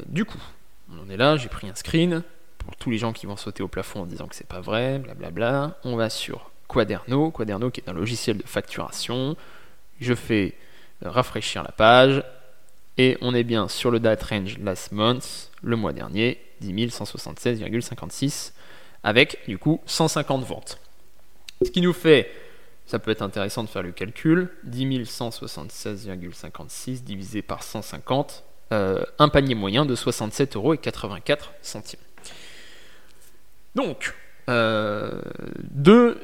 du 0.07 0.25
coup, 0.25 0.43
on 0.91 1.11
est 1.11 1.17
là, 1.17 1.37
j'ai 1.37 1.49
pris 1.49 1.69
un 1.69 1.75
screen 1.75 2.23
pour 2.59 2.77
tous 2.77 2.91
les 2.91 2.99
gens 2.99 3.13
qui 3.13 3.27
vont 3.27 3.37
sauter 3.37 3.63
au 3.63 3.69
plafond 3.69 4.03
en 4.03 4.07
disant 4.07 4.27
que 4.27 4.35
c'est 4.35 4.47
pas 4.47 4.61
vrai, 4.61 4.99
blablabla. 4.99 5.79
On 5.85 5.97
va 5.97 6.11
sur 6.11 6.51
Quaderno, 6.69 7.31
Quaderno 7.31 7.71
qui 7.71 7.81
est 7.81 7.89
un 7.89 7.95
logiciel 7.95 8.39
de 8.39 8.47
facturation. 8.47 9.37
Je 10.01 10.15
fais 10.15 10.55
rafraîchir 11.03 11.63
la 11.63 11.73
page 11.73 12.23
et 12.99 13.17
on 13.21 13.35
est 13.35 13.45
bien 13.45 13.69
sur 13.69 13.91
le 13.91 14.01
date 14.01 14.23
range 14.23 14.59
last 14.59 14.93
month, 14.93 15.51
le 15.63 15.77
mois 15.77 15.93
dernier, 15.93 16.41
10 16.61 16.89
176,56 16.89 18.53
avec 19.03 19.39
du 19.47 19.59
coup 19.59 19.81
150 19.87 20.45
ventes. 20.45 20.79
Ce 21.65 21.71
qui 21.71 21.81
nous 21.81 21.93
fait, 21.93 22.31
ça 22.87 22.99
peut 22.99 23.11
être 23.11 23.23
intéressant 23.23 23.65
de 23.65 23.69
faire 23.69 23.83
le 23.83 23.93
calcul, 23.93 24.51
10 24.65 25.05
176,56 25.05 27.03
divisé 27.03 27.43
par 27.43 27.63
150, 27.63 28.45
euh, 28.73 29.03
un 29.19 29.29
panier 29.29 29.55
moyen 29.55 29.87
de 29.87 29.95
67,84 29.95 30.57
euros. 30.57 30.75
Donc, 33.75 34.15
euh, 34.49 35.11
de, 35.75 36.17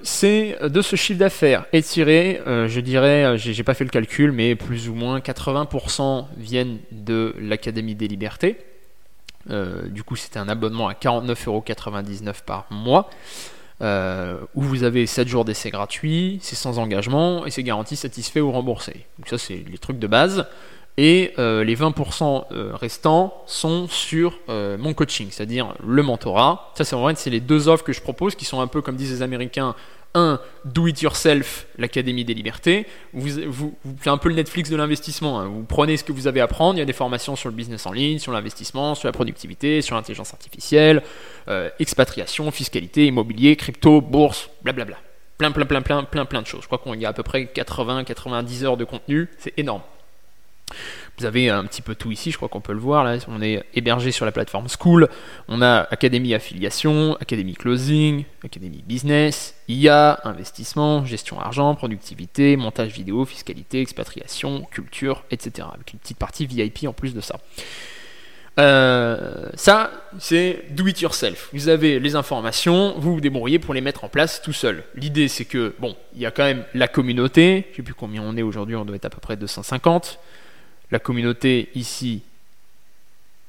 de 0.68 0.82
ce 0.82 0.96
chiffre 0.96 1.18
d'affaires 1.18 1.66
étiré, 1.74 2.40
euh, 2.46 2.68
je 2.68 2.80
dirais, 2.80 3.24
euh, 3.24 3.36
j'ai 3.36 3.62
pas 3.62 3.74
fait 3.74 3.84
le 3.84 3.90
calcul, 3.90 4.32
mais 4.32 4.54
plus 4.54 4.88
ou 4.88 4.94
moins 4.94 5.18
80% 5.18 6.26
viennent 6.38 6.78
de 6.90 7.34
l'Académie 7.38 7.94
des 7.94 8.08
Libertés. 8.08 8.56
du 9.90 10.02
coup, 10.02 10.16
c'était 10.16 10.38
un 10.38 10.48
abonnement 10.48 10.88
à 10.88 10.94
49,99€ 10.94 12.44
par 12.46 12.66
mois, 12.70 13.10
où 13.80 14.62
vous 14.62 14.84
avez 14.84 15.06
7 15.06 15.28
jours 15.28 15.44
d'essai 15.44 15.70
gratuits, 15.70 16.38
c'est 16.40 16.56
sans 16.56 16.78
engagement 16.78 17.44
et 17.44 17.50
c'est 17.50 17.62
garanti 17.62 17.94
satisfait 17.94 18.40
ou 18.40 18.50
remboursé. 18.50 19.04
Donc 19.18 19.28
ça, 19.28 19.36
c'est 19.36 19.62
les 19.70 19.78
trucs 19.78 19.98
de 19.98 20.06
base 20.06 20.46
et 20.96 21.32
euh, 21.38 21.64
les 21.64 21.76
20% 21.76 22.44
euh, 22.52 22.70
restants 22.74 23.42
sont 23.46 23.88
sur 23.88 24.38
euh, 24.48 24.78
mon 24.78 24.94
coaching, 24.94 25.28
c'est-à-dire 25.30 25.74
le 25.84 26.02
mentorat. 26.02 26.72
Ça, 26.76 26.84
c'est 26.84 26.94
en 26.94 27.00
vrai, 27.00 27.14
c'est 27.16 27.30
les 27.30 27.40
deux 27.40 27.68
offres 27.68 27.84
que 27.84 27.92
je 27.92 28.00
propose 28.00 28.34
qui 28.36 28.44
sont 28.44 28.60
un 28.60 28.68
peu 28.68 28.80
comme 28.80 28.96
disent 28.96 29.12
les 29.12 29.22
Américains. 29.22 29.74
Un, 30.16 30.38
do 30.64 30.86
it 30.86 31.02
yourself, 31.02 31.66
l'Académie 31.76 32.24
des 32.24 32.34
libertés. 32.34 32.86
Vous, 33.12 33.30
vous, 33.48 33.74
faites 33.98 34.12
un 34.12 34.16
peu 34.16 34.28
le 34.28 34.36
Netflix 34.36 34.70
de 34.70 34.76
l'investissement. 34.76 35.40
Hein. 35.40 35.48
Vous 35.48 35.64
prenez 35.64 35.96
ce 35.96 36.04
que 36.04 36.12
vous 36.12 36.28
avez 36.28 36.40
à 36.40 36.44
apprendre. 36.44 36.76
Il 36.76 36.78
y 36.78 36.82
a 36.82 36.84
des 36.84 36.92
formations 36.92 37.34
sur 37.34 37.48
le 37.48 37.56
business 37.56 37.84
en 37.86 37.90
ligne, 37.90 38.20
sur 38.20 38.30
l'investissement, 38.30 38.94
sur 38.94 39.08
la 39.08 39.12
productivité, 39.12 39.82
sur 39.82 39.96
l'intelligence 39.96 40.32
artificielle, 40.32 41.02
expatriation, 41.80 42.48
fiscalité, 42.52 43.06
immobilier, 43.06 43.56
crypto, 43.56 44.00
bourse, 44.00 44.50
blablabla. 44.62 44.98
plein, 45.36 45.50
plein, 45.50 45.66
plein, 45.66 45.82
plein, 45.82 46.04
plein, 46.04 46.24
plein 46.26 46.42
de 46.42 46.46
choses. 46.46 46.62
Je 46.62 46.68
crois 46.68 46.78
qu'il 46.78 47.02
y 47.02 47.06
a 47.06 47.08
à 47.08 47.12
peu 47.12 47.24
près 47.24 47.50
80-90 47.52 48.64
heures 48.64 48.76
de 48.76 48.84
contenu, 48.84 49.28
c'est 49.38 49.54
énorme. 49.56 49.82
Vous 51.18 51.26
avez 51.26 51.48
un 51.48 51.64
petit 51.64 51.82
peu 51.82 51.94
tout 51.94 52.10
ici, 52.10 52.32
je 52.32 52.36
crois 52.36 52.48
qu'on 52.48 52.60
peut 52.60 52.72
le 52.72 52.80
voir. 52.80 53.04
Là, 53.04 53.18
on 53.28 53.40
est 53.40 53.64
hébergé 53.74 54.10
sur 54.10 54.24
la 54.24 54.32
plateforme 54.32 54.66
School. 54.68 55.08
On 55.46 55.62
a 55.62 55.86
Académie 55.90 56.34
Affiliation, 56.34 57.16
Académie 57.20 57.54
Closing, 57.54 58.24
Académie 58.42 58.82
Business, 58.84 59.54
IA, 59.68 60.20
investissement, 60.24 61.04
gestion 61.04 61.40
argent, 61.40 61.74
productivité, 61.76 62.56
montage 62.56 62.92
vidéo, 62.92 63.24
fiscalité, 63.24 63.80
expatriation, 63.80 64.66
culture, 64.70 65.24
etc. 65.30 65.68
Avec 65.72 65.92
une 65.92 66.00
petite 66.00 66.18
partie 66.18 66.46
VIP 66.46 66.86
en 66.88 66.92
plus 66.92 67.14
de 67.14 67.20
ça. 67.20 67.38
Euh, 68.58 69.48
ça, 69.54 69.90
c'est 70.18 70.64
do 70.70 70.86
it 70.86 71.00
yourself. 71.00 71.48
Vous 71.52 71.68
avez 71.68 71.98
les 71.98 72.14
informations, 72.14 72.94
vous 72.98 73.14
vous 73.14 73.20
débrouillez 73.20 73.58
pour 73.58 73.74
les 73.74 73.80
mettre 73.80 74.04
en 74.04 74.08
place 74.08 74.42
tout 74.42 74.52
seul. 74.52 74.84
L'idée, 74.94 75.28
c'est 75.28 75.44
que, 75.44 75.74
bon, 75.78 75.96
il 76.14 76.20
y 76.20 76.26
a 76.26 76.30
quand 76.30 76.44
même 76.44 76.64
la 76.74 76.88
communauté. 76.88 77.66
Je 77.72 77.76
sais 77.76 77.82
plus 77.82 77.94
combien 77.94 78.22
on 78.22 78.36
est 78.36 78.42
aujourd'hui, 78.42 78.76
on 78.76 78.84
doit 78.84 78.96
être 78.96 79.04
à 79.04 79.10
peu 79.10 79.20
près 79.20 79.36
250. 79.36 80.18
La 80.90 80.98
communauté 80.98 81.70
ici, 81.74 82.22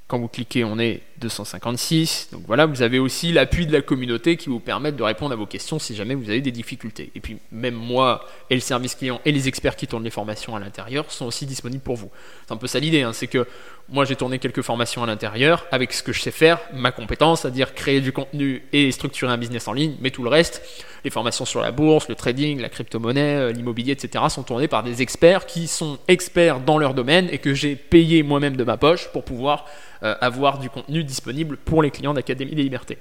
quand 0.08 0.20
vous 0.20 0.28
cliquez, 0.28 0.64
on 0.64 0.80
est 0.80 1.02
256. 1.20 2.30
Donc 2.32 2.44
voilà, 2.48 2.66
vous 2.66 2.82
avez 2.82 3.00
aussi 3.00 3.32
l'appui 3.32 3.66
de 3.66 3.74
la 3.74 3.82
communauté 3.82 4.38
qui 4.38 4.50
vous 4.50 4.60
permet 4.60 4.92
de 4.92 5.04
répondre 5.04 5.34
à 5.34 5.36
vos 5.36 5.46
questions 5.46 5.80
si 5.80 5.96
jamais 5.96 6.16
vous 6.16 6.30
avez 6.30 6.42
des 6.42 6.52
difficultés. 6.52 7.12
Et 7.16 7.20
puis 7.20 7.38
même 7.52 7.76
moi 7.76 8.26
et 8.50 8.56
le 8.56 8.62
service 8.62 8.96
client 8.96 9.22
et 9.26 9.32
les 9.32 9.48
experts 9.48 9.76
qui 9.76 9.88
tournent 9.88 10.04
les 10.04 10.10
formations 10.10 10.56
à 10.56 10.60
l'intérieur 10.60 11.12
sont 11.12 11.26
aussi 11.26 11.46
disponibles 11.46 11.84
pour 11.84 11.96
vous. 11.96 12.12
C'est 12.46 12.54
un 12.54 12.58
peu 12.58 12.68
ça 12.68 12.80
l'idée, 12.80 13.02
hein, 13.02 13.14
c'est 13.14 13.28
que 13.28 13.48
moi 13.90 14.06
j'ai 14.06 14.16
tourné 14.16 14.40
quelques 14.40 14.62
formations 14.62 15.04
à 15.04 15.06
l'intérieur 15.06 15.66
avec 15.72 15.94
ce 15.94 16.04
que 16.04 16.12
je 16.12 16.22
sais 16.22 16.32
faire, 16.32 16.60
ma 16.74 16.92
compétence, 16.92 17.42
c'est-à-dire 17.42 17.74
créer 17.74 18.02
du 18.02 18.12
contenu 18.12 18.64
et 18.74 18.92
structurer 18.92 19.32
un 19.32 19.38
business 19.38 19.68
en 19.68 19.74
ligne, 19.74 19.96
mais 20.00 20.12
tout 20.12 20.24
le 20.24 20.30
reste, 20.30 20.62
les 21.04 21.12
formations 21.12 21.46
sur 21.46 21.62
la 21.62 21.72
bourse, 21.72 22.10
le 22.10 22.16
trading, 22.16 22.60
la 22.60 22.70
crypto-monnaie, 22.70 23.36
euh, 23.36 23.52
l'immobilier, 23.52 23.94
etc., 23.94 24.26
sont 24.30 24.44
tournées 24.44 24.68
par 24.68 24.84
des 24.84 25.02
experts 25.02 25.46
qui 25.46 25.68
sont 25.68 26.00
experts 26.08 26.60
dans 26.60 26.78
leur 26.78 26.94
domaine 26.94 27.30
et 27.32 27.38
que 27.38 27.54
j'ai 27.54 27.76
payé 27.76 28.24
moi-même 28.24 28.58
de 28.58 28.64
ma 28.64 28.78
poche 28.78 29.08
pour 29.14 29.24
pouvoir 29.24 29.66
euh, 30.04 30.16
avoir 30.20 30.60
du 30.60 30.70
contenu 30.70 31.05
disponible 31.06 31.58
pour 31.58 31.82
les 31.82 31.92
clients 31.92 32.14
d'Académie 32.14 32.56
des 32.56 32.64
Libertés. 32.64 32.98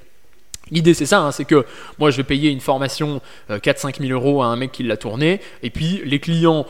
L'idée 0.70 0.94
c'est 0.94 1.06
ça, 1.06 1.20
hein, 1.20 1.32
c'est 1.32 1.44
que 1.44 1.66
moi 1.98 2.10
je 2.10 2.16
vais 2.16 2.24
payer 2.24 2.50
une 2.50 2.60
formation 2.60 3.20
4-5 3.50 4.00
euh, 4.02 4.06
000 4.06 4.12
euros 4.12 4.42
à 4.42 4.46
un 4.46 4.56
mec 4.56 4.72
qui 4.72 4.82
l'a 4.82 4.96
tourné, 4.96 5.40
et 5.62 5.70
puis 5.70 6.00
les 6.04 6.20
clients, 6.20 6.66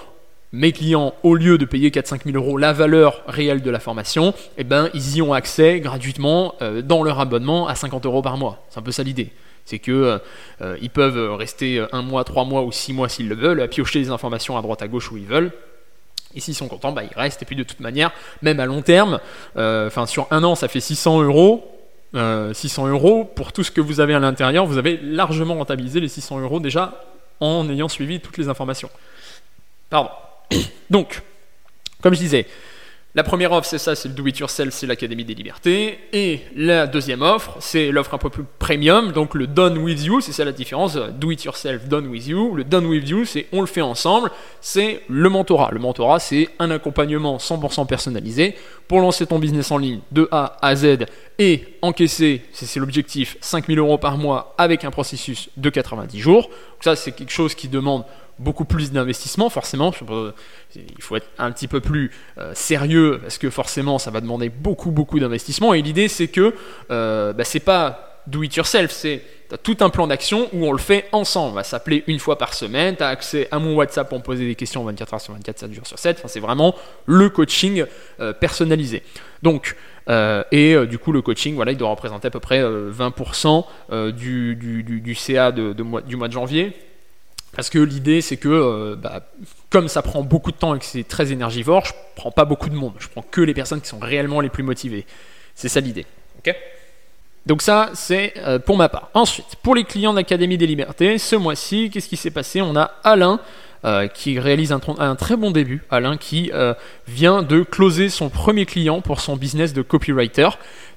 mes 0.53 0.72
clients, 0.72 1.14
au 1.22 1.37
lieu 1.37 1.59
de 1.59 1.64
payer 1.64 1.91
4-5 1.91 2.24
000 2.24 2.37
euros 2.37 2.59
la 2.59 2.72
valeur 2.72 3.22
réelle 3.28 3.62
de 3.62 3.70
la 3.70 3.78
formation, 3.78 4.35
eh 4.59 4.64
ben, 4.64 4.91
ils 4.95 5.16
y 5.16 5.22
ont 5.22 5.32
accès 5.32 5.78
gratuitement 5.80 6.55
dans 6.82 7.05
leur 7.05 7.20
abonnement 7.20 7.68
à 7.68 7.74
50 7.76 8.05
euros 8.07 8.22
par 8.22 8.37
mois. 8.37 8.64
C'est 8.68 8.80
un 8.80 8.82
peu 8.82 8.93
ça 8.93 9.05
l'idée. 9.05 9.30
C'est 9.64 9.78
que 9.78 9.93
euh, 9.93 10.18
euh, 10.61 10.89
peuvent 10.93 11.35
rester 11.37 11.85
un 11.93 12.03
mois, 12.03 12.24
trois 12.24 12.45
mois 12.45 12.62
ou 12.62 12.72
six 12.72 12.93
mois 12.93 13.09
s'ils 13.09 13.28
le 13.28 13.35
veulent, 13.35 13.61
à 13.61 13.68
piocher 13.68 14.01
des 14.01 14.11
informations 14.11 14.59
à 14.59 14.62
droite 14.62 14.82
à 14.82 14.89
gauche 14.89 15.11
où 15.11 15.16
ils 15.16 15.26
veulent. 15.26 15.53
Et 16.35 16.41
s'ils 16.41 16.55
sont 16.55 16.68
contents, 16.68 16.93
bah, 16.93 17.03
ils 17.05 17.16
restent. 17.16 17.43
Et 17.43 17.45
puis 17.45 17.57
de 17.57 17.62
toute 17.62 17.80
manière, 17.80 18.12
même 18.43 18.61
à 18.61 18.66
long 18.66 18.82
terme, 18.82 19.20
euh, 19.57 19.91
sur 20.07 20.26
un 20.30 20.43
an, 20.45 20.55
ça 20.55 20.68
fait 20.68 20.80
600 20.80 21.22
euros. 21.22 21.70
600 22.14 22.87
euros 22.87 23.24
pour 23.24 23.53
tout 23.53 23.64
ce 23.64 23.72
que 23.72 23.80
vous 23.80 23.99
avez 23.99 24.14
à 24.14 24.20
l'intérieur, 24.20 24.66
vous 24.66 24.78
avez 24.78 25.01
largement 25.03 25.55
rentabilisé 25.55 25.99
les 25.99 26.07
600 26.07 26.39
euros 26.39 26.61
déjà 26.61 27.05
en 27.41 27.68
ayant 27.68 27.89
suivi 27.89 28.20
toutes 28.20 28.39
les 28.39 28.49
informations. 28.49 28.89
Pardon. 29.91 30.11
Donc, 30.91 31.22
comme 32.03 32.14
je 32.14 32.20
disais, 32.20 32.47
la 33.17 33.23
première 33.23 33.53
offre, 33.53 33.69
c'est 33.69 33.79
ça, 33.79 33.95
c'est 33.95 34.09
le 34.09 34.15
Do 34.15 34.27
It 34.27 34.41
Yourself, 34.41 34.75
c'est 34.75 34.89
l'Académie 34.89 35.25
des 35.25 35.35
Libertés. 35.35 36.01
Et 36.12 36.41
la 36.57 36.89
deuxième 36.89 37.23
offre, 37.23 37.57
c'est 37.61 37.93
l'offre 37.93 38.15
un 38.15 38.19
peu 38.19 38.29
plus 38.29 38.43
premium, 38.59 39.12
donc 39.12 39.37
le 39.37 39.47
Done 39.47 39.79
With 39.79 40.03
You, 40.03 40.21
c'est 40.21 40.33
ça 40.33 40.45
la 40.45 40.51
différence, 40.51 40.97
Do 40.97 41.31
It 41.31 41.45
Yourself, 41.45 41.87
Done 41.87 42.09
With 42.09 42.27
You. 42.27 42.57
Le 42.57 42.65
Done 42.65 42.87
With 42.87 43.09
You, 43.09 43.25
c'est 43.25 43.47
on 43.53 43.61
le 43.61 43.69
fait 43.69 43.83
ensemble, 43.83 44.33
c'est 44.61 45.03
le 45.09 45.29
mentorat. 45.29 45.71
Le 45.71 45.79
mentorat, 45.79 46.19
c'est 46.19 46.49
un 46.59 46.73
accompagnement 46.73 47.37
100% 47.37 47.87
personnalisé 47.87 48.57
pour 48.89 49.01
lancer 49.01 49.27
ton 49.27 49.39
business 49.39 49.71
en 49.71 49.79
ligne 49.79 50.01
de 50.11 50.29
A 50.33 50.57
à 50.61 50.75
Z 50.75 51.07
et 51.39 51.65
encaisser, 51.83 52.43
c'est 52.53 52.81
l'objectif, 52.81 53.37
5000 53.41 53.79
euros 53.79 53.97
par 53.97 54.19
mois 54.19 54.57
avec 54.59 54.85
un 54.85 54.91
processus 54.91 55.51
de 55.57 55.71
90 55.71 56.19
jours. 56.19 56.49
Donc 56.49 56.83
ça, 56.83 56.97
c'est 56.97 57.12
quelque 57.12 57.33
chose 57.33 57.55
qui 57.55 57.69
demande 57.69 58.05
beaucoup 58.39 58.64
plus 58.64 58.93
d'investissement, 58.93 59.49
forcément. 59.49 59.93
Il 60.74 61.03
faut 61.03 61.16
être 61.16 61.28
un 61.39 61.51
petit 61.53 61.68
peu 61.68 61.80
plus 61.80 62.11
euh, 62.39 62.53
sérieux 62.55 63.18
parce 63.22 63.39
que 63.39 63.51
forcément, 63.51 63.99
ça 63.99 64.11
va 64.11 64.20
demander 64.20 64.49
beaucoup, 64.49 64.91
beaucoup 64.91 65.20
d'investissement. 65.20 65.74
Et 65.74 65.82
l'idée, 65.82 66.09
c'est 66.09 66.28
que 66.28 66.55
euh, 66.91 67.32
bah, 67.32 67.45
c'est 67.45 67.61
pas 67.61 68.22
do 68.26 68.43
it 68.43 68.57
yourself, 68.57 68.91
c'est 68.91 69.22
tout 69.62 69.76
un 69.80 69.91
plan 69.91 70.07
d'action 70.07 70.49
où 70.53 70.66
on 70.66 70.72
le 70.72 70.78
fait 70.78 71.07
ensemble. 71.12 71.53
On 71.53 71.55
va 71.55 71.62
s'appeler 71.62 72.03
une 72.07 72.18
fois 72.18 72.39
par 72.39 72.55
semaine. 72.55 72.97
Tu 72.97 73.03
as 73.03 73.09
accès 73.09 73.47
à 73.51 73.59
mon 73.59 73.74
WhatsApp 73.74 74.09
pour 74.09 74.18
me 74.18 74.24
poser 74.24 74.47
des 74.47 74.55
questions 74.55 74.82
24 74.82 75.14
heures 75.14 75.20
sur 75.20 75.35
24, 75.35 75.59
7 75.59 75.72
jours 75.72 75.87
sur 75.87 75.99
7. 75.99 76.16
Enfin, 76.18 76.28
c'est 76.28 76.41
vraiment 76.41 76.74
le 77.07 77.28
coaching 77.28 77.85
euh, 78.20 78.32
personnalisé. 78.32 79.03
Donc, 79.43 79.76
et 80.53 80.76
du 80.87 80.99
coup, 80.99 81.12
le 81.12 81.22
coaching, 81.22 81.55
voilà, 81.55 81.72
il 81.72 81.78
doit 81.78 81.89
représenter 81.89 82.28
à 82.28 82.30
peu 82.30 82.41
près 82.41 82.62
20% 82.62 83.64
du, 84.12 85.16
CA 85.16 85.51
du 85.51 85.85
mois 86.16 86.28
de 86.28 86.32
janvier. 86.32 86.74
Parce 87.55 87.71
que 87.71 87.79
l'idée, 87.79 88.21
c'est 88.21 88.37
que 88.37 88.49
euh, 88.49 88.97
bah, 88.97 89.23
comme 89.71 89.89
ça 89.89 90.03
prend 90.03 90.23
beaucoup 90.23 90.53
de 90.53 90.57
temps 90.57 90.75
et 90.75 90.79
que 90.79 90.85
c'est 90.85 91.07
très 91.07 91.33
énergivore, 91.33 91.85
je 91.85 91.93
prends 92.17 92.31
pas 92.31 92.45
beaucoup 92.45 92.69
de 92.69 92.75
monde. 92.75 92.95
Je 92.99 93.09
prends 93.09 93.25
que 93.29 93.41
les 93.41 93.55
personnes 93.55 93.81
qui 93.81 93.89
sont 93.89 93.99
réellement 93.99 94.41
les 94.41 94.49
plus 94.49 94.63
motivées. 94.63 95.07
C'est 95.55 95.69
ça 95.69 95.81
l'idée. 95.81 96.07
Donc 97.47 97.61
ça, 97.61 97.91
c'est 97.93 98.33
euh, 98.39 98.59
pour 98.59 98.79
ma 98.79 98.89
part. 98.89 99.11
Ensuite, 99.13 99.57
pour 99.63 99.75
les 99.75 99.85
clients 99.85 100.15
d'Académie 100.15 100.57
des 100.57 100.67
Libertés, 100.67 101.19
ce 101.19 101.37
mois-ci, 101.37 101.91
qu'est-ce 101.91 102.09
qui 102.09 102.17
s'est 102.17 102.31
passé? 102.31 102.63
On 102.63 102.75
a 102.75 102.93
Alain 103.05 103.39
euh, 103.85 104.09
qui 104.09 104.39
réalise 104.39 104.73
un, 104.73 104.81
un, 104.99 105.15
très 105.15 105.37
bon 105.37 105.51
début. 105.51 105.83
Alain 105.91 106.17
qui 106.17 106.51
vient 107.07 107.43
de 107.43 107.63
closer 107.63 108.09
son 108.09 108.31
premier 108.31 108.65
client 108.65 109.03
pour 109.03 109.21
son 109.21 109.37
business 109.37 109.75
de 109.75 109.83
copywriter. 109.83 110.49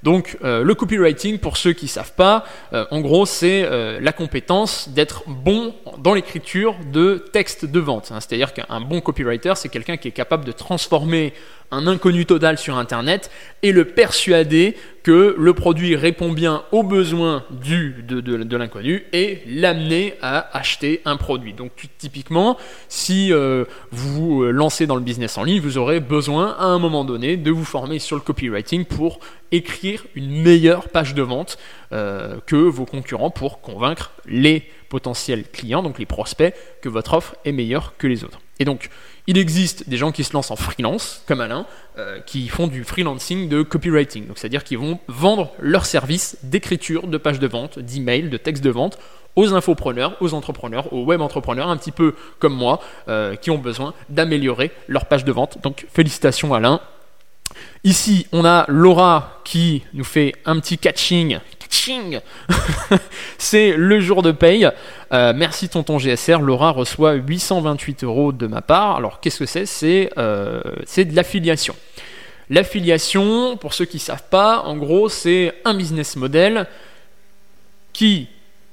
Donc 0.03 0.37
euh, 0.43 0.63
le 0.63 0.75
copywriting, 0.75 1.39
pour 1.39 1.57
ceux 1.57 1.73
qui 1.73 1.85
ne 1.85 1.89
savent 1.89 2.13
pas, 2.13 2.45
euh, 2.73 2.85
en 2.91 3.01
gros 3.01 3.25
c'est 3.25 3.63
euh, 3.63 3.99
la 4.01 4.11
compétence 4.11 4.89
d'être 4.89 5.23
bon 5.27 5.73
dans 5.97 6.13
l'écriture 6.13 6.75
de 6.91 7.25
textes 7.31 7.65
de 7.65 7.79
vente. 7.79 8.11
Hein. 8.11 8.19
C'est-à-dire 8.19 8.53
qu'un 8.53 8.81
bon 8.81 9.01
copywriter, 9.01 9.53
c'est 9.55 9.69
quelqu'un 9.69 9.97
qui 9.97 10.07
est 10.07 10.11
capable 10.11 10.45
de 10.45 10.51
transformer 10.51 11.33
un 11.69 11.85
inconnu 11.85 12.25
total 12.25 12.57
sur 12.57 12.77
Internet 12.77 13.29
et 13.61 13.73
le 13.73 13.83
persuader 13.83 14.77
que 15.03 15.35
le 15.37 15.53
produit 15.53 15.97
répond 15.97 16.31
bien 16.31 16.63
aux 16.71 16.83
besoins 16.83 17.43
du, 17.49 18.05
de, 18.07 18.55
l'inconnu 18.55 19.03
et 19.11 19.41
l'amener 19.47 20.13
à 20.21 20.57
acheter 20.57 21.01
un 21.03 21.17
produit. 21.17 21.51
Donc 21.51 21.71
typiquement, 21.97 22.57
si 22.87 23.33
vous 23.33 23.65
vous 23.91 24.43
lancez 24.45 24.87
dans 24.87 24.95
le 24.95 25.01
business 25.01 25.37
en 25.37 25.43
ligne, 25.43 25.59
vous 25.59 25.77
aurez 25.77 25.99
besoin 25.99 26.55
à 26.57 26.67
un 26.67 26.79
moment 26.79 27.03
donné 27.03 27.35
de 27.35 27.51
vous 27.51 27.65
former 27.65 27.99
sur 27.99 28.15
le 28.15 28.21
copywriting 28.21 28.85
pour 28.85 29.19
écrire 29.51 30.05
une 30.15 30.41
meilleure 30.41 30.89
page 30.89 31.13
de 31.13 31.21
vente 31.21 31.57
euh, 31.91 32.39
que 32.45 32.55
vos 32.55 32.85
concurrents 32.85 33.29
pour 33.29 33.61
convaincre 33.61 34.11
les 34.25 34.63
potentiels 34.89 35.43
clients, 35.49 35.83
donc 35.83 35.99
les 35.99 36.05
prospects, 36.05 36.53
que 36.81 36.89
votre 36.89 37.13
offre 37.13 37.35
est 37.45 37.51
meilleure 37.51 37.93
que 37.97 38.07
les 38.07 38.23
autres. 38.23 38.39
Et 38.59 38.65
donc, 38.65 38.89
il 39.27 39.37
existe 39.37 39.89
des 39.89 39.97
gens 39.97 40.11
qui 40.11 40.23
se 40.23 40.33
lancent 40.33 40.51
en 40.51 40.55
freelance, 40.55 41.23
comme 41.27 41.41
Alain, 41.41 41.65
euh, 41.97 42.19
qui 42.21 42.47
font 42.47 42.67
du 42.67 42.83
freelancing 42.83 43.49
de 43.49 43.61
copywriting. 43.61 44.27
Donc, 44.27 44.37
c'est-à-dire 44.37 44.63
qu'ils 44.63 44.77
vont 44.77 44.99
vendre 45.07 45.51
leurs 45.59 45.85
services 45.85 46.37
d'écriture 46.43 47.07
de 47.07 47.17
pages 47.17 47.39
de 47.39 47.47
vente, 47.47 47.77
d'emails, 47.77 48.29
de 48.29 48.37
textes 48.37 48.63
de 48.63 48.69
vente 48.69 48.97
aux 49.35 49.53
infopreneurs, 49.53 50.17
aux 50.21 50.33
entrepreneurs, 50.33 50.91
aux 50.93 51.03
web 51.03 51.21
entrepreneurs, 51.21 51.69
un 51.69 51.77
petit 51.77 51.91
peu 51.91 52.15
comme 52.39 52.55
moi, 52.55 52.79
euh, 53.07 53.35
qui 53.35 53.51
ont 53.51 53.59
besoin 53.59 53.93
d'améliorer 54.09 54.71
leur 54.87 55.05
page 55.05 55.25
de 55.25 55.31
vente. 55.31 55.61
Donc, 55.61 55.85
félicitations 55.93 56.53
Alain, 56.53 56.81
Ici, 57.83 58.27
on 58.31 58.43
a 58.45 58.65
Laura 58.67 59.41
qui 59.43 59.83
nous 59.93 60.03
fait 60.03 60.33
un 60.45 60.59
petit 60.59 60.77
catching. 60.77 61.39
Catching 61.59 62.19
C'est 63.37 63.75
le 63.77 63.99
jour 63.99 64.21
de 64.21 64.31
paye. 64.31 64.69
Euh, 65.13 65.33
merci 65.35 65.69
tonton 65.69 65.97
GSR. 65.97 66.41
Laura 66.41 66.71
reçoit 66.71 67.13
828 67.13 68.03
euros 68.03 68.31
de 68.31 68.47
ma 68.47 68.61
part. 68.61 68.97
Alors, 68.97 69.19
qu'est-ce 69.19 69.39
que 69.39 69.65
c'est? 69.65 70.09
Euh, 70.17 70.61
C'est 70.85 71.05
de 71.05 71.15
l'affiliation. 71.15 71.75
L'affiliation, 72.49 73.57
pour 73.57 73.73
ceux 73.73 73.85
qui 73.85 73.97
ne 73.97 74.01
savent 74.01 74.29
pas, 74.29 74.59
en 74.61 74.77
gros, 74.77 75.09
c'est 75.09 75.53
un 75.65 75.73
business 75.73 76.15
model 76.15 76.65
qui 77.93 78.29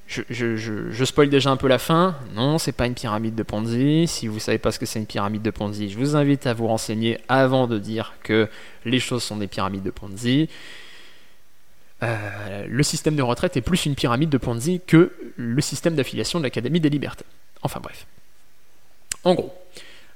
je, 0.06 0.22
je, 0.28 1.04
spoil 1.04 1.28
déjà 1.28 1.50
un 1.50 1.56
peu 1.56 1.66
la 1.66 1.78
fin. 1.78 2.16
Non, 2.34 2.58
c'est 2.58 2.72
pas 2.72 2.86
une 2.86 2.94
pyramide 2.94 3.34
de 3.34 3.42
Ponzi. 3.42 4.06
Si 4.06 4.28
vous 4.28 4.38
savez 4.38 4.58
pas 4.58 4.70
ce 4.70 4.78
que 4.78 4.86
c'est 4.86 4.98
une 4.98 5.06
pyramide 5.06 5.42
de 5.42 5.50
Ponzi, 5.50 5.88
je 5.88 5.98
vous 5.98 6.14
invite 6.14 6.46
à 6.46 6.54
vous 6.54 6.66
renseigner 6.66 7.18
avant 7.28 7.66
de 7.66 7.78
dire 7.78 8.14
que 8.22 8.48
les 8.84 9.00
choses 9.00 9.22
sont 9.22 9.36
des 9.36 9.46
pyramides 9.46 9.82
de 9.82 9.90
Ponzi. 9.90 10.48
Euh, 12.02 12.66
le 12.68 12.82
système 12.82 13.16
de 13.16 13.22
retraite 13.22 13.56
est 13.56 13.62
plus 13.62 13.86
une 13.86 13.94
pyramide 13.94 14.28
de 14.28 14.38
Ponzi 14.38 14.80
que 14.86 15.12
le 15.36 15.60
système 15.62 15.94
d'affiliation 15.94 16.38
de 16.38 16.44
l'Académie 16.44 16.80
des 16.80 16.90
libertés. 16.90 17.24
Enfin 17.62 17.80
bref. 17.80 18.06
En 19.24 19.34
gros, 19.34 19.54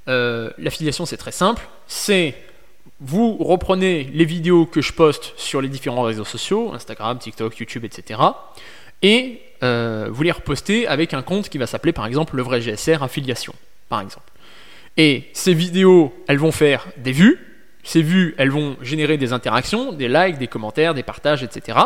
euh, 0.09 0.51
l'affiliation 0.59 1.07
c'est 1.07 1.17
très 1.17 1.33
simple. 1.33 1.67
C'est 1.87 2.35
vous 3.01 3.37
reprenez 3.37 4.05
les 4.05 4.25
vidéos 4.25 4.67
que 4.67 4.83
je 4.83 4.93
poste 4.93 5.33
sur 5.37 5.63
les 5.63 5.69
différents 5.69 6.03
réseaux 6.03 6.25
sociaux, 6.25 6.73
Instagram, 6.75 7.19
TikTok, 7.19 7.57
YouTube, 7.59 7.85
etc 7.85 8.19
et 9.03 9.41
euh, 9.63 10.09
vous 10.11 10.23
les 10.23 10.31
repostez 10.31 10.87
avec 10.87 11.15
un 11.15 11.23
compte 11.23 11.49
qui 11.49 11.59
va 11.59 11.67
s'appeler 11.67 11.93
par 11.93 12.07
exemple 12.07 12.37
le 12.37 12.43
vrai 12.43 12.61
GSR 12.61 13.03
affiliation, 13.03 13.55
par 13.89 14.01
exemple. 14.01 14.31
Et 14.97 15.25
ces 15.33 15.55
vidéos, 15.55 16.15
elles 16.27 16.39
vont 16.39 16.53
faire 16.53 16.87
des 16.97 17.13
vues. 17.13 17.39
Ces 17.85 18.03
vues, 18.03 18.35
elles 18.37 18.51
vont 18.51 18.77
générer 18.83 19.17
des 19.17 19.33
interactions, 19.33 19.93
des 19.93 20.09
likes, 20.09 20.39
des 20.39 20.49
commentaires, 20.49 20.95
des 20.95 21.05
partages, 21.05 21.43
etc. 21.43 21.79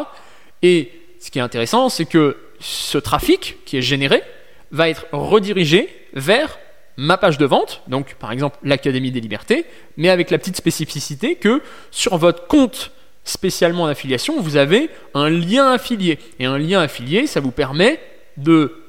Et 0.63 0.91
ce 1.21 1.31
qui 1.31 1.39
est 1.39 1.43
intéressant, 1.43 1.89
c'est 1.89 2.07
que 2.07 2.37
ce 2.59 2.99
trafic 2.99 3.59
qui 3.65 3.77
est 3.77 3.83
généré 3.83 4.23
va 4.71 4.89
être 4.89 5.07
redirigé 5.13 5.89
vers 6.15 6.59
ma 6.97 7.17
page 7.17 7.39
de 7.39 7.47
vente, 7.47 7.83
donc 7.89 8.15
par 8.15 8.33
exemple 8.33 8.59
l'Académie 8.63 9.11
des 9.11 9.21
Libertés, 9.21 9.65
mais 9.97 10.09
avec 10.09 10.31
la 10.31 10.39
petite 10.39 10.57
spécificité 10.57 11.37
que 11.37 11.63
sur 11.91 12.17
votre 12.17 12.47
compte 12.47 12.93
spécialement 13.25 13.87
d'affiliation, 13.87 14.41
vous 14.41 14.57
avez 14.57 14.91
un 15.15 15.31
lien 15.31 15.71
affilié. 15.73 16.19
Et 16.39 16.45
un 16.45 16.59
lien 16.59 16.81
affilié, 16.81 17.27
ça 17.27 17.41
vous 17.41 17.51
permet 17.51 18.01
de 18.37 18.83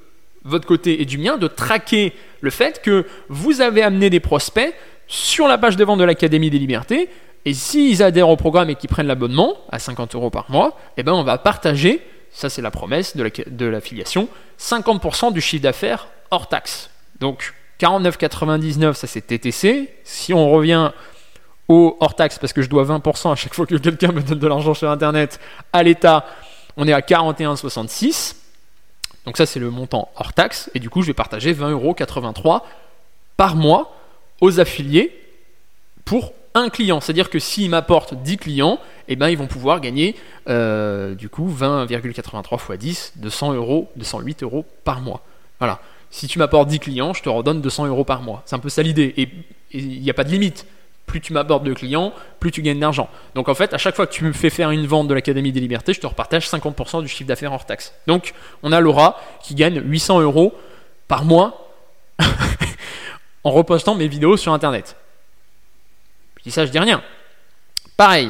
votre 0.43 0.67
côté 0.67 1.01
et 1.01 1.05
du 1.05 1.17
mien 1.17 1.38
de 1.38 1.47
traquer 1.47 2.13
le 2.41 2.49
fait 2.49 2.81
que 2.81 3.05
vous 3.29 3.61
avez 3.61 3.81
amené 3.81 4.09
des 4.09 4.19
prospects 4.19 4.73
sur 5.07 5.47
la 5.47 5.57
page 5.57 5.77
de 5.77 5.84
vente 5.84 5.99
de 5.99 6.03
l'Académie 6.03 6.49
des 6.49 6.59
Libertés. 6.59 7.09
Et 7.45 7.53
s'ils 7.53 8.01
adhèrent 8.01 8.29
au 8.29 8.38
programme 8.38 8.69
et 8.69 8.75
qu'ils 8.75 8.89
prennent 8.89 9.07
l'abonnement 9.07 9.57
à 9.71 9.79
50 9.79 10.15
euros 10.15 10.29
par 10.29 10.49
mois, 10.49 10.77
eh 10.97 11.03
ben 11.03 11.13
on 11.13 11.23
va 11.23 11.38
partager, 11.38 12.01
ça 12.31 12.49
c'est 12.49 12.61
la 12.61 12.71
promesse 12.71 13.17
de 13.17 13.65
l'affiliation, 13.65 14.29
50% 14.59 15.34
du 15.34 15.41
chiffre 15.41 15.63
d'affaires 15.63 16.07
hors 16.31 16.47
taxe. 16.47 16.89
Donc 17.19 17.53
49,99 17.81 18.93
ça 18.93 19.07
c'est 19.07 19.21
TTC. 19.27 19.89
Si 20.03 20.34
on 20.34 20.49
revient 20.49 20.91
au 21.68 21.97
hors 21.99 22.16
taxe, 22.16 22.39
parce 22.39 22.53
que 22.53 22.61
je 22.61 22.70
dois 22.70 22.84
20% 22.86 23.32
à 23.32 23.36
chaque 23.36 23.53
fois 23.53 23.66
que 23.66 23.76
quelqu'un 23.76 24.11
me 24.11 24.22
donne 24.22 24.39
de 24.39 24.47
l'argent 24.47 24.74
sur 24.74 24.89
Internet, 24.89 25.39
à 25.72 25.84
l'État, 25.84 26.26
on 26.78 26.88
est 26.88 26.93
à 26.93 26.99
41,66. 26.99 28.36
Donc 29.26 29.38
ça, 29.38 29.45
c'est 29.45 29.59
le 29.59 29.70
montant 29.70 30.09
hors 30.16 30.34
taxe. 30.34 30.70
Et 30.74 30.80
du 30.80 30.89
coup, 30.89 31.01
je 31.01 31.07
vais 31.07 31.14
partager 31.14 31.53
20,83€ 31.53 32.61
par 33.38 33.55
mois 33.55 33.95
aux 34.41 34.59
affiliés 34.59 35.18
pour 36.03 36.34
un 36.53 36.70
client. 36.70 36.99
C'est-à-dire 36.99 37.30
que 37.30 37.39
s'ils 37.39 37.70
m'apportent 37.70 38.14
10 38.14 38.38
clients, 38.38 38.80
eh 39.07 39.16
ben, 39.16 39.30
ils 39.30 39.38
vont 39.38 39.47
pouvoir 39.47 39.80
gagner 39.80 40.16
euh, 40.49 41.16
du 41.16 41.30
coup 41.30 41.49
20,83 41.49 42.76
x 42.76 42.78
10, 42.78 43.14
200 43.18 43.53
euros, 43.53 43.89
208 43.95 44.43
euros 44.43 44.66
par 44.84 45.01
mois. 45.01 45.22
Voilà. 45.59 45.80
Si 46.11 46.28
tu 46.28 46.38
m'apportes 46.38 46.68
10 46.68 46.80
clients, 46.80 47.14
je 47.14 47.24
te 47.24 47.30
redonne 47.30 47.61
200 47.61 47.88
euros 47.88 48.03
par 48.03 48.22
mois. 48.22 48.43
C'est 48.45 48.55
un 48.55 48.59
peu 48.59 48.70
ça 48.70 48.84
l'idée. 48.84 49.14
Et 49.18 49.30
il 49.72 50.01
n'y 50.01 50.09
a 50.09 50.14
pas 50.14 50.24
de 50.24 50.30
limite 50.30 50.68
plus 51.06 51.22
tu 51.22 51.34
m'abordes 51.34 51.66
de 51.66 51.74
clients, 51.74 52.14
plus 52.39 52.51
tu 52.51 52.62
gagnes 52.62 52.80
d'argent. 52.80 53.10
Donc 53.36 53.49
en 53.49 53.54
fait, 53.54 53.74
à 53.74 53.78
chaque 53.78 53.95
fois 53.95 54.08
que 54.08 54.14
tu 54.14 54.24
me 54.24 54.34
fais 54.34 54.49
faire 54.49 54.72
une 54.72 54.88
vente 54.88 55.08
de 55.08 55.14
l'Académie 55.14 55.51
des 55.51 55.60
Libertés, 55.60 55.93
je 55.93 55.99
te 55.99 56.08
repartage 56.08 56.47
50% 56.47 57.01
du 57.01 57.08
chiffre 57.08 57.28
d'affaires 57.28 57.51
hors 57.51 57.66
taxe. 57.66 57.93
Donc 58.08 58.34
on 58.64 58.72
a 58.72 58.80
Laura 58.80 59.20
qui 59.41 59.56
gagne 59.56 59.82
800 59.84 60.22
euros 60.22 60.54
par 61.08 61.26
mois 61.26 61.70
en 63.43 63.51
repostant 63.51 63.95
mes 63.95 64.08
vidéos 64.08 64.38
sur 64.38 64.54
Internet. 64.54 64.95
Je 66.45 66.51
ça, 66.51 66.66
je 66.66 66.72
dis 66.72 66.80
rien. 66.80 67.01
Pareil, 67.95 68.30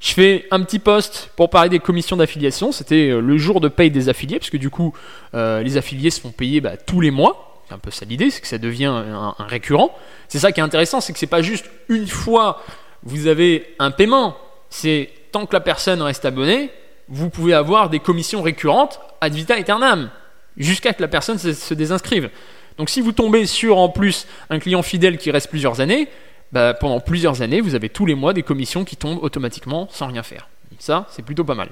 je 0.00 0.12
fais 0.12 0.46
un 0.50 0.62
petit 0.62 0.78
post 0.78 1.30
pour 1.36 1.48
parler 1.48 1.70
des 1.70 1.78
commissions 1.78 2.16
d'affiliation. 2.16 2.72
C'était 2.72 3.10
euh, 3.10 3.20
le 3.20 3.38
jour 3.38 3.60
de 3.60 3.68
paye 3.68 3.90
des 3.90 4.08
affiliés, 4.08 4.38
parce 4.38 4.50
que 4.50 4.56
du 4.56 4.70
coup, 4.70 4.94
euh, 5.34 5.62
les 5.62 5.76
affiliés 5.76 6.10
se 6.10 6.20
font 6.20 6.30
payer 6.30 6.60
bah, 6.60 6.76
tous 6.76 7.00
les 7.00 7.10
mois. 7.10 7.45
C'est 7.66 7.74
un 7.74 7.78
peu 7.78 7.90
ça 7.90 8.04
l'idée, 8.04 8.30
c'est 8.30 8.40
que 8.40 8.46
ça 8.46 8.58
devient 8.58 8.86
un, 8.86 9.34
récurrent. 9.38 9.96
C'est 10.28 10.38
ça 10.38 10.52
qui 10.52 10.60
est 10.60 10.62
intéressant, 10.62 11.00
c'est 11.00 11.12
que 11.12 11.18
c'est 11.18 11.26
pas 11.26 11.42
juste 11.42 11.66
une 11.88 12.06
fois 12.06 12.62
vous 13.02 13.26
avez 13.28 13.74
un 13.78 13.90
paiement, 13.90 14.36
c'est 14.68 15.10
tant 15.32 15.46
que 15.46 15.52
la 15.52 15.60
personne 15.60 16.02
reste 16.02 16.24
abonnée, 16.24 16.70
vous 17.08 17.30
pouvez 17.30 17.54
avoir 17.54 17.88
des 17.88 18.00
commissions 18.00 18.42
récurrentes 18.42 19.00
ad 19.20 19.32
vita 19.32 19.54
aeternam, 19.54 20.10
jusqu'à 20.56 20.92
que 20.92 21.02
la 21.02 21.08
personne 21.08 21.38
se, 21.38 21.74
désinscrive. 21.74 22.30
Donc 22.78 22.90
si 22.90 23.00
vous 23.00 23.12
tombez 23.12 23.46
sur 23.46 23.78
en 23.78 23.88
plus 23.88 24.26
un 24.50 24.58
client 24.58 24.82
fidèle 24.82 25.18
qui 25.18 25.30
reste 25.30 25.48
plusieurs 25.48 25.80
années, 25.80 26.08
bah, 26.52 26.74
pendant 26.74 27.00
plusieurs 27.00 27.42
années, 27.42 27.60
vous 27.60 27.74
avez 27.74 27.88
tous 27.88 28.06
les 28.06 28.14
mois 28.14 28.32
des 28.32 28.42
commissions 28.42 28.84
qui 28.84 28.96
tombent 28.96 29.22
automatiquement 29.22 29.88
sans 29.90 30.08
rien 30.08 30.22
faire. 30.22 30.48
Ça, 30.78 31.06
c'est 31.10 31.24
plutôt 31.24 31.44
pas 31.44 31.54
mal. 31.54 31.70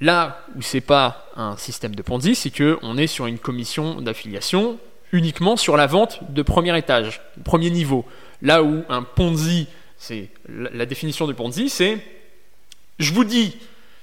Là 0.00 0.44
où 0.56 0.62
c'est 0.62 0.80
pas 0.80 1.26
un 1.36 1.56
système 1.56 1.94
de 1.94 2.02
Ponzi, 2.02 2.34
c'est 2.34 2.50
que 2.50 2.78
on 2.82 2.96
est 2.96 3.06
sur 3.08 3.26
une 3.26 3.38
commission 3.38 4.00
d'affiliation 4.00 4.78
uniquement 5.12 5.56
sur 5.56 5.76
la 5.76 5.86
vente 5.86 6.20
de 6.32 6.42
premier 6.42 6.76
étage, 6.78 7.20
premier 7.44 7.70
niveau. 7.70 8.04
Là 8.42 8.62
où 8.62 8.84
un 8.88 9.02
Ponzi, 9.02 9.66
c'est 9.96 10.28
la 10.48 10.86
définition 10.86 11.26
de 11.26 11.32
Ponzi, 11.32 11.68
c'est 11.68 11.98
je 12.98 13.12
vous 13.12 13.24
dis, 13.24 13.56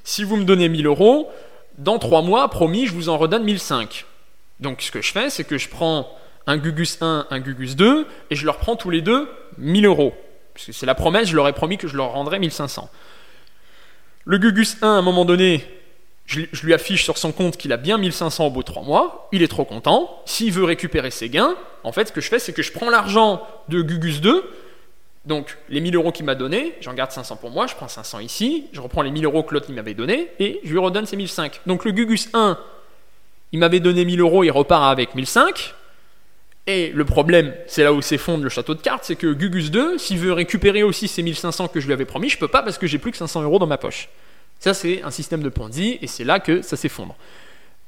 si 0.03 0.23
vous 0.23 0.37
me 0.37 0.45
donnez 0.45 0.69
1000 0.69 0.85
euros, 0.85 1.29
dans 1.77 1.99
3 1.99 2.21
mois, 2.21 2.49
promis, 2.49 2.87
je 2.87 2.93
vous 2.93 3.09
en 3.09 3.17
redonne 3.17 3.43
1005. 3.43 4.05
Donc 4.59 4.81
ce 4.81 4.91
que 4.91 5.01
je 5.01 5.11
fais, 5.11 5.29
c'est 5.29 5.43
que 5.43 5.57
je 5.57 5.69
prends 5.69 6.09
un 6.47 6.57
Gugus 6.57 6.97
1, 7.01 7.27
un 7.29 7.39
Gugus 7.39 7.75
2, 7.75 8.07
et 8.29 8.35
je 8.35 8.45
leur 8.45 8.57
prends 8.57 8.75
tous 8.75 8.89
les 8.89 9.01
deux 9.01 9.29
1000 9.57 9.85
euros. 9.85 10.13
Parce 10.53 10.67
que 10.67 10.71
c'est 10.71 10.85
la 10.85 10.95
promesse, 10.95 11.27
je 11.27 11.35
leur 11.35 11.47
ai 11.47 11.53
promis 11.53 11.77
que 11.77 11.87
je 11.87 11.97
leur 11.97 12.11
rendrais 12.11 12.39
1500. 12.39 12.89
Le 14.23 14.37
Gugus 14.37 14.77
1, 14.81 14.87
à 14.87 14.91
un 14.91 15.01
moment 15.01 15.25
donné, 15.25 15.65
je, 16.25 16.41
lui 16.63 16.73
affiche 16.73 17.03
sur 17.03 17.17
son 17.17 17.31
compte 17.31 17.57
qu'il 17.57 17.71
a 17.71 17.77
bien 17.77 17.97
1500 17.97 18.47
au 18.47 18.49
bout 18.49 18.61
de 18.61 18.67
3 18.67 18.83
mois, 18.83 19.29
il 19.31 19.43
est 19.43 19.47
trop 19.47 19.65
content. 19.65 20.21
S'il 20.25 20.51
veut 20.51 20.63
récupérer 20.63 21.11
ses 21.11 21.29
gains, 21.29 21.55
en 21.83 21.91
fait, 21.91 22.07
ce 22.07 22.11
que 22.11 22.21
je 22.21 22.29
fais, 22.29 22.39
c'est 22.39 22.53
que 22.53 22.63
je 22.63 22.71
prends 22.71 22.89
l'argent 22.89 23.45
de 23.69 23.81
Gugus 23.81 24.21
2, 24.21 24.43
donc 25.25 25.57
les 25.69 25.81
1000 25.81 25.95
euros 25.95 26.11
qu'il 26.11 26.25
m'a 26.25 26.35
donné, 26.35 26.75
j'en 26.81 26.93
garde 26.93 27.11
500 27.11 27.37
pour 27.37 27.51
moi, 27.51 27.67
je 27.67 27.75
prends 27.75 27.87
500 27.87 28.19
ici, 28.19 28.67
je 28.73 28.81
reprends 28.81 29.01
les 29.01 29.11
1000 29.11 29.25
euros 29.25 29.43
que 29.43 29.53
l'autre 29.53 29.71
m'avait 29.71 29.93
donné, 29.93 30.29
et 30.39 30.61
je 30.63 30.71
lui 30.71 30.79
redonne 30.79 31.05
ses 31.05 31.15
1005. 31.15 31.61
Donc 31.67 31.85
le 31.85 31.91
Gugus 31.91 32.29
1, 32.33 32.57
il 33.51 33.59
m'avait 33.59 33.79
donné 33.79 34.03
1000 34.03 34.19
euros, 34.19 34.43
il 34.43 34.51
repart 34.51 34.83
avec 34.83 35.15
1005. 35.15 35.73
Et 36.67 36.89
le 36.89 37.05
problème, 37.05 37.53
c'est 37.67 37.83
là 37.83 37.93
où 37.93 38.01
s'effondre 38.01 38.43
le 38.43 38.49
château 38.49 38.73
de 38.73 38.81
cartes, 38.81 39.03
c'est 39.03 39.15
que 39.15 39.31
Gugus 39.31 39.69
2, 39.69 39.99
s'il 39.99 40.17
veut 40.17 40.33
récupérer 40.33 40.81
aussi 40.81 41.07
ses 41.07 41.21
1500 41.21 41.67
que 41.67 41.79
je 41.79 41.85
lui 41.85 41.93
avais 41.93 42.05
promis, 42.05 42.29
je 42.29 42.39
peux 42.39 42.47
pas 42.47 42.63
parce 42.63 42.79
que 42.79 42.87
j'ai 42.87 42.97
plus 42.97 43.11
que 43.11 43.17
500 43.17 43.43
euros 43.43 43.59
dans 43.59 43.67
ma 43.67 43.77
poche. 43.77 44.09
Ça, 44.65 44.73
c'est 44.73 45.03
un 45.03 45.11
système 45.11 45.43
de 45.43 45.49
Ponzi, 45.49 45.99
et 46.01 46.07
c'est 46.07 46.23
là 46.23 46.39
que 46.39 46.63
ça 46.63 46.75
s'effondre. 46.75 47.15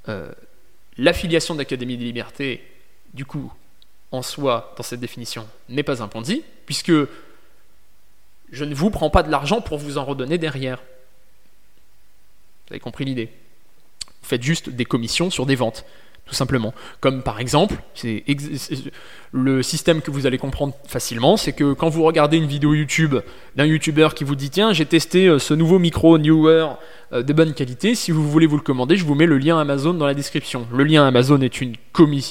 Euh, 0.09 0.31
l'affiliation 0.99 1.55
d'Académie 1.55 1.97
des 1.97 2.05
Libertés, 2.05 2.63
du 3.15 3.25
coup, 3.25 3.51
en 4.11 4.21
soi, 4.21 4.75
dans 4.77 4.83
cette 4.83 4.99
définition, 4.99 5.47
n'est 5.69 5.81
pas 5.81 6.03
un 6.03 6.07
Ponzi, 6.07 6.43
puisque 6.67 6.91
je 8.51 8.63
ne 8.63 8.75
vous 8.75 8.91
prends 8.91 9.09
pas 9.09 9.23
de 9.23 9.31
l'argent 9.31 9.59
pour 9.59 9.79
vous 9.79 9.97
en 9.97 10.05
redonner 10.05 10.37
derrière. 10.37 10.77
Vous 12.67 12.73
avez 12.73 12.79
compris 12.79 13.05
l'idée 13.05 13.31
Vous 14.21 14.27
faites 14.27 14.43
juste 14.43 14.69
des 14.69 14.85
commissions 14.85 15.31
sur 15.31 15.47
des 15.47 15.55
ventes 15.55 15.83
tout 16.27 16.35
simplement. 16.35 16.73
Comme 16.99 17.23
par 17.23 17.39
exemple, 17.39 17.75
c'est 17.95 18.23
le 19.31 19.63
système 19.63 20.01
que 20.01 20.11
vous 20.11 20.25
allez 20.25 20.37
comprendre 20.37 20.73
facilement, 20.85 21.37
c'est 21.37 21.53
que 21.53 21.73
quand 21.73 21.89
vous 21.89 22.03
regardez 22.03 22.37
une 22.37 22.45
vidéo 22.45 22.73
YouTube 22.73 23.15
d'un 23.55 23.65
YouTuber 23.65 24.09
qui 24.15 24.23
vous 24.23 24.35
dit 24.35 24.49
tiens 24.49 24.73
j'ai 24.73 24.85
testé 24.85 25.27
euh, 25.27 25.39
ce 25.39 25.53
nouveau 25.53 25.79
micro 25.79 26.17
Newer 26.17 26.67
euh, 27.13 27.23
de 27.23 27.33
bonne 27.33 27.53
qualité, 27.53 27.95
si 27.95 28.11
vous 28.11 28.29
voulez 28.29 28.45
vous 28.45 28.57
le 28.57 28.61
commander, 28.61 28.97
je 28.97 29.05
vous 29.05 29.15
mets 29.15 29.25
le 29.25 29.37
lien 29.37 29.59
Amazon 29.59 29.93
dans 29.93 30.05
la 30.05 30.13
description. 30.13 30.67
Le 30.73 30.83
lien 30.83 31.07
Amazon 31.07 31.41
est, 31.41 31.61
une 31.61 31.75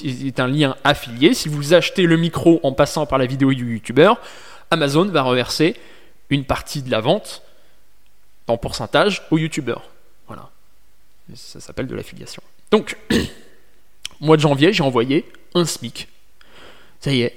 est 0.05 0.41
un 0.41 0.47
lien 0.47 0.77
affilié. 0.85 1.35
Si 1.35 1.49
vous 1.49 1.75
achetez 1.75 2.03
le 2.03 2.17
micro 2.17 2.61
en 2.63 2.73
passant 2.73 3.07
par 3.07 3.19
la 3.19 3.27
vidéo 3.27 3.53
du 3.53 3.75
YouTuber, 3.75 4.13
Amazon 4.71 5.07
va 5.07 5.23
reverser 5.23 5.77
une 6.29 6.45
partie 6.45 6.83
de 6.83 6.91
la 6.91 7.01
vente 7.01 7.43
en 8.47 8.59
pourcentage 8.59 9.23
au 9.31 9.39
YouTuber. 9.39 9.77
Voilà. 10.27 10.51
Ça 11.35 11.61
s'appelle 11.61 11.87
de 11.87 11.95
l'affiliation. 11.95 12.43
Donc 12.71 12.97
mois 14.21 14.37
de 14.37 14.43
janvier, 14.43 14.73
j'ai 14.73 14.83
envoyé 14.83 15.25
un 15.55 15.65
SMIC. 15.65 16.09
Ça 17.01 17.13
y 17.13 17.23
est, 17.23 17.37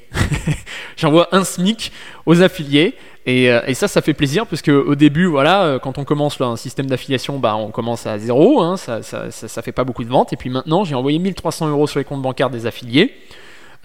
j'envoie 0.97 1.27
un 1.31 1.43
SMIC 1.43 1.91
aux 2.26 2.41
affiliés. 2.41 2.95
Euh, 3.27 3.61
et, 3.68 3.73
ça, 3.73 3.88
ça 3.88 4.01
fait 4.01 4.14
plaisir 4.14 4.47
parce 4.47 4.61
qu'au 4.61 4.95
début, 4.95 5.26
voilà, 5.26 5.64
euh, 5.64 5.80
quand 5.80 5.97
on 5.97 6.03
commence 6.03 6.39
un 6.41 6.56
système 6.56 6.88
d'affiliation, 6.88 7.38
bah, 7.38 7.56
on 7.56 7.69
commence 7.69 8.07
à 8.07 8.18
zéro, 8.18 8.61
hein, 8.61 8.77
ça, 8.77 9.03
ça, 9.03 9.30
ça, 9.30 9.61
fait 9.61 9.72
pas 9.72 9.84
beaucoup 9.84 10.03
de 10.03 10.10
ventes. 10.10 10.34
Et 10.34 10.38
puis 10.38 10.49
maintenant, 10.49 10.84
j'ai 10.84 10.95
envoyé 10.95 11.19
1300 11.19 11.68
euros 11.69 11.85
sur 11.85 11.99
les 11.99 12.06
comptes 12.06 12.22
bancaires 12.22 12.49
des 12.49 12.65
affiliés. 12.65 13.14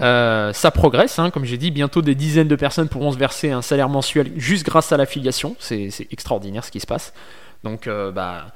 Euh, 0.00 0.52
ça 0.52 0.70
progresse, 0.70 1.18
hein, 1.18 1.30
comme 1.30 1.44
j'ai 1.44 1.58
dit, 1.58 1.70
bientôt 1.70 2.00
des 2.00 2.14
dizaines 2.14 2.48
de 2.48 2.56
personnes 2.56 2.88
pourront 2.88 3.12
se 3.12 3.18
verser 3.18 3.50
un 3.50 3.62
salaire 3.62 3.88
mensuel 3.88 4.32
juste 4.36 4.64
grâce 4.64 4.92
à 4.92 4.96
l'affiliation. 4.96 5.56
C'est 5.58 5.90
extraordinaire 6.10 6.64
ce 6.64 6.70
qui 6.70 6.80
se 6.80 6.86
passe. 6.86 7.12
Donc, 7.64 7.88
bah, 8.14 8.46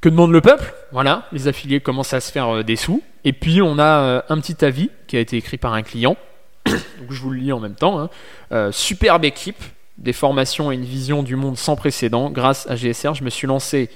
que 0.00 0.08
demande 0.08 0.32
le 0.32 0.40
peuple? 0.40 0.72
Voilà, 0.92 1.26
les 1.32 1.48
affiliés 1.48 1.80
commencent 1.80 2.14
à 2.14 2.20
se 2.20 2.30
faire 2.30 2.48
euh, 2.48 2.62
des 2.62 2.76
sous. 2.76 3.02
Et 3.24 3.32
puis 3.32 3.60
on 3.62 3.78
a 3.78 4.00
euh, 4.00 4.22
un 4.28 4.40
petit 4.40 4.64
avis 4.64 4.90
qui 5.06 5.16
a 5.16 5.20
été 5.20 5.36
écrit 5.36 5.56
par 5.56 5.74
un 5.74 5.82
client. 5.82 6.16
Donc 6.66 7.10
je 7.10 7.20
vous 7.20 7.30
le 7.30 7.38
lis 7.38 7.52
en 7.52 7.60
même 7.60 7.74
temps. 7.74 7.98
Hein. 7.98 8.10
Euh, 8.52 8.72
superbe 8.72 9.24
équipe, 9.24 9.62
des 9.96 10.12
formations 10.12 10.70
et 10.70 10.76
une 10.76 10.84
vision 10.84 11.22
du 11.22 11.36
monde 11.36 11.58
sans 11.58 11.76
précédent. 11.76 12.30
Grâce 12.30 12.68
à 12.68 12.76
GSR, 12.76 13.14
je 13.14 13.24
me 13.24 13.30
suis 13.30 13.46
lancé. 13.46 13.90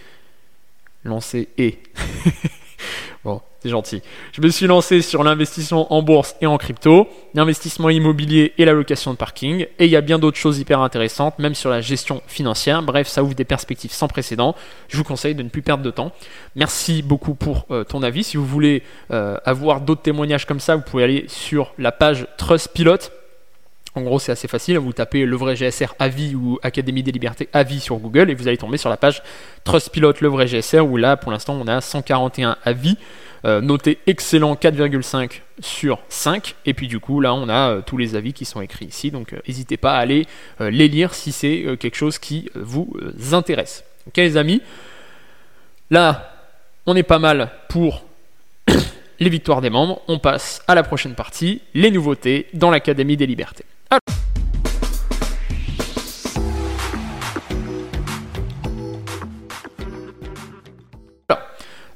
Lancé 1.05 1.49
et. 1.59 1.79
Bon, 3.25 3.41
c'est 3.61 3.69
gentil. 3.69 4.03
Je 4.33 4.41
me 4.41 4.49
suis 4.49 4.67
lancé 4.67 5.01
sur 5.01 5.23
l'investissement 5.23 5.93
en 5.95 6.03
bourse 6.03 6.35
et 6.41 6.47
en 6.47 6.59
crypto, 6.59 7.07
l'investissement 7.35 7.89
immobilier 7.89 8.53
et 8.59 8.65
la 8.65 8.73
location 8.73 9.13
de 9.13 9.17
parking. 9.17 9.67
Et 9.79 9.85
il 9.85 9.91
y 9.91 9.97
a 9.97 10.01
bien 10.01 10.19
d'autres 10.19 10.39
choses 10.39 10.59
hyper 10.59 10.81
intéressantes, 10.81 11.39
même 11.39 11.55
sur 11.55 11.71
la 11.71 11.81
gestion 11.81 12.21
financière. 12.27 12.83
Bref, 12.83 13.07
ça 13.07 13.23
ouvre 13.23 13.35
des 13.35 13.45
perspectives 13.45 13.93
sans 13.93 14.09
précédent. 14.09 14.57
Je 14.89 14.97
vous 14.97 15.05
conseille 15.05 15.37
de 15.37 15.43
ne 15.45 15.49
plus 15.49 15.63
perdre 15.63 15.85
de 15.85 15.91
temps. 15.93 16.11
Merci 16.57 17.03
beaucoup 17.03 17.35
pour 17.35 17.67
euh, 17.71 17.85
ton 17.85 18.03
avis. 18.03 18.25
Si 18.25 18.37
vous 18.37 18.47
voulez 18.47 18.83
euh, 19.13 19.37
avoir 19.45 19.81
d'autres 19.81 20.03
témoignages 20.03 20.45
comme 20.45 20.61
ça, 20.61 20.75
vous 20.75 20.83
pouvez 20.83 21.05
aller 21.05 21.25
sur 21.29 21.75
la 21.79 21.93
page 21.93 22.27
Trustpilot. 22.39 23.22
En 23.95 24.01
gros, 24.01 24.19
c'est 24.19 24.33
assez 24.33 24.49
facile. 24.49 24.79
Vous 24.79 24.93
tapez 24.93 25.27
le 25.27 25.37
vrai 25.37 25.55
GSR 25.55 25.95
avis 25.99 26.35
ou 26.35 26.59
Académie 26.63 27.03
des 27.03 27.13
libertés 27.13 27.49
avis 27.53 27.79
sur 27.79 27.97
Google 27.97 28.31
et 28.31 28.35
vous 28.35 28.49
allez 28.49 28.57
tomber 28.57 28.79
sur 28.79 28.89
la 28.89 28.97
page 28.97 29.23
Trustpilot 29.65 30.15
le 30.21 30.29
vrai 30.29 30.47
GSR 30.47 30.81
où 30.81 30.97
là, 30.97 31.17
pour 31.17 31.31
l'instant, 31.31 31.55
on 31.61 31.67
a 31.67 31.81
141 31.81 32.57
avis. 32.65 32.97
Euh, 33.45 33.77
excellent 34.07 34.55
4,5 34.55 35.41
sur 35.59 35.99
5 36.09 36.55
et 36.65 36.75
puis 36.75 36.87
du 36.87 37.01
coup 37.01 37.21
là 37.21 37.35
on 37.35 37.49
a 37.49 37.71
euh, 37.71 37.81
tous 37.85 37.97
les 37.97 38.15
avis 38.15 38.33
qui 38.33 38.45
sont 38.45 38.61
écrits 38.61 38.85
ici. 38.85 39.11
Donc 39.11 39.33
euh, 39.33 39.41
n'hésitez 39.49 39.77
pas 39.77 39.97
à 39.97 39.99
aller 39.99 40.29
les 40.61 40.87
lire 40.87 41.13
si 41.13 41.33
c'est 41.33 41.77
quelque 41.81 41.97
chose 41.97 42.21
qui 42.21 42.51
vous 42.55 42.95
intéresse. 43.33 43.83
Ok 44.07 44.19
les 44.19 44.37
amis? 44.37 44.63
Là 45.91 46.33
on 46.87 46.95
est 46.95 47.03
pas 47.03 47.19
mal 47.19 47.51
pour 47.69 48.05
les 49.19 49.29
victoires 49.29 49.61
des 49.61 49.71
membres. 49.71 50.03
On 50.07 50.21
passe 50.21 50.63
à 50.69 50.77
la 50.77 50.85
prochaine 50.85 51.17
partie. 51.17 51.63
Les 51.75 51.91
nouveautés 51.91 52.47
dans 52.55 52.71
l'Académie 52.71 53.17
des 53.17 53.27
libertés 53.27 53.65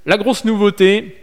La 0.07 0.19
grosse 0.19 0.45
nouveauté 0.45 1.17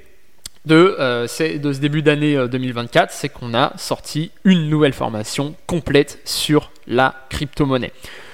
de, 0.65 0.75
euh, 0.99 1.25
ce 1.25 1.79
début 1.79 2.01
d'année 2.01 2.35
2024, 2.49 3.03
euh, 3.03 3.07
c'est 3.11 3.29
qu'on 3.29 3.53
a 3.53 3.71
sorti 3.77 4.31
une 4.43 4.69
nouvelle 4.69 4.91
formation 4.91 5.55
complète 5.67 6.19
sur 6.25 6.69
la 6.85 7.15
crypto-monnaie. 7.29 7.93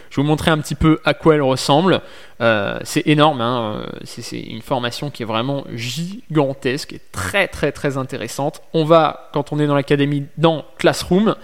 Je 0.09 0.15
vais 0.15 0.23
vous 0.23 0.27
montrer 0.27 0.49
un 0.49 0.57
petit 0.57 0.73
peu 0.73 0.99
à 1.05 1.13
quoi 1.13 1.35
elle 1.35 1.43
ressemble. 1.43 2.01
Euh, 2.41 2.79
c'est 2.83 3.05
énorme, 3.05 3.41
hein, 3.41 3.85
c'est 4.05 4.39
une 4.39 4.63
formation 4.63 5.11
qui 5.11 5.21
est 5.21 5.25
vraiment 5.25 5.65
gigantesque 5.75 6.93
et 6.93 7.01
très 7.11 7.47
très 7.47 7.71
très 7.71 7.97
intéressante. 7.97 8.63
On 8.73 8.85
va, 8.85 9.29
quand 9.33 9.53
on 9.53 9.59
est 9.59 9.67
dans 9.67 9.75
l'académie, 9.75 10.25
dans 10.39 10.65
Classroom, 10.79 11.35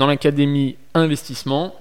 dans 0.00 0.06
l'académie 0.06 0.76
investissement, 0.94 1.74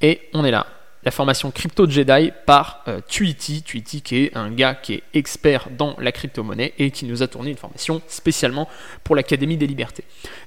et 0.00 0.22
on 0.32 0.46
est 0.46 0.50
là 0.50 0.66
la 1.04 1.10
formation 1.10 1.50
Crypto 1.50 1.86
Jedi 1.86 2.32
par 2.46 2.82
euh, 2.88 3.00
Tuiti. 3.06 3.62
Tuiti 3.62 4.00
qui 4.00 4.24
est 4.24 4.36
un 4.36 4.50
gars 4.50 4.74
qui 4.74 4.94
est 4.94 5.02
expert 5.12 5.68
dans 5.76 5.94
la 5.98 6.12
crypto-monnaie 6.12 6.72
et 6.78 6.90
qui 6.90 7.04
nous 7.04 7.22
a 7.22 7.26
tourné 7.26 7.50
une 7.50 7.58
formation 7.58 8.00
spécialement 8.08 8.66
pour 9.02 9.14
l'Académie 9.14 9.58
des 9.58 9.66
Libertés. 9.66 10.04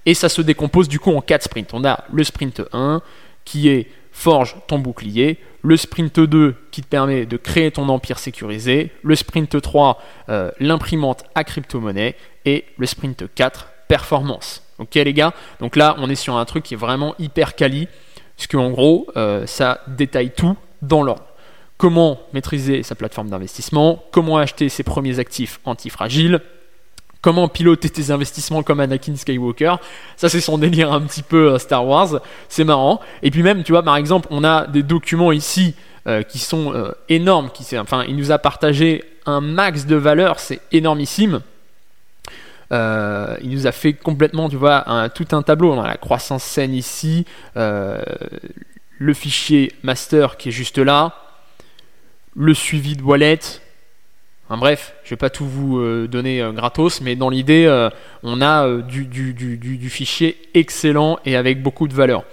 Et 0.07 0.15
ça 0.15 0.29
se 0.29 0.41
décompose 0.41 0.87
du 0.87 0.99
coup 0.99 1.11
en 1.11 1.21
quatre 1.21 1.43
sprints. 1.43 1.75
On 1.75 1.85
a 1.85 2.05
le 2.11 2.23
sprint 2.23 2.63
1 2.73 3.03
qui 3.45 3.69
est 3.69 3.91
forge 4.11 4.55
ton 4.65 4.79
bouclier, 4.79 5.37
le 5.61 5.77
sprint 5.77 6.19
2 6.19 6.55
qui 6.71 6.81
te 6.81 6.87
permet 6.87 7.27
de 7.27 7.37
créer 7.37 7.69
ton 7.69 7.87
empire 7.89 8.17
sécurisé, 8.17 8.89
le 9.03 9.13
sprint 9.13 9.61
3 9.61 10.01
euh, 10.29 10.49
l'imprimante 10.59 11.23
à 11.35 11.43
crypto-monnaie 11.43 12.15
et 12.45 12.65
le 12.77 12.87
sprint 12.87 13.25
4 13.35 13.67
performance. 13.87 14.66
Ok 14.79 14.95
les 14.95 15.13
gars 15.13 15.33
Donc 15.59 15.75
là 15.75 15.95
on 15.99 16.09
est 16.09 16.15
sur 16.15 16.37
un 16.37 16.45
truc 16.45 16.63
qui 16.63 16.73
est 16.73 16.77
vraiment 16.77 17.15
hyper 17.19 17.55
quali 17.55 17.87
puisque 18.37 18.55
en 18.55 18.69
gros, 18.69 19.07
euh, 19.17 19.45
ça 19.45 19.81
détaille 19.87 20.31
tout 20.31 20.55
dans 20.81 21.03
l'ordre. 21.03 21.25
Comment 21.77 22.19
maîtriser 22.33 22.83
sa 22.83 22.95
plateforme 22.95 23.29
d'investissement, 23.29 24.03
comment 24.11 24.37
acheter 24.37 24.69
ses 24.69 24.83
premiers 24.83 25.19
actifs 25.19 25.59
antifragiles, 25.65 26.39
comment 27.21 27.49
piloter 27.49 27.89
tes 27.89 28.11
investissements 28.11 28.63
comme 28.63 28.79
Anakin 28.79 29.15
Skywalker. 29.15 29.75
Ça, 30.15 30.29
c'est 30.29 30.39
son 30.39 30.57
délire 30.57 30.93
un 30.93 31.01
petit 31.01 31.23
peu 31.23 31.53
euh, 31.53 31.59
Star 31.59 31.85
Wars. 31.85 32.21
C'est 32.47 32.63
marrant. 32.63 33.01
Et 33.21 33.31
puis 33.31 33.43
même, 33.43 33.63
tu 33.63 33.73
vois, 33.73 33.83
par 33.83 33.97
exemple, 33.97 34.27
on 34.31 34.43
a 34.43 34.67
des 34.67 34.83
documents 34.83 35.31
ici 35.31 35.75
euh, 36.07 36.21
qui 36.21 36.39
sont 36.39 36.93
énormes. 37.09 37.49
Qui, 37.51 37.77
enfin, 37.77 38.05
il 38.07 38.15
nous 38.15 38.31
a 38.31 38.37
partagé 38.37 39.03
un 39.25 39.41
max 39.41 39.85
de 39.85 39.95
valeur. 39.95 40.39
C'est 40.39 40.61
énormissime. 40.71 41.41
Euh, 42.71 43.37
il 43.41 43.51
nous 43.51 43.67
a 43.67 43.71
fait 43.71 43.93
complètement, 43.93 44.49
tu 44.49 44.55
vois, 44.55 45.09
tout 45.13 45.27
un 45.31 45.41
tableau. 45.41 45.73
On 45.73 45.81
a 45.81 45.87
la 45.87 45.97
croissance 45.97 46.43
saine 46.43 46.73
ici, 46.73 47.25
euh, 47.55 48.01
le 48.97 49.13
fichier 49.13 49.73
master 49.83 50.37
qui 50.37 50.49
est 50.49 50.51
juste 50.51 50.77
là, 50.77 51.15
le 52.35 52.53
suivi 52.53 52.95
de 52.95 53.03
wallet. 53.03 53.39
Bref, 54.49 54.93
je 55.03 55.09
vais 55.09 55.17
pas 55.17 55.29
tout 55.29 55.45
vous 55.45 55.77
euh, 55.79 56.07
donner 56.07 56.49
gratos, 56.53 57.01
mais 57.01 57.17
dans 57.17 57.29
l'idée, 57.29 57.67
on 58.23 58.41
a 58.41 58.81
du, 58.81 59.05
du, 59.05 59.89
fichier 59.89 60.37
excellent 60.53 61.19
et 61.25 61.35
avec 61.35 61.61
beaucoup 61.61 61.87
de 61.87 61.93
valeur. 61.93 62.23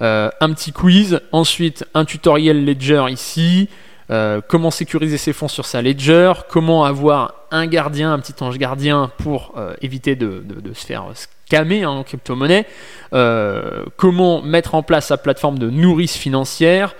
un 0.00 0.52
petit 0.52 0.72
quiz, 0.72 1.20
ensuite 1.32 1.84
un 1.94 2.04
tutoriel 2.04 2.64
Ledger 2.64 3.04
ici, 3.10 3.68
euh, 4.10 4.40
comment 4.46 4.72
sécuriser 4.72 5.18
ses 5.18 5.32
fonds 5.32 5.48
sur 5.48 5.66
sa 5.66 5.82
ledger, 5.82 6.32
comment 6.48 6.84
avoir 6.84 7.34
un 7.52 7.66
gardien, 7.66 8.12
un 8.12 8.18
petit 8.18 8.34
ange 8.42 8.58
gardien 8.58 9.12
pour 9.18 9.54
euh, 9.56 9.74
éviter 9.82 10.16
de, 10.16 10.42
se 10.74 10.84
faire 10.84 11.04
scammer 11.14 11.86
en 11.86 12.02
crypto-monnaie, 12.02 12.66
euh, 13.12 13.84
comment 13.96 14.42
mettre 14.42 14.74
en 14.74 14.82
place 14.82 15.06
sa 15.06 15.16
plateforme 15.16 15.58
de 15.58 15.70
nourrice 15.70 16.16
financière, 16.16 16.94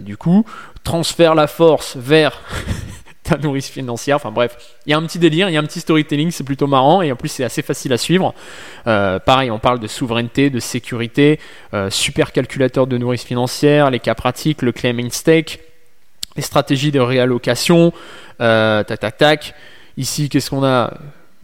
du 0.00 0.16
coup, 0.16 0.44
transfère 0.82 1.36
la 1.36 1.46
force 1.46 1.96
vers 1.96 2.40
ta 3.22 3.38
nourrice 3.38 3.70
financière, 3.70 4.16
enfin 4.16 4.32
bref, 4.32 4.56
il 4.86 4.90
y 4.90 4.92
a 4.92 4.96
un 4.96 5.02
petit 5.02 5.20
délire, 5.20 5.48
il 5.48 5.52
y 5.52 5.56
a 5.56 5.60
un 5.60 5.64
petit 5.64 5.78
storytelling, 5.78 6.32
c'est 6.32 6.42
plutôt 6.42 6.66
marrant 6.66 7.00
et 7.00 7.12
en 7.12 7.14
plus 7.14 7.28
c'est 7.28 7.44
assez 7.44 7.62
facile 7.62 7.92
à 7.92 7.96
suivre. 7.96 8.34
pareil, 8.84 9.52
on 9.52 9.60
parle 9.60 9.78
de 9.78 9.86
souveraineté, 9.86 10.50
de 10.50 10.58
sécurité, 10.58 11.38
super 11.90 12.32
calculateur 12.32 12.88
de 12.88 12.98
nourrice 12.98 13.22
financière, 13.22 13.92
les 13.92 14.00
cas 14.00 14.16
pratiques, 14.16 14.62
le 14.62 14.72
claiming 14.72 15.12
stake 15.12 15.60
les 16.36 16.42
stratégies 16.42 16.90
de 16.90 17.00
réallocation, 17.00 17.92
euh, 18.40 18.82
tac 18.82 19.00
tac 19.00 19.16
tac. 19.16 19.54
Ici, 19.96 20.28
qu'est-ce 20.28 20.50
qu'on 20.50 20.64
a? 20.64 20.92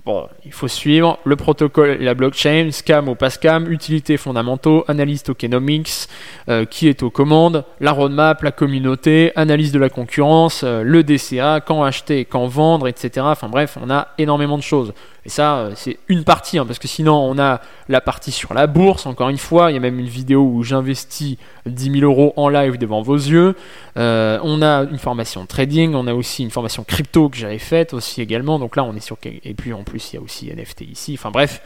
Bon, 0.06 0.26
il 0.46 0.52
faut 0.52 0.68
suivre 0.68 1.18
le 1.24 1.36
protocole 1.36 1.98
et 2.00 2.04
la 2.04 2.14
blockchain, 2.14 2.70
scam 2.72 3.10
ou 3.10 3.14
pas 3.14 3.28
scam, 3.28 3.70
utilités 3.70 4.16
fondamentaux, 4.16 4.82
analyse 4.88 5.22
tokenomics, 5.22 6.08
euh, 6.48 6.64
qui 6.64 6.88
est 6.88 7.02
aux 7.02 7.10
commandes, 7.10 7.62
la 7.78 7.92
roadmap, 7.92 8.42
la 8.42 8.50
communauté, 8.50 9.32
analyse 9.36 9.70
de 9.70 9.78
la 9.78 9.90
concurrence, 9.90 10.62
euh, 10.64 10.82
le 10.82 11.02
DCA, 11.02 11.60
quand 11.60 11.82
acheter, 11.82 12.24
quand 12.24 12.46
vendre, 12.46 12.88
etc. 12.88 13.26
Enfin 13.28 13.50
bref, 13.50 13.76
on 13.84 13.90
a 13.90 14.08
énormément 14.16 14.56
de 14.56 14.62
choses. 14.62 14.94
Et 15.28 15.30
ça, 15.30 15.58
euh, 15.58 15.72
c'est 15.76 15.98
une 16.08 16.24
partie, 16.24 16.56
hein, 16.56 16.64
parce 16.64 16.78
que 16.78 16.88
sinon, 16.88 17.12
on 17.16 17.38
a 17.38 17.60
la 17.90 18.00
partie 18.00 18.32
sur 18.32 18.54
la 18.54 18.66
bourse. 18.66 19.04
Encore 19.04 19.28
une 19.28 19.36
fois, 19.36 19.70
il 19.70 19.74
y 19.74 19.76
a 19.76 19.80
même 19.80 19.98
une 19.98 20.06
vidéo 20.06 20.40
où 20.40 20.62
j'investis 20.62 21.36
10 21.66 22.00
000 22.00 22.10
euros 22.10 22.32
en 22.36 22.48
live 22.48 22.78
devant 22.78 23.02
vos 23.02 23.14
yeux. 23.14 23.54
Euh, 23.98 24.38
on 24.42 24.62
a 24.62 24.84
une 24.84 24.96
formation 24.96 25.44
trading, 25.44 25.94
on 25.94 26.06
a 26.06 26.14
aussi 26.14 26.44
une 26.44 26.50
formation 26.50 26.82
crypto 26.82 27.28
que 27.28 27.36
j'avais 27.36 27.58
faite 27.58 27.92
aussi 27.92 28.22
également. 28.22 28.58
Donc 28.58 28.74
là, 28.74 28.84
on 28.84 28.96
est 28.96 29.00
sur. 29.00 29.18
Et 29.22 29.52
puis 29.52 29.74
en 29.74 29.82
plus, 29.82 30.14
il 30.14 30.16
y 30.16 30.18
a 30.18 30.22
aussi 30.22 30.50
NFT 30.50 30.80
ici. 30.90 31.16
Enfin 31.18 31.30
bref, 31.30 31.60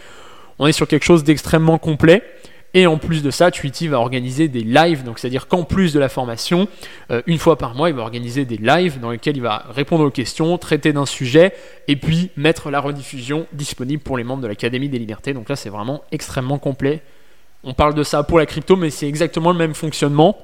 on 0.59 0.67
est 0.67 0.73
sur 0.73 0.89
quelque 0.89 1.05
chose 1.05 1.23
d'extrêmement 1.23 1.79
complet. 1.79 2.25
Et 2.75 2.87
en 2.87 2.97
plus 2.97 3.23
de 3.23 3.31
ça, 3.31 3.51
Tweety 3.51 3.89
va 3.89 3.99
organiser 3.99 4.49
des 4.49 4.65
lives, 4.65 5.05
donc 5.05 5.19
c'est-à-dire 5.19 5.47
qu'en 5.47 5.65
plus 5.65 5.93
de 5.93 6.01
la 6.01 6.09
formation, 6.09 6.69
euh, 7.11 7.21
une 7.27 7.39
fois 7.39 7.59
par 7.59 7.75
mois, 7.75 7.91
il 7.91 7.95
va 7.95 8.03
organiser 8.03 8.47
des 8.47 8.57
lives 8.57 8.99
dans 8.99 9.11
lesquels 9.11 9.37
il 9.37 9.43
va 9.43 9.67
répondre 9.71 10.05
aux 10.05 10.11
questions, 10.11 10.57
traiter 10.57 10.93
d'un 10.95 11.05
sujet, 11.05 11.53
et 11.87 11.97
puis 11.97 12.31
mettre 12.37 12.71
la 12.71 12.81
rediffusion 12.81 13.47
disponible 13.53 14.03
pour 14.03 14.17
les 14.17 14.25
membres 14.25 14.43
de 14.43 14.49
l'Académie 14.49 14.89
des 14.89 14.99
Libertés. 14.99 15.35
Donc 15.35 15.51
là, 15.51 15.57
c'est 15.57 15.69
vraiment 15.69 16.03
extrêmement 16.13 16.59
complet. 16.59 17.03
On 17.63 17.75
parle 17.75 17.95
de 17.95 18.03
ça 18.03 18.23
pour 18.23 18.39
la 18.39 18.47
crypto, 18.47 18.75
mais 18.77 18.89
c'est 18.89 19.07
exactement 19.07 19.53
le 19.53 19.59
même 19.59 19.75
fonctionnement 19.75 20.37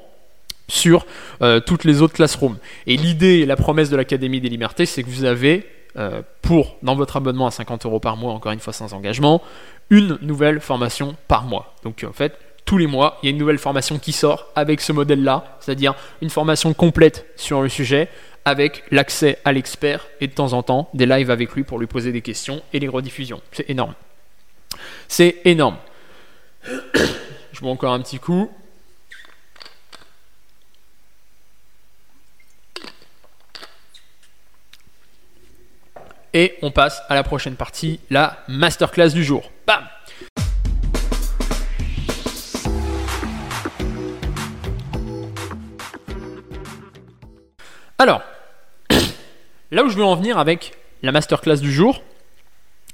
sur 0.68 1.06
euh, 1.40 1.60
toutes 1.60 1.84
les 1.84 2.02
autres 2.02 2.12
classrooms. 2.12 2.59
Et 2.86 2.98
l'idée 2.98 3.38
et 3.38 3.46
la 3.46 3.56
promesse 3.56 3.88
de 3.88 3.96
l'Académie 3.96 4.40
des 4.40 4.50
Libertés, 4.50 4.84
c'est 4.84 5.02
que 5.02 5.09
vous 5.09 5.24
avez 5.24 5.66
euh, 5.98 6.22
pour, 6.42 6.76
dans 6.82 6.94
votre 6.94 7.16
abonnement 7.16 7.46
à 7.46 7.50
50 7.50 7.84
euros 7.86 8.00
par 8.00 8.16
mois, 8.16 8.32
encore 8.32 8.52
une 8.52 8.60
fois 8.60 8.72
sans 8.72 8.94
engagement, 8.94 9.42
une 9.90 10.18
nouvelle 10.22 10.60
formation 10.60 11.16
par 11.26 11.44
mois. 11.44 11.74
Donc 11.82 12.04
en 12.08 12.12
fait, 12.12 12.38
tous 12.64 12.78
les 12.78 12.86
mois, 12.86 13.18
il 13.22 13.26
y 13.26 13.28
a 13.28 13.30
une 13.30 13.38
nouvelle 13.38 13.58
formation 13.58 13.98
qui 13.98 14.12
sort 14.12 14.46
avec 14.54 14.80
ce 14.80 14.92
modèle-là, 14.92 15.56
c'est-à-dire 15.60 15.94
une 16.20 16.30
formation 16.30 16.74
complète 16.74 17.26
sur 17.36 17.62
le 17.62 17.68
sujet, 17.68 18.08
avec 18.44 18.84
l'accès 18.90 19.38
à 19.44 19.52
l'expert 19.52 20.06
et 20.20 20.26
de 20.26 20.32
temps 20.32 20.52
en 20.52 20.62
temps 20.62 20.88
des 20.94 21.06
lives 21.06 21.30
avec 21.30 21.52
lui 21.52 21.64
pour 21.64 21.78
lui 21.78 21.86
poser 21.86 22.12
des 22.12 22.22
questions 22.22 22.62
et 22.72 22.78
les 22.78 22.88
rediffusions. 22.88 23.40
C'est 23.52 23.68
énorme. 23.68 23.94
C'est 25.08 25.36
énorme. 25.44 25.76
Je 26.64 27.60
bois 27.60 27.70
encore 27.70 27.92
un 27.92 28.00
petit 28.00 28.18
coup. 28.18 28.50
Et 36.34 36.59
on 36.62 36.70
passe 36.70 37.02
à 37.09 37.14
la 37.14 37.22
prochaine 37.22 37.55
partie, 37.55 38.00
la 38.10 38.38
masterclass 38.48 39.10
du 39.10 39.24
jour. 39.24 39.50
Bam 39.66 39.84
Alors, 47.98 48.22
là 49.70 49.82
où 49.84 49.88
je 49.88 49.96
veux 49.96 50.05
en 50.05 50.14
venir 50.14 50.38
avec 50.38 50.74
la 51.02 51.12
masterclass 51.12 51.56
du 51.56 51.72
jour, 51.72 52.02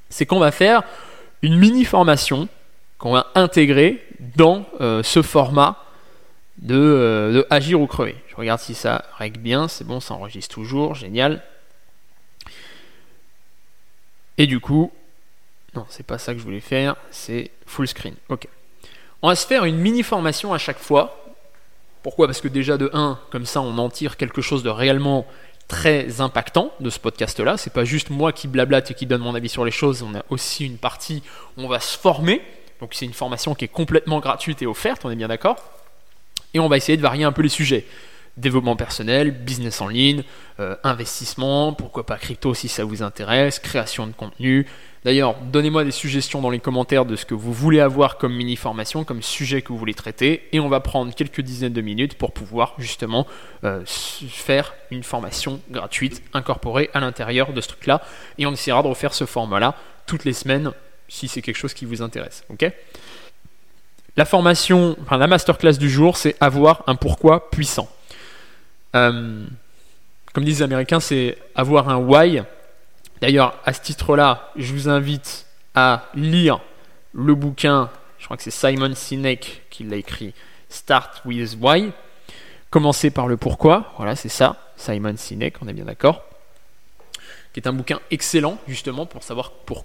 c'est 0.08 0.26
qu'on 0.26 0.38
va 0.38 0.50
faire 0.50 0.82
une 1.42 1.58
mini 1.58 1.84
formation 1.84 2.48
qu'on 2.98 3.12
va 3.12 3.26
intégrer 3.34 4.02
dans 4.36 4.64
euh, 4.80 5.02
ce 5.02 5.20
format 5.20 5.76
de, 6.58 6.74
euh, 6.76 7.32
de, 7.32 7.46
agir 7.50 7.80
ou 7.80 7.86
crever. 7.86 8.16
Je 8.28 8.36
regarde 8.36 8.60
si 8.60 8.74
ça 8.74 9.04
règle 9.18 9.40
bien, 9.40 9.68
c'est 9.68 9.84
bon, 9.84 10.00
ça 10.00 10.14
enregistre 10.14 10.54
toujours, 10.54 10.94
génial. 10.94 11.42
Et 14.38 14.46
du 14.46 14.60
coup, 14.60 14.92
non, 15.74 15.86
c'est 15.88 16.06
pas 16.06 16.18
ça 16.18 16.32
que 16.32 16.38
je 16.38 16.44
voulais 16.44 16.60
faire, 16.60 16.96
c'est 17.10 17.50
full 17.66 17.88
screen. 17.88 18.14
Ok. 18.28 18.48
On 19.22 19.28
va 19.28 19.36
se 19.36 19.46
faire 19.46 19.64
une 19.64 19.76
mini 19.76 20.02
formation 20.02 20.52
à 20.52 20.58
chaque 20.58 20.78
fois. 20.78 21.34
Pourquoi? 22.02 22.26
Parce 22.26 22.40
que 22.40 22.48
déjà 22.48 22.76
de 22.76 22.90
1, 22.92 23.18
comme 23.30 23.46
ça 23.46 23.60
on 23.60 23.78
en 23.78 23.88
tire 23.88 24.16
quelque 24.16 24.42
chose 24.42 24.62
de 24.62 24.70
réellement 24.70 25.26
très 25.68 26.20
impactant 26.20 26.72
de 26.80 26.90
ce 26.90 26.98
podcast-là. 26.98 27.56
C'est 27.56 27.72
pas 27.72 27.84
juste 27.84 28.10
moi 28.10 28.32
qui 28.32 28.48
blablate 28.48 28.90
et 28.90 28.94
qui 28.94 29.06
donne 29.06 29.22
mon 29.22 29.34
avis 29.34 29.48
sur 29.48 29.64
les 29.64 29.70
choses. 29.70 30.02
On 30.02 30.14
a 30.14 30.22
aussi 30.28 30.66
une 30.66 30.76
partie 30.76 31.22
où 31.56 31.62
on 31.62 31.68
va 31.68 31.80
se 31.80 31.96
former. 31.96 32.42
Donc 32.80 32.92
c'est 32.92 33.06
une 33.06 33.14
formation 33.14 33.54
qui 33.54 33.64
est 33.64 33.68
complètement 33.68 34.20
gratuite 34.20 34.60
et 34.60 34.66
offerte, 34.66 35.04
on 35.04 35.10
est 35.10 35.16
bien 35.16 35.28
d'accord? 35.28 35.56
Et 36.52 36.60
on 36.60 36.68
va 36.68 36.76
essayer 36.76 36.96
de 36.96 37.02
varier 37.02 37.24
un 37.24 37.32
peu 37.32 37.42
les 37.42 37.48
sujets 37.48 37.86
développement 38.36 38.76
personnel, 38.76 39.30
business 39.30 39.80
en 39.80 39.88
ligne, 39.88 40.24
euh, 40.60 40.76
investissement, 40.82 41.72
pourquoi 41.72 42.04
pas 42.04 42.16
crypto 42.16 42.54
si 42.54 42.68
ça 42.68 42.84
vous 42.84 43.02
intéresse, 43.02 43.58
création 43.58 44.06
de 44.06 44.12
contenu. 44.12 44.66
D'ailleurs, 45.04 45.36
donnez-moi 45.52 45.84
des 45.84 45.90
suggestions 45.90 46.40
dans 46.40 46.48
les 46.48 46.60
commentaires 46.60 47.04
de 47.04 47.14
ce 47.14 47.26
que 47.26 47.34
vous 47.34 47.52
voulez 47.52 47.80
avoir 47.80 48.16
comme 48.16 48.34
mini 48.34 48.56
formation, 48.56 49.04
comme 49.04 49.22
sujet 49.22 49.60
que 49.60 49.68
vous 49.68 49.78
voulez 49.78 49.94
traiter, 49.94 50.48
et 50.52 50.60
on 50.60 50.68
va 50.68 50.80
prendre 50.80 51.14
quelques 51.14 51.42
dizaines 51.42 51.74
de 51.74 51.80
minutes 51.82 52.14
pour 52.14 52.32
pouvoir 52.32 52.74
justement 52.78 53.26
euh, 53.64 53.82
faire 53.86 54.74
une 54.90 55.02
formation 55.02 55.60
gratuite 55.70 56.22
incorporée 56.32 56.88
à 56.94 57.00
l'intérieur 57.00 57.52
de 57.52 57.60
ce 57.60 57.68
truc-là, 57.68 58.00
et 58.38 58.46
on 58.46 58.52
essaiera 58.52 58.82
de 58.82 58.88
refaire 58.88 59.12
ce 59.12 59.26
format-là 59.26 59.76
toutes 60.06 60.24
les 60.24 60.32
semaines 60.32 60.72
si 61.08 61.28
c'est 61.28 61.42
quelque 61.42 61.56
chose 61.56 61.74
qui 61.74 61.84
vous 61.84 62.00
intéresse. 62.00 62.44
La 64.16 64.24
formation, 64.24 64.96
enfin 65.02 65.18
la 65.18 65.26
masterclass 65.26 65.74
du 65.74 65.90
jour, 65.90 66.16
c'est 66.16 66.34
avoir 66.40 66.82
un 66.86 66.94
pourquoi 66.94 67.50
puissant. 67.50 67.88
Euh, 68.94 69.44
comme 70.32 70.44
disent 70.44 70.58
les 70.58 70.64
Américains, 70.64 71.00
c'est 71.00 71.38
avoir 71.54 71.88
un 71.88 71.96
why. 71.96 72.42
D'ailleurs, 73.20 73.58
à 73.64 73.72
ce 73.72 73.80
titre-là, 73.80 74.50
je 74.56 74.72
vous 74.72 74.88
invite 74.88 75.46
à 75.74 76.06
lire 76.14 76.60
le 77.12 77.34
bouquin, 77.34 77.90
je 78.18 78.24
crois 78.24 78.36
que 78.36 78.42
c'est 78.42 78.50
Simon 78.50 78.94
Sinek 78.94 79.62
qui 79.70 79.84
l'a 79.84 79.96
écrit, 79.96 80.34
Start 80.68 81.22
with 81.24 81.56
Why. 81.60 81.92
Commencer 82.70 83.10
par 83.10 83.28
le 83.28 83.36
pourquoi, 83.36 83.92
voilà, 83.96 84.16
c'est 84.16 84.28
ça, 84.28 84.56
Simon 84.76 85.16
Sinek, 85.16 85.56
on 85.62 85.68
est 85.68 85.72
bien 85.72 85.84
d'accord. 85.84 86.24
Qui 87.52 87.60
est 87.60 87.68
un 87.68 87.72
bouquin 87.72 88.00
excellent, 88.10 88.58
justement, 88.66 89.06
pour 89.06 89.22
savoir 89.22 89.52
pour 89.52 89.84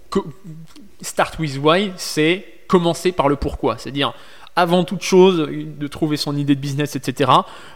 Start 1.02 1.38
with 1.38 1.58
Why, 1.58 1.94
c'est 1.98 2.46
commencer 2.68 3.12
par 3.12 3.30
le 3.30 3.36
pourquoi. 3.36 3.78
C'est-à-dire, 3.78 4.14
avant 4.60 4.84
toute 4.84 5.02
chose, 5.02 5.48
de 5.50 5.88
trouver 5.88 6.18
son 6.18 6.36
idée 6.36 6.56
de 6.56 6.60
business, 6.60 6.96
etc., 6.96 7.32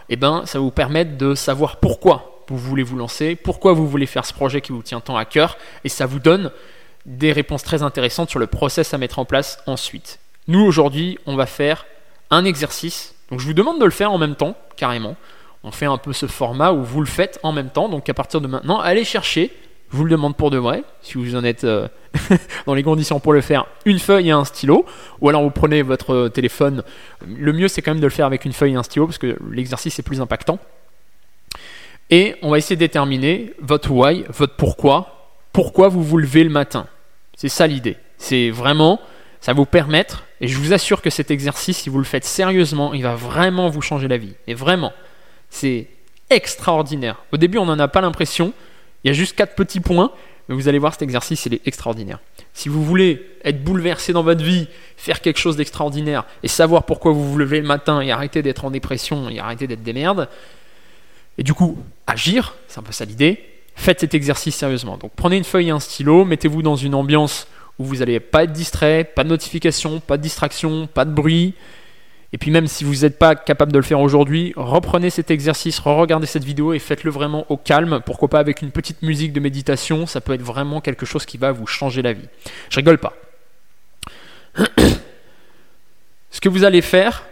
eh 0.08 0.16
ben, 0.16 0.42
ça 0.44 0.58
va 0.58 0.64
vous 0.64 0.70
permettre 0.70 1.16
de 1.16 1.34
savoir 1.34 1.76
pourquoi 1.76 2.44
vous 2.48 2.58
voulez 2.58 2.82
vous 2.82 2.96
lancer, 2.96 3.36
pourquoi 3.36 3.72
vous 3.72 3.88
voulez 3.88 4.06
faire 4.06 4.26
ce 4.26 4.34
projet 4.34 4.60
qui 4.60 4.72
vous 4.72 4.82
tient 4.82 5.00
tant 5.00 5.16
à 5.16 5.24
cœur, 5.24 5.56
et 5.84 5.88
ça 5.88 6.06
vous 6.06 6.18
donne 6.18 6.50
des 7.06 7.32
réponses 7.32 7.62
très 7.62 7.82
intéressantes 7.82 8.30
sur 8.30 8.38
le 8.38 8.46
process 8.46 8.94
à 8.94 8.98
mettre 8.98 9.18
en 9.18 9.24
place 9.24 9.58
ensuite. 9.66 10.18
Nous, 10.48 10.60
aujourd'hui, 10.60 11.18
on 11.26 11.36
va 11.36 11.46
faire 11.46 11.86
un 12.30 12.44
exercice. 12.44 13.14
Donc, 13.30 13.40
je 13.40 13.46
vous 13.46 13.54
demande 13.54 13.80
de 13.80 13.84
le 13.84 13.90
faire 13.90 14.12
en 14.12 14.18
même 14.18 14.34
temps, 14.34 14.56
carrément. 14.76 15.16
On 15.62 15.70
fait 15.70 15.86
un 15.86 15.96
peu 15.96 16.12
ce 16.12 16.26
format 16.26 16.72
où 16.72 16.82
vous 16.82 17.00
le 17.00 17.06
faites 17.06 17.40
en 17.42 17.52
même 17.52 17.70
temps. 17.70 17.88
Donc, 17.88 18.08
à 18.08 18.14
partir 18.14 18.40
de 18.40 18.46
maintenant, 18.46 18.80
allez 18.80 19.04
chercher 19.04 19.50
je 19.94 19.98
vous 19.98 20.04
le 20.04 20.10
demande 20.10 20.36
pour 20.36 20.50
de 20.50 20.58
vrai, 20.58 20.82
si 21.02 21.18
vous 21.18 21.36
en 21.36 21.44
êtes 21.44 21.62
euh, 21.62 21.86
dans 22.66 22.74
les 22.74 22.82
conditions 22.82 23.20
pour 23.20 23.32
le 23.32 23.40
faire, 23.40 23.66
une 23.84 24.00
feuille 24.00 24.28
et 24.28 24.32
un 24.32 24.44
stylo, 24.44 24.84
ou 25.20 25.28
alors 25.28 25.40
vous 25.40 25.50
prenez 25.50 25.82
votre 25.82 26.26
téléphone. 26.26 26.82
Le 27.24 27.52
mieux 27.52 27.68
c'est 27.68 27.80
quand 27.80 27.92
même 27.92 28.00
de 28.00 28.06
le 28.06 28.10
faire 28.10 28.26
avec 28.26 28.44
une 28.44 28.52
feuille 28.52 28.72
et 28.72 28.76
un 28.76 28.82
stylo 28.82 29.06
parce 29.06 29.18
que 29.18 29.36
l'exercice 29.52 29.96
est 30.00 30.02
plus 30.02 30.20
impactant. 30.20 30.58
Et 32.10 32.34
on 32.42 32.50
va 32.50 32.58
essayer 32.58 32.74
de 32.74 32.80
déterminer 32.80 33.52
votre 33.60 33.92
why, 33.92 34.24
votre 34.30 34.56
pourquoi, 34.56 35.30
pourquoi 35.52 35.86
vous 35.86 36.02
vous 36.02 36.18
levez 36.18 36.42
le 36.42 36.50
matin? 36.50 36.88
C'est 37.36 37.48
ça 37.48 37.68
l'idée. 37.68 37.96
C'est 38.18 38.50
vraiment, 38.50 39.00
ça 39.40 39.52
va 39.52 39.58
vous 39.58 39.64
permettre, 39.64 40.24
et 40.40 40.48
je 40.48 40.58
vous 40.58 40.72
assure 40.72 41.02
que 41.02 41.10
cet 41.10 41.30
exercice, 41.30 41.78
si 41.78 41.88
vous 41.88 41.98
le 41.98 42.04
faites 42.04 42.24
sérieusement, 42.24 42.94
il 42.94 43.04
va 43.04 43.14
vraiment 43.14 43.68
vous 43.68 43.80
changer 43.80 44.08
la 44.08 44.16
vie. 44.16 44.34
Et 44.48 44.54
vraiment, 44.54 44.92
c'est 45.50 45.86
extraordinaire. 46.30 47.22
Au 47.32 47.36
début, 47.36 47.58
on 47.58 47.66
n'en 47.66 47.78
a 47.78 47.86
pas 47.86 48.00
l'impression, 48.00 48.52
il 49.04 49.08
y 49.08 49.10
a 49.10 49.12
juste 49.12 49.36
quatre 49.36 49.54
petits 49.54 49.80
points, 49.80 50.10
mais 50.48 50.54
vous 50.54 50.68
allez 50.68 50.78
voir 50.78 50.92
cet 50.92 51.02
exercice, 51.02 51.46
il 51.46 51.54
est 51.54 51.66
extraordinaire. 51.66 52.18
Si 52.52 52.68
vous 52.68 52.84
voulez 52.84 53.26
être 53.44 53.62
bouleversé 53.62 54.12
dans 54.12 54.22
votre 54.22 54.42
vie, 54.42 54.68
faire 54.96 55.20
quelque 55.20 55.38
chose 55.38 55.56
d'extraordinaire 55.56 56.24
et 56.42 56.48
savoir 56.48 56.84
pourquoi 56.84 57.12
vous 57.12 57.32
vous 57.32 57.38
levez 57.38 57.60
le 57.60 57.66
matin 57.66 58.00
et 58.00 58.10
arrêter 58.10 58.42
d'être 58.42 58.64
en 58.64 58.70
dépression 58.70 59.28
et 59.28 59.38
arrêter 59.38 59.66
d'être 59.66 59.82
des 59.82 59.92
merdes, 59.92 60.28
et 61.38 61.42
du 61.42 61.54
coup 61.54 61.78
agir, 62.06 62.54
c'est 62.68 62.78
un 62.78 62.82
peu 62.82 62.92
ça 62.92 63.04
l'idée, 63.04 63.40
faites 63.74 64.00
cet 64.00 64.14
exercice 64.14 64.54
sérieusement. 64.54 64.96
Donc 64.96 65.12
prenez 65.16 65.36
une 65.36 65.44
feuille 65.44 65.68
et 65.68 65.72
un 65.72 65.80
stylo, 65.80 66.24
mettez-vous 66.24 66.62
dans 66.62 66.76
une 66.76 66.94
ambiance 66.94 67.46
où 67.78 67.84
vous 67.84 67.96
n'allez 67.96 68.20
pas 68.20 68.44
être 68.44 68.52
distrait, 68.52 69.04
pas 69.04 69.24
de 69.24 69.30
notification, 69.30 70.00
pas 70.00 70.16
de 70.16 70.22
distraction, 70.22 70.86
pas 70.86 71.04
de 71.04 71.10
bruit, 71.10 71.54
et 72.34 72.36
puis 72.36 72.50
même 72.50 72.66
si 72.66 72.82
vous 72.82 73.02
n'êtes 73.02 73.16
pas 73.16 73.36
capable 73.36 73.70
de 73.70 73.78
le 73.78 73.84
faire 73.84 74.00
aujourd'hui, 74.00 74.52
reprenez 74.56 75.08
cet 75.08 75.30
exercice, 75.30 75.78
re-regardez 75.78 76.26
cette 76.26 76.42
vidéo 76.42 76.72
et 76.72 76.80
faites-le 76.80 77.12
vraiment 77.12 77.48
au 77.48 77.56
calme. 77.56 78.00
Pourquoi 78.04 78.26
pas 78.28 78.40
avec 78.40 78.60
une 78.60 78.72
petite 78.72 79.02
musique 79.02 79.32
de 79.32 79.38
méditation, 79.38 80.04
ça 80.04 80.20
peut 80.20 80.32
être 80.32 80.42
vraiment 80.42 80.80
quelque 80.80 81.06
chose 81.06 81.26
qui 81.26 81.38
va 81.38 81.52
vous 81.52 81.68
changer 81.68 82.02
la 82.02 82.12
vie. 82.12 82.26
Je 82.70 82.76
rigole 82.76 82.98
pas. 82.98 83.14
Ce 86.32 86.40
que 86.40 86.48
vous 86.48 86.64
allez 86.64 86.82
faire, 86.82 87.24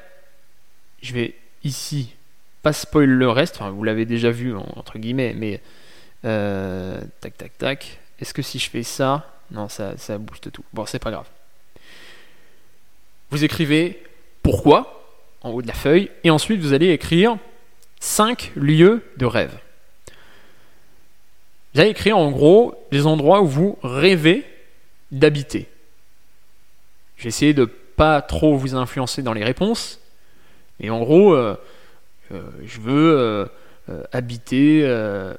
je 1.02 1.14
vais 1.14 1.34
ici 1.64 2.14
pas 2.62 2.72
spoil 2.72 3.10
le 3.10 3.28
reste, 3.28 3.60
vous 3.60 3.82
l'avez 3.82 4.06
déjà 4.06 4.30
vu 4.30 4.54
entre 4.54 5.00
guillemets, 5.00 5.34
mais 5.36 5.60
euh, 6.24 7.00
tac 7.20 7.36
tac 7.36 7.58
tac. 7.58 7.98
Est-ce 8.20 8.32
que 8.32 8.42
si 8.42 8.60
je 8.60 8.70
fais 8.70 8.84
ça, 8.84 9.28
non, 9.50 9.68
ça, 9.68 9.98
ça 9.98 10.16
booste 10.16 10.52
tout. 10.52 10.62
Bon, 10.72 10.86
c'est 10.86 11.00
pas 11.00 11.10
grave. 11.10 11.26
Vous 13.32 13.42
écrivez 13.42 14.00
pourquoi 14.42 15.02
en 15.42 15.50
haut 15.50 15.62
de 15.62 15.66
la 15.66 15.74
feuille, 15.74 16.10
et 16.24 16.30
ensuite 16.30 16.60
vous 16.60 16.72
allez 16.72 16.90
écrire 16.90 17.36
5 18.00 18.52
lieux 18.56 19.02
de 19.16 19.26
rêve. 19.26 19.58
Vous 21.74 21.80
allez 21.80 21.90
écrire 21.90 22.18
en 22.18 22.30
gros 22.30 22.74
des 22.90 23.06
endroits 23.06 23.42
où 23.42 23.46
vous 23.46 23.78
rêvez 23.82 24.44
d'habiter. 25.10 25.68
J'ai 27.16 27.28
essayé 27.28 27.54
de 27.54 27.64
pas 27.64 28.22
trop 28.22 28.56
vous 28.56 28.74
influencer 28.74 29.22
dans 29.22 29.32
les 29.32 29.44
réponses, 29.44 30.00
mais 30.80 30.90
en 30.90 31.00
gros, 31.00 31.34
euh, 31.34 31.56
euh, 32.32 32.42
je 32.64 32.80
veux 32.80 33.48
euh, 33.88 34.02
habiter 34.12 34.84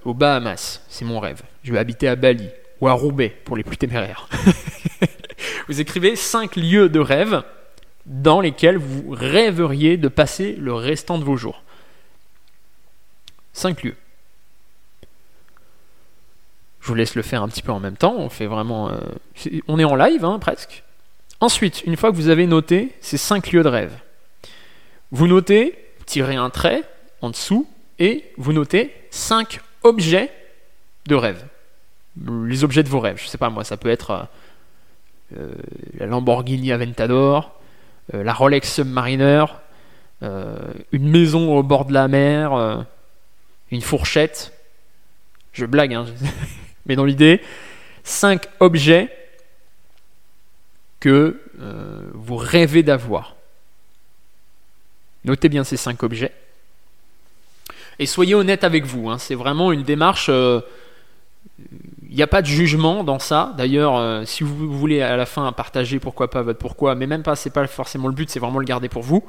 aux 0.03 0.13
Bahamas, 0.13 0.81
c'est 0.89 1.05
mon 1.05 1.19
rêve. 1.19 1.41
Je 1.63 1.71
veux 1.71 1.79
habiter 1.79 2.07
à 2.07 2.15
Bali 2.15 2.49
ou 2.81 2.87
à 2.87 2.93
Roubaix 2.93 3.35
pour 3.45 3.55
les 3.55 3.63
plus 3.63 3.77
téméraires. 3.77 4.27
vous 5.67 5.79
écrivez 5.79 6.15
5 6.15 6.55
lieux 6.55 6.89
de 6.89 6.99
rêve 6.99 7.43
dans 8.05 8.41
lesquels 8.41 8.77
vous 8.77 9.11
rêveriez 9.11 9.97
de 9.97 10.07
passer 10.07 10.53
le 10.53 10.73
restant 10.73 11.17
de 11.17 11.23
vos 11.23 11.37
jours. 11.37 11.63
Cinq 13.53 13.83
lieux. 13.83 13.95
Je 16.81 16.87
vous 16.87 16.95
laisse 16.95 17.15
le 17.15 17.21
faire 17.21 17.41
un 17.41 17.47
petit 17.47 17.61
peu 17.61 17.71
en 17.71 17.79
même 17.79 17.95
temps. 17.95 18.15
On 18.17 18.29
fait 18.29 18.45
vraiment. 18.45 18.89
Euh, 18.89 18.99
on 19.67 19.79
est 19.79 19.85
en 19.85 19.95
live, 19.95 20.25
hein, 20.25 20.37
presque. 20.39 20.83
Ensuite, 21.39 21.83
une 21.85 21.95
fois 21.95 22.11
que 22.11 22.15
vous 22.15 22.29
avez 22.29 22.45
noté 22.45 22.93
ces 22.99 23.17
cinq 23.17 23.51
lieux 23.51 23.63
de 23.63 23.69
rêve, 23.69 23.93
vous 25.11 25.27
notez, 25.27 25.77
tirez 26.05 26.35
un 26.35 26.49
trait 26.49 26.83
en 27.21 27.29
dessous 27.29 27.67
et 27.99 28.31
vous 28.37 28.51
notez 28.51 28.93
cinq 29.11 29.61
objets 29.83 30.31
de 31.07 31.15
rêve. 31.15 31.45
Les 32.27 32.63
objets 32.63 32.83
de 32.83 32.89
vos 32.89 32.99
rêves. 32.99 33.19
Je 33.21 33.27
sais 33.27 33.37
pas 33.37 33.49
moi, 33.49 33.63
ça 33.63 33.77
peut 33.77 33.89
être 33.89 34.11
euh, 34.11 34.23
euh, 35.37 35.53
la 35.97 36.05
Lamborghini 36.05 36.71
Aventador, 36.71 37.59
euh, 38.13 38.23
la 38.23 38.33
Rolex 38.33 38.73
Submariner, 38.73 39.45
euh, 40.21 40.57
une 40.91 41.09
maison 41.09 41.55
au 41.55 41.63
bord 41.63 41.85
de 41.85 41.93
la 41.93 42.07
mer, 42.07 42.53
euh, 42.53 42.81
une 43.71 43.81
fourchette. 43.81 44.53
Je 45.53 45.65
blague, 45.65 45.93
hein, 45.93 46.05
mais 46.85 46.95
dans 46.95 47.05
l'idée, 47.05 47.41
cinq 48.03 48.47
objets 48.59 49.15
que 50.99 51.39
vous 52.13 52.37
rêvez 52.37 52.81
d'avoir. 52.81 53.35
Notez 55.25 55.49
bien 55.49 55.63
ces 55.63 55.77
cinq 55.77 56.01
objets. 56.03 56.33
Et 57.99 58.05
soyez 58.05 58.35
honnête 58.35 58.63
avec 58.63 58.85
vous. 58.85 59.09
Hein, 59.09 59.17
c'est 59.17 59.35
vraiment 59.35 59.71
une 59.71 59.83
démarche 59.83 60.29
il 61.59 62.15
n'y 62.15 62.23
a 62.23 62.27
pas 62.27 62.41
de 62.41 62.47
jugement 62.47 63.03
dans 63.03 63.19
ça. 63.19 63.53
D'ailleurs, 63.57 63.97
euh, 63.97 64.25
si 64.25 64.43
vous 64.43 64.71
voulez 64.71 65.01
à 65.01 65.17
la 65.17 65.25
fin 65.25 65.51
partager 65.51 65.99
pourquoi 65.99 66.29
pas 66.29 66.41
votre 66.41 66.59
pourquoi, 66.59 66.95
mais 66.95 67.07
même 67.07 67.23
pas, 67.23 67.35
c'est 67.35 67.49
pas 67.49 67.65
forcément 67.67 68.07
le 68.07 68.13
but, 68.13 68.29
c'est 68.29 68.39
vraiment 68.39 68.59
le 68.59 68.65
garder 68.65 68.89
pour 68.89 69.03
vous. 69.03 69.23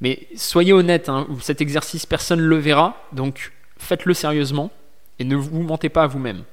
Mais 0.00 0.26
soyez 0.36 0.72
honnête, 0.72 1.08
hein, 1.08 1.26
cet 1.40 1.60
exercice, 1.60 2.06
personne 2.06 2.40
ne 2.40 2.46
le 2.46 2.58
verra, 2.58 2.96
donc 3.12 3.52
faites-le 3.78 4.14
sérieusement 4.14 4.70
et 5.18 5.24
ne 5.24 5.36
vous 5.36 5.62
mentez 5.62 5.88
pas 5.88 6.02
à 6.02 6.06
vous-même. 6.06 6.44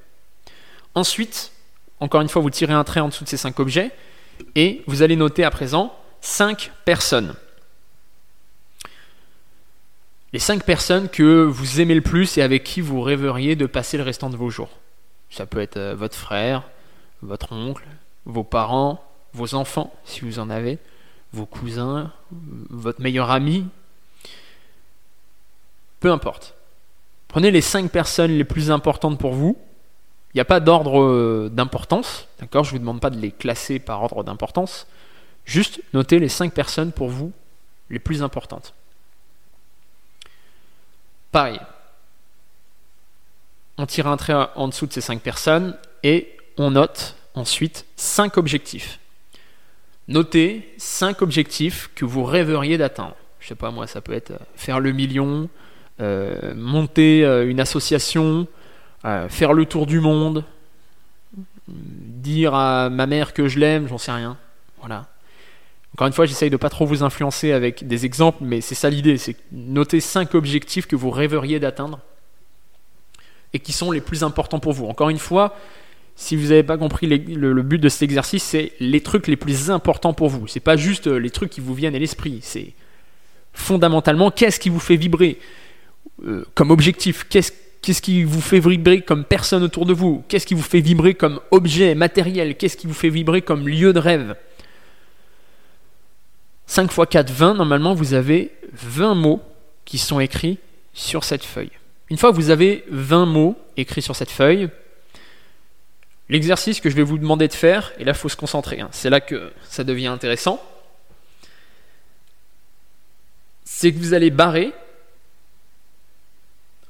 Ensuite, 0.95 1.51
encore 1.99 2.21
une 2.21 2.29
fois, 2.29 2.41
vous 2.41 2.49
tirez 2.49 2.73
un 2.73 2.83
trait 2.83 2.99
en 2.99 3.09
dessous 3.09 3.23
de 3.23 3.29
ces 3.29 3.37
5 3.37 3.59
objets 3.59 3.91
et 4.55 4.83
vous 4.87 5.01
allez 5.01 5.15
noter 5.15 5.43
à 5.43 5.51
présent 5.51 5.95
5 6.21 6.71
personnes. 6.85 7.35
Les 10.31 10.39
5 10.39 10.63
personnes 10.63 11.09
que 11.09 11.43
vous 11.43 11.81
aimez 11.81 11.95
le 11.95 12.01
plus 12.01 12.37
et 12.37 12.41
avec 12.41 12.63
qui 12.63 12.81
vous 12.81 13.01
rêveriez 13.01 13.55
de 13.55 13.65
passer 13.65 13.97
le 13.97 14.03
restant 14.03 14.29
de 14.29 14.37
vos 14.37 14.49
jours. 14.49 14.69
Ça 15.33 15.47
peut 15.47 15.61
être 15.61 15.77
euh, 15.77 15.95
votre 15.95 16.15
frère, 16.15 16.61
votre 17.23 17.53
oncle, 17.53 17.87
vos 18.25 18.43
parents, 18.43 19.03
vos 19.33 19.55
enfants, 19.55 19.91
si 20.05 20.21
vous 20.21 20.37
en 20.37 20.51
avez, 20.51 20.77
vos 21.33 21.47
cousins, 21.47 22.11
votre 22.69 23.01
meilleur 23.01 23.31
ami. 23.31 23.65
Peu 25.99 26.11
importe. 26.11 26.53
Prenez 27.29 27.49
les 27.49 27.61
5 27.61 27.89
personnes 27.89 28.37
les 28.37 28.43
plus 28.43 28.69
importantes 28.69 29.17
pour 29.17 29.33
vous. 29.33 29.57
Il 30.33 30.37
n'y 30.37 30.41
a 30.41 30.45
pas 30.45 30.59
d'ordre 30.59 31.01
euh, 31.01 31.49
d'importance, 31.51 32.27
d'accord? 32.39 32.63
Je 32.63 32.69
ne 32.69 32.73
vous 32.73 32.81
demande 32.81 33.01
pas 33.01 33.09
de 33.09 33.19
les 33.19 33.31
classer 33.31 33.79
par 33.79 34.03
ordre 34.03 34.23
d'importance. 34.23 34.85
Juste 35.45 35.81
notez 35.93 36.19
les 36.19 36.29
5 36.29 36.53
personnes 36.53 36.91
pour 36.91 37.09
vous 37.09 37.31
les 37.89 37.99
plus 37.99 38.21
importantes. 38.21 38.75
Pareil. 41.31 41.59
On 43.77 43.85
tire 43.85 44.07
un 44.07 44.17
trait 44.17 44.35
en 44.55 44.67
dessous 44.67 44.85
de 44.85 44.93
ces 44.93 45.01
5 45.01 45.21
personnes 45.21 45.75
et 46.03 46.37
on 46.57 46.71
note 46.71 47.15
ensuite 47.33 47.85
5 47.95 48.37
objectifs. 48.37 48.99
Notez 50.07 50.73
5 50.77 51.21
objectifs 51.21 51.89
que 51.95 52.05
vous 52.05 52.23
rêveriez 52.23 52.77
d'atteindre. 52.77 53.15
Je 53.39 53.47
sais 53.47 53.55
pas 53.55 53.71
moi, 53.71 53.87
ça 53.87 54.01
peut 54.01 54.13
être 54.13 54.31
euh, 54.31 54.37
faire 54.55 54.79
le 54.79 54.91
million, 54.91 55.49
euh, 55.99 56.53
monter 56.55 57.25
euh, 57.25 57.49
une 57.49 57.59
association, 57.59 58.47
faire 59.27 59.51
le 59.51 59.65
tour 59.65 59.85
du 59.85 59.99
monde, 59.99 60.45
dire 61.67 62.53
à 62.53 62.89
ma 62.89 63.05
mère 63.05 63.33
que 63.33 63.49
je 63.49 63.59
l'aime, 63.59 63.89
j'en 63.89 63.97
sais 63.97 64.13
rien. 64.13 64.37
Voilà. 64.79 65.07
Encore 65.93 66.07
une 66.07 66.13
fois, 66.13 66.25
j'essaye 66.25 66.49
de 66.49 66.55
pas 66.55 66.69
trop 66.69 66.85
vous 66.85 67.03
influencer 67.03 67.51
avec 67.51 67.85
des 67.85 68.05
exemples, 68.05 68.39
mais 68.41 68.61
c'est 68.61 68.75
ça 68.75 68.89
l'idée, 68.89 69.17
c'est 69.17 69.35
noter 69.51 69.99
5 69.99 70.35
objectifs 70.35 70.87
que 70.87 70.95
vous 70.95 71.09
rêveriez 71.09 71.59
d'atteindre 71.59 71.99
et 73.53 73.59
qui 73.59 73.71
sont 73.71 73.91
les 73.91 74.01
plus 74.01 74.23
importants 74.23 74.59
pour 74.59 74.73
vous. 74.73 74.85
Encore 74.85 75.09
une 75.09 75.19
fois, 75.19 75.55
si 76.15 76.35
vous 76.35 76.47
n'avez 76.47 76.63
pas 76.63 76.77
compris 76.77 77.07
le, 77.07 77.61
but 77.61 77.79
de 77.79 77.89
cet 77.89 78.03
exercice, 78.03 78.43
c'est 78.43 78.73
les 78.79 79.01
trucs 79.01 79.27
les 79.27 79.35
plus 79.35 79.71
importants 79.71 80.13
pour 80.13 80.29
vous. 80.29 80.47
C'est 80.47 80.59
pas 80.59 80.75
juste 80.75 81.07
euh, 81.07 81.17
les 81.17 81.29
trucs 81.29 81.49
qui 81.49 81.61
vous 81.61 81.73
viennent 81.73 81.95
à 81.95 81.99
l'esprit. 81.99 82.39
C'est 82.41 82.73
fondamentalement 83.53 84.31
qu'est-ce 84.31 84.59
qui 84.59 84.69
vous 84.69 84.79
fait 84.79 84.95
vibrer 84.95 85.39
euh, 86.25 86.45
comme 86.55 86.71
objectif? 86.71 87.25
Qu'est-ce 87.29 88.01
qui 88.01 88.23
vous 88.23 88.41
fait 88.41 88.59
vibrer 88.59 89.01
comme 89.01 89.25
personne 89.25 89.63
autour 89.63 89.85
de 89.85 89.93
vous? 89.93 90.23
Qu'est-ce 90.27 90.45
qui 90.45 90.53
vous 90.53 90.61
fait 90.61 90.81
vibrer 90.81 91.15
comme 91.15 91.39
objet 91.51 91.95
matériel? 91.95 92.55
Qu'est-ce 92.57 92.77
qui 92.77 92.87
vous 92.87 92.93
fait 92.93 93.09
vibrer 93.09 93.41
comme 93.41 93.67
lieu 93.67 93.91
de 93.93 93.99
rêve? 93.99 94.35
5 96.67 96.85
x 96.85 96.99
4, 97.09 97.31
20, 97.31 97.53
normalement 97.55 97.93
vous 97.93 98.13
avez 98.13 98.51
20 98.73 99.15
mots 99.15 99.41
qui 99.85 99.97
sont 99.97 100.19
écrits 100.19 100.59
sur 100.93 101.23
cette 101.23 101.43
feuille. 101.43 101.71
Une 102.09 102.17
fois 102.17 102.31
que 102.31 102.35
vous 102.35 102.49
avez 102.49 102.83
20 102.89 103.25
mots 103.25 103.57
écrits 103.77 104.01
sur 104.01 104.15
cette 104.15 104.31
feuille, 104.31 104.69
L'exercice 106.29 106.79
que 106.79 106.89
je 106.89 106.95
vais 106.95 107.03
vous 107.03 107.17
demander 107.17 107.47
de 107.47 107.53
faire, 107.53 107.91
et 107.99 108.03
là 108.03 108.13
il 108.13 108.17
faut 108.17 108.29
se 108.29 108.37
concentrer, 108.37 108.79
hein, 108.79 108.89
c'est 108.91 109.09
là 109.09 109.19
que 109.19 109.51
ça 109.69 109.83
devient 109.83 110.07
intéressant, 110.07 110.63
c'est 113.65 113.91
que 113.91 113.99
vous 113.99 114.13
allez 114.13 114.29
barrer, 114.29 114.71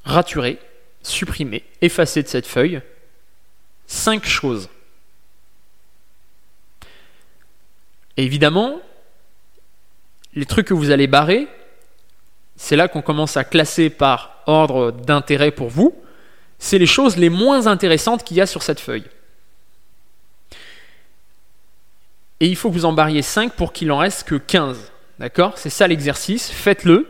raturer, 0.05 0.59
supprimer, 1.01 1.63
effacer 1.81 2.21
de 2.21 2.27
cette 2.27 2.45
feuille 2.45 2.81
cinq 3.87 4.25
choses. 4.25 4.69
Et 8.15 8.23
évidemment, 8.23 8.79
les 10.35 10.45
trucs 10.45 10.67
que 10.67 10.73
vous 10.73 10.91
allez 10.91 11.07
barrer, 11.07 11.47
c'est 12.55 12.75
là 12.75 12.87
qu'on 12.87 13.01
commence 13.01 13.35
à 13.35 13.43
classer 13.43 13.89
par 13.89 14.32
ordre 14.47 14.91
d'intérêt 14.91 15.51
pour 15.51 15.69
vous, 15.69 15.95
c'est 16.59 16.77
les 16.77 16.85
choses 16.85 17.17
les 17.17 17.29
moins 17.29 17.67
intéressantes 17.67 18.23
qu'il 18.23 18.37
y 18.37 18.41
a 18.41 18.45
sur 18.45 18.63
cette 18.63 18.79
feuille. 18.79 19.05
et 22.43 22.47
il 22.47 22.57
faut 22.57 22.67
que 22.69 22.73
vous 22.73 22.83
en 22.83 22.91
barriez 22.91 23.21
5 23.21 23.53
pour 23.53 23.71
qu'il 23.71 23.89
en 23.89 23.99
reste 23.99 24.27
que 24.27 24.35
15. 24.35 24.91
D'accord? 25.17 25.57
C'est 25.57 25.69
ça 25.69 25.87
l'exercice, 25.87 26.51
faites-le. 26.51 27.09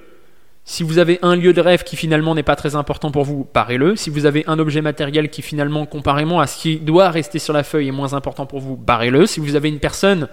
Si 0.64 0.84
vous 0.84 1.00
avez 1.00 1.18
un 1.24 1.36
lieu 1.36 1.54
de 1.54 1.60
rêve 1.60 1.84
qui 1.84 1.96
finalement 1.96 2.36
n'est 2.36 2.44
pas 2.44 2.56
très 2.56 2.76
important 2.76 3.10
pour 3.10 3.24
vous, 3.24 3.48
barrez-le. 3.52 3.96
Si 3.96 4.12
vous 4.12 4.28
avez 4.28 4.44
un 4.46 4.60
objet 4.60 4.82
matériel 4.82 5.32
qui 5.32 5.42
finalement, 5.42 5.88
comparément 5.88 6.40
à 6.40 6.46
ce 6.46 6.62
qui 6.62 6.78
doit 6.78 7.10
rester 7.10 7.40
sur 7.40 7.52
la 7.52 7.64
feuille, 7.64 7.88
est 7.88 7.92
moins 7.92 8.14
important 8.14 8.46
pour 8.46 8.60
vous, 8.60 8.78
barrez-le. 8.78 9.26
Si 9.26 9.40
vous 9.40 9.56
avez 9.56 9.70
une 9.70 9.80
personne, 9.80 10.30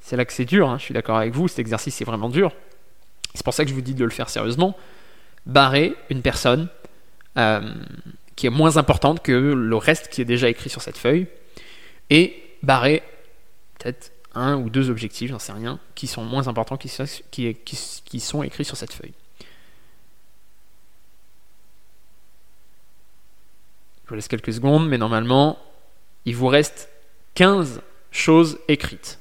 c'est 0.00 0.16
là 0.16 0.24
que 0.24 0.32
c'est 0.32 0.46
dur, 0.46 0.70
hein, 0.70 0.76
je 0.78 0.84
suis 0.84 0.94
d'accord 0.94 1.18
avec 1.18 1.34
vous, 1.34 1.46
cet 1.46 1.58
exercice 1.58 2.00
est 2.00 2.06
vraiment 2.06 2.30
dur. 2.30 2.52
C'est 3.34 3.44
pour 3.44 3.52
ça 3.52 3.64
que 3.64 3.70
je 3.70 3.74
vous 3.74 3.82
dis 3.82 3.94
de 3.94 4.04
le 4.04 4.10
faire 4.10 4.30
sérieusement. 4.30 4.74
Barrez 5.48 5.96
une 6.10 6.22
personne 6.22 6.68
euh, 7.36 7.74
qui 8.36 8.46
est 8.46 8.50
moins 8.50 8.76
importante 8.76 9.22
que 9.22 9.32
le 9.32 9.76
reste 9.76 10.08
qui 10.08 10.20
est 10.20 10.26
déjà 10.26 10.48
écrit 10.48 10.70
sur 10.70 10.82
cette 10.82 10.96
feuille. 10.96 11.26
Et 12.10 12.40
barrez 12.62 13.02
peut-être 13.78 14.12
un 14.34 14.56
ou 14.56 14.70
deux 14.70 14.90
objectifs, 14.90 15.30
j'en 15.30 15.38
sais 15.38 15.52
rien, 15.52 15.80
qui 15.94 16.06
sont 16.06 16.22
moins 16.22 16.46
importants, 16.46 16.76
qui, 16.76 16.90
qui, 17.30 17.56
qui 18.04 18.20
sont 18.20 18.42
écrits 18.42 18.64
sur 18.64 18.76
cette 18.76 18.92
feuille. 18.92 19.14
Je 24.04 24.10
vous 24.10 24.14
laisse 24.14 24.28
quelques 24.28 24.52
secondes, 24.52 24.88
mais 24.88 24.96
normalement, 24.96 25.58
il 26.24 26.36
vous 26.36 26.46
reste 26.46 26.88
15 27.34 27.82
choses 28.10 28.58
écrites. 28.68 29.18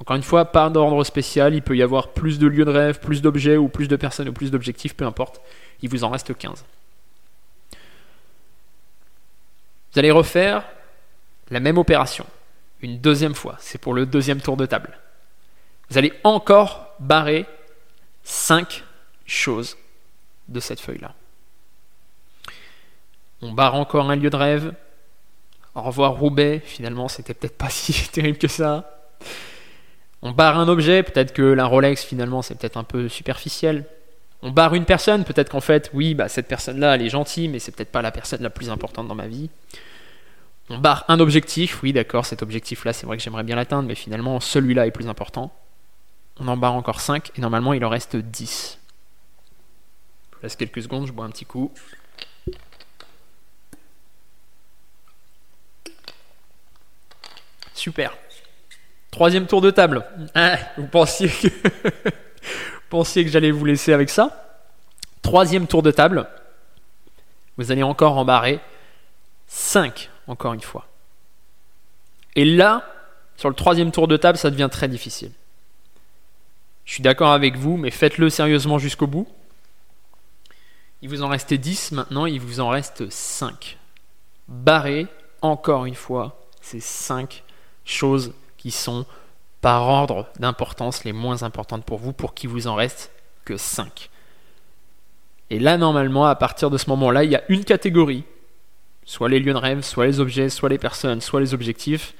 Encore 0.00 0.16
une 0.16 0.22
fois, 0.22 0.44
pas 0.44 0.70
d'ordre 0.70 1.02
spécial, 1.04 1.54
il 1.54 1.62
peut 1.62 1.76
y 1.76 1.82
avoir 1.82 2.08
plus 2.08 2.38
de 2.38 2.46
lieux 2.46 2.64
de 2.64 2.70
rêve, 2.70 3.00
plus 3.00 3.20
d'objets, 3.20 3.56
ou 3.56 3.68
plus 3.68 3.88
de 3.88 3.96
personnes, 3.96 4.28
ou 4.28 4.32
plus 4.32 4.50
d'objectifs, 4.50 4.94
peu 4.94 5.04
importe. 5.04 5.40
Il 5.82 5.88
vous 5.88 6.04
en 6.04 6.10
reste 6.10 6.36
15. 6.36 6.64
Vous 9.92 9.98
allez 9.98 10.10
refaire 10.10 10.64
la 11.50 11.60
même 11.60 11.78
opération 11.78 12.26
une 12.80 12.98
deuxième 12.98 13.34
fois. 13.34 13.56
C'est 13.58 13.80
pour 13.80 13.94
le 13.94 14.06
deuxième 14.06 14.40
tour 14.40 14.56
de 14.56 14.66
table. 14.66 14.98
Vous 15.90 15.98
allez 15.98 16.12
encore 16.24 16.94
barrer 17.00 17.46
cinq 18.22 18.84
choses 19.26 19.76
de 20.48 20.60
cette 20.60 20.80
feuille-là. 20.80 21.14
On 23.40 23.52
barre 23.52 23.74
encore 23.74 24.10
un 24.10 24.16
lieu 24.16 24.30
de 24.30 24.36
rêve. 24.36 24.74
Au 25.74 25.82
revoir 25.82 26.12
Roubaix, 26.12 26.60
finalement 26.64 27.08
c'était 27.08 27.34
peut-être 27.34 27.56
pas 27.56 27.70
si 27.70 28.08
terrible 28.10 28.38
que 28.38 28.48
ça. 28.48 29.08
On 30.22 30.32
barre 30.32 30.58
un 30.58 30.68
objet, 30.68 31.02
peut-être 31.02 31.32
que 31.32 31.42
la 31.42 31.66
Rolex 31.66 32.04
finalement 32.04 32.42
c'est 32.42 32.56
peut-être 32.56 32.76
un 32.76 32.84
peu 32.84 33.08
superficiel. 33.08 33.84
On 34.42 34.50
barre 34.50 34.74
une 34.74 34.84
personne, 34.84 35.24
peut-être 35.24 35.50
qu'en 35.50 35.60
fait, 35.60 35.90
oui, 35.94 36.14
bah, 36.14 36.28
cette 36.28 36.46
personne-là 36.46 36.94
elle 36.94 37.02
est 37.02 37.08
gentille, 37.08 37.48
mais 37.48 37.58
c'est 37.58 37.72
peut-être 37.72 37.90
pas 37.90 38.02
la 38.02 38.12
personne 38.12 38.42
la 38.42 38.50
plus 38.50 38.70
importante 38.70 39.08
dans 39.08 39.14
ma 39.14 39.26
vie. 39.26 39.50
On 40.70 40.78
barre 40.78 41.04
un 41.08 41.18
objectif, 41.18 41.82
oui 41.82 41.92
d'accord, 41.92 42.26
cet 42.26 42.42
objectif-là 42.42 42.92
c'est 42.92 43.06
vrai 43.06 43.16
que 43.16 43.22
j'aimerais 43.22 43.42
bien 43.42 43.56
l'atteindre, 43.56 43.88
mais 43.88 43.94
finalement 43.94 44.38
celui-là 44.40 44.86
est 44.86 44.90
plus 44.90 45.08
important. 45.08 45.52
On 46.40 46.46
en 46.48 46.56
barre 46.56 46.74
encore 46.74 47.00
5 47.00 47.32
et 47.36 47.40
normalement 47.40 47.72
il 47.72 47.84
en 47.84 47.88
reste 47.88 48.16
10. 48.16 48.78
Je 50.30 50.36
vous 50.36 50.42
laisse 50.42 50.56
quelques 50.56 50.82
secondes, 50.82 51.06
je 51.06 51.12
bois 51.12 51.24
un 51.24 51.30
petit 51.30 51.46
coup. 51.46 51.72
Super. 57.74 58.12
Troisième 59.10 59.46
tour 59.46 59.60
de 59.60 59.70
table. 59.70 60.04
Ah, 60.34 60.58
vous 60.76 60.86
pensiez 60.86 61.28
que, 61.28 61.48
pensiez 62.90 63.24
que 63.24 63.30
j'allais 63.30 63.50
vous 63.50 63.64
laisser 63.64 63.92
avec 63.92 64.10
ça 64.10 64.60
Troisième 65.22 65.66
tour 65.66 65.82
de 65.82 65.90
table. 65.90 66.28
Vous 67.56 67.72
allez 67.72 67.82
encore 67.82 68.16
en 68.16 68.24
barrer 68.24 68.60
5 69.48 70.10
encore 70.26 70.52
une 70.52 70.60
fois. 70.60 70.86
Et 72.36 72.44
là, 72.44 72.84
sur 73.36 73.48
le 73.48 73.54
troisième 73.54 73.90
tour 73.90 74.08
de 74.08 74.16
table, 74.16 74.38
ça 74.38 74.50
devient 74.50 74.68
très 74.70 74.88
difficile. 74.88 75.32
Je 76.84 76.94
suis 76.94 77.02
d'accord 77.02 77.32
avec 77.32 77.56
vous, 77.56 77.76
mais 77.76 77.90
faites-le 77.90 78.30
sérieusement 78.30 78.78
jusqu'au 78.78 79.06
bout. 79.06 79.28
Il 81.02 81.08
vous 81.08 81.22
en 81.22 81.28
restait 81.28 81.58
10, 81.58 81.92
maintenant 81.92 82.26
il 82.26 82.40
vous 82.40 82.60
en 82.60 82.68
reste 82.68 83.10
5. 83.10 83.78
Barrez, 84.48 85.06
encore 85.42 85.86
une 85.86 85.94
fois, 85.94 86.40
ces 86.60 86.80
5 86.80 87.44
choses 87.84 88.32
qui 88.58 88.70
sont 88.70 89.06
par 89.60 89.88
ordre 89.88 90.28
d'importance 90.38 91.04
les 91.04 91.12
moins 91.12 91.42
importantes 91.42 91.84
pour 91.84 91.98
vous, 91.98 92.12
pour 92.12 92.34
qu'il 92.34 92.50
vous 92.50 92.66
en 92.66 92.74
reste 92.74 93.10
que 93.44 93.56
5. 93.56 94.10
Et 95.50 95.58
là, 95.58 95.78
normalement, 95.78 96.26
à 96.26 96.34
partir 96.34 96.68
de 96.68 96.76
ce 96.76 96.90
moment-là, 96.90 97.24
il 97.24 97.30
y 97.30 97.36
a 97.36 97.42
une 97.48 97.64
catégorie 97.64 98.24
soit 99.08 99.30
les 99.30 99.40
lieux 99.40 99.54
de 99.54 99.58
rêve, 99.58 99.80
soit 99.80 100.04
les 100.04 100.20
objets, 100.20 100.50
soit 100.50 100.68
les 100.68 100.76
personnes, 100.76 101.22
soit 101.22 101.40
les 101.40 101.54
objectifs, 101.54 102.12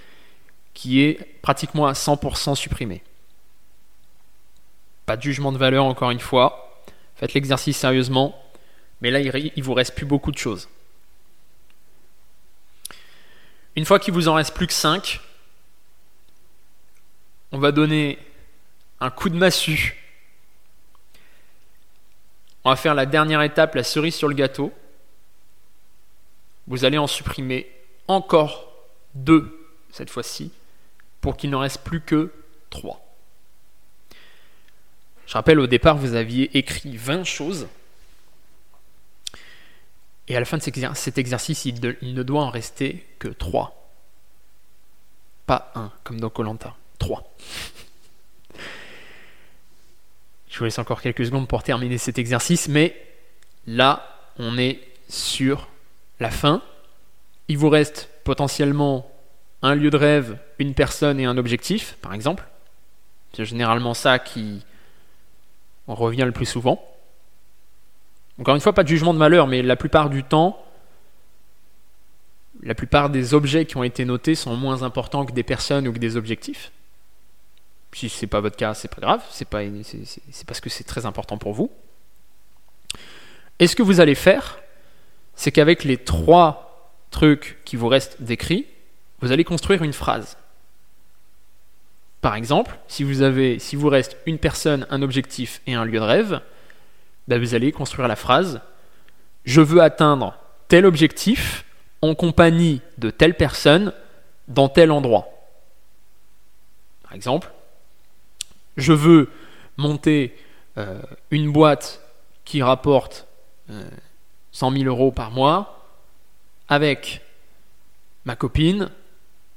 qui 0.72 1.02
est 1.02 1.38
pratiquement 1.42 1.86
à 1.86 1.92
100% 1.92 2.54
supprimé. 2.54 3.02
Pas 5.04 5.18
de 5.18 5.22
jugement 5.22 5.52
de 5.52 5.58
valeur 5.58 5.84
encore 5.84 6.10
une 6.10 6.18
fois, 6.18 6.82
faites 7.16 7.34
l'exercice 7.34 7.76
sérieusement, 7.76 8.42
mais 9.02 9.10
là 9.10 9.20
il, 9.20 9.52
il 9.54 9.62
vous 9.62 9.74
reste 9.74 9.94
plus 9.94 10.06
beaucoup 10.06 10.32
de 10.32 10.38
choses. 10.38 10.66
Une 13.76 13.84
fois 13.84 13.98
qu'il 13.98 14.14
vous 14.14 14.28
en 14.28 14.34
reste 14.34 14.54
plus 14.54 14.66
que 14.66 14.72
5, 14.72 15.20
on 17.52 17.58
va 17.58 17.72
donner 17.72 18.18
un 19.00 19.10
coup 19.10 19.28
de 19.28 19.36
massue. 19.36 19.96
On 22.64 22.70
va 22.70 22.76
faire 22.76 22.94
la 22.94 23.06
dernière 23.06 23.42
étape, 23.42 23.74
la 23.74 23.84
cerise 23.84 24.14
sur 24.14 24.28
le 24.28 24.34
gâteau. 24.34 24.72
Vous 26.66 26.84
allez 26.84 26.98
en 26.98 27.06
supprimer 27.06 27.70
encore 28.08 28.72
deux 29.14 29.70
cette 29.90 30.10
fois-ci 30.10 30.52
pour 31.20 31.36
qu'il 31.36 31.50
n'en 31.50 31.60
reste 31.60 31.82
plus 31.82 32.00
que 32.00 32.32
trois. 32.70 33.04
Je 35.26 35.34
rappelle, 35.34 35.60
au 35.60 35.66
départ, 35.66 35.96
vous 35.96 36.14
aviez 36.14 36.56
écrit 36.56 36.96
20 36.96 37.24
choses. 37.24 37.68
Et 40.26 40.36
à 40.36 40.40
la 40.40 40.46
fin 40.46 40.58
de 40.58 40.62
cet 40.62 41.18
exercice, 41.18 41.64
il, 41.64 41.80
ne 42.14 42.22
doit 42.22 42.42
en 42.42 42.50
rester 42.50 43.06
que 43.18 43.28
3. 43.28 43.90
Pas 45.46 45.72
1, 45.74 45.90
comme 46.04 46.20
dans 46.20 46.30
Colanta. 46.30 46.76
3. 46.98 47.24
Je 50.48 50.58
vous 50.58 50.64
laisse 50.64 50.78
encore 50.78 51.00
quelques 51.00 51.26
secondes 51.26 51.46
pour 51.46 51.62
terminer 51.62 51.98
cet 51.98 52.18
exercice, 52.18 52.68
mais 52.68 52.96
là, 53.66 54.02
on 54.38 54.58
est 54.58 54.80
sur 55.08 55.68
la 56.20 56.30
fin. 56.30 56.62
Il 57.48 57.58
vous 57.58 57.68
reste 57.68 58.10
potentiellement 58.24 59.10
un 59.62 59.74
lieu 59.74 59.90
de 59.90 59.96
rêve, 59.96 60.38
une 60.58 60.74
personne 60.74 61.20
et 61.20 61.24
un 61.24 61.38
objectif, 61.38 61.96
par 62.02 62.14
exemple. 62.14 62.44
C'est 63.32 63.44
généralement 63.44 63.94
ça 63.94 64.18
qui 64.18 64.64
revient 65.86 66.24
le 66.24 66.32
plus 66.32 66.46
souvent. 66.46 66.84
Encore 68.40 68.54
une 68.54 68.60
fois, 68.60 68.72
pas 68.72 68.84
de 68.84 68.88
jugement 68.88 69.14
de 69.14 69.18
malheur, 69.18 69.46
mais 69.46 69.62
la 69.62 69.76
plupart 69.76 70.10
du 70.10 70.22
temps, 70.22 70.64
la 72.62 72.74
plupart 72.74 73.10
des 73.10 73.34
objets 73.34 73.64
qui 73.64 73.76
ont 73.76 73.84
été 73.84 74.04
notés 74.04 74.34
sont 74.34 74.56
moins 74.56 74.82
importants 74.82 75.24
que 75.24 75.32
des 75.32 75.42
personnes 75.42 75.88
ou 75.88 75.92
que 75.92 75.98
des 75.98 76.16
objectifs. 76.16 76.72
Si 77.92 78.08
ce 78.08 78.22
n'est 78.22 78.28
pas 78.28 78.40
votre 78.40 78.56
cas, 78.56 78.74
c'est 78.74 78.88
pas 78.88 79.00
grave, 79.00 79.22
c'est 79.30 79.48
parce 80.46 80.60
que 80.60 80.70
c'est 80.70 80.84
très 80.84 81.04
important 81.04 81.36
pour 81.36 81.52
vous. 81.52 81.70
Et 83.58 83.66
ce 83.66 83.74
que 83.74 83.82
vous 83.82 84.00
allez 84.00 84.14
faire, 84.14 84.58
c'est 85.34 85.50
qu'avec 85.50 85.84
les 85.84 85.96
trois 85.96 86.94
trucs 87.10 87.58
qui 87.64 87.76
vous 87.76 87.88
restent 87.88 88.22
décrits, 88.22 88.66
vous 89.20 89.32
allez 89.32 89.44
construire 89.44 89.82
une 89.82 89.92
phrase. 89.92 90.36
Par 92.20 92.34
exemple, 92.34 92.78
si 92.88 93.04
vous 93.04 93.22
avez, 93.22 93.58
si 93.58 93.76
vous 93.76 93.88
reste 93.88 94.16
une 94.26 94.38
personne, 94.38 94.86
un 94.90 95.02
objectif 95.02 95.60
et 95.66 95.74
un 95.74 95.84
lieu 95.84 95.98
de 95.98 96.04
rêve, 96.04 96.40
ben, 97.26 97.40
vous 97.40 97.54
allez 97.54 97.72
construire 97.72 98.08
la 98.08 98.16
phrase 98.16 98.60
Je 99.44 99.60
veux 99.60 99.82
atteindre 99.82 100.38
tel 100.68 100.86
objectif 100.86 101.64
en 102.02 102.14
compagnie 102.14 102.80
de 102.98 103.10
telle 103.10 103.34
personne 103.34 103.92
dans 104.46 104.68
tel 104.68 104.90
endroit. 104.90 105.28
Par 107.02 107.12
exemple, 107.12 107.50
je 108.78 108.92
veux 108.92 109.30
monter 109.76 110.34
euh, 110.78 111.02
une 111.30 111.52
boîte 111.52 112.00
qui 112.44 112.62
rapporte 112.62 113.26
100 114.52 114.72
euh, 114.72 114.78
000 114.78 114.88
euros 114.88 115.12
par 115.12 115.30
mois 115.30 115.84
avec 116.68 117.22
ma 118.24 118.36
copine, 118.36 118.90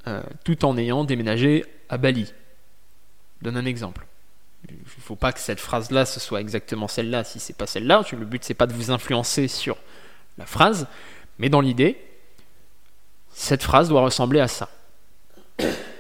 euh, 0.08 0.22
tout 0.44 0.66
en 0.66 0.78
ayant 0.78 1.04
déménagé 1.04 1.64
à 1.88 1.98
Bali. 1.98 2.34
Je 3.40 3.46
donne 3.46 3.58
un 3.58 3.66
exemple. 3.66 4.06
Il 4.70 4.76
ne 4.76 5.02
faut 5.02 5.16
pas 5.16 5.32
que 5.32 5.40
cette 5.40 5.60
phrase-là, 5.60 6.06
ce 6.06 6.20
soit 6.20 6.42
exactement 6.42 6.88
celle-là, 6.88 7.24
si 7.24 7.40
c'est 7.40 7.56
pas 7.56 7.68
celle-là. 7.68 8.04
Le 8.12 8.26
but, 8.26 8.44
c'est 8.44 8.54
pas 8.54 8.68
de 8.68 8.74
vous 8.74 8.92
influencer 8.92 9.48
sur 9.48 9.78
la 10.38 10.46
phrase, 10.46 10.88
mais 11.40 11.50
dans 11.50 11.62
l'idée, 11.62 11.98
cette 13.34 13.64
phrase 13.64 13.90
doit 13.90 14.02
ressembler 14.02 14.40
à 14.40 14.48
ça. 14.48 14.70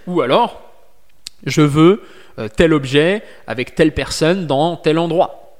Ou 0.08 0.22
alors, 0.22 0.62
je 1.46 1.62
veux 1.62 2.04
euh, 2.40 2.48
tel 2.48 2.74
objet 2.74 3.24
avec 3.48 3.76
telle 3.76 3.94
personne 3.94 4.48
dans 4.48 4.78
tel 4.78 4.98
endroit. 4.98 5.56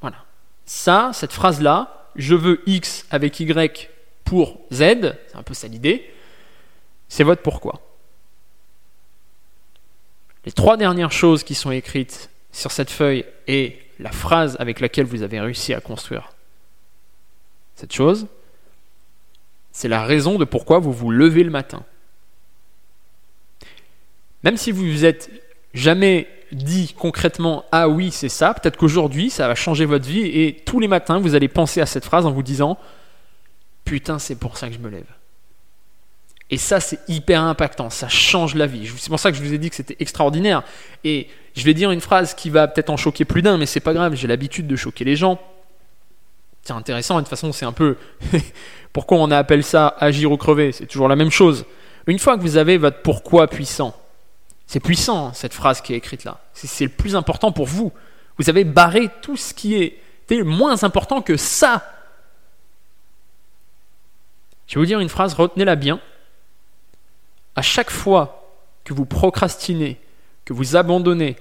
Voilà. 0.00 0.18
Ça, 0.66 1.10
cette 1.12 1.32
phrase-là, 1.32 2.08
je 2.16 2.34
veux 2.34 2.62
X 2.66 3.06
avec 3.10 3.40
Y 3.40 3.90
pour 4.24 4.60
Z, 4.72 4.78
c'est 5.28 5.36
un 5.36 5.42
peu 5.42 5.54
ça 5.54 5.68
l'idée, 5.68 6.10
c'est 7.08 7.24
votre 7.24 7.42
pourquoi. 7.42 7.80
Les 10.46 10.52
trois 10.52 10.76
dernières 10.76 11.12
choses 11.12 11.42
qui 11.42 11.54
sont 11.54 11.70
écrites 11.70 12.30
sur 12.52 12.70
cette 12.70 12.90
feuille 12.90 13.24
et 13.46 13.78
la 13.98 14.12
phrase 14.12 14.56
avec 14.58 14.80
laquelle 14.80 15.06
vous 15.06 15.22
avez 15.22 15.40
réussi 15.40 15.74
à 15.74 15.80
construire 15.80 16.32
cette 17.76 17.92
chose, 17.92 18.26
c'est 19.72 19.88
la 19.88 20.04
raison 20.04 20.38
de 20.38 20.44
pourquoi 20.44 20.78
vous 20.78 20.92
vous 20.92 21.10
levez 21.10 21.42
le 21.42 21.50
matin. 21.50 21.84
Même 24.42 24.56
si 24.56 24.70
vous 24.70 24.84
vous 24.84 25.04
êtes 25.04 25.30
jamais 25.74 26.28
dit 26.52 26.94
concrètement 26.96 27.64
ah 27.72 27.88
oui 27.88 28.10
c'est 28.10 28.28
ça, 28.28 28.54
peut-être 28.54 28.76
qu'aujourd'hui 28.76 29.28
ça 29.28 29.48
va 29.48 29.54
changer 29.54 29.84
votre 29.84 30.06
vie 30.06 30.24
et 30.24 30.62
tous 30.64 30.80
les 30.80 30.88
matins 30.88 31.18
vous 31.18 31.34
allez 31.34 31.48
penser 31.48 31.80
à 31.80 31.86
cette 31.86 32.04
phrase 32.04 32.26
en 32.26 32.30
vous 32.30 32.42
disant 32.42 32.78
putain 33.84 34.18
c'est 34.18 34.36
pour 34.36 34.56
ça 34.56 34.68
que 34.68 34.74
je 34.74 34.78
me 34.78 34.88
lève. 34.88 35.06
Et 36.50 36.58
ça, 36.58 36.78
c'est 36.78 37.00
hyper 37.08 37.42
impactant, 37.42 37.90
ça 37.90 38.08
change 38.08 38.54
la 38.54 38.66
vie. 38.66 38.88
C'est 38.98 39.08
pour 39.08 39.18
ça 39.18 39.32
que 39.32 39.36
je 39.36 39.42
vous 39.42 39.54
ai 39.54 39.58
dit 39.58 39.70
que 39.70 39.76
c'était 39.76 39.96
extraordinaire. 39.98 40.62
Et 41.02 41.28
je 41.56 41.64
vais 41.64 41.74
dire 41.74 41.90
une 41.90 42.02
phrase 42.02 42.34
qui 42.34 42.50
va 42.50 42.68
peut-être 42.68 42.90
en 42.90 42.96
choquer 42.96 43.24
plus 43.24 43.42
d'un, 43.42 43.56
mais 43.56 43.66
c'est 43.66 43.80
pas 43.80 43.94
grave, 43.94 44.14
j'ai 44.14 44.28
l'habitude 44.28 44.66
de 44.66 44.76
choquer 44.76 45.04
les 45.04 45.16
gens. 45.16 45.40
C'est 46.62 46.72
intéressant, 46.72 47.16
de 47.16 47.20
toute 47.20 47.28
façon, 47.28 47.52
c'est 47.52 47.64
un 47.64 47.72
peu. 47.72 47.96
pourquoi 48.92 49.18
on 49.18 49.30
appelle 49.30 49.64
ça 49.64 49.96
agir 49.98 50.32
ou 50.32 50.36
crever 50.36 50.72
C'est 50.72 50.86
toujours 50.86 51.08
la 51.08 51.16
même 51.16 51.30
chose. 51.30 51.64
Une 52.06 52.18
fois 52.18 52.36
que 52.36 52.42
vous 52.42 52.56
avez 52.56 52.76
votre 52.76 53.00
pourquoi 53.00 53.48
puissant, 53.48 53.94
c'est 54.66 54.80
puissant, 54.80 55.28
hein, 55.28 55.32
cette 55.34 55.54
phrase 55.54 55.80
qui 55.80 55.92
est 55.92 55.96
écrite 55.96 56.24
là. 56.24 56.40
C'est 56.52 56.84
le 56.84 56.90
plus 56.90 57.16
important 57.16 57.52
pour 57.52 57.66
vous. 57.66 57.92
Vous 58.38 58.48
avez 58.48 58.64
barré 58.64 59.08
tout 59.22 59.36
ce 59.36 59.54
qui 59.54 59.74
est 59.74 60.00
moins 60.42 60.82
important 60.82 61.22
que 61.22 61.36
ça. 61.36 61.90
Je 64.66 64.74
vais 64.74 64.80
vous 64.80 64.86
dire 64.86 65.00
une 65.00 65.08
phrase, 65.08 65.34
retenez-la 65.34 65.76
bien 65.76 66.00
à 67.56 67.62
chaque 67.62 67.90
fois 67.90 68.50
que 68.84 68.94
vous 68.94 69.06
procrastinez, 69.06 70.00
que 70.44 70.52
vous 70.52 70.76
abandonnez, 70.76 71.36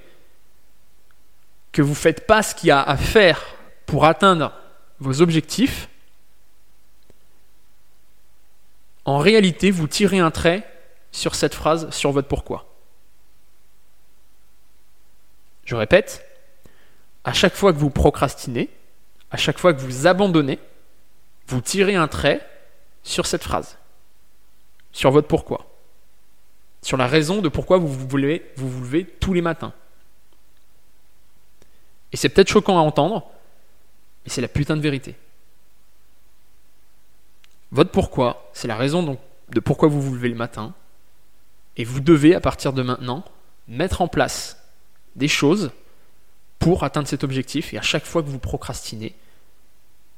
que 1.72 1.82
vous 1.82 1.90
ne 1.90 1.96
faites 1.96 2.28
pas 2.28 2.44
ce 2.44 2.54
qu'il 2.54 2.68
y 2.68 2.72
a 2.72 2.82
à 2.82 2.98
faire 2.98 3.42
pour 3.86 4.06
atteindre 4.06 4.54
vos 5.00 5.22
objectifs, 5.22 5.90
en 9.06 9.18
réalité, 9.18 9.72
vous 9.72 9.88
tirez 9.88 10.20
un 10.20 10.32
trait 10.32 10.66
sur 11.12 11.36
cette 11.36 11.54
phrase, 11.54 11.90
sur 11.90 12.12
votre 12.12 12.28
pourquoi. 12.28 12.73
Je 15.66 15.76
répète, 15.76 16.26
à 17.24 17.34
chaque 17.34 17.54
fois 17.54 17.74
que 17.74 17.78
vous 17.78 17.90
procrastinez, 17.90 18.70
à 19.32 19.38
chaque 19.38 19.58
fois 19.58 19.74
que 19.74 19.82
vous 19.82 20.08
abandonnez, 20.08 20.60
vous 21.48 21.62
tirez 21.62 21.96
un 21.96 22.08
trait 22.08 22.48
sur 23.04 23.26
cette 23.26 23.44
phrase, 23.44 23.78
sur 24.92 25.12
votre 25.12 25.28
pourquoi 25.28 25.74
sur 26.84 26.98
la 26.98 27.08
raison 27.08 27.42
de 27.42 27.50
pourquoi 27.50 27.78
vous 27.78 27.88
vous, 27.88 28.18
levez 28.18 29.06
tous 29.20 29.34
les 29.34 29.42
matins. 29.42 29.74
Et 32.12 32.18
c'est 32.18 32.30
peut-être 32.30 32.50
choquant 32.50 32.78
à 32.78 32.82
entendre, 32.82 33.32
mais 34.24 34.30
c'est 34.30 34.42
la 34.42 34.48
putain 34.48 34.76
de 34.76 34.82
vérité. 34.82 35.16
Votre 37.72 37.90
pourquoi, 37.90 38.50
c'est 38.54 38.68
la 38.68 38.76
raison 38.76 39.02
donc 39.02 39.20
de 39.50 39.60
pourquoi 39.60 39.88
vous 39.88 40.02
vous 40.02 40.14
levez 40.14 40.30
le 40.30 40.36
matin, 40.36 40.74
et 41.78 41.86
vous 41.86 42.02
devez, 42.02 42.36
à 42.36 42.40
partir 42.40 42.74
de 42.74 42.84
maintenant, 42.84 43.24
mettre 43.68 44.02
en 44.02 44.08
place 44.08 44.63
des 45.16 45.28
choses 45.28 45.72
pour 46.60 46.84
atteindre 46.84 47.08
cet 47.08 47.24
objectif, 47.24 47.74
et 47.74 47.78
à 47.78 47.82
chaque 47.82 48.06
fois 48.06 48.24
que 48.24 48.30
vous 48.30 48.40
procrastinez, 48.40 49.14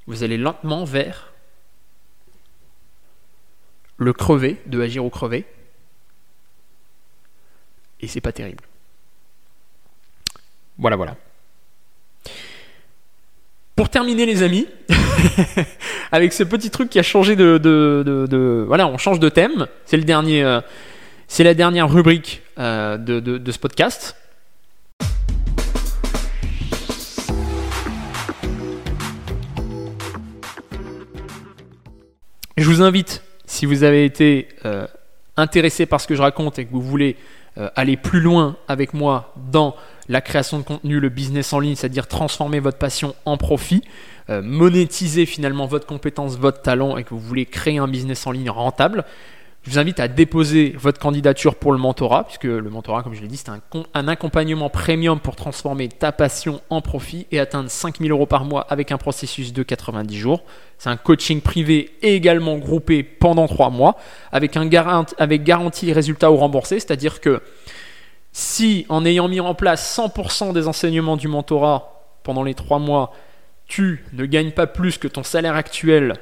vous 0.07 0.23
allez 0.23 0.38
lentement 0.38 0.85
vers 0.85 1.34
le 3.97 4.13
crever, 4.13 4.61
de 4.67 4.81
agir 4.81 5.03
au 5.03 5.09
crever, 5.09 5.45
et 8.01 8.07
c'est 8.07 8.22
pas 8.22 8.31
terrible. 8.31 8.63
Voilà, 10.77 10.95
voilà. 10.95 11.15
Pour 13.76 13.89
terminer, 13.89 14.26
les 14.26 14.43
amis, 14.43 14.67
avec 16.11 16.31
ce 16.31 16.43
petit 16.43 16.69
truc 16.69 16.89
qui 16.89 16.99
a 16.99 17.03
changé 17.03 17.35
de, 17.35 17.57
de, 17.57 18.63
voilà, 18.67 18.88
on 18.88 18.97
change 18.97 19.19
de 19.19 19.30
thème. 19.30 19.67
C'est 19.85 19.97
le 19.97 20.03
dernier, 20.03 20.43
euh, 20.43 20.61
c'est 21.27 21.43
la 21.43 21.53
dernière 21.53 21.89
rubrique 21.89 22.41
euh, 22.57 22.97
de, 22.97 23.51
ce 23.51 23.59
podcast. 23.59 24.15
Je 32.57 32.69
vous 32.69 32.81
invite, 32.81 33.22
si 33.45 33.65
vous 33.65 33.84
avez 33.84 34.05
été 34.05 34.47
euh, 34.63 34.88
intéressé 35.35 35.85
par 35.85 35.99
ce 35.99 36.07
que 36.07 36.15
je 36.15 36.22
raconte 36.22 36.57
et 36.57 36.63
que 36.63 36.72
vous 36.72 36.81
voulez 36.81 37.17
euh, 37.57 37.69
aller 37.76 37.97
plus 37.97 38.22
loin 38.22 38.55
avec 38.69 38.93
moi 38.93 39.34
dans 39.51 39.76
la 40.07 40.22
création 40.22 40.59
de 40.59 40.63
contenu, 40.63 41.01
le 41.01 41.09
business 41.09 41.51
en 41.51 41.59
ligne, 41.59 41.76
c'est-à-dire 41.76 42.07
transformer 42.07 42.61
votre 42.61 42.77
passion 42.77 43.13
en 43.26 43.35
profit, 43.35 43.81
euh, 44.30 44.41
monétiser 44.41 45.26
finalement 45.26 45.65
votre 45.65 45.85
compétence, 45.85 46.38
votre 46.38 46.61
talent 46.61 46.95
et 46.95 47.03
que 47.03 47.09
vous 47.09 47.19
voulez 47.19 47.45
créer 47.45 47.77
un 47.77 47.89
business 47.89 48.26
en 48.26 48.31
ligne 48.31 48.49
rentable, 48.49 49.03
Je 49.66 49.72
vous 49.72 49.80
invite 49.80 50.00
à 50.00 50.08
déposer 50.08 50.76
votre 50.78 51.00
candidature 51.00 51.56
pour 51.56 51.72
le 51.72 51.80
mentorat, 51.80 52.26
puisque 52.26 52.44
le 52.44 52.70
mentorat, 52.70 53.02
comme 53.02 53.16
je 53.16 53.22
l'ai 53.22 53.28
dit, 53.28 53.38
c'est 53.38 53.50
un, 53.50 54.08
accompagnement 54.08 54.70
premium 54.70 55.20
pour 55.20 55.36
transformer 55.36 55.90
ta 55.90 56.12
passion 56.12 56.62
en 56.70 56.82
profit 56.82 57.26
et 57.32 57.40
atteindre 57.40 57.72
5000 57.72 58.12
euros 58.12 58.28
par 58.28 58.46
mois 58.46 58.62
avec 58.70 58.92
un 58.92 59.00
processus 59.00 59.54
de 59.54 59.64
90 59.64 60.16
jours. 60.16 60.44
C'est 60.78 60.90
un 60.90 60.98
coaching 60.98 61.42
privé 61.42 61.98
également 62.04 62.60
groupé 62.60 63.02
pendant 63.02 63.48
3 63.48 63.72
mois, 63.72 63.98
avec, 64.32 64.56
un 64.56 64.70
avec 65.18 65.44
garantie 65.44 65.92
résultat 65.94 66.32
ou 66.32 66.36
remboursé, 66.36 66.80
c'est-à-dire 66.80 67.20
que 67.20 67.42
si 68.34 68.86
en 68.88 69.04
ayant 69.04 69.28
mis 69.28 69.40
en 69.40 69.56
place 69.56 69.98
100% 69.98 70.54
des 70.54 70.68
enseignements 70.68 71.18
du 71.18 71.28
mentorat 71.28 72.04
pendant 72.22 72.44
les 72.44 72.54
3 72.54 72.78
mois, 72.78 73.14
tu 73.66 74.06
ne 74.14 74.28
gagnes 74.28 74.52
pas 74.52 74.68
plus 74.68 75.00
que 75.00 75.08
ton 75.08 75.24
salaire 75.24 75.56
actuel 75.56 76.14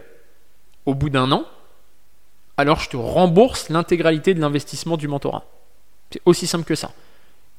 au 0.85 0.93
bout 0.95 1.09
d'un 1.09 1.29
an, 1.33 1.43
alors 2.57 2.79
je 2.79 2.89
te 2.89 2.97
rembourse 2.97 3.69
l'intégralité 3.69 4.33
de 4.33 4.39
l'investissement 4.39 4.97
du 4.97 5.07
mentorat. 5.07 5.45
C'est 6.11 6.21
aussi 6.25 6.47
simple 6.47 6.65
que 6.65 6.75
ça. 6.75 6.91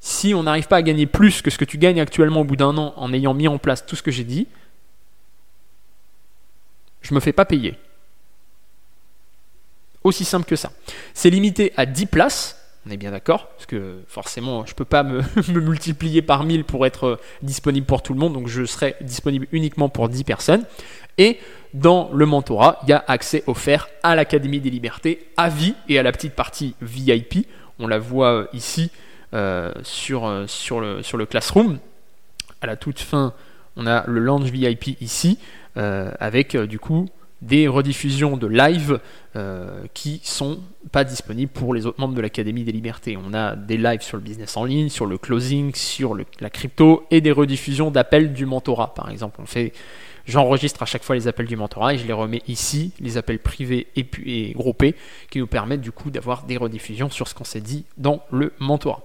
Si 0.00 0.34
on 0.34 0.42
n'arrive 0.42 0.68
pas 0.68 0.76
à 0.76 0.82
gagner 0.82 1.06
plus 1.06 1.42
que 1.42 1.50
ce 1.50 1.58
que 1.58 1.64
tu 1.64 1.78
gagnes 1.78 2.00
actuellement 2.00 2.42
au 2.42 2.44
bout 2.44 2.56
d'un 2.56 2.76
an 2.76 2.94
en 2.96 3.12
ayant 3.12 3.34
mis 3.34 3.48
en 3.48 3.58
place 3.58 3.84
tout 3.86 3.96
ce 3.96 4.02
que 4.02 4.10
j'ai 4.10 4.24
dit, 4.24 4.46
je 7.00 7.12
ne 7.12 7.16
me 7.16 7.20
fais 7.20 7.32
pas 7.32 7.44
payer. 7.44 7.78
Aussi 10.04 10.24
simple 10.24 10.46
que 10.46 10.56
ça. 10.56 10.72
C'est 11.14 11.30
limité 11.30 11.72
à 11.76 11.86
10 11.86 12.06
places, 12.06 12.63
on 12.86 12.90
est 12.90 12.96
bien 12.96 13.12
d'accord, 13.12 13.48
parce 13.48 13.66
que 13.66 14.00
forcément, 14.08 14.66
je 14.66 14.72
ne 14.72 14.76
peux 14.76 14.84
pas 14.84 15.02
me, 15.02 15.22
multiplier 15.60 16.22
par 16.22 16.44
1000 16.44 16.64
pour 16.64 16.84
être 16.84 17.18
disponible 17.42 17.86
pour 17.86 18.02
tout 18.02 18.12
le 18.12 18.20
monde, 18.20 18.34
donc 18.34 18.48
je 18.48 18.64
serai 18.64 18.96
disponible 19.00 19.46
uniquement 19.52 19.88
pour 19.88 20.08
10 20.08 20.24
personnes. 20.24 20.64
Et 21.16 21.38
dans 21.72 22.10
le 22.12 22.26
mentorat, 22.26 22.78
il 22.84 22.90
y 22.90 22.92
a 22.92 23.04
accès 23.06 23.42
offert 23.46 23.88
à 24.02 24.14
l'Académie 24.14 24.60
des 24.60 24.70
libertés 24.70 25.26
à 25.36 25.48
vie 25.48 25.74
et 25.88 25.98
à 25.98 26.02
la 26.02 26.12
petite 26.12 26.34
partie 26.34 26.74
VIP. 26.82 27.46
On 27.78 27.86
la 27.86 27.98
voit 27.98 28.32
euh, 28.32 28.46
ici 28.52 28.90
euh, 29.32 29.72
sur, 29.82 30.26
euh, 30.26 30.46
sur, 30.46 30.80
le, 30.80 31.02
sur 31.02 31.18
le 31.18 31.26
Classroom. 31.26 31.78
À 32.60 32.66
la 32.66 32.76
toute 32.76 33.00
fin, 33.00 33.32
on 33.76 33.86
a 33.86 34.04
le 34.06 34.20
Lounge 34.20 34.50
VIP 34.50 35.00
ici, 35.00 35.38
avec 35.74 36.56
du 36.56 36.78
coup 36.78 37.08
des 37.44 37.68
rediffusions 37.68 38.36
de 38.36 38.46
live 38.46 39.00
qui 39.94 40.20
sont 40.22 40.60
pas 40.92 41.04
disponibles 41.04 41.50
pour 41.50 41.74
les 41.74 41.86
autres 41.86 42.00
membres 42.00 42.14
de 42.14 42.20
l'Académie 42.20 42.62
des 42.62 42.72
libertés. 42.72 43.16
On 43.16 43.34
a 43.34 43.56
des 43.56 43.76
lives 43.76 44.02
sur 44.02 44.16
le 44.16 44.22
business 44.22 44.56
en 44.56 44.64
ligne, 44.64 44.88
sur 44.88 45.06
le 45.06 45.18
closing, 45.18 45.74
sur 45.74 46.16
la 46.40 46.50
crypto 46.50 47.04
et 47.10 47.20
des 47.20 47.32
rediffusions 47.32 47.90
d'appels 47.90 48.32
du 48.32 48.46
mentorat. 48.46 48.94
Par 48.94 49.10
exemple, 49.10 49.40
on 49.42 49.46
fait 49.46 49.72
J'enregistre 50.26 50.82
à 50.82 50.86
chaque 50.86 51.04
fois 51.04 51.14
les 51.14 51.28
appels 51.28 51.46
du 51.46 51.56
mentorat 51.56 51.94
et 51.94 51.98
je 51.98 52.06
les 52.06 52.12
remets 52.12 52.42
ici, 52.48 52.92
les 52.98 53.18
appels 53.18 53.38
privés 53.38 53.88
et, 53.94 54.52
groupés, 54.54 54.94
qui 55.30 55.38
nous 55.38 55.46
permettent 55.46 55.82
du 55.82 55.92
coup 55.92 56.10
d'avoir 56.10 56.44
des 56.44 56.56
rediffusions 56.56 57.10
sur 57.10 57.28
ce 57.28 57.34
qu'on 57.34 57.44
s'est 57.44 57.60
dit 57.60 57.84
dans 57.98 58.24
le 58.32 58.52
mentorat. 58.58 59.02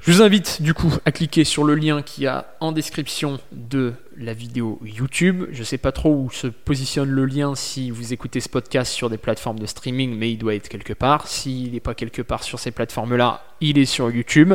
Je 0.00 0.10
vous 0.10 0.22
invite 0.22 0.62
du 0.62 0.72
coup 0.72 0.94
à 1.04 1.12
cliquer 1.12 1.44
sur 1.44 1.64
le 1.64 1.74
lien 1.74 2.00
qui 2.00 2.26
a 2.26 2.54
en 2.60 2.72
description 2.72 3.38
de 3.52 3.92
la 4.20 4.34
vidéo 4.34 4.78
YouTube. 4.84 5.46
Je 5.50 5.60
ne 5.60 5.64
sais 5.64 5.78
pas 5.78 5.92
trop 5.92 6.14
où 6.14 6.30
se 6.30 6.46
positionne 6.46 7.08
le 7.08 7.24
lien 7.24 7.54
si 7.54 7.90
vous 7.90 8.12
écoutez 8.12 8.40
ce 8.40 8.48
podcast 8.48 8.92
sur 8.92 9.08
des 9.10 9.18
plateformes 9.18 9.58
de 9.58 9.66
streaming, 9.66 10.14
mais 10.16 10.30
il 10.30 10.36
doit 10.36 10.54
être 10.54 10.68
quelque 10.68 10.92
part. 10.92 11.26
S'il 11.26 11.72
n'est 11.72 11.80
pas 11.80 11.94
quelque 11.94 12.22
part 12.22 12.42
sur 12.42 12.58
ces 12.58 12.70
plateformes-là, 12.70 13.42
il 13.60 13.78
est 13.78 13.86
sur 13.86 14.10
YouTube. 14.10 14.54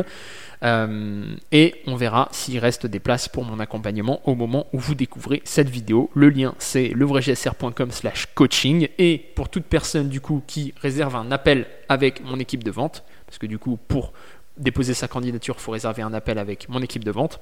Euh, 0.62 1.34
et 1.52 1.74
on 1.86 1.96
verra 1.96 2.28
s'il 2.32 2.58
reste 2.58 2.86
des 2.86 3.00
places 3.00 3.28
pour 3.28 3.44
mon 3.44 3.60
accompagnement 3.60 4.20
au 4.24 4.34
moment 4.34 4.66
où 4.72 4.78
vous 4.78 4.94
découvrez 4.94 5.42
cette 5.44 5.68
vidéo. 5.68 6.10
Le 6.14 6.30
lien 6.30 6.54
c'est 6.58 6.88
levraigsr.com 6.88 7.90
slash 7.90 8.26
coaching 8.34 8.88
et 8.98 9.18
pour 9.34 9.50
toute 9.50 9.64
personne 9.64 10.08
du 10.08 10.22
coup 10.22 10.42
qui 10.46 10.72
réserve 10.80 11.14
un 11.14 11.30
appel 11.30 11.66
avec 11.90 12.24
mon 12.24 12.38
équipe 12.38 12.64
de 12.64 12.70
vente, 12.70 13.04
parce 13.26 13.36
que 13.36 13.46
du 13.46 13.58
coup 13.58 13.78
pour 13.88 14.14
déposer 14.56 14.94
sa 14.94 15.08
candidature, 15.08 15.56
il 15.58 15.62
faut 15.62 15.72
réserver 15.72 16.00
un 16.00 16.14
appel 16.14 16.38
avec 16.38 16.70
mon 16.70 16.80
équipe 16.80 17.04
de 17.04 17.10
vente. 17.10 17.40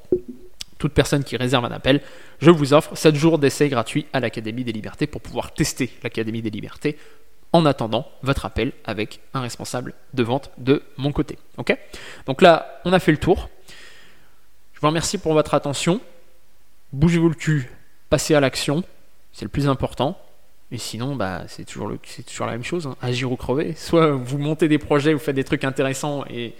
Toute 0.78 0.92
personne 0.92 1.24
qui 1.24 1.36
réserve 1.36 1.64
un 1.64 1.70
appel, 1.70 2.00
je 2.40 2.50
vous 2.50 2.74
offre 2.74 2.96
7 2.96 3.14
jours 3.14 3.38
d'essai 3.38 3.68
gratuit 3.68 4.06
à 4.12 4.20
l'Académie 4.20 4.64
des 4.64 4.72
Libertés 4.72 5.06
pour 5.06 5.20
pouvoir 5.20 5.52
tester 5.54 5.90
l'Académie 6.02 6.42
des 6.42 6.50
Libertés 6.50 6.98
en 7.52 7.66
attendant 7.66 8.10
votre 8.22 8.46
appel 8.46 8.72
avec 8.84 9.20
un 9.32 9.40
responsable 9.40 9.94
de 10.12 10.22
vente 10.24 10.50
de 10.58 10.82
mon 10.96 11.12
côté. 11.12 11.38
Ok? 11.56 11.76
Donc 12.26 12.42
là, 12.42 12.80
on 12.84 12.92
a 12.92 12.98
fait 12.98 13.12
le 13.12 13.18
tour. 13.18 13.48
Je 14.72 14.80
vous 14.80 14.88
remercie 14.88 15.18
pour 15.18 15.34
votre 15.34 15.54
attention. 15.54 16.00
Bougez-vous 16.92 17.28
le 17.28 17.34
cul, 17.34 17.70
passez 18.10 18.34
à 18.34 18.40
l'action, 18.40 18.82
c'est 19.32 19.44
le 19.44 19.50
plus 19.50 19.68
important. 19.68 20.18
Et 20.72 20.78
sinon, 20.78 21.14
bah, 21.14 21.44
c'est 21.46 21.64
toujours, 21.64 21.92
toujours 22.26 22.46
la 22.46 22.52
même 22.52 22.64
chose, 22.64 22.88
hein. 22.88 22.96
agir 23.00 23.30
ou 23.30 23.36
crever. 23.36 23.74
Soit 23.76 24.10
vous 24.10 24.38
montez 24.38 24.66
des 24.66 24.78
projets, 24.78 25.12
vous 25.12 25.20
faites 25.20 25.36
des 25.36 25.44
trucs 25.44 25.62
intéressants 25.62 26.24
et, 26.28 26.54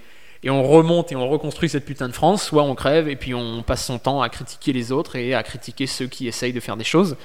et 0.44 0.50
on 0.50 0.62
remonte 0.62 1.10
et 1.10 1.16
on 1.16 1.26
reconstruit 1.26 1.70
cette 1.70 1.86
putain 1.86 2.06
de 2.06 2.12
France, 2.12 2.44
soit 2.44 2.62
on 2.62 2.74
crève 2.74 3.08
et 3.08 3.16
puis 3.16 3.34
on 3.34 3.62
passe 3.62 3.86
son 3.86 3.98
temps 3.98 4.20
à 4.20 4.28
critiquer 4.28 4.74
les 4.74 4.92
autres 4.92 5.16
et 5.16 5.34
à 5.34 5.42
critiquer 5.42 5.86
ceux 5.86 6.06
qui 6.06 6.28
essayent 6.28 6.52
de 6.52 6.60
faire 6.60 6.76
des 6.76 6.84
choses. 6.84 7.16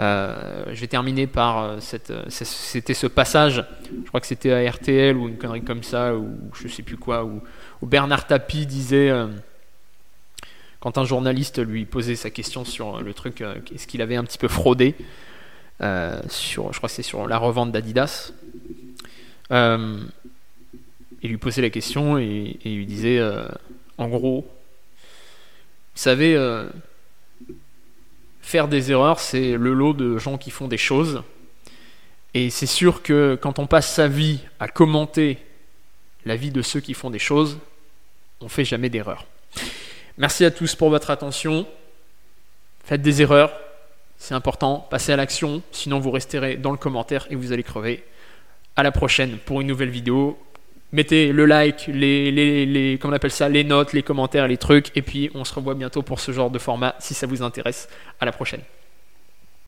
Euh, 0.00 0.64
je 0.72 0.80
vais 0.80 0.86
terminer 0.86 1.26
par 1.26 1.62
euh, 1.62 1.76
cette, 1.80 2.10
euh, 2.10 2.24
c'était 2.28 2.94
ce 2.94 3.06
passage, 3.06 3.64
je 3.90 4.08
crois 4.08 4.20
que 4.20 4.26
c'était 4.26 4.52
à 4.52 4.70
RTL 4.70 5.16
ou 5.16 5.28
une 5.28 5.36
connerie 5.36 5.62
comme 5.62 5.82
ça, 5.82 6.14
ou 6.14 6.34
je 6.54 6.68
sais 6.68 6.82
plus 6.82 6.96
quoi, 6.96 7.24
où, 7.24 7.42
Bernard 7.82 8.26
Tapie 8.26 8.66
disait, 8.66 9.12
quand 10.80 10.96
un 10.98 11.04
journaliste 11.04 11.58
lui 11.58 11.84
posait 11.84 12.16
sa 12.16 12.30
question 12.30 12.64
sur 12.64 13.02
le 13.02 13.14
truc, 13.14 13.44
est-ce 13.74 13.86
qu'il 13.86 14.00
avait 14.00 14.16
un 14.16 14.24
petit 14.24 14.38
peu 14.38 14.48
fraudé, 14.48 14.94
sur, 16.28 16.72
je 16.72 16.78
crois 16.78 16.88
que 16.88 16.94
c'est 16.94 17.02
sur 17.02 17.28
la 17.28 17.38
revente 17.38 17.70
d'Adidas, 17.70 18.32
il 21.26 21.30
lui 21.30 21.38
posait 21.38 21.62
la 21.62 21.70
question 21.70 22.18
et, 22.18 22.56
lui 22.64 22.86
disait, 22.86 23.20
en 23.98 24.08
gros, 24.08 24.46
vous 25.94 26.00
savez, 26.00 26.36
faire 28.40 28.68
des 28.68 28.92
erreurs, 28.92 29.18
c'est 29.18 29.56
le 29.56 29.74
lot 29.74 29.92
de 29.92 30.18
gens 30.18 30.38
qui 30.38 30.52
font 30.52 30.68
des 30.68 30.78
choses. 30.78 31.22
Et 32.32 32.48
c'est 32.50 32.66
sûr 32.66 33.02
que 33.02 33.36
quand 33.40 33.58
on 33.58 33.66
passe 33.66 33.92
sa 33.92 34.06
vie 34.06 34.38
à 34.60 34.68
commenter 34.68 35.38
la 36.24 36.36
vie 36.36 36.52
de 36.52 36.62
ceux 36.62 36.80
qui 36.80 36.94
font 36.94 37.10
des 37.10 37.18
choses, 37.18 37.58
on 38.40 38.48
fait 38.48 38.64
jamais 38.64 38.88
d'erreurs. 38.88 39.26
Merci 40.16 40.44
à 40.44 40.50
tous 40.52 40.76
pour 40.76 40.90
votre 40.90 41.10
attention. 41.10 41.66
Faites 42.84 43.02
des 43.02 43.20
erreurs, 43.20 43.52
c'est 44.16 44.34
important. 44.34 44.86
Passez 44.90 45.12
à 45.12 45.16
l'action, 45.16 45.60
sinon 45.72 45.98
vous 45.98 46.12
resterez 46.12 46.56
dans 46.56 46.70
le 46.70 46.76
commentaire 46.76 47.26
et 47.30 47.34
vous 47.34 47.52
allez 47.52 47.64
crever. 47.64 48.04
À 48.76 48.84
la 48.84 48.92
prochaine 48.92 49.38
pour 49.38 49.60
une 49.60 49.66
nouvelle 49.66 49.90
vidéo 49.90 50.38
mettez 50.96 51.30
le 51.30 51.44
like, 51.44 51.88
les, 51.92 52.32
les, 52.32 52.66
les, 52.66 52.98
ça, 53.28 53.48
les 53.48 53.64
notes, 53.64 53.92
les 53.92 54.02
commentaires, 54.02 54.48
les 54.48 54.56
trucs, 54.56 54.96
et 54.96 55.02
puis 55.02 55.30
on 55.34 55.44
se 55.44 55.54
revoit 55.54 55.74
bientôt 55.74 56.02
pour 56.02 56.18
ce 56.20 56.32
genre 56.32 56.50
de 56.50 56.58
format 56.58 56.96
si 56.98 57.14
ça 57.14 57.26
vous 57.26 57.42
intéresse. 57.42 57.88
À 58.18 58.24
la 58.24 58.32
prochaine. 58.32 58.62